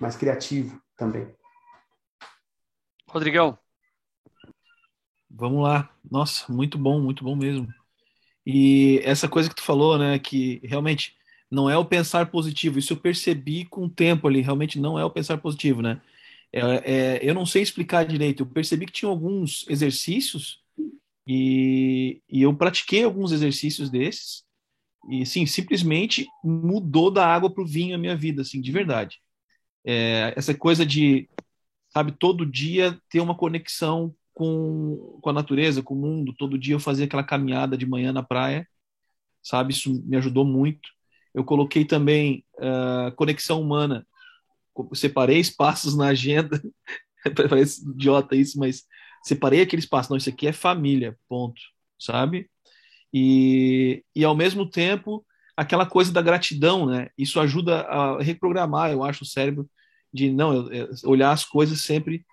mais 0.00 0.16
criativo 0.16 0.80
também. 0.96 1.28
Rodrigão. 3.08 3.58
Vamos 5.28 5.62
lá. 5.62 5.90
Nossa, 6.10 6.50
muito 6.52 6.78
bom, 6.78 7.00
muito 7.00 7.22
bom 7.22 7.36
mesmo. 7.36 7.68
E 8.46 9.00
essa 9.04 9.28
coisa 9.28 9.48
que 9.48 9.54
tu 9.54 9.62
falou, 9.62 9.98
né, 9.98 10.18
que 10.18 10.60
realmente 10.64 11.16
não 11.50 11.68
é 11.68 11.76
o 11.76 11.84
pensar 11.84 12.30
positivo. 12.30 12.78
Isso 12.78 12.92
eu 12.92 12.96
percebi 12.96 13.64
com 13.64 13.84
o 13.84 13.90
tempo 13.90 14.26
ali, 14.26 14.40
realmente 14.40 14.78
não 14.78 14.98
é 14.98 15.04
o 15.04 15.10
pensar 15.10 15.38
positivo, 15.38 15.82
né? 15.82 16.00
É, 16.52 16.60
é, 16.60 17.20
eu 17.22 17.34
não 17.34 17.46
sei 17.46 17.62
explicar 17.62 18.04
direito. 18.04 18.42
Eu 18.42 18.46
percebi 18.46 18.86
que 18.86 18.92
tinha 18.92 19.08
alguns 19.08 19.66
exercícios 19.68 20.60
e, 21.26 22.20
e 22.28 22.42
eu 22.42 22.54
pratiquei 22.54 23.04
alguns 23.04 23.32
exercícios 23.32 23.90
desses 23.90 24.44
e, 25.08 25.24
sim, 25.24 25.46
simplesmente 25.46 26.26
mudou 26.42 27.10
da 27.10 27.26
água 27.26 27.50
para 27.50 27.62
o 27.62 27.66
vinho 27.66 27.94
a 27.94 27.98
minha 27.98 28.16
vida, 28.16 28.42
assim, 28.42 28.60
de 28.60 28.72
verdade. 28.72 29.20
É, 29.84 30.34
essa 30.36 30.54
coisa 30.54 30.84
de, 30.84 31.28
sabe, 31.92 32.12
todo 32.12 32.46
dia 32.46 32.98
ter 33.08 33.20
uma 33.20 33.36
conexão 33.36 34.14
com, 34.34 35.18
com 35.20 35.30
a 35.30 35.32
natureza, 35.32 35.82
com 35.82 35.94
o 35.94 35.98
mundo, 35.98 36.34
todo 36.38 36.58
dia 36.58 36.74
eu 36.74 36.80
fazia 36.80 37.04
aquela 37.04 37.24
caminhada 37.24 37.76
de 37.76 37.86
manhã 37.86 38.12
na 38.12 38.22
praia, 38.22 38.66
sabe, 39.42 39.72
isso 39.72 40.02
me 40.06 40.16
ajudou 40.16 40.44
muito. 40.44 40.88
Eu 41.34 41.44
coloquei 41.44 41.84
também 41.84 42.44
uh, 42.56 43.14
conexão 43.16 43.60
humana, 43.60 44.06
separei 44.94 45.38
espaços 45.38 45.96
na 45.96 46.08
agenda, 46.08 46.60
parece 47.48 47.88
idiota 47.88 48.34
isso, 48.34 48.58
mas 48.58 48.84
separei 49.22 49.62
aquele 49.62 49.80
espaço, 49.80 50.10
não, 50.10 50.16
isso 50.16 50.30
aqui 50.30 50.46
é 50.46 50.52
família, 50.52 51.18
ponto, 51.28 51.60
sabe? 51.98 52.50
E, 53.12 54.04
e 54.14 54.24
ao 54.24 54.36
mesmo 54.36 54.68
tempo 54.68 55.24
aquela 55.60 55.84
coisa 55.84 56.10
da 56.10 56.22
gratidão, 56.22 56.86
né? 56.86 57.10
Isso 57.18 57.38
ajuda 57.38 57.82
a 57.82 58.22
reprogramar, 58.22 58.90
eu 58.90 59.04
acho, 59.04 59.24
o 59.24 59.26
cérebro 59.26 59.68
de 60.10 60.32
não 60.32 60.70
olhar 61.04 61.32
as 61.32 61.44
coisas 61.44 61.82
sempre 61.82 62.24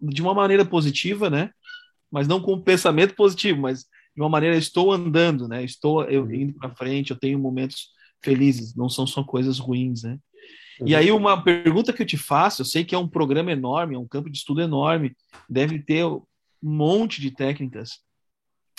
de 0.00 0.22
uma 0.22 0.32
maneira 0.32 0.64
positiva, 0.64 1.28
né? 1.28 1.50
Mas 2.08 2.28
não 2.28 2.40
com 2.40 2.54
um 2.54 2.62
pensamento 2.62 3.16
positivo, 3.16 3.60
mas 3.60 3.82
de 4.14 4.22
uma 4.22 4.28
maneira 4.28 4.56
estou 4.56 4.92
andando, 4.92 5.48
né? 5.48 5.64
Estou 5.64 6.04
eu 6.04 6.22
uhum. 6.22 6.32
indo 6.32 6.54
para 6.54 6.72
frente, 6.72 7.10
eu 7.10 7.18
tenho 7.18 7.36
momentos 7.36 7.88
felizes, 8.22 8.76
não 8.76 8.88
são 8.88 9.08
só 9.08 9.24
coisas 9.24 9.58
ruins, 9.58 10.04
né? 10.04 10.16
Uhum. 10.80 10.86
E 10.86 10.94
aí 10.94 11.10
uma 11.10 11.42
pergunta 11.42 11.92
que 11.92 12.02
eu 12.02 12.06
te 12.06 12.16
faço, 12.16 12.62
eu 12.62 12.66
sei 12.66 12.84
que 12.84 12.94
é 12.94 12.98
um 12.98 13.08
programa 13.08 13.50
enorme, 13.50 13.96
é 13.96 13.98
um 13.98 14.06
campo 14.06 14.30
de 14.30 14.38
estudo 14.38 14.60
enorme, 14.60 15.16
deve 15.50 15.80
ter 15.80 16.04
um 16.04 16.22
monte 16.62 17.20
de 17.20 17.32
técnicas 17.32 17.98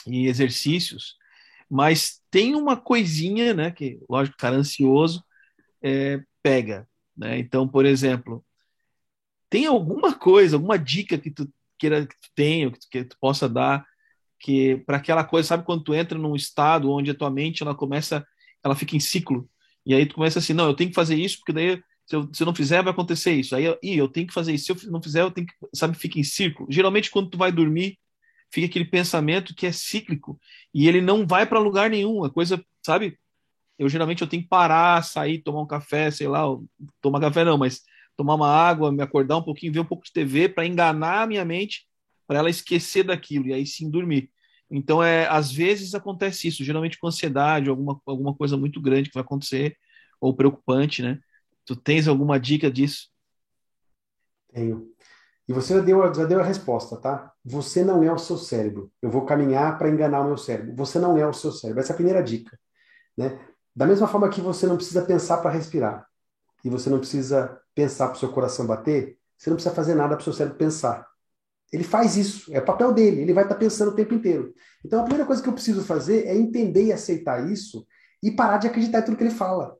e 0.07 0.27
exercícios 0.27 1.21
mas 1.69 2.21
tem 2.31 2.55
uma 2.55 2.77
coisinha, 2.77 3.53
né, 3.53 3.71
que, 3.71 3.99
lógico, 4.09 4.37
cara 4.37 4.55
ansioso 4.55 5.23
é, 5.81 6.21
pega, 6.41 6.87
né? 7.15 7.39
Então, 7.39 7.67
por 7.67 7.85
exemplo, 7.85 8.43
tem 9.49 9.65
alguma 9.65 10.13
coisa, 10.13 10.55
alguma 10.55 10.77
dica 10.77 11.17
que 11.17 11.31
tu 11.31 11.51
queira 11.77 12.05
que 12.07 12.15
tu 12.15 12.29
tenha, 12.35 12.71
que 12.71 12.79
tu, 12.79 12.87
que 12.89 13.03
tu 13.05 13.17
possa 13.19 13.47
dar, 13.49 13.85
que 14.39 14.77
para 14.85 14.97
aquela 14.97 15.23
coisa, 15.23 15.49
sabe 15.49 15.65
quando 15.65 15.83
tu 15.83 15.93
entra 15.93 16.17
num 16.17 16.35
estado 16.35 16.91
onde 16.91 17.11
a 17.11 17.15
tua 17.15 17.29
mente 17.29 17.63
ela 17.63 17.75
começa, 17.75 18.25
ela 18.63 18.75
fica 18.75 18.95
em 18.95 18.99
ciclo, 18.99 19.49
e 19.85 19.93
aí 19.93 20.05
tu 20.05 20.15
começa 20.15 20.39
assim, 20.39 20.53
não, 20.53 20.67
eu 20.67 20.75
tenho 20.75 20.89
que 20.89 20.95
fazer 20.95 21.15
isso, 21.15 21.37
porque 21.39 21.53
daí 21.53 21.83
se 22.05 22.15
eu, 22.15 22.29
se 22.33 22.43
eu 22.43 22.45
não 22.45 22.55
fizer, 22.55 22.83
vai 22.83 22.91
acontecer 22.91 23.33
isso. 23.33 23.55
Aí, 23.55 23.63
eu, 23.63 23.77
eu 23.81 24.07
tenho 24.07 24.27
que 24.27 24.33
fazer 24.33 24.53
isso. 24.53 24.65
Se 24.65 24.87
eu 24.87 24.91
não 24.91 25.01
fizer, 25.01 25.21
eu 25.21 25.31
tenho 25.31 25.47
que, 25.47 25.53
sabe, 25.73 25.97
fica 25.97 26.19
em 26.19 26.23
círculo. 26.23 26.67
Geralmente, 26.69 27.09
quando 27.09 27.29
tu 27.29 27.37
vai 27.37 27.51
dormir, 27.51 27.97
fica 28.53 28.67
aquele 28.67 28.85
pensamento 28.85 29.55
que 29.55 29.65
é 29.65 29.71
cíclico 29.71 30.39
e 30.71 30.87
ele 30.87 31.01
não 31.01 31.25
vai 31.25 31.43
para 31.43 31.59
lugar 31.59 31.89
nenhum. 31.89 32.23
A 32.23 32.29
coisa, 32.29 32.63
sabe? 32.85 33.17
Eu 33.79 33.89
geralmente 33.89 34.21
eu 34.21 34.27
tenho 34.27 34.43
que 34.43 34.49
parar, 34.49 35.03
sair, 35.03 35.41
tomar 35.41 35.61
um 35.61 35.67
café, 35.67 36.11
sei 36.11 36.27
lá, 36.27 36.43
tomar 37.01 37.19
café 37.19 37.43
não, 37.43 37.57
mas 37.57 37.81
tomar 38.15 38.35
uma 38.35 38.47
água, 38.47 38.91
me 38.91 39.01
acordar 39.01 39.37
um 39.37 39.41
pouquinho, 39.41 39.73
ver 39.73 39.79
um 39.79 39.85
pouco 39.85 40.05
de 40.05 40.13
TV 40.13 40.47
para 40.47 40.67
enganar 40.67 41.23
a 41.23 41.27
minha 41.27 41.43
mente, 41.43 41.87
para 42.27 42.37
ela 42.37 42.49
esquecer 42.49 43.03
daquilo 43.03 43.47
e 43.47 43.53
aí 43.53 43.65
sim 43.65 43.89
dormir. 43.89 44.29
Então 44.69 45.03
é, 45.03 45.27
às 45.27 45.51
vezes 45.51 45.95
acontece 45.95 46.47
isso, 46.47 46.63
geralmente 46.63 46.99
com 46.99 47.07
ansiedade, 47.07 47.69
alguma 47.69 47.99
alguma 48.05 48.35
coisa 48.35 48.55
muito 48.55 48.79
grande 48.79 49.09
que 49.09 49.15
vai 49.15 49.23
acontecer 49.23 49.75
ou 50.21 50.35
preocupante, 50.35 51.01
né? 51.01 51.19
Tu 51.65 51.75
tens 51.75 52.07
alguma 52.07 52.39
dica 52.39 52.69
disso? 52.69 53.09
Tenho. 54.51 54.92
E 55.47 55.53
você 55.53 55.73
já 55.73 55.81
deu, 55.81 56.13
já 56.13 56.25
deu 56.25 56.39
a 56.39 56.43
resposta, 56.43 56.95
tá? 56.97 57.31
Você 57.43 57.83
não 57.83 58.03
é 58.03 58.11
o 58.11 58.17
seu 58.17 58.37
cérebro. 58.37 58.91
Eu 59.01 59.09
vou 59.09 59.25
caminhar 59.25 59.77
para 59.77 59.89
enganar 59.89 60.21
o 60.21 60.25
meu 60.25 60.37
cérebro. 60.37 60.73
Você 60.75 60.99
não 60.99 61.17
é 61.17 61.27
o 61.27 61.33
seu 61.33 61.51
cérebro. 61.51 61.81
Essa 61.81 61.91
é 61.91 61.93
a 61.93 61.97
primeira 61.97 62.23
dica. 62.23 62.57
Né? 63.17 63.39
Da 63.75 63.85
mesma 63.85 64.07
forma 64.07 64.29
que 64.29 64.39
você 64.39 64.65
não 64.65 64.77
precisa 64.77 65.01
pensar 65.01 65.37
para 65.37 65.51
respirar, 65.51 66.07
e 66.63 66.69
você 66.69 66.89
não 66.89 66.99
precisa 66.99 67.59
pensar 67.75 68.07
para 68.07 68.15
o 68.15 68.19
seu 68.19 68.31
coração 68.31 68.65
bater, 68.65 69.17
você 69.37 69.49
não 69.49 69.57
precisa 69.57 69.75
fazer 69.75 69.95
nada 69.95 70.15
para 70.15 70.21
o 70.21 70.23
seu 70.23 70.33
cérebro 70.33 70.57
pensar. 70.57 71.05
Ele 71.71 71.83
faz 71.83 72.15
isso, 72.15 72.53
é 72.53 72.59
o 72.59 72.65
papel 72.65 72.93
dele, 72.93 73.21
ele 73.21 73.33
vai 73.33 73.43
estar 73.43 73.55
tá 73.55 73.59
pensando 73.59 73.91
o 73.91 73.95
tempo 73.95 74.13
inteiro. 74.13 74.53
Então 74.85 74.99
a 74.99 75.03
primeira 75.03 75.25
coisa 75.25 75.41
que 75.41 75.49
eu 75.49 75.53
preciso 75.53 75.83
fazer 75.83 76.27
é 76.27 76.35
entender 76.35 76.85
e 76.85 76.93
aceitar 76.93 77.51
isso 77.51 77.85
e 78.21 78.31
parar 78.31 78.57
de 78.57 78.67
acreditar 78.67 78.99
em 78.99 79.05
tudo 79.05 79.17
que 79.17 79.23
ele 79.23 79.31
fala. 79.31 79.75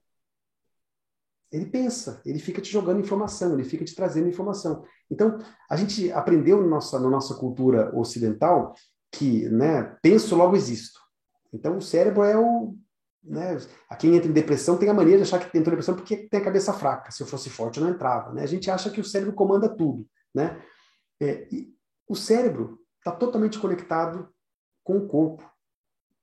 Ele 1.54 1.68
pensa, 1.68 2.20
ele 2.26 2.40
fica 2.40 2.60
te 2.60 2.72
jogando 2.72 3.00
informação, 3.00 3.54
ele 3.54 3.64
fica 3.64 3.86
te 3.86 3.94
trazendo 3.94 4.28
informação. 4.28 4.84
Então, 5.10 5.38
a 5.70 5.76
gente 5.78 6.12
aprendeu 6.12 6.60
na 6.60 6.68
nossa, 6.68 7.00
na 7.00 7.08
nossa 7.08 7.36
cultura 7.36 7.96
ocidental 7.96 8.74
que, 9.12 9.48
né, 9.50 9.96
penso, 10.02 10.36
logo 10.36 10.56
existo. 10.56 11.00
Então, 11.54 11.78
o 11.78 11.82
cérebro 11.82 12.24
é 12.24 12.36
o. 12.36 12.76
Né, 13.24 13.56
a 13.88 13.96
quem 13.96 14.16
entra 14.16 14.28
em 14.28 14.34
depressão 14.34 14.78
tem 14.78 14.90
a 14.90 14.94
mania 14.94 15.16
de 15.16 15.24
achar 15.24 15.40
que 15.40 15.46
entrou 15.56 15.74
em 15.74 15.78
depressão 15.78 15.96
porque 15.96 16.28
tem 16.28 16.42
a 16.42 16.44
cabeça 16.44 16.74
fraca. 16.74 17.12
Se 17.12 17.22
eu 17.22 17.28
fosse 17.28 17.52
forte, 17.52 17.80
eu 17.80 17.86
não 17.86 17.94
entrava. 17.94 18.34
Né? 18.34 18.42
A 18.42 18.48
gente 18.48 18.72
acha 18.72 18.90
que 18.90 19.00
o 19.00 19.06
cérebro 19.06 19.36
comanda 19.36 19.70
tudo. 19.70 20.08
Né? 20.34 20.60
É, 21.22 21.48
o 22.08 22.16
cérebro 22.16 22.80
está 22.98 23.12
totalmente 23.12 23.60
conectado 23.60 24.28
com 24.84 24.98
o 24.98 25.08
corpo, 25.08 25.48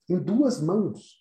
em 0.09 0.19
duas 0.19 0.61
mãos 0.61 1.20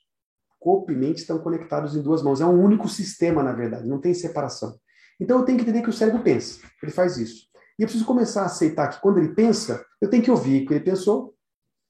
corpo 0.60 0.92
e 0.92 0.96
mente 0.96 1.20
estão 1.20 1.40
conectados 1.40 1.96
em 1.96 2.02
duas 2.02 2.22
mãos. 2.22 2.42
É 2.42 2.46
um 2.46 2.62
único 2.62 2.88
sistema, 2.88 3.42
na 3.42 3.54
verdade, 3.54 3.88
não 3.88 4.00
tem 4.00 4.14
separação. 4.14 4.78
Então 5.20 5.40
eu 5.40 5.46
tenho 5.46 5.58
que 5.58 5.64
entender 5.64 5.82
que 5.82 5.90
o 5.90 5.94
cérebro 5.94 6.22
pensa, 6.22 6.60
ele 6.82 6.92
faz 6.92 7.18
isso. 7.18 7.48
E 7.78 7.84
eu 7.84 7.88
preciso 7.88 8.06
começar 8.06 8.44
a 8.44 8.46
aceitar 8.46 8.90
que 8.90 9.02
quando 9.02 9.20
ele 9.20 9.34
pensa, 9.34 9.86
eu 10.02 10.10
tenho 10.10 10.24
que 10.24 10.32
ouvir 10.32 10.64
o 10.64 10.68
que 10.68 10.74
ele 10.74 10.84
pensou, 10.84 11.34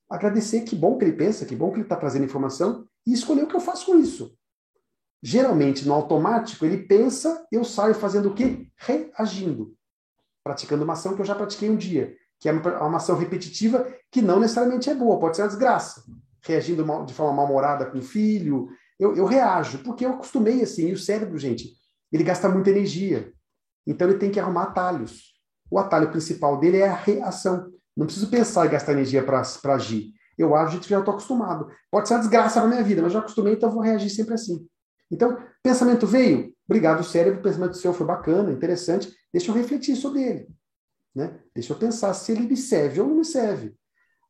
agradecer 0.10 0.62
que 0.62 0.76
bom 0.76 0.98
que 0.98 1.06
ele 1.06 1.14
pensa, 1.14 1.46
que 1.46 1.56
bom 1.56 1.70
que 1.70 1.78
ele 1.78 1.84
está 1.84 1.96
trazendo 1.96 2.26
informação, 2.26 2.88
e 3.06 3.14
escolher 3.14 3.44
o 3.44 3.48
que 3.48 3.56
eu 3.56 3.60
faço 3.60 3.88
com 3.88 3.98
isso. 3.98 4.36
Geralmente, 5.22 5.86
no 5.86 5.94
automático, 5.94 6.66
ele 6.66 6.78
pensa, 6.78 7.46
eu 7.52 7.64
saio 7.64 7.94
fazendo 7.94 8.30
o 8.30 8.34
quê? 8.34 8.68
Reagindo. 8.78 9.76
Praticando 10.44 10.84
uma 10.84 10.94
ação 10.94 11.16
que 11.16 11.22
eu 11.22 11.26
já 11.26 11.36
pratiquei 11.36 11.70
um 11.70 11.76
dia, 11.76 12.16
que 12.40 12.48
é 12.48 12.52
uma 12.52 12.98
ação 12.98 13.18
repetitiva 13.18 13.86
que 14.12 14.22
não 14.22 14.40
necessariamente 14.40 14.90
é 14.90 14.96
boa, 14.96 15.20
pode 15.20 15.36
ser 15.36 15.41
uma 15.41 15.50
desgraça. 15.50 16.04
Reagindo 16.44 16.86
de 17.06 17.14
forma 17.14 17.34
mal-humorada 17.34 17.86
com 17.86 17.99
o 17.99 18.02
filho, 18.02 18.70
eu, 18.99 19.16
eu 19.16 19.26
reajo, 19.26 19.80
porque 19.80 20.06
eu 20.06 20.11
acostumei 20.11 20.61
assim. 20.61 20.88
E 20.88 20.94
o 20.94 20.98
cérebro, 20.98 21.38
gente, 21.38 21.70
ele 22.11 22.24
gasta 22.24 22.49
muita 22.49 22.70
energia. 22.70 23.32
Então 23.86 24.07
ele 24.10 24.18
tem 24.18 24.30
que 24.30 24.40
arrumar 24.40 24.64
atalhos. 24.64 25.34
O 25.72 25.78
atalho 25.78 26.11
principal 26.11 26.60
dele 26.60 26.78
é 26.78 26.88
a 26.88 26.95
reação. 26.95 27.72
Não 27.95 28.06
preciso 28.06 28.30
pensar 28.30 28.66
e 28.66 28.70
gastar 28.70 28.94
energia 28.94 29.24
para 29.24 29.41
agir. 29.74 30.14
Eu 30.38 30.53
de 30.68 30.80
que 30.80 30.90
já 30.90 30.99
estou 30.99 31.14
acostumado. 31.14 31.70
Pode 31.91 32.07
ser 32.07 32.14
uma 32.14 32.22
desgraça 32.22 32.61
na 32.61 32.68
minha 32.68 32.84
vida, 32.84 33.02
mas 33.02 33.11
já 33.11 33.20
acostumei, 33.20 33.53
então 33.53 33.70
vou 33.70 33.82
reagir 33.82 34.10
sempre 34.10 34.36
assim. 34.36 34.66
Então, 35.11 35.38
pensamento 35.61 36.07
veio, 36.07 36.53
obrigado 36.68 37.03
cérebro, 37.03 37.41
pensamento 37.41 37.76
seu 37.76 37.94
foi 37.94 38.06
bacana, 38.06 38.52
interessante, 38.52 39.11
deixa 39.34 39.52
eu 39.52 39.56
refletir 39.56 39.95
sobre 39.98 40.24
ele. 40.24 40.48
Né? 41.14 41.40
Deixa 41.53 41.74
eu 41.74 41.78
pensar 41.78 42.14
se 42.14 42.32
ele 42.32 42.41
me 42.41 42.56
serve 42.56 43.02
ou 43.02 43.07
não 43.07 43.18
me 43.18 43.26
serve. 43.26 43.76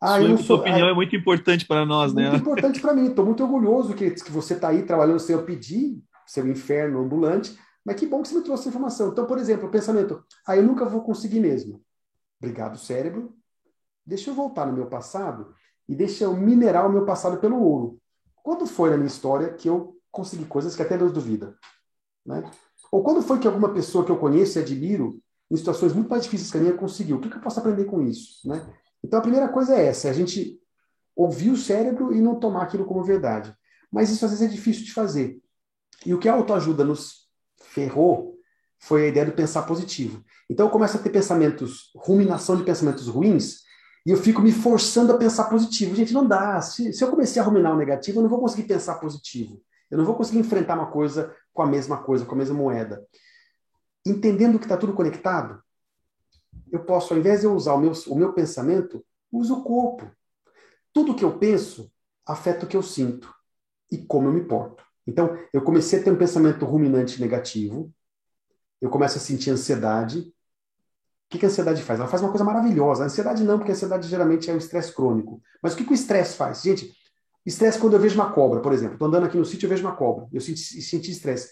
Ah, 0.02 0.20
sua, 0.20 0.38
sou, 0.38 0.58
opinião 0.60 0.88
ah, 0.88 0.92
é 0.92 0.94
muito 0.94 1.16
importante 1.16 1.66
para 1.66 1.86
nós, 1.86 2.14
muito 2.14 2.24
né? 2.24 2.32
Muito 2.32 2.42
importante 2.42 2.80
para 2.80 2.94
mim. 2.94 3.08
Estou 3.08 3.26
muito 3.26 3.44
orgulhoso 3.44 3.94
que, 3.94 4.12
que 4.12 4.32
você 4.32 4.54
está 4.54 4.70
aí 4.70 4.84
trabalhando 4.84 5.20
sem 5.20 5.36
eu 5.36 5.44
pedir, 5.44 6.02
seu 6.26 6.48
inferno 6.48 7.00
ambulante, 7.00 7.58
mas 7.86 7.98
que 7.98 8.06
bom 8.06 8.22
que 8.22 8.30
você 8.30 8.36
me 8.36 8.44
trouxe 8.44 8.62
essa 8.62 8.70
informação. 8.70 9.10
Então, 9.10 9.26
por 9.26 9.38
exemplo, 9.38 9.68
o 9.68 9.72
pensamento, 9.72 10.24
ah, 10.48 10.56
eu 10.56 10.64
nunca 10.64 10.86
vou 10.86 11.02
conseguir 11.02 11.40
mesmo. 11.42 11.82
Obrigado, 12.42 12.78
cérebro. 12.78 13.34
Deixa 14.06 14.30
eu 14.30 14.34
voltar 14.34 14.66
no 14.66 14.74
meu 14.74 14.88
passado 14.88 15.54
e 15.88 15.96
deixa 15.96 16.24
eu 16.24 16.36
minerar 16.36 16.88
o 16.88 16.92
meu 16.92 17.06
passado 17.06 17.38
pelo 17.38 17.62
ouro. 17.62 18.00
Quando 18.42 18.66
foi 18.66 18.90
na 18.90 18.96
minha 18.96 19.08
história 19.08 19.54
que 19.54 19.68
eu 19.68 19.98
consegui 20.10 20.46
coisas 20.46 20.76
que 20.76 20.82
até 20.82 20.98
Deus 20.98 21.12
duvida? 21.12 21.58
Né? 22.26 22.50
Ou 22.92 23.04
quando 23.04 23.22
foi 23.22 23.40
que 23.40 23.48
alguma 23.48 23.74
pessoa 23.74 24.06
que 24.06 24.12
eu 24.12 24.18
conheço 24.18 24.58
e 24.58 24.62
admiro, 24.62 25.22
em 25.52 25.58
situações 25.58 25.94
muito 25.94 26.10
mais 26.10 26.24
difíceis 26.24 26.52
que 26.52 26.58
a 26.58 26.62
minha, 26.62 26.74
conseguiu? 26.74 27.18
O 27.18 27.20
que, 27.20 27.30
que 27.30 27.38
eu 27.38 27.42
posso 27.42 27.60
aprender 27.60 27.86
com 27.86 28.02
isso? 28.02 28.48
Né? 28.48 28.66
Então, 29.04 29.20
a 29.20 29.22
primeira 29.22 29.48
coisa 29.48 29.76
é 29.76 29.86
essa, 29.88 30.08
é 30.08 30.12
a 30.12 30.14
gente 30.14 30.60
ouvir 31.16 31.52
o 31.52 31.58
cérebro 31.58 32.14
e 32.14 32.22
não 32.22 32.40
tomar 32.40 32.64
aquilo 32.64 32.86
como 32.86 33.04
verdade. 33.04 33.54
Mas 33.92 34.10
isso 34.10 34.24
às 34.24 34.32
vezes 34.32 34.48
é 34.48 34.52
difícil 34.52 34.86
de 34.86 34.94
fazer. 34.94 35.42
E 36.06 36.14
o 36.14 36.20
que 36.20 36.30
a 36.30 36.34
autoajuda 36.34 36.84
nos 36.84 37.28
ferrou 37.62 38.38
foi 38.80 39.04
a 39.04 39.08
ideia 39.08 39.26
do 39.26 39.34
pensar 39.34 39.64
positivo. 39.64 40.24
Então 40.50 40.68
eu 40.68 40.72
começo 40.72 40.98
a 40.98 41.00
ter 41.00 41.10
pensamentos, 41.10 41.92
ruminação 41.96 42.56
de 42.56 42.64
pensamentos 42.64 43.08
ruins, 43.08 43.64
e 44.06 44.12
eu 44.12 44.18
fico 44.18 44.42
me 44.42 44.52
forçando 44.52 45.12
a 45.12 45.18
pensar 45.18 45.46
positivo. 45.50 45.94
Gente, 45.96 46.14
não 46.14 46.26
dá. 46.26 46.62
Se, 46.62 46.94
se 46.94 47.04
eu 47.04 47.10
comecei 47.10 47.42
a 47.42 47.46
ruminar 47.46 47.74
o 47.74 47.78
negativo, 47.78 48.20
eu 48.20 48.24
não 48.24 48.30
vou 48.30 48.40
conseguir 48.40 48.64
pensar 48.64 48.96
positivo. 48.96 49.62
Eu 49.92 49.98
não 49.98 50.06
vou 50.06 50.16
conseguir 50.16 50.40
enfrentar 50.40 50.76
uma 50.76 50.90
coisa 50.90 51.36
com 51.54 51.62
a 51.62 51.68
mesma 51.68 52.02
coisa, 52.02 52.26
com 52.26 52.34
a 52.34 52.38
mesma 52.38 52.56
moeda. 52.56 53.06
Entendendo 54.06 54.58
que 54.58 54.66
está 54.66 54.78
tudo 54.78 54.94
conectado, 54.94 55.62
eu 56.72 56.84
posso, 56.84 57.14
ao 57.14 57.20
invés 57.20 57.42
de 57.42 57.46
eu 57.46 57.54
usar 57.54 57.74
o 57.74 57.80
meu, 57.80 57.92
o 58.08 58.16
meu 58.16 58.34
pensamento, 58.34 59.04
uso 59.32 59.56
o 59.56 59.64
corpo. 59.64 60.10
Tudo 60.94 61.16
que 61.16 61.24
eu 61.24 61.38
penso 61.38 61.92
afeta 62.26 62.66
o 62.66 62.70
que 62.70 62.78
eu 62.78 62.84
sinto 62.84 63.34
e 63.92 63.98
como 63.98 64.28
eu 64.28 64.34
me 64.34 64.44
porto. 64.44 64.84
Então, 65.06 65.38
eu 65.52 65.62
comecei 65.62 66.00
a 66.00 66.04
ter 66.04 66.12
um 66.12 66.18
pensamento 66.18 66.66
ruminante 66.66 67.20
negativo, 67.20 67.92
eu 68.82 68.90
começo 68.90 69.18
a 69.18 69.22
sentir 69.22 69.50
ansiedade. 69.50 70.20
O 70.20 70.34
que, 71.30 71.40
que 71.40 71.46
a 71.46 71.50
ansiedade 71.50 71.82
faz? 71.84 72.00
Ela 72.00 72.08
faz 72.08 72.22
uma 72.22 72.30
coisa 72.30 72.44
maravilhosa. 72.44 73.04
A 73.04 73.06
ansiedade 73.08 73.44
não, 73.44 73.58
porque 73.58 73.72
a 73.72 73.76
ansiedade 73.76 74.08
geralmente 74.08 74.50
é 74.50 74.54
o 74.54 74.58
estresse 74.58 74.94
crônico. 74.94 75.42
Mas 75.62 75.74
o 75.74 75.78
que, 75.78 75.84
que 75.84 75.92
o 75.92 75.94
estresse 75.94 76.36
faz? 76.36 76.62
Gente, 76.62 76.92
estresse 77.46 77.80
quando 77.80 77.94
eu 77.94 78.00
vejo 78.00 78.16
uma 78.16 78.32
cobra, 78.32 78.62
por 78.62 78.72
exemplo. 78.72 78.94
Estou 78.94 79.08
andando 79.08 79.26
aqui 79.26 79.38
no 79.38 79.46
sítio 79.46 79.68
e 79.68 79.70
vejo 79.70 79.86
uma 79.86 79.96
cobra. 79.96 80.28
Eu 80.32 80.42
senti, 80.42 81.12
estresse. 81.12 81.52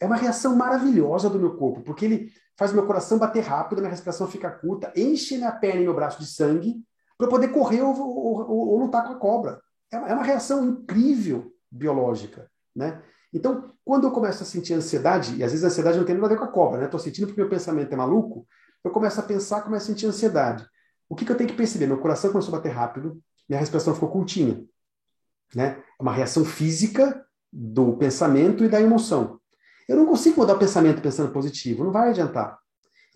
É 0.00 0.06
uma 0.06 0.16
reação 0.16 0.54
maravilhosa 0.56 1.28
do 1.28 1.38
meu 1.38 1.56
corpo, 1.56 1.82
porque 1.82 2.04
ele 2.04 2.32
faz 2.58 2.72
meu 2.72 2.84
coração 2.84 3.18
bater 3.18 3.44
rápido, 3.44 3.78
minha 3.78 3.90
respiração 3.90 4.26
fica 4.26 4.50
curta, 4.50 4.92
enche 4.96 5.36
minha 5.36 5.52
perna 5.52 5.80
e 5.80 5.84
meu 5.84 5.94
braço 5.94 6.18
de 6.18 6.26
sangue 6.26 6.82
para 7.16 7.28
poder 7.28 7.48
correr 7.48 7.82
ou, 7.82 7.96
ou, 7.96 8.50
ou, 8.50 8.68
ou, 8.70 8.78
lutar 8.78 9.06
com 9.06 9.12
a 9.12 9.16
cobra. 9.16 9.60
É, 9.92 9.96
é 9.96 10.14
uma 10.14 10.24
reação 10.24 10.64
incrível 10.64 11.52
biológica. 11.70 12.50
Né? 12.74 13.00
Então, 13.32 13.72
quando 13.84 14.08
eu 14.08 14.10
começo 14.10 14.42
a 14.42 14.46
sentir 14.46 14.74
ansiedade, 14.74 15.36
e 15.36 15.44
às 15.44 15.52
vezes 15.52 15.64
a 15.64 15.68
ansiedade 15.68 15.98
não 15.98 16.04
tem 16.04 16.14
nada 16.14 16.26
a 16.26 16.30
ver 16.30 16.36
com 16.36 16.44
a 16.44 16.52
cobra, 16.52 16.78
né? 16.78 16.84
Estou 16.86 17.00
sentindo 17.00 17.26
porque 17.26 17.40
meu 17.40 17.50
pensamento 17.50 17.92
é 17.92 17.96
maluco, 17.96 18.46
eu 18.82 18.90
começo 18.90 19.20
a 19.20 19.22
pensar, 19.22 19.62
começo 19.62 19.84
a 19.84 19.94
sentir 19.94 20.06
ansiedade. 20.06 20.66
O 21.08 21.14
que, 21.14 21.24
que 21.24 21.32
eu 21.32 21.36
tenho 21.36 21.48
que 21.48 21.56
perceber? 21.56 21.86
Meu 21.86 21.98
coração 21.98 22.30
começou 22.30 22.54
a 22.54 22.58
bater 22.58 22.72
rápido, 22.72 23.20
minha 23.48 23.58
respiração 23.58 23.94
ficou 23.94 24.10
curtinha. 24.10 24.64
Né? 25.54 25.82
É 25.98 26.02
uma 26.02 26.12
reação 26.12 26.44
física 26.44 27.24
do 27.52 27.96
pensamento 27.96 28.64
e 28.64 28.68
da 28.68 28.80
emoção. 28.80 29.40
Eu 29.88 29.96
não 29.96 30.06
consigo 30.06 30.40
mudar 30.40 30.54
o 30.54 30.58
pensamento 30.58 31.00
pensando 31.00 31.32
positivo, 31.32 31.82
não 31.82 31.90
vai 31.90 32.10
adiantar. 32.10 32.58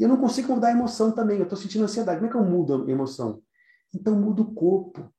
E 0.00 0.02
eu 0.02 0.08
não 0.08 0.16
consigo 0.16 0.54
mudar 0.54 0.68
a 0.68 0.72
emoção 0.72 1.12
também, 1.12 1.36
eu 1.36 1.42
estou 1.42 1.58
sentindo 1.58 1.84
ansiedade. 1.84 2.18
Como 2.18 2.28
é 2.28 2.30
que 2.30 2.36
eu 2.36 2.44
mudo 2.44 2.86
a 2.86 2.90
emoção? 2.90 3.42
Então, 3.94 4.16
mudo 4.16 4.42
o 4.42 4.54
corpo. 4.54 5.12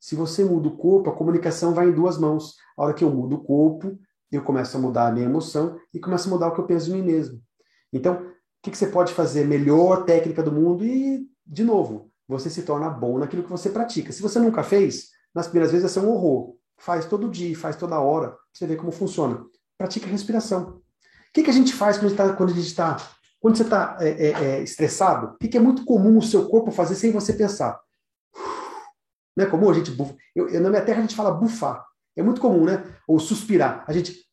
Se 0.00 0.16
você 0.16 0.44
muda 0.44 0.68
o 0.68 0.76
corpo, 0.76 1.10
a 1.10 1.16
comunicação 1.16 1.72
vai 1.72 1.88
em 1.88 1.92
duas 1.92 2.18
mãos. 2.18 2.56
A 2.76 2.82
hora 2.82 2.94
que 2.94 3.04
eu 3.04 3.10
mudo 3.10 3.36
o 3.36 3.44
corpo, 3.44 3.96
eu 4.30 4.42
começo 4.42 4.76
a 4.76 4.80
mudar 4.80 5.06
a 5.06 5.12
minha 5.12 5.26
emoção 5.26 5.78
e 5.94 6.00
começo 6.00 6.28
a 6.28 6.32
mudar 6.32 6.48
o 6.48 6.54
que 6.54 6.60
eu 6.60 6.66
penso 6.66 6.86
de 6.86 6.92
mim 6.92 7.02
mesmo. 7.02 7.40
Então, 7.92 8.14
o 8.14 8.32
que, 8.62 8.72
que 8.72 8.76
você 8.78 8.88
pode 8.88 9.14
fazer? 9.14 9.46
Melhor 9.46 10.04
técnica 10.04 10.42
do 10.42 10.50
mundo 10.50 10.84
e, 10.84 11.24
de 11.46 11.62
novo, 11.62 12.10
você 12.26 12.50
se 12.50 12.62
torna 12.62 12.90
bom 12.90 13.18
naquilo 13.18 13.44
que 13.44 13.50
você 13.50 13.70
pratica. 13.70 14.12
Se 14.12 14.20
você 14.20 14.40
nunca 14.40 14.64
fez, 14.64 15.10
nas 15.32 15.46
primeiras 15.46 15.70
vezes 15.70 15.84
vai 15.84 16.02
ser 16.02 16.06
um 16.06 16.12
horror. 16.12 16.56
Faz 16.78 17.06
todo 17.06 17.30
dia, 17.30 17.56
faz 17.56 17.76
toda 17.76 18.00
hora, 18.00 18.36
você 18.52 18.66
vê 18.66 18.76
como 18.76 18.90
funciona. 18.90 19.46
Pratica 19.78 20.06
respiração. 20.06 20.80
O 21.28 21.32
que, 21.32 21.42
que 21.42 21.50
a 21.50 21.52
gente 21.52 21.72
faz 21.72 21.98
quando 21.98 22.06
a 22.06 22.54
gente 22.54 22.66
está 22.66 22.94
tá, 22.94 23.10
quando 23.40 23.56
você 23.56 23.62
está 23.62 23.96
é, 24.00 24.08
é, 24.08 24.30
é, 24.30 24.62
estressado? 24.62 25.34
O 25.34 25.38
que, 25.38 25.48
que 25.48 25.56
é 25.56 25.60
muito 25.60 25.84
comum 25.84 26.18
o 26.18 26.22
seu 26.22 26.48
corpo 26.48 26.70
fazer 26.70 26.94
sem 26.94 27.12
você 27.12 27.32
pensar? 27.32 27.78
Não 29.36 29.44
é 29.44 29.48
comum 29.48 29.68
a 29.68 29.74
gente 29.74 29.90
bufa. 29.90 30.16
Eu, 30.34 30.48
eu, 30.48 30.60
na 30.60 30.70
minha 30.70 30.84
terra 30.84 30.98
a 30.98 31.02
gente 31.02 31.14
fala 31.14 31.30
bufar. 31.30 31.84
É 32.16 32.22
muito 32.22 32.40
comum, 32.40 32.64
né? 32.64 32.82
Ou 33.06 33.18
suspirar. 33.18 33.84
A 33.86 33.92
gente. 33.92 34.24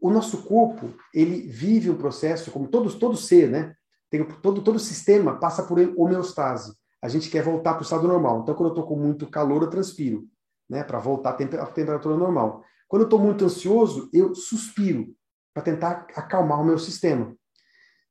O 0.00 0.10
nosso 0.10 0.42
corpo, 0.44 0.94
ele 1.12 1.48
vive 1.48 1.90
um 1.90 1.96
processo, 1.96 2.50
como 2.50 2.68
todo, 2.68 2.92
todo 2.98 3.16
ser, 3.16 3.50
né? 3.50 3.74
Tem, 4.10 4.22
todo, 4.24 4.62
todo 4.62 4.78
sistema 4.78 5.38
passa 5.38 5.62
por 5.64 5.78
homeostase. 5.96 6.74
A 7.02 7.08
gente 7.08 7.28
quer 7.28 7.42
voltar 7.42 7.72
para 7.72 7.80
o 7.80 7.84
estado 7.84 8.06
normal. 8.06 8.42
Então, 8.42 8.54
quando 8.54 8.68
eu 8.68 8.74
estou 8.74 8.86
com 8.86 8.96
muito 8.96 9.26
calor, 9.26 9.62
eu 9.62 9.70
transpiro, 9.70 10.24
né? 10.70 10.84
Para 10.84 10.98
voltar 10.98 11.30
à 11.30 11.66
temperatura 11.66 12.16
normal. 12.16 12.62
Quando 12.94 13.02
eu 13.02 13.06
estou 13.06 13.18
muito 13.18 13.44
ansioso, 13.44 14.08
eu 14.12 14.36
suspiro 14.36 15.16
para 15.52 15.64
tentar 15.64 16.06
acalmar 16.14 16.60
o 16.60 16.64
meu 16.64 16.78
sistema. 16.78 17.36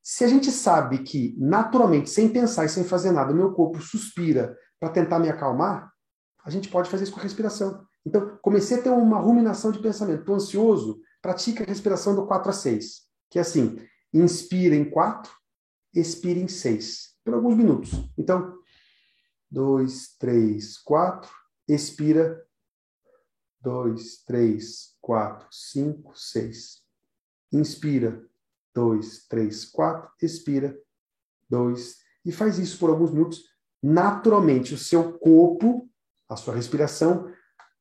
Se 0.02 0.24
a 0.24 0.28
gente 0.28 0.50
sabe 0.50 0.98
que, 0.98 1.34
naturalmente, 1.38 2.10
sem 2.10 2.28
pensar 2.28 2.66
e 2.66 2.68
sem 2.68 2.84
fazer 2.84 3.10
nada, 3.10 3.32
o 3.32 3.34
meu 3.34 3.54
corpo 3.54 3.80
suspira 3.80 4.54
para 4.78 4.90
tentar 4.90 5.18
me 5.18 5.30
acalmar, 5.30 5.90
a 6.44 6.50
gente 6.50 6.68
pode 6.68 6.90
fazer 6.90 7.04
isso 7.04 7.14
com 7.14 7.18
a 7.18 7.22
respiração. 7.22 7.82
Então, 8.04 8.38
comecei 8.42 8.78
a 8.78 8.82
ter 8.82 8.90
uma 8.90 9.18
ruminação 9.18 9.72
de 9.72 9.78
pensamento. 9.78 10.20
Estou 10.20 10.34
ansioso, 10.34 11.00
pratica 11.22 11.64
a 11.64 11.66
respiração 11.66 12.14
do 12.14 12.26
4 12.26 12.50
a 12.50 12.52
6, 12.52 13.04
que 13.30 13.38
é 13.38 13.40
assim, 13.40 13.78
inspira 14.12 14.76
em 14.76 14.84
4, 14.84 15.32
expira 15.94 16.40
em 16.40 16.46
6, 16.46 17.14
por 17.24 17.32
alguns 17.32 17.56
minutos. 17.56 17.90
Então, 18.18 18.54
2, 19.50 20.16
3, 20.18 20.76
4, 20.76 21.30
expira 21.66 22.38
2, 23.64 24.24
3, 24.26 24.96
4, 25.00 25.48
5, 25.50 26.12
6. 26.14 26.82
Inspira 27.50 28.22
2, 28.74 29.26
3, 29.26 29.64
4, 29.64 30.10
expira 30.20 30.78
2, 31.48 31.96
e 32.24 32.32
faz 32.32 32.58
isso 32.58 32.78
por 32.78 32.90
alguns 32.90 33.10
minutos 33.10 33.42
naturalmente 33.82 34.74
o 34.74 34.78
seu 34.78 35.18
corpo, 35.18 35.88
a 36.28 36.36
sua 36.36 36.54
respiração, 36.54 37.30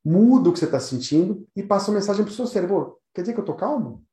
muda 0.04 0.50
o 0.50 0.54
que 0.54 0.60
você 0.60 0.66
está 0.66 0.80
sentindo 0.80 1.48
e 1.56 1.64
passa 1.64 1.90
uma 1.90 1.98
mensagem 1.98 2.24
para 2.24 2.32
o 2.32 2.36
seu 2.36 2.46
cérebro. 2.46 3.00
Quer 3.14 3.22
dizer 3.22 3.34
que 3.34 3.40
eu 3.40 3.44
estou 3.44 3.56
calmo? 3.56 4.06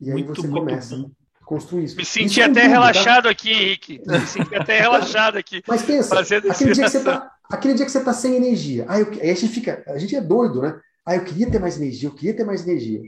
E 0.00 0.10
aí 0.10 0.24
muito, 0.24 0.34
você 0.34 0.48
começa 0.48 0.94
a 0.94 0.98
construir 1.46 1.84
isso. 1.84 1.96
Me 1.96 2.04
senti 2.04 2.40
isso 2.40 2.42
até 2.42 2.62
tudo, 2.62 2.62
tá? 2.62 2.68
relaxado 2.68 3.22
tá? 3.24 3.30
aqui, 3.30 3.50
Henrique. 3.50 4.02
Me 4.04 4.20
senti 4.26 4.54
até 4.54 4.80
relaxado 4.82 5.38
aqui. 5.38 5.62
Mas 5.66 5.82
pensa, 5.82 6.20
aquele 6.20 6.72
dia, 6.74 6.84
que 6.84 6.90
você 6.90 7.04
tá, 7.04 7.30
aquele 7.50 7.74
dia 7.74 7.86
que 7.86 7.92
você 7.92 7.98
está 7.98 8.12
sem 8.12 8.34
energia, 8.34 8.84
aí, 8.88 9.00
eu, 9.00 9.08
aí 9.12 9.30
a 9.30 9.34
gente 9.34 9.48
fica, 9.48 9.82
a 9.86 9.96
gente 9.96 10.14
é 10.14 10.20
doido, 10.20 10.60
né? 10.60 10.78
Ah, 11.06 11.14
eu 11.14 11.24
queria 11.24 11.48
ter 11.48 11.60
mais 11.60 11.76
energia, 11.76 12.08
eu 12.08 12.14
queria 12.14 12.34
ter 12.34 12.44
mais 12.44 12.66
energia. 12.66 13.00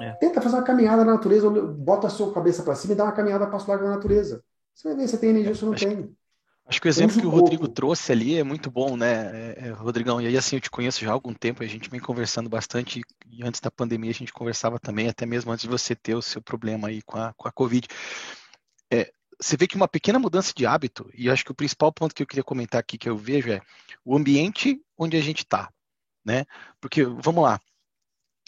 É. 0.00 0.12
Tenta 0.14 0.40
fazer 0.40 0.56
uma 0.56 0.64
caminhada 0.64 1.04
na 1.04 1.12
natureza, 1.12 1.48
bota 1.48 2.08
a 2.08 2.10
sua 2.10 2.32
cabeça 2.34 2.62
para 2.62 2.74
cima 2.74 2.94
e 2.94 2.96
dá 2.96 3.04
uma 3.04 3.12
caminhada 3.12 3.46
para 3.46 3.56
o 3.56 3.70
lado 3.70 3.84
da 3.84 3.90
natureza. 3.90 4.42
Você 4.74 4.88
vai 4.88 4.96
ver 4.96 5.08
se 5.08 5.18
tem 5.18 5.30
energia 5.30 5.50
ou 5.50 5.56
se 5.56 5.64
não 5.64 5.72
Acho 5.72 5.86
tem. 5.86 6.10
Acho 6.68 6.82
que 6.82 6.86
o 6.86 6.90
exemplo 6.90 7.18
que 7.18 7.26
o 7.26 7.30
Rodrigo 7.30 7.66
trouxe 7.66 8.12
ali 8.12 8.36
é 8.36 8.44
muito 8.44 8.70
bom, 8.70 8.94
né, 8.94 9.54
é, 9.56 9.68
é, 9.68 9.70
Rodrigão? 9.70 10.20
E 10.20 10.26
aí, 10.26 10.36
assim, 10.36 10.56
eu 10.56 10.60
te 10.60 10.68
conheço 10.68 11.02
já 11.02 11.08
há 11.08 11.14
algum 11.14 11.32
tempo, 11.32 11.62
a 11.62 11.66
gente 11.66 11.88
vem 11.88 11.98
conversando 11.98 12.46
bastante, 12.46 13.00
e 13.26 13.42
antes 13.42 13.58
da 13.58 13.70
pandemia 13.70 14.10
a 14.10 14.14
gente 14.14 14.34
conversava 14.34 14.78
também, 14.78 15.08
até 15.08 15.24
mesmo 15.24 15.50
antes 15.50 15.62
de 15.62 15.68
você 15.68 15.96
ter 15.96 16.14
o 16.14 16.20
seu 16.20 16.42
problema 16.42 16.88
aí 16.88 17.00
com 17.00 17.16
a, 17.16 17.32
com 17.32 17.48
a 17.48 17.52
Covid. 17.52 17.88
É, 18.92 19.10
você 19.40 19.56
vê 19.56 19.66
que 19.66 19.76
uma 19.76 19.88
pequena 19.88 20.18
mudança 20.18 20.52
de 20.54 20.66
hábito, 20.66 21.08
e 21.14 21.28
eu 21.28 21.32
acho 21.32 21.42
que 21.42 21.52
o 21.52 21.54
principal 21.54 21.90
ponto 21.90 22.14
que 22.14 22.22
eu 22.22 22.26
queria 22.26 22.44
comentar 22.44 22.80
aqui 22.80 22.98
que 22.98 23.08
eu 23.08 23.16
vejo 23.16 23.50
é 23.50 23.62
o 24.04 24.14
ambiente 24.14 24.78
onde 24.98 25.16
a 25.16 25.22
gente 25.22 25.44
está, 25.44 25.72
né? 26.22 26.44
Porque, 26.82 27.02
vamos 27.02 27.44
lá, 27.44 27.58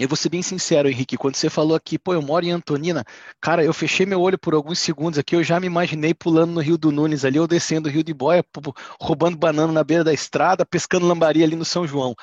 eu 0.03 0.09
vou 0.09 0.17
ser 0.17 0.31
bem 0.31 0.41
sincero, 0.41 0.89
Henrique, 0.89 1.19
quando 1.19 1.37
você 1.37 1.51
falou 1.51 1.77
aqui, 1.77 1.99
pô, 1.99 2.15
eu 2.15 2.23
moro 2.23 2.47
em 2.47 2.51
Antonina, 2.51 3.05
cara, 3.39 3.63
eu 3.63 3.73
fechei 3.73 4.07
meu 4.07 4.19
olho 4.21 4.39
por 4.39 4.55
alguns 4.55 4.79
segundos 4.79 5.19
aqui, 5.19 5.37
eu 5.37 5.43
já 5.43 5.61
me 5.61 5.67
imaginei 5.67 6.15
pulando 6.15 6.53
no 6.53 6.61
Rio 6.61 6.79
do 6.79 6.91
Nunes 6.91 7.23
ali, 7.23 7.39
ou 7.39 7.47
descendo 7.47 7.87
o 7.87 7.93
Rio 7.93 8.03
de 8.03 8.15
Boia, 8.15 8.43
roubando 8.99 9.37
banana 9.37 9.71
na 9.71 9.85
beira 9.85 10.03
da 10.03 10.13
estrada, 10.13 10.65
pescando 10.65 11.07
lambari 11.07 11.45
ali 11.45 11.55
no 11.55 11.67
São 11.67 11.87
João. 11.87 12.15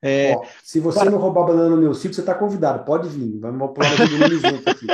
É... 0.00 0.36
Ó, 0.36 0.44
se 0.62 0.78
você 0.78 1.00
cara... 1.00 1.10
não 1.10 1.18
roubar 1.18 1.46
banana 1.46 1.70
no 1.70 1.76
meu 1.76 1.92
sítio, 1.92 2.14
você 2.14 2.20
está 2.20 2.34
convidado, 2.34 2.84
pode 2.84 3.08
vir, 3.08 3.40
vamos 3.40 3.72
pular 3.74 3.90
no 3.90 3.96
Rio 3.96 4.08
do 4.08 4.18
Nunes 4.18 4.40
junto 4.40 4.70
aqui. 4.70 4.86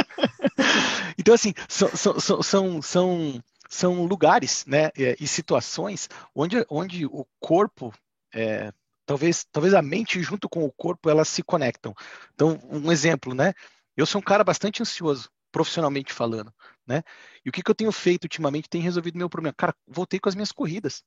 então, 1.19 1.35
assim, 1.35 1.53
são, 1.69 1.89
são, 1.95 2.43
são, 2.43 2.83
são, 2.83 3.43
são 3.69 4.05
lugares 4.07 4.65
né, 4.67 4.91
e 4.97 5.27
situações 5.27 6.09
onde, 6.35 6.65
onde 6.71 7.05
o 7.05 7.27
corpo 7.39 7.93
é, 8.35 8.73
talvez, 9.11 9.45
talvez 9.51 9.74
a 9.74 9.82
mente 9.82 10.23
junto 10.23 10.49
com 10.49 10.65
o 10.65 10.70
corpo 10.70 11.11
elas 11.11 11.28
se 11.28 11.43
conectam. 11.43 11.93
Então, 12.32 12.61
um 12.70 12.93
exemplo, 12.93 13.35
né? 13.35 13.53
Eu 13.97 14.07
sou 14.07 14.20
um 14.20 14.24
cara 14.24 14.45
bastante 14.45 14.81
ansioso, 14.81 15.28
profissionalmente 15.51 16.12
falando, 16.12 16.55
né? 16.87 17.03
E 17.45 17.49
o 17.49 17.53
que, 17.53 17.61
que 17.61 17.69
eu 17.69 17.74
tenho 17.74 17.91
feito 17.91 18.27
ultimamente 18.27 18.69
tem 18.69 18.81
resolvido 18.81 19.19
meu 19.19 19.28
problema. 19.28 19.53
Cara, 19.53 19.74
voltei 19.85 20.20
com 20.20 20.28
as 20.28 20.37
minhas 20.37 20.53
corridas. 20.53 21.03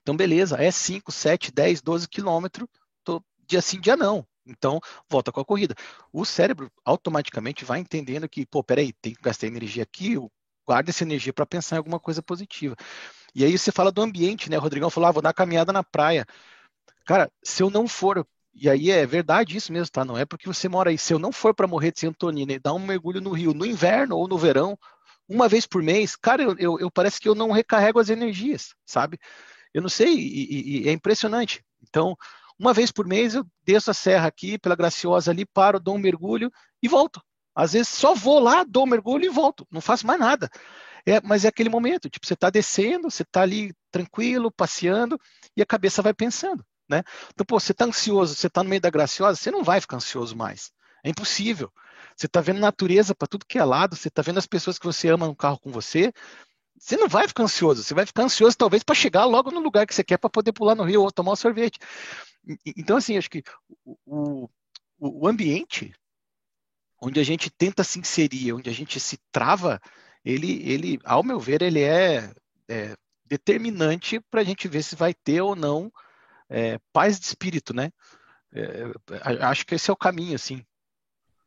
Então, 0.00 0.16
beleza, 0.16 0.62
é 0.62 0.70
5, 0.70 1.10
7, 1.10 1.50
10, 1.50 1.82
12 1.82 2.08
quilômetros, 2.08 2.68
dia 3.48 3.60
sim, 3.60 3.80
dia 3.80 3.96
não. 3.96 4.24
Então, 4.46 4.80
volta 5.10 5.32
com 5.32 5.40
a 5.40 5.44
corrida. 5.44 5.74
O 6.12 6.24
cérebro 6.24 6.70
automaticamente 6.84 7.64
vai 7.64 7.80
entendendo 7.80 8.28
que, 8.28 8.46
pô, 8.46 8.62
peraí, 8.62 8.92
tem 8.92 9.12
que 9.12 9.22
gastar 9.22 9.48
energia 9.48 9.82
aqui, 9.82 10.16
guarda 10.64 10.90
essa 10.90 11.02
energia 11.02 11.32
para 11.32 11.46
pensar 11.46 11.76
em 11.76 11.78
alguma 11.78 11.98
coisa 11.98 12.22
positiva. 12.22 12.76
E 13.34 13.44
aí 13.44 13.58
você 13.58 13.72
fala 13.72 13.90
do 13.90 14.02
ambiente, 14.02 14.48
né? 14.48 14.56
O 14.56 14.60
Rodrigão 14.60 14.88
falou, 14.88 15.08
ah, 15.08 15.12
vou 15.12 15.22
dar 15.22 15.32
caminhada 15.32 15.72
na 15.72 15.82
praia. 15.82 16.24
Cara, 17.04 17.30
se 17.42 17.62
eu 17.62 17.70
não 17.70 17.88
for, 17.88 18.26
e 18.54 18.68
aí 18.68 18.90
é 18.90 19.06
verdade 19.06 19.56
isso 19.56 19.72
mesmo, 19.72 19.90
tá? 19.90 20.04
Não 20.04 20.16
é 20.16 20.24
porque 20.24 20.46
você 20.46 20.68
mora 20.68 20.90
aí. 20.90 20.98
Se 20.98 21.12
eu 21.12 21.18
não 21.18 21.32
for 21.32 21.54
para 21.54 21.66
morrer 21.66 21.92
de 21.92 22.00
Santonina 22.00 22.52
e 22.52 22.58
dar 22.58 22.74
um 22.74 22.78
mergulho 22.78 23.20
no 23.20 23.32
rio 23.32 23.54
no 23.54 23.66
inverno 23.66 24.16
ou 24.16 24.28
no 24.28 24.38
verão, 24.38 24.78
uma 25.28 25.48
vez 25.48 25.66
por 25.66 25.82
mês, 25.82 26.16
cara, 26.16 26.42
eu, 26.42 26.56
eu, 26.58 26.78
eu 26.80 26.90
parece 26.90 27.20
que 27.20 27.28
eu 27.28 27.34
não 27.34 27.50
recarrego 27.50 27.98
as 27.98 28.10
energias, 28.10 28.74
sabe? 28.84 29.18
Eu 29.72 29.80
não 29.82 29.88
sei, 29.88 30.14
e, 30.14 30.82
e, 30.82 30.82
e 30.84 30.88
é 30.88 30.92
impressionante. 30.92 31.64
Então, 31.82 32.16
uma 32.58 32.72
vez 32.72 32.92
por 32.92 33.06
mês 33.06 33.34
eu 33.34 33.44
desço 33.64 33.90
a 33.90 33.94
serra 33.94 34.28
aqui, 34.28 34.58
pela 34.58 34.76
Graciosa 34.76 35.30
ali, 35.30 35.46
paro, 35.46 35.80
dou 35.80 35.94
um 35.94 35.98
mergulho 35.98 36.50
e 36.82 36.88
volto. 36.88 37.20
Às 37.54 37.72
vezes 37.72 37.88
só 37.88 38.14
vou 38.14 38.38
lá, 38.38 38.64
dou 38.64 38.84
um 38.84 38.88
mergulho 38.88 39.24
e 39.24 39.28
volto, 39.28 39.66
não 39.70 39.80
faço 39.80 40.06
mais 40.06 40.20
nada. 40.20 40.50
É, 41.06 41.20
mas 41.22 41.44
é 41.44 41.48
aquele 41.48 41.68
momento, 41.68 42.08
tipo, 42.08 42.26
você 42.26 42.34
está 42.34 42.48
descendo, 42.48 43.10
você 43.10 43.22
está 43.22 43.42
ali 43.42 43.74
tranquilo, 43.90 44.52
passeando, 44.52 45.18
e 45.56 45.62
a 45.62 45.66
cabeça 45.66 46.00
vai 46.00 46.14
pensando. 46.14 46.64
Né? 46.92 47.02
Então, 47.32 47.46
pô, 47.46 47.58
você 47.58 47.72
está 47.72 47.86
ansioso, 47.86 48.34
você 48.34 48.48
está 48.48 48.62
no 48.62 48.68
meio 48.68 48.82
da 48.82 48.90
graciosa, 48.90 49.40
você 49.40 49.50
não 49.50 49.64
vai 49.64 49.80
ficar 49.80 49.96
ansioso 49.96 50.36
mais. 50.36 50.70
É 51.02 51.08
impossível. 51.08 51.72
Você 52.14 52.26
está 52.26 52.42
vendo 52.42 52.60
natureza 52.60 53.14
para 53.14 53.26
tudo 53.26 53.46
que 53.46 53.58
é 53.58 53.64
lado, 53.64 53.96
você 53.96 54.08
está 54.08 54.20
vendo 54.20 54.36
as 54.36 54.46
pessoas 54.46 54.78
que 54.78 54.84
você 54.84 55.08
ama 55.08 55.26
no 55.26 55.34
carro 55.34 55.58
com 55.58 55.72
você. 55.72 56.12
Você 56.78 56.98
não 56.98 57.08
vai 57.08 57.26
ficar 57.26 57.44
ansioso, 57.44 57.82
você 57.82 57.94
vai 57.94 58.04
ficar 58.04 58.24
ansioso 58.24 58.58
talvez 58.58 58.82
para 58.82 58.94
chegar 58.94 59.24
logo 59.24 59.50
no 59.50 59.60
lugar 59.60 59.86
que 59.86 59.94
você 59.94 60.04
quer 60.04 60.18
para 60.18 60.28
poder 60.28 60.52
pular 60.52 60.74
no 60.74 60.84
rio 60.84 61.00
ou 61.00 61.10
tomar 61.10 61.32
um 61.32 61.36
sorvete. 61.36 61.78
Então, 62.76 62.98
assim, 62.98 63.16
acho 63.16 63.30
que 63.30 63.42
o, 63.86 63.96
o, 64.04 64.48
o 64.98 65.26
ambiente 65.26 65.94
onde 67.00 67.18
a 67.20 67.24
gente 67.24 67.48
tenta 67.50 67.82
se 67.82 67.98
inserir, 67.98 68.52
onde 68.52 68.68
a 68.68 68.72
gente 68.72 69.00
se 69.00 69.18
trava, 69.30 69.80
ele, 70.22 70.62
ele 70.70 71.00
ao 71.04 71.22
meu 71.22 71.40
ver, 71.40 71.62
ele 71.62 71.80
é, 71.80 72.30
é 72.68 72.94
determinante 73.24 74.20
para 74.20 74.42
a 74.42 74.44
gente 74.44 74.68
ver 74.68 74.82
se 74.82 74.94
vai 74.94 75.14
ter 75.14 75.40
ou 75.40 75.56
não 75.56 75.90
é, 76.48 76.78
paz 76.92 77.18
de 77.18 77.26
espírito, 77.26 77.74
né? 77.74 77.90
É, 78.52 78.92
acho 79.40 79.64
que 79.64 79.74
esse 79.74 79.90
é 79.90 79.92
o 79.92 79.96
caminho, 79.96 80.34
assim. 80.34 80.64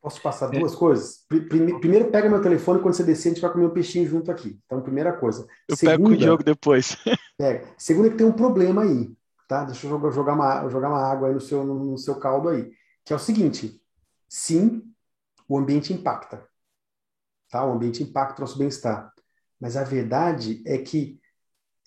Posso 0.00 0.20
passar 0.20 0.48
duas 0.48 0.72
é. 0.72 0.76
coisas? 0.76 1.24
Primeiro, 1.28 2.10
pega 2.10 2.28
meu 2.28 2.40
telefone 2.40 2.80
quando 2.80 2.94
você 2.94 3.02
descer, 3.02 3.30
a 3.30 3.32
gente 3.32 3.42
vai 3.42 3.52
comer 3.52 3.66
um 3.66 3.70
peixinho 3.70 4.08
junto 4.08 4.30
aqui. 4.30 4.58
Então, 4.64 4.80
primeira 4.80 5.12
coisa. 5.12 5.46
Eu 5.68 5.76
Segunda, 5.76 5.98
pego 5.98 6.10
o 6.10 6.16
Diogo 6.16 6.44
depois. 6.44 6.96
Pega. 7.36 7.68
Segunda, 7.76 8.10
que 8.10 8.16
tem 8.16 8.26
um 8.26 8.32
problema 8.32 8.82
aí, 8.82 9.12
tá? 9.48 9.64
Deixa 9.64 9.86
eu 9.86 10.12
jogar 10.12 10.32
uma, 10.32 10.68
jogar 10.68 10.88
uma 10.88 11.02
água 11.02 11.28
aí 11.28 11.34
no 11.34 11.40
seu, 11.40 11.64
no 11.64 11.98
seu 11.98 12.14
caldo 12.20 12.48
aí. 12.48 12.70
Que 13.04 13.12
é 13.12 13.16
o 13.16 13.18
seguinte: 13.18 13.82
sim, 14.28 14.82
o 15.48 15.58
ambiente 15.58 15.92
impacta. 15.92 16.46
Tá? 17.50 17.64
O 17.64 17.72
ambiente 17.72 18.02
impacta 18.02 18.38
o 18.38 18.40
nosso 18.42 18.58
bem-estar. 18.58 19.12
Mas 19.60 19.76
a 19.76 19.84
verdade 19.84 20.62
é 20.66 20.78
que 20.78 21.20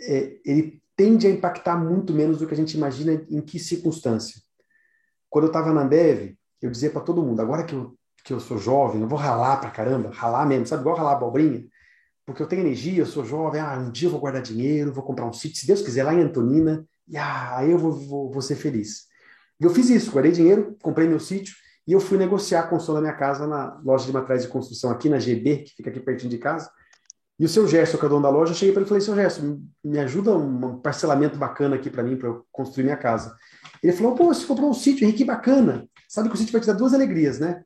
é, 0.02 0.40
ele 0.44 0.82
tende 1.00 1.26
a 1.28 1.30
impactar 1.30 1.78
muito 1.78 2.12
menos 2.12 2.40
do 2.40 2.46
que 2.46 2.54
a 2.54 2.58
gente 2.58 2.76
imagina 2.76 3.26
em 3.30 3.40
que 3.40 3.58
circunstância. 3.58 4.42
Quando 5.30 5.46
eu 5.46 5.48
estava 5.50 5.72
na 5.72 5.84
Ambev, 5.84 6.36
eu 6.62 6.70
dizia 6.70 6.90
para 6.90 7.00
todo 7.00 7.24
mundo, 7.24 7.42
agora 7.42 7.64
que 7.64 7.74
eu, 7.74 7.98
que 8.22 8.34
eu 8.34 8.40
sou 8.42 8.58
jovem, 8.58 9.02
eu 9.02 9.08
vou 9.08 9.18
ralar 9.18 9.62
para 9.62 9.72
caramba, 9.72 10.10
ralar 10.12 10.46
mesmo, 10.46 10.68
sabe, 10.68 10.82
igual 10.82 10.98
ralar 10.98 11.14
abobrinha, 11.14 11.66
porque 12.26 12.44
eu 12.44 12.48
tenho 12.48 12.64
energia, 12.64 13.00
eu 13.00 13.06
sou 13.06 13.24
jovem, 13.24 13.62
ah, 13.62 13.80
um 13.80 13.90
dia 13.90 14.08
eu 14.08 14.12
vou 14.12 14.20
guardar 14.20 14.42
dinheiro, 14.42 14.92
vou 14.92 15.02
comprar 15.02 15.26
um 15.26 15.32
sítio, 15.32 15.62
se 15.62 15.66
Deus 15.66 15.82
quiser, 15.82 16.04
lá 16.04 16.14
em 16.14 16.20
Antonina, 16.20 16.86
e 17.08 17.16
ah, 17.16 17.66
eu 17.66 17.78
vou, 17.78 17.94
vou, 17.94 18.30
vou 18.30 18.42
ser 18.42 18.56
feliz. 18.56 19.06
E 19.58 19.64
eu 19.64 19.70
fiz 19.70 19.90
isso, 19.90 20.12
guardei 20.12 20.34
dinheiro, 20.34 20.76
comprei 20.82 21.08
meu 21.08 21.22
sítio, 21.22 21.56
e 21.88 21.94
eu 21.94 22.02
fui 22.02 22.18
negociar 22.18 22.60
a 22.60 22.68
construção 22.68 22.96
da 22.96 23.02
minha 23.02 23.16
casa 23.16 23.48
na 23.48 23.80
loja 23.86 24.06
de 24.06 24.12
materiais 24.12 24.44
de 24.44 24.50
construção 24.50 24.92
aqui 24.92 25.08
na 25.08 25.18
GB, 25.18 25.60
que 25.60 25.76
fica 25.78 25.90
aqui 25.90 26.02
pertinho 26.02 26.30
de 26.30 26.40
casa, 26.40 26.70
e 27.40 27.46
o 27.46 27.50
seu 27.50 27.66
Gerson, 27.66 27.98
que 27.98 28.04
é 28.04 28.08
o 28.08 28.10
dono 28.10 28.24
da 28.24 28.30
loja, 28.30 28.52
eu 28.52 28.56
cheguei 28.56 28.74
para 28.74 28.82
ele 28.82 28.88
e 28.88 28.90
falei, 28.90 29.02
seu 29.02 29.16
Gerson, 29.16 29.62
me 29.82 29.98
ajuda 29.98 30.36
um 30.36 30.78
parcelamento 30.80 31.38
bacana 31.38 31.78
aqui 31.78 31.90
para 31.90 32.04
mim, 32.04 32.18
para 32.18 32.28
eu 32.28 32.46
construir 32.52 32.84
minha 32.84 32.98
casa. 32.98 33.34
Ele 33.82 33.94
falou, 33.94 34.14
pô, 34.14 34.26
você 34.26 34.46
comprou 34.46 34.70
um 34.70 34.74
sítio, 34.74 35.06
Henrique, 35.06 35.24
bacana. 35.24 35.88
Sabe 36.10 36.28
que 36.28 36.36
o 36.36 36.38
sítio 36.38 36.52
vai 36.52 36.60
te 36.60 36.68
dar 36.68 36.74
duas 36.74 36.94
alegrias, 36.94 37.40
né? 37.40 37.64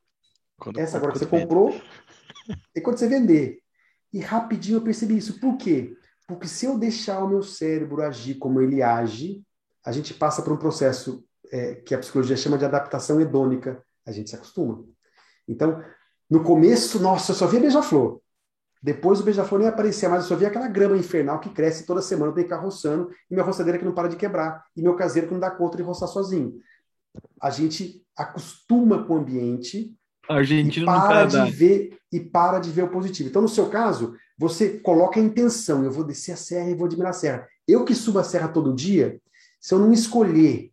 Quando, 0.59 0.79
Essa 0.79 0.97
agora 0.97 1.11
que 1.11 1.17
você 1.17 1.25
comprou 1.25 1.73
e 2.75 2.81
quando 2.81 2.97
você 2.97 3.07
vender. 3.07 3.59
E 4.13 4.19
rapidinho 4.19 4.77
eu 4.77 4.81
percebi 4.81 5.17
isso. 5.17 5.39
Por 5.39 5.57
quê? 5.57 5.97
Porque 6.27 6.47
se 6.47 6.67
eu 6.67 6.77
deixar 6.77 7.23
o 7.23 7.27
meu 7.27 7.41
cérebro 7.41 8.03
agir 8.03 8.35
como 8.35 8.61
ele 8.61 8.83
age, 8.83 9.41
a 9.83 9.91
gente 9.91 10.13
passa 10.13 10.43
por 10.43 10.53
um 10.53 10.57
processo 10.57 11.25
é, 11.51 11.75
que 11.75 11.95
a 11.95 11.99
psicologia 11.99 12.37
chama 12.37 12.59
de 12.59 12.65
adaptação 12.65 13.19
hedônica. 13.19 13.83
A 14.05 14.11
gente 14.11 14.29
se 14.29 14.35
acostuma. 14.35 14.85
Então, 15.47 15.83
no 16.29 16.43
começo, 16.43 16.99
nossa, 16.99 17.31
eu 17.31 17.35
só 17.35 17.47
via 17.47 17.59
beija-flor. 17.59 18.21
Depois 18.83 19.21
o 19.21 19.23
beija-flor 19.23 19.61
nem 19.61 19.69
aparecia 19.69 20.09
mais, 20.09 20.23
eu 20.23 20.27
só 20.27 20.35
via 20.35 20.49
aquela 20.49 20.67
grama 20.67 20.97
infernal 20.97 21.39
que 21.39 21.49
cresce 21.49 21.85
toda 21.85 22.01
semana, 22.01 22.31
eu 22.31 22.35
tenho 22.35 22.49
que 22.49 22.53
roçando, 22.53 23.09
e 23.31 23.33
minha 23.33 23.45
roçadeira 23.45 23.79
que 23.79 23.85
não 23.85 23.93
para 23.93 24.09
de 24.09 24.17
quebrar, 24.17 24.65
e 24.75 24.81
meu 24.81 24.93
caseiro 24.97 25.29
que 25.29 25.33
não 25.33 25.39
dá 25.39 25.49
conta 25.49 25.77
de 25.77 25.83
roçar 25.83 26.09
sozinho. 26.09 26.55
A 27.41 27.49
gente 27.49 28.05
acostuma 28.17 29.05
com 29.05 29.13
o 29.13 29.17
ambiente 29.19 29.95
e 30.81 30.85
para 30.85 31.25
de 31.45 31.51
ver 31.51 31.97
e 32.11 32.19
para 32.19 32.59
de 32.59 32.71
ver 32.71 32.83
o 32.83 32.89
positivo. 32.89 33.29
Então, 33.29 33.41
no 33.41 33.47
seu 33.47 33.69
caso, 33.69 34.15
você 34.37 34.79
coloca 34.79 35.17
a 35.17 35.23
intenção, 35.23 35.85
eu 35.85 35.91
vou 35.91 36.03
descer 36.03 36.33
a 36.33 36.37
serra 36.37 36.69
e 36.69 36.75
vou 36.75 36.85
admirar 36.85 37.11
a 37.11 37.13
serra. 37.13 37.47
Eu 37.65 37.85
que 37.85 37.95
subo 37.95 38.19
a 38.19 38.23
serra 38.23 38.49
todo 38.49 38.75
dia, 38.75 39.17
se 39.61 39.73
eu 39.73 39.79
não 39.79 39.93
escolher, 39.93 40.71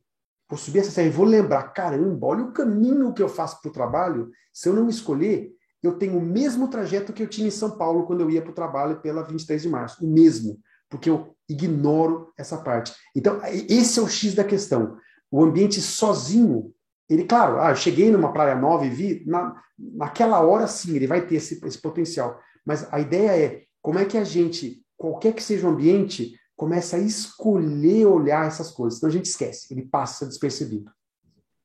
vou 0.49 0.59
subir 0.59 0.81
essa 0.81 0.91
serra 0.91 1.07
e 1.07 1.13
vou 1.13 1.25
lembrar, 1.25 1.63
caramba, 1.73 2.27
olha 2.27 2.43
o 2.43 2.53
caminho 2.53 3.13
que 3.13 3.23
eu 3.23 3.29
faço 3.29 3.61
para 3.61 3.69
o 3.69 3.73
trabalho, 3.73 4.31
se 4.53 4.69
eu 4.69 4.75
não 4.75 4.89
escolher, 4.89 5.53
eu 5.83 5.99
tenho 5.99 6.19
o 6.19 6.23
mesmo 6.23 6.69
trajeto 6.69 7.13
que 7.13 7.23
eu 7.23 7.29
tinha 7.29 7.49
em 7.49 7.53
São 7.53 7.71
Paulo 7.71 8.07
quando 8.07 8.21
eu 8.21 8.31
ia 8.31 8.43
para 8.43 8.51
o 8.51 8.55
trabalho 8.55 9.01
pela 9.01 9.23
23 9.23 9.63
de 9.63 9.69
março. 9.69 10.05
O 10.05 10.09
mesmo, 10.09 10.59
porque 10.89 11.09
eu 11.09 11.35
ignoro 11.49 12.33
essa 12.39 12.59
parte. 12.59 12.93
Então, 13.17 13.41
esse 13.69 13.99
é 13.99 14.03
o 14.03 14.09
X 14.09 14.35
da 14.35 14.45
questão. 14.45 14.97
O 15.31 15.43
ambiente 15.43 15.81
sozinho, 15.81 16.73
ele, 17.09 17.25
claro, 17.25 17.59
ah, 17.61 17.75
cheguei 17.75 18.11
numa 18.11 18.33
praia 18.33 18.55
nova 18.55 18.85
e 18.85 18.91
vi, 18.91 19.25
na, 19.27 19.55
naquela 19.79 20.41
hora 20.41 20.67
sim, 20.67 20.95
ele 20.95 21.07
vai 21.07 21.27
ter 21.27 21.37
esse, 21.37 21.65
esse 21.65 21.79
potencial. 21.81 22.39
Mas 22.65 22.87
a 22.93 23.01
ideia 23.01 23.31
é 23.31 23.63
como 23.81 23.99
é 23.99 24.05
que 24.05 24.19
a 24.19 24.25
gente, 24.25 24.85
qualquer 24.97 25.33
que 25.33 25.43
seja 25.43 25.67
o 25.67 25.71
ambiente, 25.71 26.35
começa 26.57 26.97
a 26.97 27.01
escolher 27.01 28.07
olhar 28.07 28.47
essas 28.47 28.71
coisas. 28.71 28.99
Então 28.99 29.09
a 29.09 29.13
gente 29.13 29.25
esquece, 29.25 29.73
ele 29.73 29.83
passa 29.83 30.27
despercebido. 30.27 30.91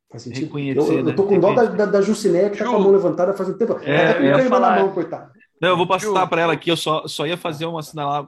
Faz 0.09 0.23
sentido? 0.23 0.45
Reconhecer, 0.45 0.99
eu, 0.99 1.09
eu 1.09 1.15
tô 1.15 1.25
com 1.25 1.39
dó 1.39 1.53
da, 1.53 1.65
da, 1.65 1.85
da 1.85 2.01
Jucineia 2.01 2.49
que 2.49 2.57
tá 2.57 2.65
com 2.65 2.75
a 2.75 2.79
mão 2.79 2.91
levantada 2.91 3.33
faz 3.33 3.49
um 3.49 3.57
tempo. 3.57 3.77
É, 3.81 4.27
ela 4.27 4.37
tá 4.37 4.43
com 4.43 4.49
falar... 4.49 4.75
na 4.75 4.83
mão, 4.83 4.93
coitada. 4.93 5.31
Não, 5.61 5.69
eu 5.69 5.77
vou 5.77 5.87
passar 5.87 6.27
para 6.27 6.41
ela 6.41 6.53
aqui, 6.53 6.69
eu 6.69 6.77
só, 6.77 7.07
só 7.07 7.25
ia 7.25 7.37
fazer 7.37 7.65
uma, 7.65 7.81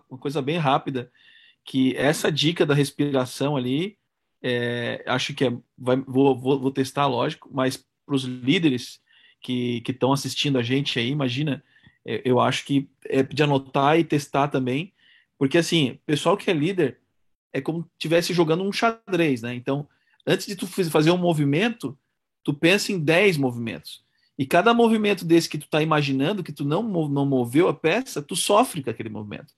uma 0.10 0.20
coisa 0.20 0.42
bem 0.42 0.58
rápida, 0.58 1.12
que 1.64 1.96
essa 1.98 2.32
dica 2.32 2.66
da 2.66 2.74
respiração 2.74 3.58
ali, 3.58 3.98
é, 4.42 5.04
acho 5.06 5.34
que 5.34 5.46
é, 5.46 5.54
vai, 5.78 5.98
vou, 5.98 6.38
vou, 6.38 6.60
vou 6.60 6.72
testar, 6.72 7.06
lógico, 7.06 7.50
mas 7.52 7.86
para 8.06 8.16
os 8.16 8.24
líderes 8.24 9.02
que 9.42 9.84
estão 9.88 10.14
assistindo 10.14 10.58
a 10.58 10.64
gente 10.64 10.98
aí, 10.98 11.10
imagina, 11.10 11.64
é, 12.06 12.22
eu 12.24 12.40
acho 12.40 12.66
que 12.66 12.90
é 13.06 13.22
de 13.22 13.44
anotar 13.44 14.00
e 14.00 14.04
testar 14.04 14.48
também, 14.48 14.94
porque 15.38 15.58
assim, 15.58 16.00
pessoal 16.06 16.38
que 16.38 16.50
é 16.50 16.54
líder 16.54 17.00
é 17.54 17.62
como 17.62 17.82
se 17.82 17.90
estivesse 17.94 18.34
jogando 18.34 18.64
um 18.64 18.72
xadrez, 18.72 19.42
né? 19.42 19.54
Então, 19.54 19.88
antes 20.28 20.46
de 20.46 20.56
tu 20.56 20.68
fazer 20.68 21.10
um 21.10 21.18
movimento, 21.18 21.98
tu 22.44 22.54
pensa 22.54 22.92
em 22.92 23.00
10 23.00 23.38
movimentos. 23.38 24.06
E 24.38 24.46
cada 24.46 24.74
movimento 24.74 25.26
desse 25.26 25.50
que 25.50 25.58
tu 25.58 25.66
está 25.66 25.82
imaginando, 25.82 26.44
que 26.44 26.52
tu 26.52 26.64
não, 26.64 26.84
não 26.84 27.26
moveu 27.26 27.68
a 27.68 27.74
peça, 27.74 28.22
tu 28.22 28.36
sofre 28.36 28.84
com 28.84 28.90
aquele 28.90 29.10
movimento. 29.10 29.54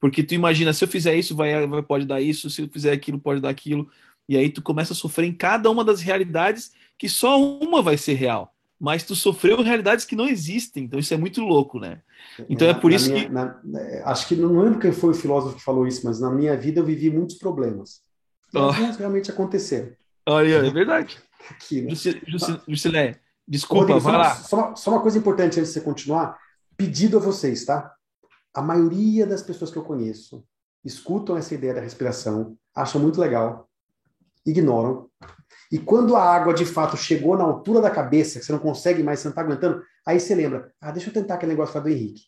Porque 0.00 0.22
tu 0.22 0.34
imagina, 0.34 0.72
se 0.72 0.82
eu 0.82 0.88
fizer 0.88 1.14
isso, 1.14 1.36
vai, 1.36 1.66
vai, 1.66 1.82
pode 1.82 2.06
dar 2.06 2.20
isso, 2.20 2.48
se 2.48 2.62
eu 2.62 2.68
fizer 2.68 2.92
aquilo, 2.92 3.18
pode 3.18 3.40
dar 3.40 3.50
aquilo. 3.50 3.88
E 4.28 4.36
aí 4.36 4.48
tu 4.48 4.62
começa 4.62 4.94
a 4.94 4.96
sofrer 4.96 5.26
em 5.26 5.32
cada 5.32 5.70
uma 5.70 5.84
das 5.84 6.00
realidades, 6.00 6.72
que 6.98 7.08
só 7.08 7.40
uma 7.40 7.82
vai 7.82 7.98
ser 7.98 8.14
real. 8.14 8.54
Mas 8.80 9.04
tu 9.04 9.14
sofreu 9.14 9.62
realidades 9.62 10.04
que 10.04 10.16
não 10.16 10.26
existem. 10.26 10.84
Então 10.84 10.98
isso 10.98 11.12
é 11.12 11.16
muito 11.16 11.40
louco, 11.42 11.78
né? 11.78 12.00
Então 12.48 12.66
é, 12.66 12.74
por 12.74 12.90
isso 12.90 13.12
minha, 13.12 13.26
que. 13.26 13.32
Na, 13.32 13.60
é, 13.76 14.02
acho 14.06 14.26
que 14.26 14.34
não 14.34 14.58
lembro 14.60 14.80
quem 14.80 14.92
foi 14.92 15.10
o 15.10 15.14
filósofo 15.14 15.56
que 15.56 15.62
falou 15.62 15.86
isso, 15.86 16.04
mas 16.04 16.18
na 16.18 16.30
minha 16.30 16.56
vida 16.56 16.80
eu 16.80 16.84
vivi 16.84 17.10
muitos 17.10 17.36
problemas. 17.36 18.02
Oh. 18.54 18.70
realmente 18.70 19.30
aconteceram. 19.30 19.92
Olha, 20.26 20.66
é 20.66 20.70
verdade. 20.70 21.18
Aqui, 21.50 21.82
né? 21.82 21.92
Jusilé, 22.68 23.20
desculpa, 23.46 23.94
Rodrigo, 23.94 24.00
vai 24.00 24.12
só, 24.12 24.18
lá. 24.18 24.34
Só 24.34 24.56
uma, 24.56 24.76
só 24.76 24.90
uma 24.92 25.00
coisa 25.00 25.18
importante 25.18 25.58
antes 25.58 25.72
de 25.72 25.78
você 25.78 25.80
continuar. 25.80 26.38
Pedido 26.76 27.16
a 27.16 27.20
vocês, 27.20 27.64
tá? 27.64 27.94
A 28.54 28.62
maioria 28.62 29.26
das 29.26 29.42
pessoas 29.42 29.70
que 29.70 29.76
eu 29.76 29.82
conheço 29.82 30.44
escutam 30.84 31.36
essa 31.36 31.54
ideia 31.54 31.74
da 31.74 31.80
respiração, 31.80 32.56
acham 32.74 33.00
muito 33.00 33.20
legal, 33.20 33.68
ignoram. 34.44 35.08
E 35.70 35.78
quando 35.78 36.16
a 36.16 36.22
água 36.22 36.52
de 36.52 36.66
fato 36.66 36.96
chegou 36.96 37.36
na 37.36 37.44
altura 37.44 37.80
da 37.80 37.90
cabeça, 37.90 38.38
que 38.38 38.44
você 38.44 38.52
não 38.52 38.58
consegue 38.58 39.02
mais, 39.02 39.20
você 39.20 39.28
não 39.28 39.32
está 39.32 39.42
aguentando, 39.42 39.82
aí 40.06 40.20
você 40.20 40.34
lembra: 40.34 40.72
ah, 40.80 40.90
deixa 40.90 41.08
eu 41.08 41.14
tentar 41.14 41.34
aquele 41.34 41.52
negócio 41.52 41.80
do 41.80 41.88
Henrique. 41.88 42.22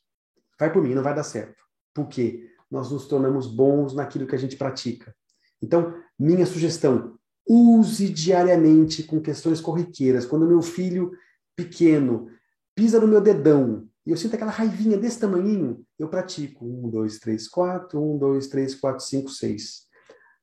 Vai 0.59 0.73
por 0.73 0.83
mim, 0.83 0.95
não 0.95 1.03
vai 1.03 1.15
dar 1.15 1.25
certo. 1.25 1.63
Por 1.93 2.09
quê? 2.09 2.49
Nós 2.71 2.91
nos 2.91 3.07
tornamos 3.07 3.47
bons 3.47 3.95
naquilo 3.95 4.27
que 4.27 4.35
a 4.35 4.39
gente 4.39 4.57
pratica. 4.57 5.15
Então, 5.61 5.95
minha 6.19 6.47
sugestão: 6.47 7.19
use 7.49 8.09
diariamente 8.09 9.03
com 9.03 9.21
questões 9.21 9.61
corriqueiras. 9.61 10.27
Quando 10.27 10.47
meu 10.47 10.63
filho 10.63 11.13
pequeno 11.57 12.29
pisa 12.75 13.01
no 13.01 13.07
meu 13.07 13.21
dedão 13.21 13.87
e 14.07 14.11
eu 14.11 14.17
sinto 14.17 14.35
aquela 14.35 14.51
raivinha 14.51 14.99
desse 14.99 15.19
tamanhinho, 15.19 15.85
eu 15.99 16.09
pratico. 16.09 16.65
Um, 16.65 16.91
dois, 16.91 17.19
três, 17.19 17.49
quatro. 17.49 18.01
Um, 18.03 18.19
dois, 18.19 18.49
três, 18.49 18.75
quatro, 18.75 19.03
cinco, 19.03 19.31
seis. 19.31 19.85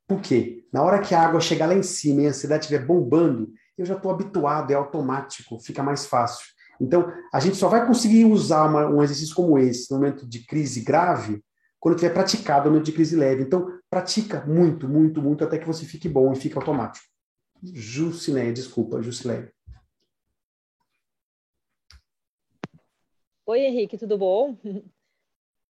Por 0.07 0.19
quê? 0.19 0.65
Na 0.73 0.81
hora 0.81 0.99
que 0.99 1.13
a 1.13 1.21
água 1.21 1.39
chegar 1.39 1.67
lá 1.67 1.75
em 1.75 1.83
cima 1.83 2.21
e 2.21 2.27
a 2.27 2.29
ansiedade 2.29 2.65
estiver 2.65 2.85
bombando, 2.85 3.51
eu 3.77 3.85
já 3.85 3.95
estou 3.95 4.11
habituado, 4.11 4.71
é 4.71 4.73
automático, 4.73 5.59
fica 5.59 5.83
mais 5.83 6.05
fácil. 6.05 6.45
Então, 6.79 7.13
a 7.31 7.39
gente 7.39 7.55
só 7.55 7.69
vai 7.69 7.85
conseguir 7.85 8.25
usar 8.25 8.65
uma, 8.65 8.87
um 8.87 9.03
exercício 9.03 9.35
como 9.35 9.57
esse 9.57 9.91
no 9.91 9.97
momento 9.97 10.27
de 10.27 10.45
crise 10.45 10.81
grave 10.81 11.43
quando 11.79 11.95
tiver 11.95 12.13
praticado 12.13 12.65
no 12.65 12.71
momento 12.71 12.87
de 12.87 12.91
crise 12.91 13.15
leve. 13.15 13.43
Então, 13.43 13.67
pratica 13.91 14.45
muito, 14.45 14.87
muito, 14.87 15.21
muito 15.21 15.43
até 15.43 15.59
que 15.59 15.67
você 15.67 15.85
fique 15.85 16.07
bom 16.07 16.31
e 16.31 16.37
fique 16.37 16.57
automático. 16.57 17.05
Jusileia, 17.61 18.53
desculpa, 18.53 19.01
Jusileia. 19.03 19.53
Oi, 23.45 23.59
Henrique, 23.59 23.97
tudo 23.97 24.17
bom? 24.17 24.55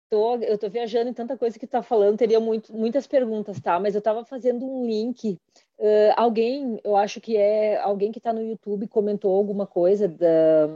Tô, 0.07 0.35
eu 0.35 0.55
estou 0.55 0.69
viajando 0.69 1.09
em 1.09 1.13
tanta 1.13 1.37
coisa 1.37 1.57
que 1.57 1.63
está 1.63 1.81
falando, 1.81 2.17
teria 2.17 2.39
muito, 2.39 2.75
muitas 2.75 3.07
perguntas, 3.07 3.61
tá? 3.61 3.79
Mas 3.79 3.95
eu 3.95 3.99
estava 3.99 4.25
fazendo 4.25 4.65
um 4.65 4.85
link. 4.85 5.39
Uh, 5.79 6.11
alguém, 6.17 6.81
eu 6.83 6.97
acho 6.97 7.21
que 7.21 7.37
é 7.37 7.79
alguém 7.79 8.11
que 8.11 8.17
está 8.17 8.33
no 8.33 8.43
YouTube, 8.43 8.89
comentou 8.89 9.33
alguma 9.33 9.65
coisa 9.65 10.09
da, 10.09 10.67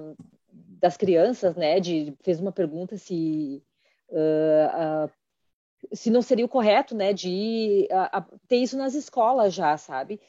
das 0.80 0.96
crianças, 0.96 1.54
né? 1.58 1.82
De, 1.82 2.16
fez 2.24 2.40
uma 2.40 2.54
pergunta 2.54 2.98
se 2.98 3.62
uh, 4.08 5.12
se 5.92 6.10
não 6.10 6.22
seria 6.22 6.46
o 6.46 6.50
correto, 6.50 6.96
né? 6.96 7.14
De 7.14 7.88
ter 8.48 8.58
isso 8.58 8.78
nas 8.78 8.94
escolas 8.94 9.54
já, 9.54 9.78
sabe? 9.78 10.20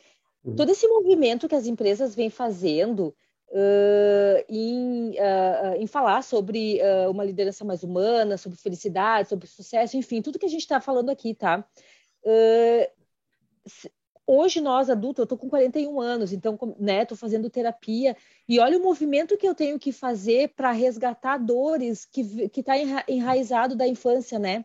Uhum. 0.45 0.55
Todo 0.55 0.71
esse 0.71 0.87
movimento 0.87 1.49
que 1.49 1.55
as 1.55 1.67
empresas 1.67 2.15
vêm 2.15 2.31
fazendo 2.31 3.15
uh, 3.49 4.45
em, 4.49 5.11
uh, 5.11 5.75
em, 5.79 5.87
falar 5.87 6.23
sobre 6.23 6.81
uh, 6.81 7.11
uma 7.11 7.25
liderança 7.25 7.65
mais 7.65 7.83
humana, 7.83 8.37
sobre 8.37 8.59
felicidade, 8.59 9.29
sobre 9.29 9.47
sucesso, 9.47 9.97
enfim, 9.97 10.23
tudo 10.23 10.39
que 10.39 10.47
a 10.47 10.51
gente 10.51 10.61
está 10.61 10.81
falando 10.81 11.11
aqui, 11.11 11.35
tá? 11.35 11.67
hoje 14.27 14.61
nós 14.61 14.91
adultos, 14.91 15.21
eu 15.21 15.25
estou 15.25 15.39
com 15.39 15.49
41 15.49 16.01
anos, 16.01 16.33
então, 16.33 16.59
né, 16.79 17.03
estou 17.03 17.17
fazendo 17.17 17.49
terapia 17.49 18.17
e 18.49 18.59
olha 18.59 18.77
o 18.77 18.83
movimento 18.83 19.37
que 19.37 19.47
eu 19.47 19.55
tenho 19.55 19.79
que 19.79 19.93
fazer 19.93 20.49
para 20.57 20.73
resgatar 20.73 21.39
dores 21.39 22.05
que 22.05 22.49
que 22.49 22.61
está 22.61 22.75
enraizado 23.07 23.77
da 23.77 23.87
infância, 23.87 24.39
né? 24.41 24.65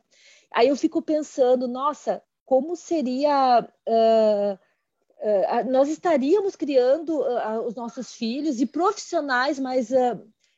Aí 0.52 0.68
eu 0.68 0.76
fico 0.76 1.02
pensando, 1.02 1.68
nossa, 1.68 2.22
como 2.46 2.76
seria 2.76 3.62
uh, 3.88 4.54
uh, 4.54 5.72
nós 5.72 5.88
estaríamos 5.88 6.56
criando 6.56 7.22
uh, 7.22 7.66
os 7.66 7.76
nossos 7.76 8.14
filhos 8.14 8.60
e 8.60 8.66
profissionais 8.66 9.58
mais, 9.58 9.90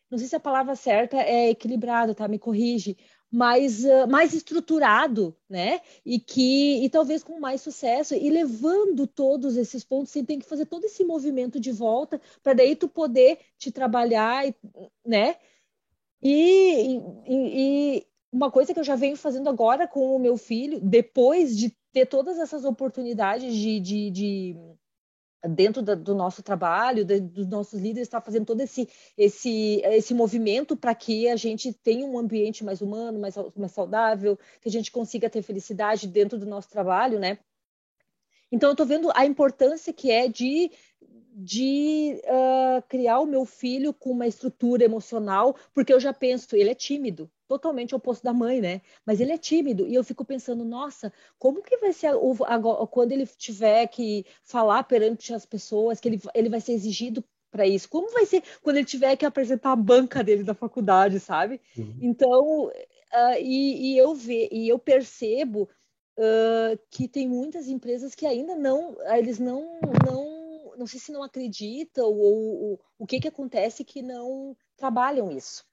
não 0.10 0.18
sei 0.18 0.28
se 0.28 0.36
a 0.36 0.40
palavra 0.40 0.76
certa 0.76 1.18
é 1.18 1.52
equilibrado, 1.52 2.15
tá? 2.15 2.28
Me 2.28 2.40
corrige, 2.40 2.98
mais, 3.32 3.84
mais 4.10 4.34
estruturado, 4.34 5.36
né? 5.49 5.82
E 6.06 6.20
que 6.20 6.84
e 6.84 6.90
talvez 6.90 7.24
com 7.24 7.40
mais 7.40 7.61
sucesso 7.61 8.15
e 8.15 8.30
levando 8.30 9.06
todos 9.06 9.57
esses 9.57 9.84
pontos, 9.84 10.11
você 10.11 10.24
tem 10.24 10.40
que 10.40 10.48
fazer 10.48 10.65
todo 10.65 10.86
esse 10.86 11.03
movimento 11.03 11.60
de 11.60 11.72
volta 11.72 12.20
para 12.41 12.53
daí 12.53 12.76
tu 12.76 12.88
poder 12.88 13.40
te 13.57 13.72
trabalhar, 13.72 14.44
né? 15.06 15.36
E, 16.22 16.99
e, 17.28 17.98
e, 17.98 18.07
uma 18.34 18.49
coisa 18.49 18.73
que 18.73 18.80
eu 18.80 18.84
já 18.84 18.95
venho 18.95 19.15
fazendo 19.15 19.47
agora 19.47 19.88
com 19.88 20.15
o 20.15 20.19
meu 20.19 20.35
filho, 20.35 20.80
depois 20.81 21.55
de 21.55 21.72
ter 21.91 22.07
todas 22.07 22.39
essas 22.39 22.65
oportunidades 22.65 23.55
de, 23.55 23.80
de, 23.80 24.10
de 24.10 24.57
dentro 25.47 25.84
da, 25.84 25.93
do 25.93 26.15
nosso 26.15 26.41
trabalho, 26.41 27.05
de, 27.05 27.19
dos 27.19 27.47
nossos 27.47 27.80
líderes, 27.80 28.07
estar 28.07 28.19
tá 28.19 28.26
fazendo 28.26 28.45
todo 28.45 28.60
esse, 28.61 28.89
esse, 29.15 29.81
esse 29.85 30.15
movimento 30.15 30.76
para 30.76 30.95
que 30.95 31.30
a 31.30 31.35
gente 31.35 31.72
tenha 31.72 32.07
um 32.07 32.18
ambiente 32.18 32.64
mais 32.64 32.81
humano, 32.81 33.19
mais, 33.19 33.35
mais 33.55 33.72
saudável, 33.72 34.35
que 34.60 34.68
a 34.68 34.72
gente 34.72 34.91
consiga 34.91 35.30
ter 35.30 35.43
felicidade 35.43 36.07
dentro 36.07 36.39
do 36.39 36.47
nosso 36.47 36.69
trabalho, 36.69 37.19
né? 37.19 37.38
Então, 38.51 38.69
eu 38.69 38.73
estou 38.73 38.85
vendo 38.85 39.11
a 39.15 39.26
importância 39.26 39.91
que 39.91 40.11
é 40.11 40.27
de, 40.27 40.72
de 41.35 42.22
uh, 42.26 42.81
criar 42.88 43.19
o 43.19 43.26
meu 43.26 43.43
filho 43.43 43.93
com 43.93 44.11
uma 44.11 44.27
estrutura 44.27 44.84
emocional, 44.84 45.55
porque 45.73 45.91
eu 45.91 45.99
já 45.99 46.14
penso, 46.14 46.55
ele 46.55 46.69
é 46.69 46.76
tímido, 46.76 47.30
totalmente 47.47 47.95
oposto 47.95 48.23
da 48.23 48.34
mãe, 48.34 48.61
né? 48.61 48.81
Mas 49.05 49.19
ele 49.19 49.31
é 49.31 49.38
tímido 49.38 49.88
e 49.88 49.95
eu 49.95 50.03
fico 50.03 50.23
pensando, 50.23 50.64
nossa, 50.64 51.11
como 51.39 51.64
que 51.64 51.77
vai 51.77 51.91
ser 51.91 52.11
agora, 52.45 52.88
quando 52.88 53.11
ele 53.11 53.26
tiver 53.26 53.88
que 53.88 54.26
falar 54.43 54.84
perante 54.84 55.34
as 55.34 55.45
pessoas, 55.45 55.99
que 55.99 56.07
ele, 56.07 56.22
ele 56.35 56.49
vai 56.49 56.61
ser 56.61 56.73
exigido 56.73 57.23
para 57.51 57.68
isso? 57.68 57.89
Como 57.89 58.11
vai 58.11 58.26
ser 58.26 58.43
quando 58.61 58.77
ele 58.77 58.85
tiver 58.85 59.15
que 59.15 59.26
apresentar 59.26 59.72
a 59.72 59.76
banca 59.76 60.23
dele 60.23 60.43
da 60.43 60.53
faculdade, 60.53 61.19
sabe? 61.19 61.60
Uhum. 61.76 61.97
Então, 62.01 62.65
uh, 62.68 63.39
e, 63.39 63.93
e, 63.93 63.97
eu 63.97 64.14
ve, 64.14 64.49
e 64.51 64.69
eu 64.69 64.77
percebo 64.77 65.68
uh, 66.18 66.80
que 66.91 67.07
tem 67.07 67.27
muitas 67.27 67.68
empresas 67.68 68.14
que 68.14 68.26
ainda 68.26 68.55
não, 68.55 68.95
eles 69.15 69.39
não, 69.39 69.80
não, 70.05 70.43
não 70.78 70.88
sei 70.88 71.00
se 71.00 71.12
não 71.12 71.24
acreditam 71.24 72.06
ou, 72.06 72.64
ou 72.64 72.80
o 72.98 73.06
que 73.06 73.20
que 73.20 73.28
acontece 73.28 73.84
que 73.84 74.02
não 74.02 74.56
trabalham 74.76 75.32
isso. 75.32 75.66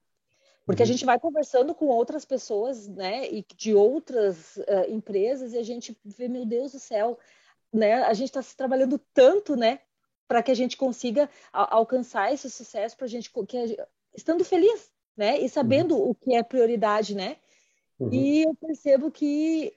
Porque 0.65 0.83
a 0.83 0.85
uhum. 0.85 0.93
gente 0.93 1.05
vai 1.05 1.19
conversando 1.19 1.75
com 1.75 1.87
outras 1.87 2.25
pessoas, 2.25 2.87
né, 2.87 3.29
e 3.29 3.45
de 3.57 3.75
outras 3.75 4.57
uh, 4.57 4.89
empresas, 4.89 5.53
e 5.53 5.59
a 5.59 5.63
gente 5.63 5.99
vê, 6.05 6.29
meu 6.29 6.45
Deus 6.45 6.73
do 6.73 6.79
céu, 6.79 7.19
né, 7.73 7.95
a 8.05 8.15
gente 8.15 8.29
está 8.29 8.43
trabalhando 8.57 8.97
tanto, 9.13 9.57
né, 9.57 9.81
para 10.29 10.43
que 10.43 10.51
a 10.51 10.55
gente 10.55 10.77
consiga 10.77 11.29
a, 11.53 11.75
alcançar 11.75 12.33
esse 12.33 12.49
sucesso, 12.49 12.97
para 12.97 13.07
a 13.07 13.09
gente, 13.09 13.33
que 13.49 13.79
estando 14.15 14.45
feliz, 14.45 14.93
né, 15.17 15.41
e 15.41 15.49
sabendo 15.49 15.97
uhum. 15.97 16.11
o 16.11 16.15
que 16.15 16.37
é 16.37 16.43
prioridade, 16.43 17.17
né, 17.17 17.39
uhum. 17.99 18.13
e 18.13 18.43
eu 18.43 18.55
percebo 18.55 19.11
que, 19.11 19.73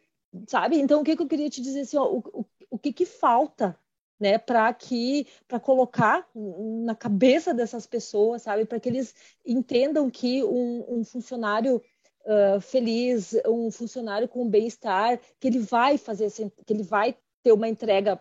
sabe, 0.47 0.79
então 0.79 1.01
o 1.01 1.03
que, 1.03 1.15
que 1.15 1.23
eu 1.23 1.27
queria 1.27 1.49
te 1.49 1.61
dizer, 1.61 1.81
assim, 1.81 1.97
ó, 1.97 2.05
o, 2.05 2.19
o, 2.19 2.45
o 2.69 2.77
que 2.77 2.93
que 2.93 3.05
falta 3.05 3.75
né, 4.23 4.37
para 4.37 4.73
que 4.73 5.27
para 5.49 5.59
colocar 5.59 6.25
na 6.33 6.95
cabeça 6.95 7.53
dessas 7.53 7.85
pessoas, 7.85 8.43
sabe, 8.43 8.63
para 8.63 8.79
que 8.79 8.87
eles 8.87 9.13
entendam 9.45 10.09
que 10.09 10.41
um, 10.41 10.85
um 10.87 11.03
funcionário 11.03 11.81
uh, 12.25 12.61
feliz, 12.61 13.35
um 13.45 13.69
funcionário 13.69 14.29
com 14.29 14.49
bem-estar, 14.49 15.19
que 15.41 15.47
ele 15.49 15.59
vai 15.59 15.97
fazer, 15.97 16.31
que 16.65 16.73
ele 16.73 16.83
vai 16.83 17.17
ter 17.43 17.51
uma 17.51 17.67
entrega 17.67 18.17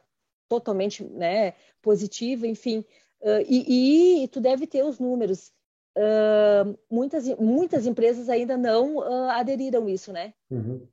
totalmente, 0.48 1.04
né, 1.04 1.54
positiva, 1.80 2.48
enfim, 2.48 2.78
uh, 3.20 3.46
e, 3.48 4.24
e, 4.24 4.28
tu 4.28 4.40
deve 4.40 4.66
ter 4.66 4.84
os 4.84 4.98
números. 4.98 5.52
Uh, 5.96 6.76
muitas, 6.90 7.28
muitas 7.38 7.86
empresas 7.86 8.28
ainda 8.28 8.56
não 8.56 9.02
aderiram 9.30 9.88
isso, 9.88 10.10
né? 10.10 10.34
Uhum. 10.50 10.84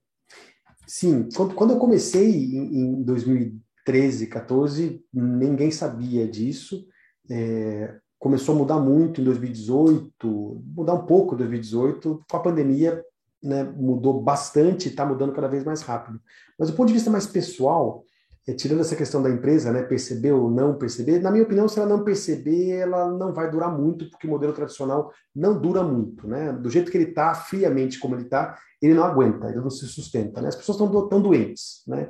Sim, 0.85 1.29
quando, 1.55 1.73
eu 1.73 1.79
comecei 1.79 2.29
em 2.29 3.01
2000 3.01 3.59
13, 3.89 4.27
14, 4.27 5.03
ninguém 5.11 5.71
sabia 5.71 6.27
disso. 6.27 6.85
É, 7.27 7.95
começou 8.19 8.53
a 8.53 8.57
mudar 8.59 8.79
muito 8.79 9.19
em 9.19 9.23
2018, 9.23 10.63
mudar 10.75 10.93
um 10.93 11.07
pouco 11.07 11.33
em 11.33 11.39
2018, 11.39 12.23
com 12.29 12.37
a 12.37 12.39
pandemia 12.39 13.03
né, 13.41 13.63
mudou 13.63 14.21
bastante 14.21 14.85
e 14.85 14.91
está 14.91 15.03
mudando 15.03 15.33
cada 15.33 15.47
vez 15.47 15.63
mais 15.63 15.81
rápido. 15.81 16.21
Mas 16.59 16.69
do 16.69 16.75
ponto 16.75 16.89
de 16.89 16.93
vista 16.93 17.09
mais 17.09 17.25
pessoal, 17.25 18.03
é, 18.47 18.53
tirando 18.53 18.81
essa 18.81 18.95
questão 18.95 19.23
da 19.23 19.29
empresa, 19.31 19.71
né, 19.71 19.81
perceber 19.81 20.33
ou 20.33 20.51
não 20.51 20.77
perceber, 20.77 21.19
na 21.19 21.31
minha 21.31 21.43
opinião, 21.43 21.67
se 21.67 21.79
ela 21.79 21.89
não 21.89 22.03
perceber, 22.03 22.69
ela 22.69 23.09
não 23.09 23.33
vai 23.33 23.49
durar 23.49 23.75
muito, 23.75 24.07
porque 24.11 24.27
o 24.27 24.29
modelo 24.29 24.53
tradicional 24.53 25.11
não 25.35 25.59
dura 25.59 25.81
muito, 25.81 26.27
né? 26.27 26.53
Do 26.53 26.69
jeito 26.69 26.91
que 26.91 26.97
ele 26.97 27.09
está, 27.09 27.33
friamente 27.33 27.97
como 27.97 28.13
ele 28.13 28.25
está, 28.25 28.55
ele 28.79 28.93
não 28.93 29.03
aguenta, 29.03 29.47
ele 29.47 29.61
não 29.61 29.71
se 29.71 29.87
sustenta, 29.87 30.43
né? 30.43 30.49
As 30.49 30.55
pessoas 30.55 30.79
estão 30.79 31.09
tão 31.09 31.19
doentes, 31.19 31.81
né? 31.87 32.07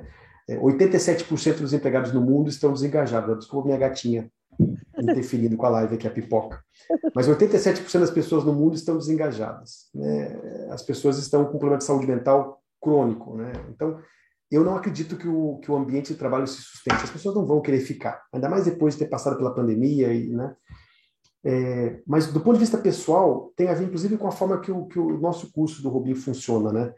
É, 0.50 0.58
87% 0.58 1.60
dos 1.60 1.74
empregados 1.74 2.12
no 2.12 2.22
mundo 2.22 2.50
estão 2.50 2.74
desengajados. 2.74 3.38
Desculpa 3.38 3.68
minha 3.68 3.78
gatinha 3.78 4.32
interferindo 4.98 5.56
com 5.56 5.66
a 5.66 5.70
live 5.70 5.96
aqui, 5.96 6.08
a 6.08 6.12
pipoca. 6.12 6.64
Mas 7.14 7.30
87% 7.30 8.00
das 8.00 8.12
pessoas 8.12 8.44
no 8.44 8.52
mundo 8.52 8.76
estão 8.76 8.98
desengajadas. 8.98 9.90
Né? 9.94 10.68
As 10.72 10.82
pessoas 10.82 11.18
estão 11.18 11.46
com 11.46 11.60
problema 11.60 11.78
de 11.78 11.84
saúde 11.84 12.08
mental 12.08 12.62
crônico, 12.82 13.36
né? 13.36 13.52
Então, 13.70 14.00
eu 14.50 14.64
não 14.64 14.76
acredito 14.76 15.16
que 15.16 15.28
o, 15.28 15.60
que 15.60 15.72
o 15.72 15.76
ambiente 15.76 16.14
de 16.14 16.20
trabalho 16.20 16.48
se 16.48 16.62
sustente. 16.62 17.04
As 17.04 17.10
pessoas 17.10 17.36
não 17.36 17.46
vão 17.46 17.62
querer 17.62 17.82
ficar, 17.82 18.24
ainda 18.34 18.50
mais 18.50 18.66
depois 18.66 18.96
de 18.96 19.02
ter 19.02 19.10
passado 19.10 19.38
pela 19.38 19.54
pandemia, 19.54 20.12
e, 20.12 20.30
né? 20.30 20.56
É, 21.44 22.02
mas 22.06 22.28
do 22.28 22.42
ponto 22.42 22.56
de 22.56 22.60
vista 22.60 22.78
pessoal, 22.78 23.54
tem 23.56 23.70
a 23.70 23.74
ver 23.74 23.86
inclusive 23.86 24.18
com 24.18 24.28
a 24.28 24.32
forma 24.32 24.60
que 24.60 24.72
o, 24.72 24.88
que 24.88 25.00
o 25.00 25.18
nosso 25.20 25.52
curso 25.54 25.82
do 25.82 25.90
Robin 25.90 26.16
funciona, 26.16 26.74
né? 26.74 26.94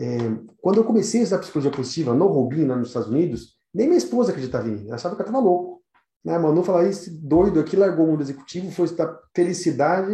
É, 0.00 0.18
quando 0.60 0.78
eu 0.78 0.84
comecei 0.84 1.20
a 1.20 1.22
estudar 1.24 1.42
psicologia 1.42 1.70
positiva 1.70 2.14
no 2.14 2.26
Robin, 2.26 2.64
lá 2.64 2.76
nos 2.76 2.88
Estados 2.88 3.08
Unidos, 3.08 3.54
nem 3.72 3.86
minha 3.86 3.98
esposa 3.98 4.30
acreditava 4.30 4.68
em 4.68 4.72
mim, 4.72 4.86
ela 4.86 4.96
achava 4.96 5.14
que 5.14 5.22
eu 5.22 5.26
estava 5.26 5.42
louco. 5.42 5.82
Né? 6.24 6.38
Manu 6.38 6.62
falava, 6.62 6.88
esse 6.88 7.10
doido 7.10 7.60
aqui 7.60 7.76
largou 7.76 8.06
o 8.06 8.10
mundo 8.12 8.22
executivo, 8.22 8.70
foi 8.70 8.88
da 8.94 9.20
felicidade, 9.34 10.10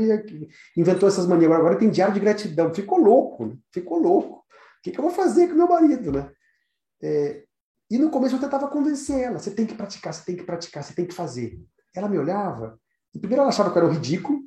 inventou 0.76 1.08
essas 1.08 1.26
manias. 1.26 1.46
Agora, 1.46 1.60
agora 1.60 1.78
tem 1.78 1.90
diário 1.90 2.14
de 2.14 2.20
gratidão. 2.20 2.74
Ficou 2.74 2.98
louco, 2.98 3.46
né? 3.46 3.56
ficou 3.72 3.98
louco. 3.98 4.38
O 4.38 4.82
que, 4.82 4.90
que 4.90 4.98
eu 4.98 5.04
vou 5.04 5.12
fazer 5.12 5.48
com 5.48 5.54
meu 5.54 5.68
marido, 5.68 6.10
né? 6.10 6.30
É, 7.02 7.44
e 7.90 7.98
no 7.98 8.10
começo 8.10 8.34
eu 8.34 8.40
tentava 8.40 8.68
convencer 8.68 9.20
ela: 9.20 9.38
você 9.38 9.50
tem 9.50 9.66
que 9.66 9.74
praticar, 9.74 10.12
você 10.12 10.24
tem 10.24 10.36
que 10.36 10.44
praticar, 10.44 10.82
você 10.82 10.94
tem 10.94 11.06
que 11.06 11.14
fazer. 11.14 11.60
Ela 11.94 12.08
me 12.08 12.18
olhava, 12.18 12.78
e 13.14 13.18
primeiro 13.18 13.42
ela 13.42 13.50
achava 13.50 13.70
que 13.70 13.76
eu 13.76 13.82
era 13.82 13.90
um 13.90 13.94
ridículo, 13.94 14.40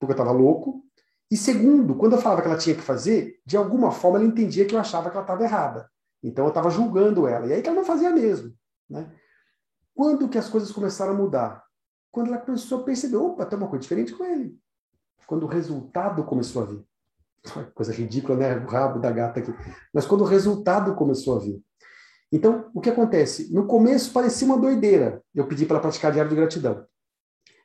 porque 0.00 0.12
eu 0.12 0.16
estava 0.16 0.32
louco, 0.32 0.82
e 1.30 1.36
segundo, 1.36 1.94
quando 1.96 2.12
eu 2.14 2.20
falava 2.20 2.42
que 2.42 2.48
ela 2.48 2.56
tinha 2.56 2.76
que 2.76 2.82
fazer, 2.82 3.40
de 3.44 3.56
alguma 3.56 3.90
forma 3.90 4.18
ela 4.18 4.26
entendia 4.26 4.64
que 4.64 4.74
eu 4.74 4.78
achava 4.78 5.10
que 5.10 5.16
ela 5.16 5.24
estava 5.24 5.42
errada. 5.42 5.90
Então 6.22 6.44
eu 6.44 6.50
estava 6.50 6.70
julgando 6.70 7.26
ela, 7.26 7.46
e 7.46 7.52
aí 7.52 7.62
que 7.62 7.68
ela 7.68 7.76
não 7.76 7.84
fazia 7.84 8.10
mesmo. 8.10 8.54
Né? 8.88 9.10
Quando 9.94 10.28
que 10.28 10.38
as 10.38 10.48
coisas 10.48 10.70
começaram 10.70 11.12
a 11.12 11.16
mudar? 11.16 11.64
Quando 12.12 12.28
ela 12.28 12.38
começou 12.38 12.80
a 12.80 12.84
perceber: 12.84 13.16
opa, 13.16 13.44
tem 13.44 13.58
uma 13.58 13.68
coisa 13.68 13.82
diferente 13.82 14.14
com 14.14 14.24
ele. 14.24 14.56
Quando 15.26 15.42
o 15.42 15.48
resultado 15.48 16.22
começou 16.24 16.62
a 16.62 16.66
vir. 16.66 16.84
Coisa 17.74 17.92
ridícula, 17.92 18.38
né? 18.38 18.56
O 18.56 18.66
rabo 18.66 19.00
da 19.00 19.10
gata 19.10 19.40
aqui. 19.40 19.52
Mas 19.92 20.06
quando 20.06 20.20
o 20.20 20.24
resultado 20.24 20.94
começou 20.94 21.36
a 21.36 21.40
vir. 21.40 21.60
Então, 22.30 22.70
o 22.74 22.80
que 22.80 22.90
acontece? 22.90 23.52
No 23.52 23.66
começo 23.66 24.12
parecia 24.12 24.46
uma 24.46 24.58
doideira. 24.58 25.22
Eu 25.34 25.46
pedi 25.46 25.66
para 25.66 25.76
ela 25.76 25.82
praticar 25.82 26.12
diário 26.12 26.30
de 26.30 26.36
gratidão. 26.36 26.86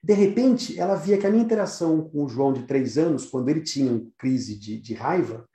De 0.04 0.14
repente, 0.14 0.80
ela 0.80 0.96
via 0.96 1.18
que 1.18 1.28
a 1.28 1.30
minha 1.30 1.44
interação 1.44 2.10
com 2.10 2.26
o 2.26 2.30
João 2.30 2.52
de 2.52 2.64
três 2.64 2.98
anos, 2.98 3.26
quando 3.26 3.50
ele 3.50 3.62
tinha 3.62 4.02
crise 4.18 4.58
de, 4.58 4.80
de 4.80 4.94
raiva, 4.94 5.48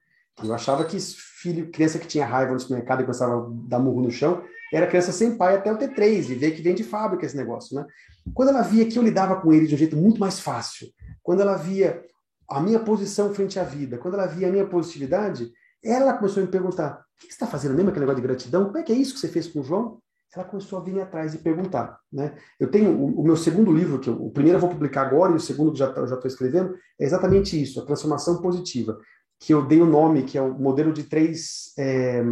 eu 0.43 0.55
achava 0.55 0.85
que 0.85 0.99
filho, 1.01 1.71
criança 1.71 1.99
que 1.99 2.07
tinha 2.07 2.27
raiva 2.27 2.53
no 2.53 2.61
supermercado 2.61 3.01
e 3.01 3.05
começava 3.05 3.35
a 3.35 3.49
dar 3.69 3.79
murro 3.79 4.03
no 4.03 4.11
chão, 4.11 4.43
era 4.73 4.87
criança 4.87 5.13
sem 5.13 5.37
pai 5.37 5.57
até 5.57 5.73
o 5.73 5.79
ter 5.79 5.95
três, 5.95 6.29
e 6.29 6.35
ver 6.35 6.53
que 6.53 6.63
vem 6.63 6.75
de 6.75 6.85
fábrica 6.85 7.25
esse 7.25 7.37
negócio, 7.37 7.75
né? 7.77 7.87
Quando 8.35 8.49
ela 8.49 8.63
via 8.63 8.87
que 8.87 8.99
eu 8.99 9.03
lidava 9.03 9.41
com 9.41 9.53
ele 9.53 9.67
de 9.67 9.75
um 9.75 9.79
jeito 9.79 9.97
muito 9.97 10.21
mais 10.21 10.41
fácil, 10.41 10.89
quando 11.23 11.41
ela 11.41 11.57
via 11.57 12.05
a 12.49 12.61
minha 12.61 12.81
posição 12.81 13.33
frente 13.33 13.59
à 13.59 13.65
vida, 13.65 13.99
quando 13.99 14.15
ela 14.15 14.27
via 14.27 14.49
a 14.49 14.51
minha 14.51 14.67
positividade, 14.67 15.51
ela 15.83 16.13
começou 16.13 16.43
a 16.43 16.47
me 16.47 16.53
perguntar: 16.53 17.05
o 17.17 17.21
que 17.21 17.27
você 17.27 17.33
está 17.33 17.47
fazendo 17.47 17.75
mesmo 17.75 17.91
aquele 17.91 18.05
negócio 18.05 18.23
de 18.23 18.27
gratidão? 18.27 18.67
Como 18.67 18.79
é 18.79 18.83
que 18.83 18.93
é 18.93 18.97
isso 18.97 19.15
que 19.15 19.21
você 19.21 19.29
fez 19.29 19.47
com 19.47 19.61
o 19.61 19.65
João? 19.65 20.01
Ela 20.37 20.45
começou 20.45 20.79
a 20.79 20.83
vir 20.83 21.01
atrás 21.01 21.35
e 21.35 21.39
perguntar. 21.39 21.99
Né? 22.13 22.37
Eu 22.61 22.71
tenho 22.71 22.91
o, 22.91 23.21
o 23.21 23.25
meu 23.25 23.37
segundo 23.37 23.73
livro, 23.73 23.99
que 23.99 24.09
eu, 24.09 24.15
o 24.15 24.31
primeiro 24.31 24.59
eu 24.59 24.61
vou 24.61 24.71
publicar 24.71 25.07
agora 25.07 25.33
e 25.33 25.37
o 25.37 25.41
segundo 25.41 25.73
que 25.73 25.79
já, 25.79 25.93
já 25.93 26.15
estou 26.15 26.27
escrevendo, 26.27 26.77
é 27.01 27.05
exatamente 27.05 27.61
isso, 27.61 27.81
a 27.81 27.87
transformação 27.87 28.43
positiva, 28.43 28.99
que 29.41 29.55
eu 29.55 29.67
dei 29.67 29.81
o 29.81 29.87
nome, 29.87 30.25
que 30.25 30.37
é 30.37 30.43
o 30.43 30.53
modelo 30.53 30.93
de 30.93 31.05
três, 31.05 31.73
é, 31.79 32.23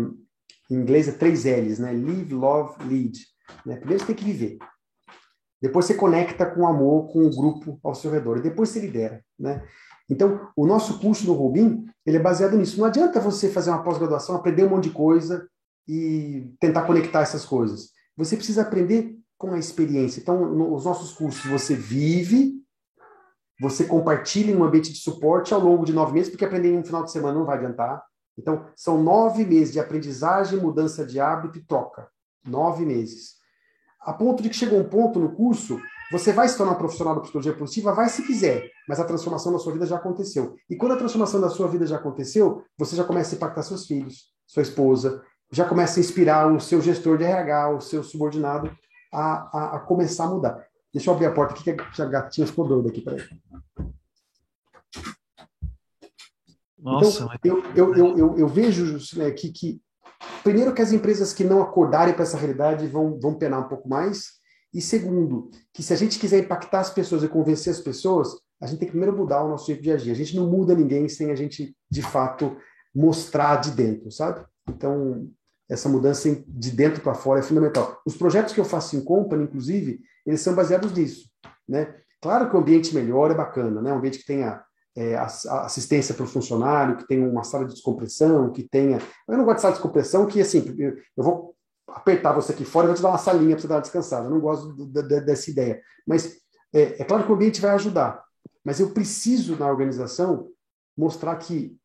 em 0.71 0.75
inglês 0.75 1.09
é 1.09 1.13
três 1.13 1.45
L's, 1.45 1.79
né? 1.79 1.93
Live, 1.93 2.35
Love, 2.35 2.85
Lead. 2.85 3.19
Né? 3.65 3.77
Primeiro 3.77 4.01
você 4.01 4.07
tem 4.07 4.17
que 4.17 4.25
viver. 4.25 4.59
Depois 5.61 5.87
você 5.87 5.95
conecta 5.95 6.45
com 6.45 6.67
amor, 6.67 7.11
com 7.11 7.25
o 7.25 7.31
grupo 7.35 7.79
ao 7.83 7.95
seu 7.95 8.11
redor. 8.11 8.37
E 8.37 8.43
depois 8.43 8.69
você 8.69 8.81
lidera. 8.81 9.25
Né? 9.39 9.67
Então, 10.11 10.49
o 10.55 10.67
nosso 10.67 10.99
curso 10.99 11.25
do 11.25 11.33
Rubim, 11.33 11.87
ele 12.05 12.19
é 12.19 12.21
baseado 12.21 12.57
nisso. 12.57 12.79
Não 12.79 12.87
adianta 12.87 13.19
você 13.19 13.49
fazer 13.49 13.71
uma 13.71 13.83
pós-graduação, 13.83 14.37
aprender 14.37 14.65
um 14.65 14.69
monte 14.69 14.89
de 14.89 14.95
coisa 14.95 15.49
e 15.89 16.53
tentar 16.61 16.83
conectar 16.83 17.23
essas 17.23 17.47
coisas. 17.47 17.94
Você 18.17 18.37
precisa 18.37 18.63
aprender 18.63 19.19
com 19.37 19.53
a 19.53 19.59
experiência. 19.59 20.21
Então, 20.21 20.49
nos 20.55 20.85
nossos 20.85 21.13
cursos, 21.13 21.45
você 21.51 21.75
vive, 21.75 22.55
você 23.61 23.85
compartilha 23.85 24.53
em 24.53 24.57
um 24.57 24.65
ambiente 24.65 24.93
de 24.93 24.99
suporte 24.99 25.53
ao 25.53 25.61
longo 25.61 25.85
de 25.85 25.93
nove 25.93 26.13
meses, 26.13 26.31
porque 26.31 26.45
aprender 26.45 26.73
em 26.73 26.79
um 26.79 26.85
final 26.85 27.05
de 27.05 27.11
semana 27.11 27.39
não 27.39 27.47
vai 27.47 27.57
adiantar. 27.57 28.03
Então, 28.39 28.67
são 28.77 29.03
nove 29.03 29.45
meses 29.45 29.73
de 29.73 29.81
aprendizagem, 29.81 30.61
mudança 30.61 31.05
de 31.05 31.21
hábito 31.21 31.59
e 31.59 31.65
troca. 31.65 32.09
Nove 32.45 32.85
meses. 32.85 33.35
A 34.01 34.13
ponto 34.13 34.43
de 34.43 34.49
que 34.49 34.57
chegou 34.57 34.79
um 34.79 34.89
ponto 34.89 35.19
no 35.19 35.35
curso 35.35 35.81
você 36.11 36.33
vai 36.33 36.49
se 36.49 36.57
tornar 36.57 36.73
um 36.73 36.79
profissional 36.79 37.15
da 37.15 37.23
psicologia 37.23 37.55
positiva? 37.55 37.93
Vai 37.93 38.09
se 38.09 38.23
quiser, 38.23 38.71
mas 38.89 39.01
a 39.01 39.05
transformação 39.05 39.53
da 39.53 39.59
sua 39.59 39.73
vida 39.73 39.87
já 39.87 39.97
aconteceu. 39.97 40.55
E 40.69 40.77
quando 40.77 40.93
a 40.93 40.97
transformação 40.97 41.41
da 41.41 41.49
sua 41.49 41.67
vida 41.67 41.87
já 41.87 41.97
aconteceu, 41.97 42.63
você 42.77 42.95
já 42.95 43.05
começa 43.05 43.35
a 43.35 43.37
impactar 43.37 43.63
seus 43.63 43.87
filhos, 43.87 44.33
sua 44.47 44.63
esposa, 44.63 45.23
já 45.51 45.65
começa 45.65 45.99
a 45.99 46.03
inspirar 46.03 46.53
o 46.53 46.61
seu 46.61 46.81
gestor 46.81 47.19
de 47.19 47.25
RH, 47.25 47.71
o 47.71 47.81
seu 47.81 48.03
subordinado 48.03 48.77
a, 49.13 49.59
a, 49.59 49.77
a 49.77 49.81
começar 49.81 50.25
a 50.25 50.31
mudar. 50.31 50.67
Deixa 50.93 51.11
eu 51.11 51.15
abrir 51.15 51.27
a 51.27 51.33
porta 51.33 51.55
aqui, 51.55 51.73
que 51.73 52.03
a 52.03 52.07
gatinha 52.07 52.47
ficou 52.47 52.67
doida 52.67 52.89
aqui, 52.89 53.01
peraí. 53.01 53.21
Nossa, 56.79 57.29
então, 57.43 57.63
eu, 57.75 57.95
eu, 57.95 58.17
eu, 58.17 58.39
eu, 58.39 58.49
vejo 58.49 58.99
né, 59.17 59.31
que, 59.31 59.51
que, 59.51 59.81
primeiro, 60.43 60.75
que 60.75 60.83
as 60.83 60.93
empresas 60.93 61.33
que 61.33 61.43
não 61.43 61.63
acordarem 61.63 62.13
para 62.13 62.25
essa 62.25 62.37
realidade 62.37 62.87
vão, 62.87 63.19
vão 63.19 63.35
penar 63.35 63.61
um 63.61 63.69
pouco 63.69 63.89
mais, 63.89 64.35
e 64.73 64.83
segundo, 64.83 65.51
que 65.73 65.83
se 65.83 65.93
a 65.93 65.97
gente 65.97 66.19
quiser 66.19 66.41
impactar 66.41 66.81
as 66.81 66.91
pessoas 66.91 67.23
e 67.23 67.29
convencer 67.29 67.73
as 67.73 67.81
pessoas, 67.81 68.37
a 68.61 68.67
gente 68.67 68.81
tem 68.81 68.87
que 68.87 68.93
primeiro 68.93 69.17
mudar 69.17 69.43
o 69.43 69.49
nosso 69.49 69.67
jeito 69.67 69.83
de 69.83 69.93
agir. 69.93 70.11
A 70.11 70.17
gente 70.17 70.37
não 70.37 70.49
muda 70.49 70.75
ninguém 70.75 71.09
sem 71.09 71.31
a 71.31 71.35
gente, 71.35 71.75
de 71.91 72.03
fato, 72.03 72.57
mostrar 72.95 73.57
de 73.57 73.71
dentro, 73.71 74.11
sabe? 74.11 74.45
Então, 74.69 75.29
essa 75.69 75.89
mudança 75.89 76.29
de 76.47 76.71
dentro 76.71 77.03
para 77.03 77.15
fora 77.15 77.41
é 77.41 77.43
fundamental. 77.43 78.01
Os 78.07 78.17
projetos 78.17 78.53
que 78.53 78.61
eu 78.61 78.65
faço 78.65 78.97
em 78.97 79.05
company, 79.05 79.45
inclusive, 79.45 80.01
eles 80.27 80.41
são 80.41 80.55
baseados 80.55 80.93
nisso, 80.93 81.29
né? 81.69 81.95
Claro 82.21 82.49
que 82.49 82.57
o 82.57 82.59
ambiente 82.59 82.95
melhor 82.95 83.31
é 83.31 83.35
bacana, 83.35 83.83
né? 83.83 83.93
Um 83.93 83.99
ambiente 83.99 84.19
que 84.19 84.27
tenha 84.27 84.63
é, 84.97 85.17
assistência 85.17 86.15
para 86.15 86.25
o 86.25 86.29
funcionário, 86.29 86.97
que 86.97 87.07
tenha 87.07 87.29
uma 87.29 87.45
sala 87.45 87.67
de 87.67 87.75
descompressão, 87.75 88.51
que 88.51 88.63
tenha... 88.63 88.99
Eu 89.29 89.37
não 89.37 89.45
gosto 89.45 89.57
de 89.57 89.63
sala 89.63 89.73
de 89.73 89.79
descompressão, 89.79 90.27
que, 90.27 90.41
assim, 90.41 90.75
eu 90.79 91.23
vou 91.23 91.55
apertar 91.89 92.33
você 92.33 92.53
aqui 92.53 92.65
fora 92.65 92.87
e 92.87 92.89
vou 92.89 92.97
te 92.97 93.03
dar 93.03 93.11
uma 93.11 93.19
salinha 93.19 93.51
para 93.51 93.61
você 93.61 93.69
dar 93.69 93.75
uma 93.77 93.83
descansada. 93.83 94.27
Eu 94.27 94.31
não 94.31 94.41
gosto 94.41 94.73
dessa 94.87 95.51
ideia. 95.51 95.83
Mas 96.07 96.39
é, 96.73 97.03
é, 97.03 97.05
claro 97.05 97.25
que 97.25 97.31
o 97.31 97.35
ambiente 97.35 97.61
vai 97.61 97.73
ajudar. 97.73 98.25
Mas 98.65 98.81
eu 98.81 98.91
preciso, 98.91 99.57
na 99.57 99.69
organização, 99.69 100.49
mostrar 100.97 101.37
que 101.37 101.77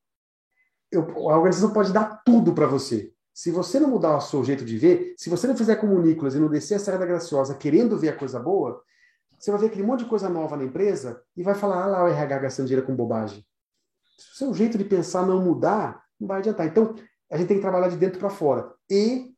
eu, 0.92 1.04
a 1.30 1.38
organização 1.38 1.72
pode 1.72 1.92
dar 1.92 2.22
tudo 2.26 2.54
para 2.54 2.68
você. 2.68 3.12
Se 3.34 3.52
você 3.52 3.80
não 3.80 3.90
mudar 3.90 4.18
o 4.18 4.22
seu 4.22 4.44
jeito 4.44 4.66
de 4.66 4.78
ver, 4.78 5.14
se 5.18 5.30
você 5.30 5.48
não 5.48 5.56
fizer 5.56 5.76
como 5.78 5.96
o 5.96 6.02
Nicolas 6.02 6.36
e 6.36 6.40
não 6.40 6.50
descer 6.50 6.76
a 6.76 6.80
Serra 6.80 6.98
da 6.98 7.06
Graciosa 7.06 7.56
querendo 7.56 7.98
ver 7.98 8.10
a 8.10 8.16
coisa 8.16 8.40
boa, 8.40 8.82
você 9.40 9.52
vai 9.52 9.62
ver 9.62 9.68
aquele 9.68 9.84
monte 9.84 10.04
de 10.04 10.10
coisa 10.10 10.28
nova 10.28 10.58
na 10.58 10.66
empresa 10.66 11.22
e 11.38 11.42
vai 11.42 11.56
falar, 11.56 11.84
ah 11.84 11.88
lá 11.88 12.04
o 12.04 12.08
RH 12.08 12.40
gastando 12.40 12.68
dinheiro 12.68 12.86
com 12.86 12.96
bobagem. 12.96 13.46
Se 14.18 14.34
o 14.34 14.36
seu 14.36 14.54
jeito 14.54 14.78
de 14.78 14.84
pensar 14.84 15.26
não 15.26 15.42
mudar, 15.42 16.04
não 16.20 16.28
vai 16.28 16.40
adiantar. 16.40 16.68
Então, 16.68 16.96
a 17.32 17.38
gente 17.38 17.48
tem 17.48 17.58
que 17.58 17.62
trabalhar 17.62 17.88
de 17.88 17.96
dentro 17.96 18.20
para 18.20 18.30
fora. 18.30 18.74
E 18.90 19.34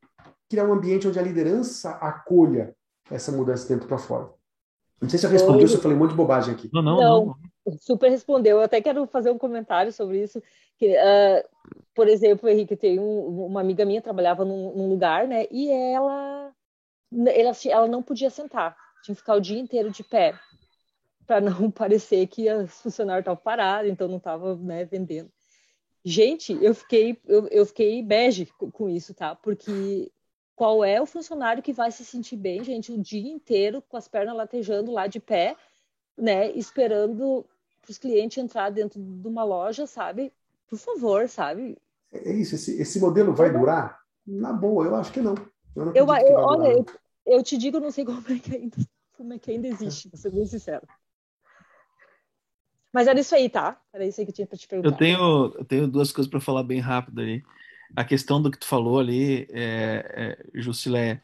criar 0.49 0.65
um 0.65 0.73
ambiente 0.73 1.07
onde 1.07 1.19
a 1.19 1.21
liderança 1.21 1.91
acolha 1.91 2.75
essa 3.11 3.31
mudança 3.31 3.67
dentro 3.67 3.87
para 3.87 3.99
fora. 3.99 4.29
Não 4.99 5.09
sei 5.09 5.19
se 5.19 5.25
eu 5.25 5.29
respondi, 5.29 5.67
se 5.67 5.75
eu 5.75 5.81
falei 5.81 5.95
um 5.95 5.99
monte 5.99 6.11
de 6.11 6.17
bobagem 6.17 6.53
aqui. 6.53 6.69
Não, 6.73 6.81
não, 6.81 6.97
não. 6.97 7.25
não. 7.25 7.35
Super 7.79 8.09
respondeu. 8.09 8.57
Eu 8.57 8.63
até 8.63 8.81
quero 8.81 9.05
fazer 9.07 9.29
um 9.31 9.37
comentário 9.37 9.91
sobre 9.91 10.21
isso. 10.21 10.41
Que, 10.77 10.95
uh, 10.95 11.47
por 11.93 12.07
exemplo, 12.07 12.49
Henrique, 12.49 12.75
tem 12.75 12.99
um, 12.99 13.45
uma 13.45 13.61
amiga 13.61 13.85
minha 13.85 14.01
trabalhava 14.01 14.43
num, 14.43 14.75
num, 14.75 14.89
lugar, 14.89 15.27
né? 15.27 15.45
E 15.51 15.69
ela, 15.69 16.51
ela, 17.27 17.51
ela 17.65 17.87
não 17.87 18.01
podia 18.01 18.29
sentar, 18.29 18.75
tinha 19.03 19.13
que 19.13 19.21
ficar 19.21 19.35
o 19.35 19.41
dia 19.41 19.59
inteiro 19.59 19.91
de 19.91 20.03
pé 20.03 20.33
para 21.27 21.39
não 21.39 21.69
parecer 21.71 22.25
que 22.27 22.51
os 22.51 22.81
funcionários 22.81 23.21
estavam 23.21 23.41
parados, 23.41 23.91
então 23.91 24.07
não 24.07 24.17
estava 24.17 24.55
né, 24.55 24.85
vendendo. 24.85 25.31
Gente, 26.03 26.57
eu 26.61 26.73
fiquei 26.73 27.21
eu, 27.27 27.47
eu 27.49 27.65
fiquei 27.65 28.01
bege 28.01 28.47
com, 28.57 28.89
isso, 28.89 29.13
tá? 29.13 29.35
Porque 29.35 30.11
qual 30.55 30.83
é 30.83 30.99
o 30.99 31.05
funcionário 31.05 31.61
que 31.61 31.71
vai 31.71 31.91
se 31.91 32.03
sentir 32.03 32.35
bem, 32.35 32.63
gente, 32.63 32.91
o 32.91 32.97
dia 32.97 33.31
inteiro 33.31 33.83
com 33.87 33.97
as 33.97 34.07
pernas 34.07 34.35
latejando 34.35 34.91
lá 34.91 35.07
de 35.07 35.19
pé, 35.19 35.55
né, 36.17 36.51
esperando 36.51 37.45
os 37.89 37.97
clientes 37.97 38.37
entrar 38.37 38.69
dentro 38.69 39.01
de 39.01 39.27
uma 39.27 39.43
loja, 39.43 39.87
sabe? 39.87 40.31
Por 40.67 40.77
favor, 40.77 41.27
sabe? 41.27 41.77
É 42.11 42.33
isso, 42.33 42.55
esse, 42.55 42.81
esse 42.81 42.99
modelo 42.99 43.33
vai 43.33 43.51
durar? 43.51 43.99
Na 44.25 44.53
boa, 44.53 44.85
eu 44.85 44.95
acho 44.95 45.11
que 45.11 45.21
não. 45.21 45.35
Eu, 45.75 45.93
eu, 45.93 46.05
eu 46.05 46.35
olha, 46.35 46.71
eu, 46.73 46.85
eu, 47.25 47.43
te 47.43 47.57
digo, 47.57 47.79
não 47.79 47.91
sei 47.91 48.03
como 48.05 48.23
é 48.29 48.39
que 48.39 48.55
ainda, 48.55 48.77
como 49.17 49.33
é 49.33 49.39
que 49.39 49.51
ainda 49.51 49.67
existe, 49.67 50.09
vou 50.09 50.17
ser 50.17 50.31
bem 50.31 50.45
sincero. 50.45 50.87
Mas 52.93 53.07
era 53.07 53.19
isso 53.19 53.33
aí, 53.33 53.49
tá? 53.49 53.81
Era 53.93 54.05
isso 54.05 54.19
aí 54.19 54.25
que 54.25 54.31
eu 54.31 54.35
tinha 54.35 54.47
para 54.47 54.57
te 54.57 54.67
perguntar. 54.67 54.89
Eu 54.89 54.97
tenho, 54.97 55.53
eu 55.57 55.65
tenho 55.65 55.87
duas 55.87 56.11
coisas 56.11 56.29
para 56.29 56.41
falar 56.41 56.63
bem 56.63 56.79
rápido 56.79 57.21
ali. 57.21 57.41
A 57.95 58.03
questão 58.03 58.41
do 58.41 58.51
que 58.51 58.57
tu 58.57 58.65
falou 58.65 58.99
ali, 58.99 59.47
é, 59.49 60.37
é, 60.53 60.59
Jusilé, 60.59 61.21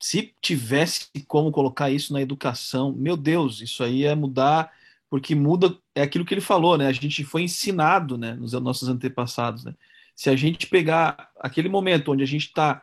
se 0.00 0.34
tivesse 0.40 1.10
como 1.28 1.52
colocar 1.52 1.90
isso 1.90 2.12
na 2.12 2.22
educação, 2.22 2.92
meu 2.92 3.16
Deus, 3.16 3.60
isso 3.60 3.84
aí 3.84 4.00
ia 4.00 4.16
mudar, 4.16 4.72
porque 5.10 5.34
muda, 5.34 5.76
é 5.94 6.02
aquilo 6.02 6.24
que 6.24 6.32
ele 6.32 6.40
falou, 6.40 6.78
né? 6.78 6.86
A 6.86 6.92
gente 6.92 7.24
foi 7.24 7.42
ensinado, 7.42 8.16
né, 8.16 8.34
nos 8.34 8.52
nossos 8.52 8.88
antepassados, 8.88 9.64
né? 9.64 9.74
Se 10.14 10.30
a 10.30 10.36
gente 10.36 10.68
pegar 10.68 11.30
aquele 11.40 11.68
momento 11.68 12.12
onde 12.12 12.22
a 12.22 12.26
gente 12.26 12.46
está 12.46 12.82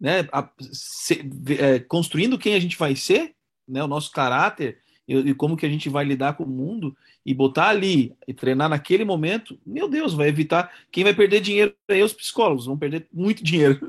né, 0.00 0.26
a, 0.32 0.48
se, 0.60 1.28
é, 1.58 1.78
construindo 1.80 2.38
quem 2.38 2.54
a 2.54 2.60
gente 2.60 2.76
vai 2.78 2.94
ser, 2.94 3.34
né, 3.66 3.82
o 3.82 3.88
nosso 3.88 4.10
caráter 4.12 4.78
e, 5.08 5.16
e, 5.16 5.34
como 5.34 5.56
que 5.56 5.66
a 5.66 5.68
gente 5.68 5.88
vai 5.88 6.04
lidar 6.04 6.34
com 6.34 6.44
o 6.44 6.48
mundo 6.48 6.96
e 7.24 7.34
botar 7.34 7.68
ali 7.68 8.14
e 8.26 8.32
treinar 8.32 8.68
naquele 8.68 9.04
momento, 9.04 9.58
meu 9.66 9.88
Deus, 9.88 10.14
vai 10.14 10.28
evitar 10.28 10.72
quem 10.90 11.04
vai 11.04 11.14
perder 11.14 11.40
dinheiro 11.40 11.74
é 11.88 12.02
os 12.02 12.12
psicólogos, 12.12 12.66
vão 12.66 12.78
perder 12.78 13.06
muito 13.12 13.42
dinheiro. 13.42 13.80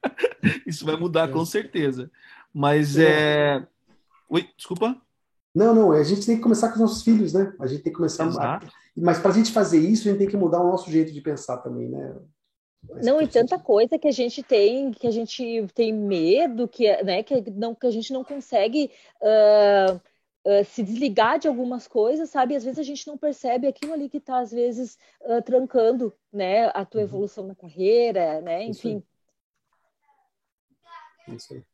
Isso 0.66 0.84
vai 0.84 0.96
mudar 0.96 1.28
com 1.28 1.44
certeza. 1.44 2.10
Mas 2.52 2.96
é. 2.98 3.66
Oi, 4.28 4.48
desculpa. 4.56 5.00
Não, 5.56 5.74
não, 5.74 5.90
a 5.90 6.02
gente 6.04 6.26
tem 6.26 6.36
que 6.36 6.42
começar 6.42 6.68
com 6.68 6.74
os 6.74 6.80
nossos 6.80 7.02
filhos, 7.02 7.32
né? 7.32 7.50
A 7.58 7.66
gente 7.66 7.82
tem 7.82 7.90
que 7.90 7.96
começar. 7.96 8.26
Exato. 8.26 8.68
Mas 8.94 9.18
para 9.18 9.30
a 9.30 9.34
gente 9.34 9.50
fazer 9.50 9.78
isso, 9.78 10.06
a 10.06 10.10
gente 10.10 10.18
tem 10.18 10.28
que 10.28 10.36
mudar 10.36 10.60
o 10.60 10.70
nosso 10.70 10.90
jeito 10.90 11.14
de 11.14 11.20
pensar 11.22 11.56
também, 11.58 11.88
né? 11.88 12.14
não, 13.02 13.22
e 13.22 13.26
tanta 13.26 13.58
coisa 13.58 13.98
que 13.98 14.06
a 14.06 14.12
gente 14.12 14.42
tem, 14.42 14.92
que 14.92 15.06
a 15.06 15.10
gente 15.10 15.66
tem 15.74 15.94
medo, 15.94 16.68
que, 16.68 17.02
né, 17.02 17.22
que, 17.22 17.50
não, 17.50 17.74
que 17.74 17.86
a 17.86 17.90
gente 17.90 18.12
não 18.12 18.22
consegue 18.22 18.90
uh, 19.20 19.96
uh, 19.96 20.64
se 20.66 20.82
desligar 20.82 21.38
de 21.38 21.48
algumas 21.48 21.88
coisas, 21.88 22.28
sabe? 22.28 22.54
Às 22.54 22.62
vezes 22.62 22.78
a 22.78 22.84
gente 22.84 23.06
não 23.06 23.16
percebe 23.16 23.66
aquilo 23.66 23.94
ali 23.94 24.10
que 24.10 24.18
está, 24.18 24.38
às 24.38 24.52
vezes, 24.52 24.98
uh, 25.22 25.42
trancando, 25.42 26.12
né, 26.30 26.66
a 26.74 26.84
tua 26.84 27.00
uhum. 27.00 27.06
evolução 27.06 27.46
na 27.46 27.54
carreira, 27.54 28.42
né? 28.42 28.62
Enfim. 28.64 29.02
Isso 31.28 31.54
aí. 31.54 31.64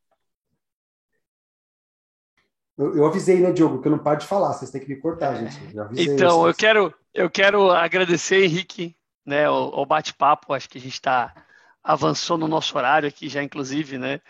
Eu, 2.76 2.96
eu, 2.96 3.06
avisei, 3.06 3.38
né, 3.40 3.52
Diogo, 3.52 3.80
que 3.80 3.88
eu 3.88 3.92
não 3.92 3.98
paro 3.98 4.20
de 4.20 4.26
falar, 4.26 4.52
vocês 4.52 4.70
têm 4.70 4.80
que 4.80 4.88
me 4.88 4.96
cortar, 4.96 5.34
gente. 5.34 5.58
então, 5.96 6.46
eu 6.46 6.54
quero, 6.54 6.94
eu 7.12 7.30
quero 7.30 7.70
agradecer, 7.70 8.44
Henrique, 8.44 8.96
né, 9.26 9.48
o, 9.48 9.82
o 9.82 9.86
bate-papo. 9.86 10.54
Acho 10.54 10.68
que 10.68 10.78
a 10.78 10.80
gente 10.80 10.94
está 10.94 11.34
avançou 11.82 12.38
no 12.38 12.46
nosso 12.46 12.76
horário 12.76 13.08
aqui 13.08 13.28
já, 13.28 13.42
inclusive, 13.42 13.98
né? 13.98 14.20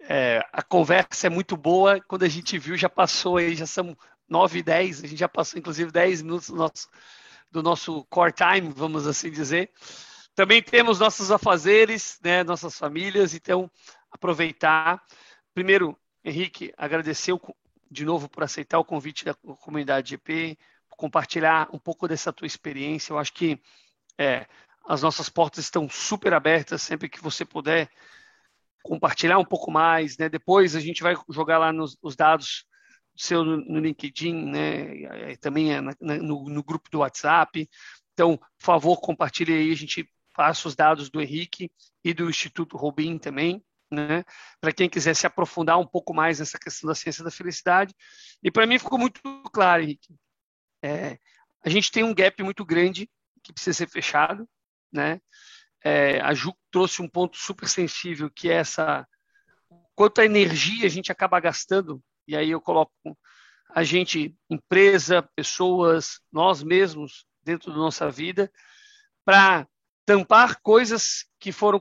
É, 0.00 0.44
a 0.52 0.62
conversa 0.62 1.26
é 1.26 1.30
muito 1.30 1.56
boa. 1.56 2.00
Quando 2.00 2.24
a 2.24 2.28
gente 2.28 2.58
viu, 2.58 2.76
já 2.76 2.88
passou 2.88 3.36
aí, 3.36 3.54
já 3.54 3.66
são 3.66 3.96
9 4.28 4.58
e 4.58 4.62
10, 4.62 5.04
a 5.04 5.06
gente 5.06 5.18
já 5.18 5.28
passou 5.28 5.58
inclusive 5.58 5.90
10 5.90 6.22
minutos 6.22 6.48
do 6.48 6.56
nosso, 6.56 6.88
do 7.50 7.62
nosso 7.62 8.04
core 8.06 8.32
time, 8.32 8.72
vamos 8.74 9.06
assim 9.06 9.30
dizer. 9.30 9.70
Também 10.34 10.62
temos 10.62 10.98
nossos 10.98 11.30
afazeres, 11.30 12.18
né, 12.22 12.42
nossas 12.42 12.76
famílias, 12.76 13.34
então 13.34 13.70
aproveitar. 14.10 15.02
Primeiro, 15.54 15.96
Henrique, 16.24 16.72
agradecer 16.76 17.32
de 17.92 18.04
novo 18.04 18.28
por 18.28 18.42
aceitar 18.42 18.78
o 18.78 18.84
convite 18.84 19.24
da 19.24 19.34
comunidade 19.34 20.10
GP, 20.10 20.58
compartilhar 20.88 21.68
um 21.72 21.78
pouco 21.78 22.08
dessa 22.08 22.32
tua 22.32 22.46
experiência. 22.46 23.12
Eu 23.12 23.18
acho 23.18 23.32
que 23.34 23.60
é, 24.18 24.46
as 24.86 25.02
nossas 25.02 25.28
portas 25.28 25.64
estão 25.64 25.88
super 25.88 26.32
abertas 26.32 26.82
sempre 26.82 27.08
que 27.08 27.22
você 27.22 27.44
puder 27.44 27.90
compartilhar 28.82 29.38
um 29.38 29.44
pouco 29.44 29.70
mais, 29.70 30.16
né? 30.16 30.28
Depois 30.28 30.74
a 30.74 30.80
gente 30.80 31.02
vai 31.02 31.14
jogar 31.28 31.58
lá 31.58 31.72
nos, 31.72 31.96
os 32.02 32.16
dados 32.16 32.64
seu 33.14 33.44
no, 33.44 33.78
LinkedIn, 33.78 34.34
né? 34.50 35.36
Também 35.36 35.74
é 35.74 35.80
na, 35.80 35.94
no, 36.00 36.48
no, 36.48 36.64
grupo 36.64 36.88
do 36.90 37.00
WhatsApp. 37.00 37.68
Então, 38.14 38.38
por 38.38 38.64
favor, 38.64 39.00
compartilhe 39.00 39.52
aí. 39.52 39.70
A 39.70 39.76
gente 39.76 40.08
passa 40.32 40.66
os 40.66 40.74
dados 40.74 41.10
do 41.10 41.20
Henrique 41.20 41.70
e 42.02 42.14
do 42.14 42.28
Instituto 42.28 42.76
Robin 42.76 43.18
também, 43.18 43.62
né? 43.94 44.24
Para 44.60 44.72
quem 44.72 44.88
quiser 44.88 45.14
se 45.14 45.26
aprofundar 45.26 45.78
um 45.78 45.86
pouco 45.86 46.14
mais 46.14 46.38
nessa 46.38 46.58
questão 46.58 46.88
da 46.88 46.94
ciência 46.94 47.22
da 47.22 47.30
felicidade. 47.30 47.94
E 48.42 48.50
para 48.50 48.66
mim 48.66 48.78
ficou 48.78 48.98
muito 48.98 49.20
claro, 49.52 49.82
Henrique. 49.82 50.14
É, 50.82 51.18
a 51.64 51.68
gente 51.68 51.92
tem 51.92 52.02
um 52.02 52.14
gap 52.14 52.42
muito 52.42 52.64
grande 52.64 53.08
que 53.42 53.52
precisa 53.52 53.76
ser 53.76 53.88
fechado, 53.88 54.48
né? 54.92 55.20
É, 55.84 56.20
a 56.20 56.32
Ju 56.32 56.54
trouxe 56.70 57.02
um 57.02 57.08
ponto 57.08 57.36
super 57.36 57.68
sensível 57.68 58.30
que 58.30 58.48
é 58.48 58.54
essa 58.54 59.06
quanta 59.94 60.24
energia 60.24 60.86
a 60.86 60.88
gente 60.88 61.10
acaba 61.10 61.40
gastando 61.40 62.02
e 62.26 62.36
aí 62.36 62.50
eu 62.50 62.60
coloco 62.60 62.92
a 63.74 63.82
gente, 63.82 64.36
empresa, 64.50 65.22
pessoas, 65.34 66.20
nós 66.30 66.62
mesmos 66.62 67.24
dentro 67.42 67.72
da 67.72 67.78
nossa 67.78 68.10
vida 68.10 68.52
para 69.24 69.66
tampar 70.04 70.60
coisas 70.60 71.24
que 71.38 71.50
foram 71.52 71.80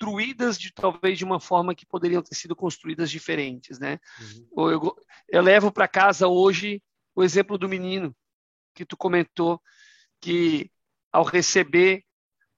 construídas 0.00 0.58
de 0.58 0.72
talvez 0.72 1.18
de 1.18 1.24
uma 1.24 1.38
forma 1.38 1.74
que 1.74 1.84
poderiam 1.84 2.22
ter 2.22 2.34
sido 2.34 2.56
construídas 2.56 3.10
diferentes, 3.10 3.78
né? 3.78 3.98
Uhum. 4.56 4.70
Eu, 4.70 4.96
eu 5.28 5.42
levo 5.42 5.70
para 5.70 5.86
casa 5.86 6.26
hoje 6.26 6.82
o 7.14 7.22
exemplo 7.22 7.58
do 7.58 7.68
menino 7.68 8.16
que 8.74 8.86
tu 8.86 8.96
comentou 8.96 9.60
que 10.18 10.70
ao 11.12 11.22
receber, 11.22 12.02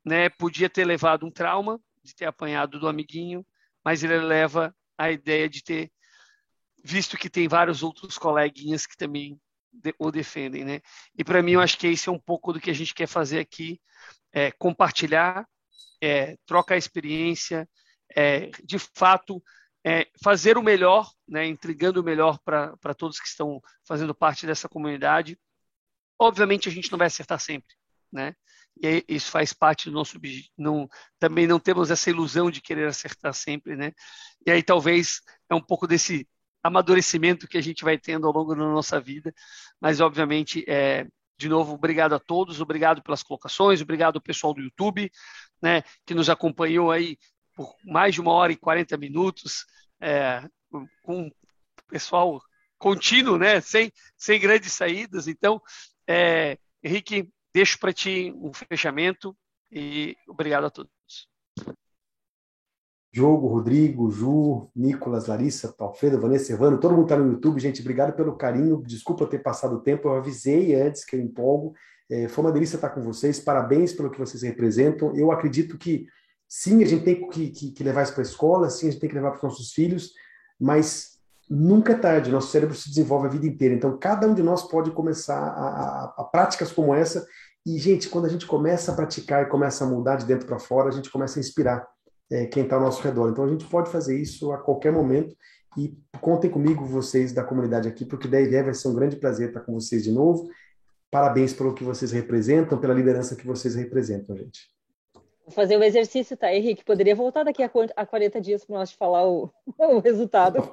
né, 0.05 0.29
podia 0.29 0.71
ter 0.71 0.85
levado 0.85 1.27
um 1.27 1.31
trauma 1.31 1.81
de 2.03 2.15
ter 2.15 2.27
apanhado 2.27 2.79
do 2.79 2.89
amiguinho, 2.89 3.45
mas 3.85 4.05
ele 4.05 4.19
leva 4.19 4.75
a 4.97 5.11
ideia 5.11 5.49
de 5.49 5.65
ter 5.65 5.91
visto 6.85 7.17
que 7.17 7.31
tem 7.31 7.49
vários 7.49 7.83
outros 7.83 8.19
coleguinhas 8.19 8.87
que 8.87 8.97
também 8.97 9.41
o 9.99 10.11
defendem, 10.11 10.65
né? 10.65 10.81
E 11.17 11.25
para 11.25 11.43
mim 11.43 11.53
eu 11.53 11.61
acho 11.61 11.79
que 11.79 11.87
esse 11.87 12.09
é 12.09 12.13
um 12.13 12.19
pouco 12.19 12.53
do 12.53 12.61
que 12.61 12.71
a 12.71 12.75
gente 12.75 12.95
quer 12.95 13.07
fazer 13.07 13.39
aqui, 13.41 13.81
é 14.33 14.51
compartilhar, 14.53 15.47
é, 16.03 16.37
trocar 16.45 16.77
experiência, 16.77 17.69
é, 18.15 18.51
de 18.65 18.79
fato 18.79 19.41
é, 19.85 20.09
fazer 20.23 20.59
o 20.59 20.63
melhor, 20.63 21.09
né? 21.27 21.47
Entregando 21.47 22.01
o 22.01 22.05
melhor 22.05 22.39
para 22.45 22.95
todos 22.97 23.21
que 23.21 23.29
estão 23.29 23.61
fazendo 23.87 24.15
parte 24.15 24.47
dessa 24.47 24.69
comunidade. 24.69 25.39
Obviamente 26.19 26.69
a 26.69 26.73
gente 26.73 26.91
não 26.91 26.99
vai 26.99 27.07
acertar 27.07 27.39
sempre, 27.39 27.75
né? 28.13 28.35
E 28.83 29.05
isso 29.09 29.31
faz 29.31 29.53
parte 29.53 29.91
do 29.91 29.93
nosso 29.93 30.19
não 30.57 30.89
também 31.19 31.47
não 31.47 31.61
temos 31.61 31.91
essa 31.91 32.11
ilusão 32.11 32.51
de 32.51 32.61
querer 32.61 32.89
acertar 32.89 33.33
sempre, 33.35 33.77
né? 33.77 33.93
E 34.47 34.51
aí 34.51 34.63
talvez 34.63 35.21
é 35.49 35.55
um 35.55 35.61
pouco 35.61 35.87
desse 35.87 36.29
amadurecimento 36.63 37.47
que 37.49 37.59
a 37.59 37.61
gente 37.61 37.85
vai 37.85 37.99
tendo 37.99 38.27
ao 38.27 38.33
longo 38.33 38.55
da 38.55 38.63
nossa 38.63 39.01
vida, 39.01 39.35
mas 39.81 40.01
obviamente 40.01 40.65
é, 40.69 41.07
de 41.43 41.49
novo, 41.49 41.75
obrigado 41.75 42.15
a 42.15 42.21
todos, 42.21 42.61
obrigado 42.61 43.03
pelas 43.03 43.23
colocações, 43.23 43.81
obrigado 43.81 44.17
ao 44.17 44.23
pessoal 44.23 44.55
do 44.55 44.61
YouTube, 44.61 45.11
né, 45.63 45.83
que 46.05 46.15
nos 46.15 46.29
acompanhou 46.29 46.91
aí 46.91 47.17
por 47.55 47.75
mais 47.85 48.15
de 48.15 48.21
uma 48.21 48.33
hora 48.33 48.53
e 48.53 48.57
40 48.57 48.97
minutos, 48.97 49.67
é, 50.01 50.43
com 51.03 51.31
pessoal 51.89 52.41
contínuo, 52.79 53.39
né, 53.39 53.61
sem, 53.61 53.93
sem 54.17 54.41
grandes 54.41 54.73
saídas. 54.73 55.29
Então, 55.29 55.61
é, 56.09 56.59
Henrique, 56.83 57.31
Deixo 57.55 57.79
para 57.79 57.93
ti 57.93 58.33
um 58.35 58.51
fechamento 58.53 59.37
e 59.71 60.17
obrigado 60.27 60.65
a 60.65 60.71
todos. 60.71 60.91
Diogo, 63.13 63.47
Rodrigo, 63.47 64.11
Ju, 64.11 64.71
Nicolas, 64.75 65.27
Larissa, 65.27 65.75
Alfredo, 65.79 66.19
Vanessa, 66.19 66.47
Servano, 66.47 66.81
todo 66.81 66.95
mundo 66.95 67.03
está 67.03 67.17
no 67.19 67.31
YouTube. 67.31 67.61
Gente, 67.61 67.83
obrigado 67.83 68.17
pelo 68.17 68.39
carinho. 68.39 68.83
Desculpa 68.87 69.27
ter 69.27 69.41
passado 69.41 69.77
o 69.77 69.83
tempo, 69.83 70.09
eu 70.09 70.15
avisei 70.15 70.75
antes 70.75 71.05
que 71.05 71.15
eu 71.15 71.21
empolgo. 71.21 71.75
É, 72.13 72.29
foi 72.29 72.45
uma 72.45 72.53
delícia 72.53 72.77
estar 72.77 72.91
com 72.91 73.01
vocês. 73.01 73.41
Parabéns 73.41 73.95
pelo 73.95 74.11
que 74.11 74.19
vocês 74.19 74.43
representam. 74.43 75.17
Eu 75.17 75.33
acredito 75.33 75.79
que 75.79 76.07
sim, 76.47 76.85
a 76.85 76.87
gente 76.87 77.05
tem 77.05 77.27
que, 77.31 77.49
que, 77.49 77.71
que 77.71 77.83
levar 77.83 78.03
isso 78.03 78.13
para 78.13 78.21
a 78.21 78.27
escola, 78.27 78.69
sim, 78.69 78.89
a 78.89 78.91
gente 78.91 79.01
tem 79.01 79.09
que 79.09 79.15
levar 79.15 79.31
para 79.31 79.39
os 79.39 79.43
nossos 79.45 79.73
filhos, 79.73 80.13
mas 80.61 81.13
nunca 81.49 81.93
é 81.93 81.97
tarde, 81.97 82.31
nosso 82.31 82.51
cérebro 82.51 82.75
se 82.75 82.91
desenvolve 82.91 83.29
a 83.29 83.31
vida 83.31 83.47
inteira. 83.47 83.75
Então, 83.75 83.97
cada 83.99 84.27
um 84.27 84.35
de 84.35 84.43
nós 84.43 84.63
pode 84.63 84.91
começar 84.91 85.39
a, 85.39 85.69
a, 85.69 86.15
a 86.19 86.25
práticas 86.25 86.71
como 86.71 86.95
essa. 86.95 87.27
E, 87.65 87.79
gente, 87.79 88.11
quando 88.11 88.27
a 88.27 88.29
gente 88.29 88.47
começa 88.47 88.93
a 88.93 88.95
praticar 88.95 89.45
e 89.45 89.49
começa 89.49 89.83
a 89.83 89.89
mudar 89.89 90.17
de 90.17 90.27
dentro 90.27 90.47
para 90.47 90.59
fora, 90.59 90.91
a 90.91 90.93
gente 90.93 91.11
começa 91.11 91.39
a 91.39 91.41
inspirar 91.41 91.89
é, 92.31 92.45
quem 92.45 92.65
está 92.65 92.77
ao 92.77 92.83
nosso 92.83 93.03
redor. 93.03 93.31
Então, 93.31 93.45
a 93.45 93.49
gente 93.49 93.65
pode 93.65 93.91
fazer 93.91 94.21
isso 94.21 94.53
a 94.53 94.59
qualquer 94.59 94.93
momento. 94.93 95.35
E 95.79 95.97
contem 96.21 96.51
comigo, 96.51 96.85
vocês 96.85 97.33
da 97.33 97.43
comunidade 97.43 97.89
aqui, 97.89 98.05
porque 98.05 98.29
da 98.29 98.39
ideia 98.39 98.65
vai 98.65 98.75
ser 98.75 98.89
um 98.89 98.95
grande 98.95 99.17
prazer 99.17 99.49
estar 99.49 99.61
com 99.61 99.73
vocês 99.73 100.05
de 100.05 100.13
novo. 100.13 100.51
Parabéns 101.13 101.53
pelo 101.53 101.75
que 101.75 101.85
vocês 101.85 102.11
representam, 102.11 102.79
pela 102.79 102.95
liderança 102.95 103.37
que 103.37 103.47
vocês 103.47 103.75
representam, 103.75 104.35
gente. 104.35 104.71
Vou 105.45 105.53
fazer 105.55 105.77
o 105.77 105.85
exercício, 105.85 106.35
tá, 106.39 106.51
Henrique? 106.51 106.83
Poderia 106.83 107.15
voltar 107.15 107.45
daqui 107.45 107.63
a 107.63 107.69
40 107.69 108.41
dias 108.41 108.65
para 108.65 108.79
nós 108.79 108.93
te 108.93 108.97
falar 108.97 109.27
o, 109.29 109.53
o 109.79 109.99
resultado. 109.99 110.73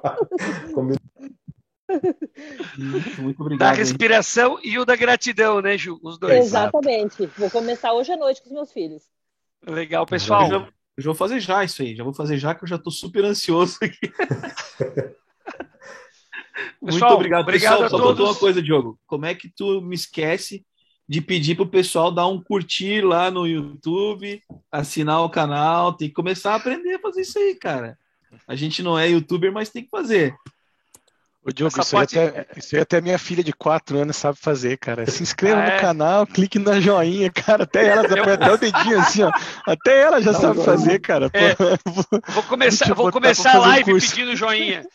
muito, 2.78 3.22
muito 3.22 3.42
obrigado. 3.42 3.68
Da 3.68 3.72
respiração 3.72 4.54
hein? 4.54 4.60
e 4.64 4.78
o 4.78 4.86
da 4.86 4.96
gratidão, 4.96 5.60
né, 5.60 5.76
Ju? 5.76 6.00
Os 6.02 6.18
dois. 6.18 6.46
Exatamente. 6.46 7.26
Vou 7.36 7.50
começar 7.50 7.92
hoje 7.92 8.10
à 8.10 8.16
noite 8.16 8.40
com 8.40 8.48
os 8.48 8.54
meus 8.54 8.72
filhos. 8.72 9.02
Legal, 9.66 10.06
pessoal. 10.06 10.50
Eu 10.50 11.02
já 11.02 11.10
vou 11.10 11.14
fazer 11.14 11.38
já 11.40 11.62
isso 11.62 11.82
aí, 11.82 11.94
já 11.94 12.02
vou 12.02 12.14
fazer 12.14 12.38
já 12.38 12.54
que 12.54 12.64
eu 12.64 12.68
já 12.68 12.76
estou 12.76 12.90
super 12.90 13.26
ansioso 13.26 13.76
aqui. 13.82 14.10
Muito 16.80 17.04
obrigado, 17.04 17.42
obrigado 17.42 17.82
pessoal. 17.82 17.90
Só 17.90 17.98
faltou 17.98 18.26
uma 18.26 18.34
coisa, 18.34 18.62
Diogo. 18.62 18.98
Como 19.06 19.26
é 19.26 19.34
que 19.34 19.48
tu 19.48 19.80
me 19.80 19.94
esquece 19.94 20.64
de 21.08 21.20
pedir 21.20 21.56
pro 21.56 21.66
pessoal 21.66 22.12
dar 22.12 22.28
um 22.28 22.40
curtir 22.40 23.04
lá 23.04 23.30
no 23.30 23.46
YouTube, 23.46 24.40
assinar 24.70 25.22
o 25.22 25.30
canal, 25.30 25.92
tem 25.92 26.08
que 26.08 26.14
começar 26.14 26.52
a 26.52 26.56
aprender 26.56 26.94
a 26.94 27.00
fazer 27.00 27.22
isso 27.22 27.38
aí, 27.38 27.56
cara. 27.56 27.98
A 28.46 28.54
gente 28.54 28.82
não 28.82 28.96
é 28.96 29.08
youtuber, 29.08 29.52
mas 29.52 29.70
tem 29.70 29.82
que 29.82 29.90
fazer. 29.90 30.34
Ô, 31.42 31.50
Diogo, 31.50 31.80
isso, 31.80 31.90
pode... 31.90 32.18
até, 32.18 32.46
isso 32.54 32.76
aí 32.76 32.82
até 32.82 33.00
minha 33.00 33.18
filha 33.18 33.42
de 33.42 33.52
4 33.54 33.96
anos 33.96 34.14
sabe 34.16 34.36
fazer, 34.38 34.76
cara. 34.76 35.10
Se 35.10 35.22
inscreva 35.22 35.58
ah, 35.58 35.64
no 35.64 35.70
é? 35.70 35.80
canal, 35.80 36.26
clique 36.26 36.58
na 36.58 36.78
joinha, 36.78 37.30
cara. 37.32 37.64
Até 37.64 37.86
ela, 37.86 38.02
até 38.02 38.52
o 38.52 38.58
dedinho 38.58 38.98
assim, 39.00 39.22
ó. 39.22 39.32
Até 39.66 40.02
ela 40.02 40.20
já 40.20 40.32
não, 40.32 40.40
sabe 40.40 40.58
não, 40.58 40.64
fazer, 40.64 40.98
cara. 40.98 41.30
É, 41.32 41.54
vou 42.30 42.42
começar, 42.42 42.92
vou 42.92 43.10
começar 43.10 43.56
a 43.56 43.58
live 43.58 43.98
pedindo 43.98 44.36
joinha. 44.36 44.86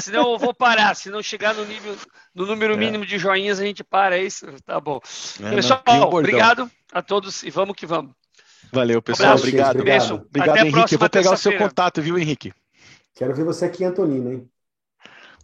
Senão 0.00 0.32
eu 0.32 0.38
vou 0.38 0.54
parar. 0.54 0.94
Se 0.94 1.10
não 1.10 1.20
chegar 1.20 1.52
no 1.54 1.64
nível, 1.64 1.96
no 2.32 2.46
número 2.46 2.74
é. 2.74 2.76
mínimo 2.76 3.04
de 3.04 3.18
joinhas, 3.18 3.58
a 3.58 3.64
gente 3.64 3.82
para. 3.82 4.16
É 4.16 4.22
isso? 4.22 4.46
Tá 4.64 4.80
bom. 4.80 5.00
É, 5.42 5.54
Pessoal, 5.56 5.82
obrigado 6.14 6.70
a 6.92 7.02
todos 7.02 7.42
e 7.42 7.50
vamos 7.50 7.74
que 7.74 7.86
vamos. 7.86 8.12
Valeu, 8.72 9.02
pessoal. 9.02 9.32
Um 9.32 9.38
obrigado. 9.38 9.80
Obrigado, 9.80 10.14
obrigado 10.14 10.58
Henrique. 10.58 10.94
Eu 10.94 10.98
vou 11.00 11.10
pegar 11.10 11.32
o 11.32 11.36
seu 11.36 11.58
contato, 11.58 12.00
viu, 12.00 12.16
Henrique? 12.16 12.52
Quero 13.16 13.34
ver 13.34 13.44
você 13.44 13.64
aqui, 13.64 13.84
Antonino, 13.84 14.32
hein? 14.32 14.48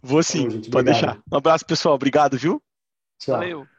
Vou 0.05 0.23
sim, 0.23 0.43
Bom, 0.43 0.49
gente, 0.49 0.69
pode 0.69 0.83
obrigado. 0.83 0.91
deixar. 0.91 1.21
Um 1.31 1.37
abraço, 1.37 1.65
pessoal. 1.65 1.95
Obrigado, 1.95 2.37
viu? 2.37 2.61
Tchau. 3.19 3.35
Valeu. 3.39 3.69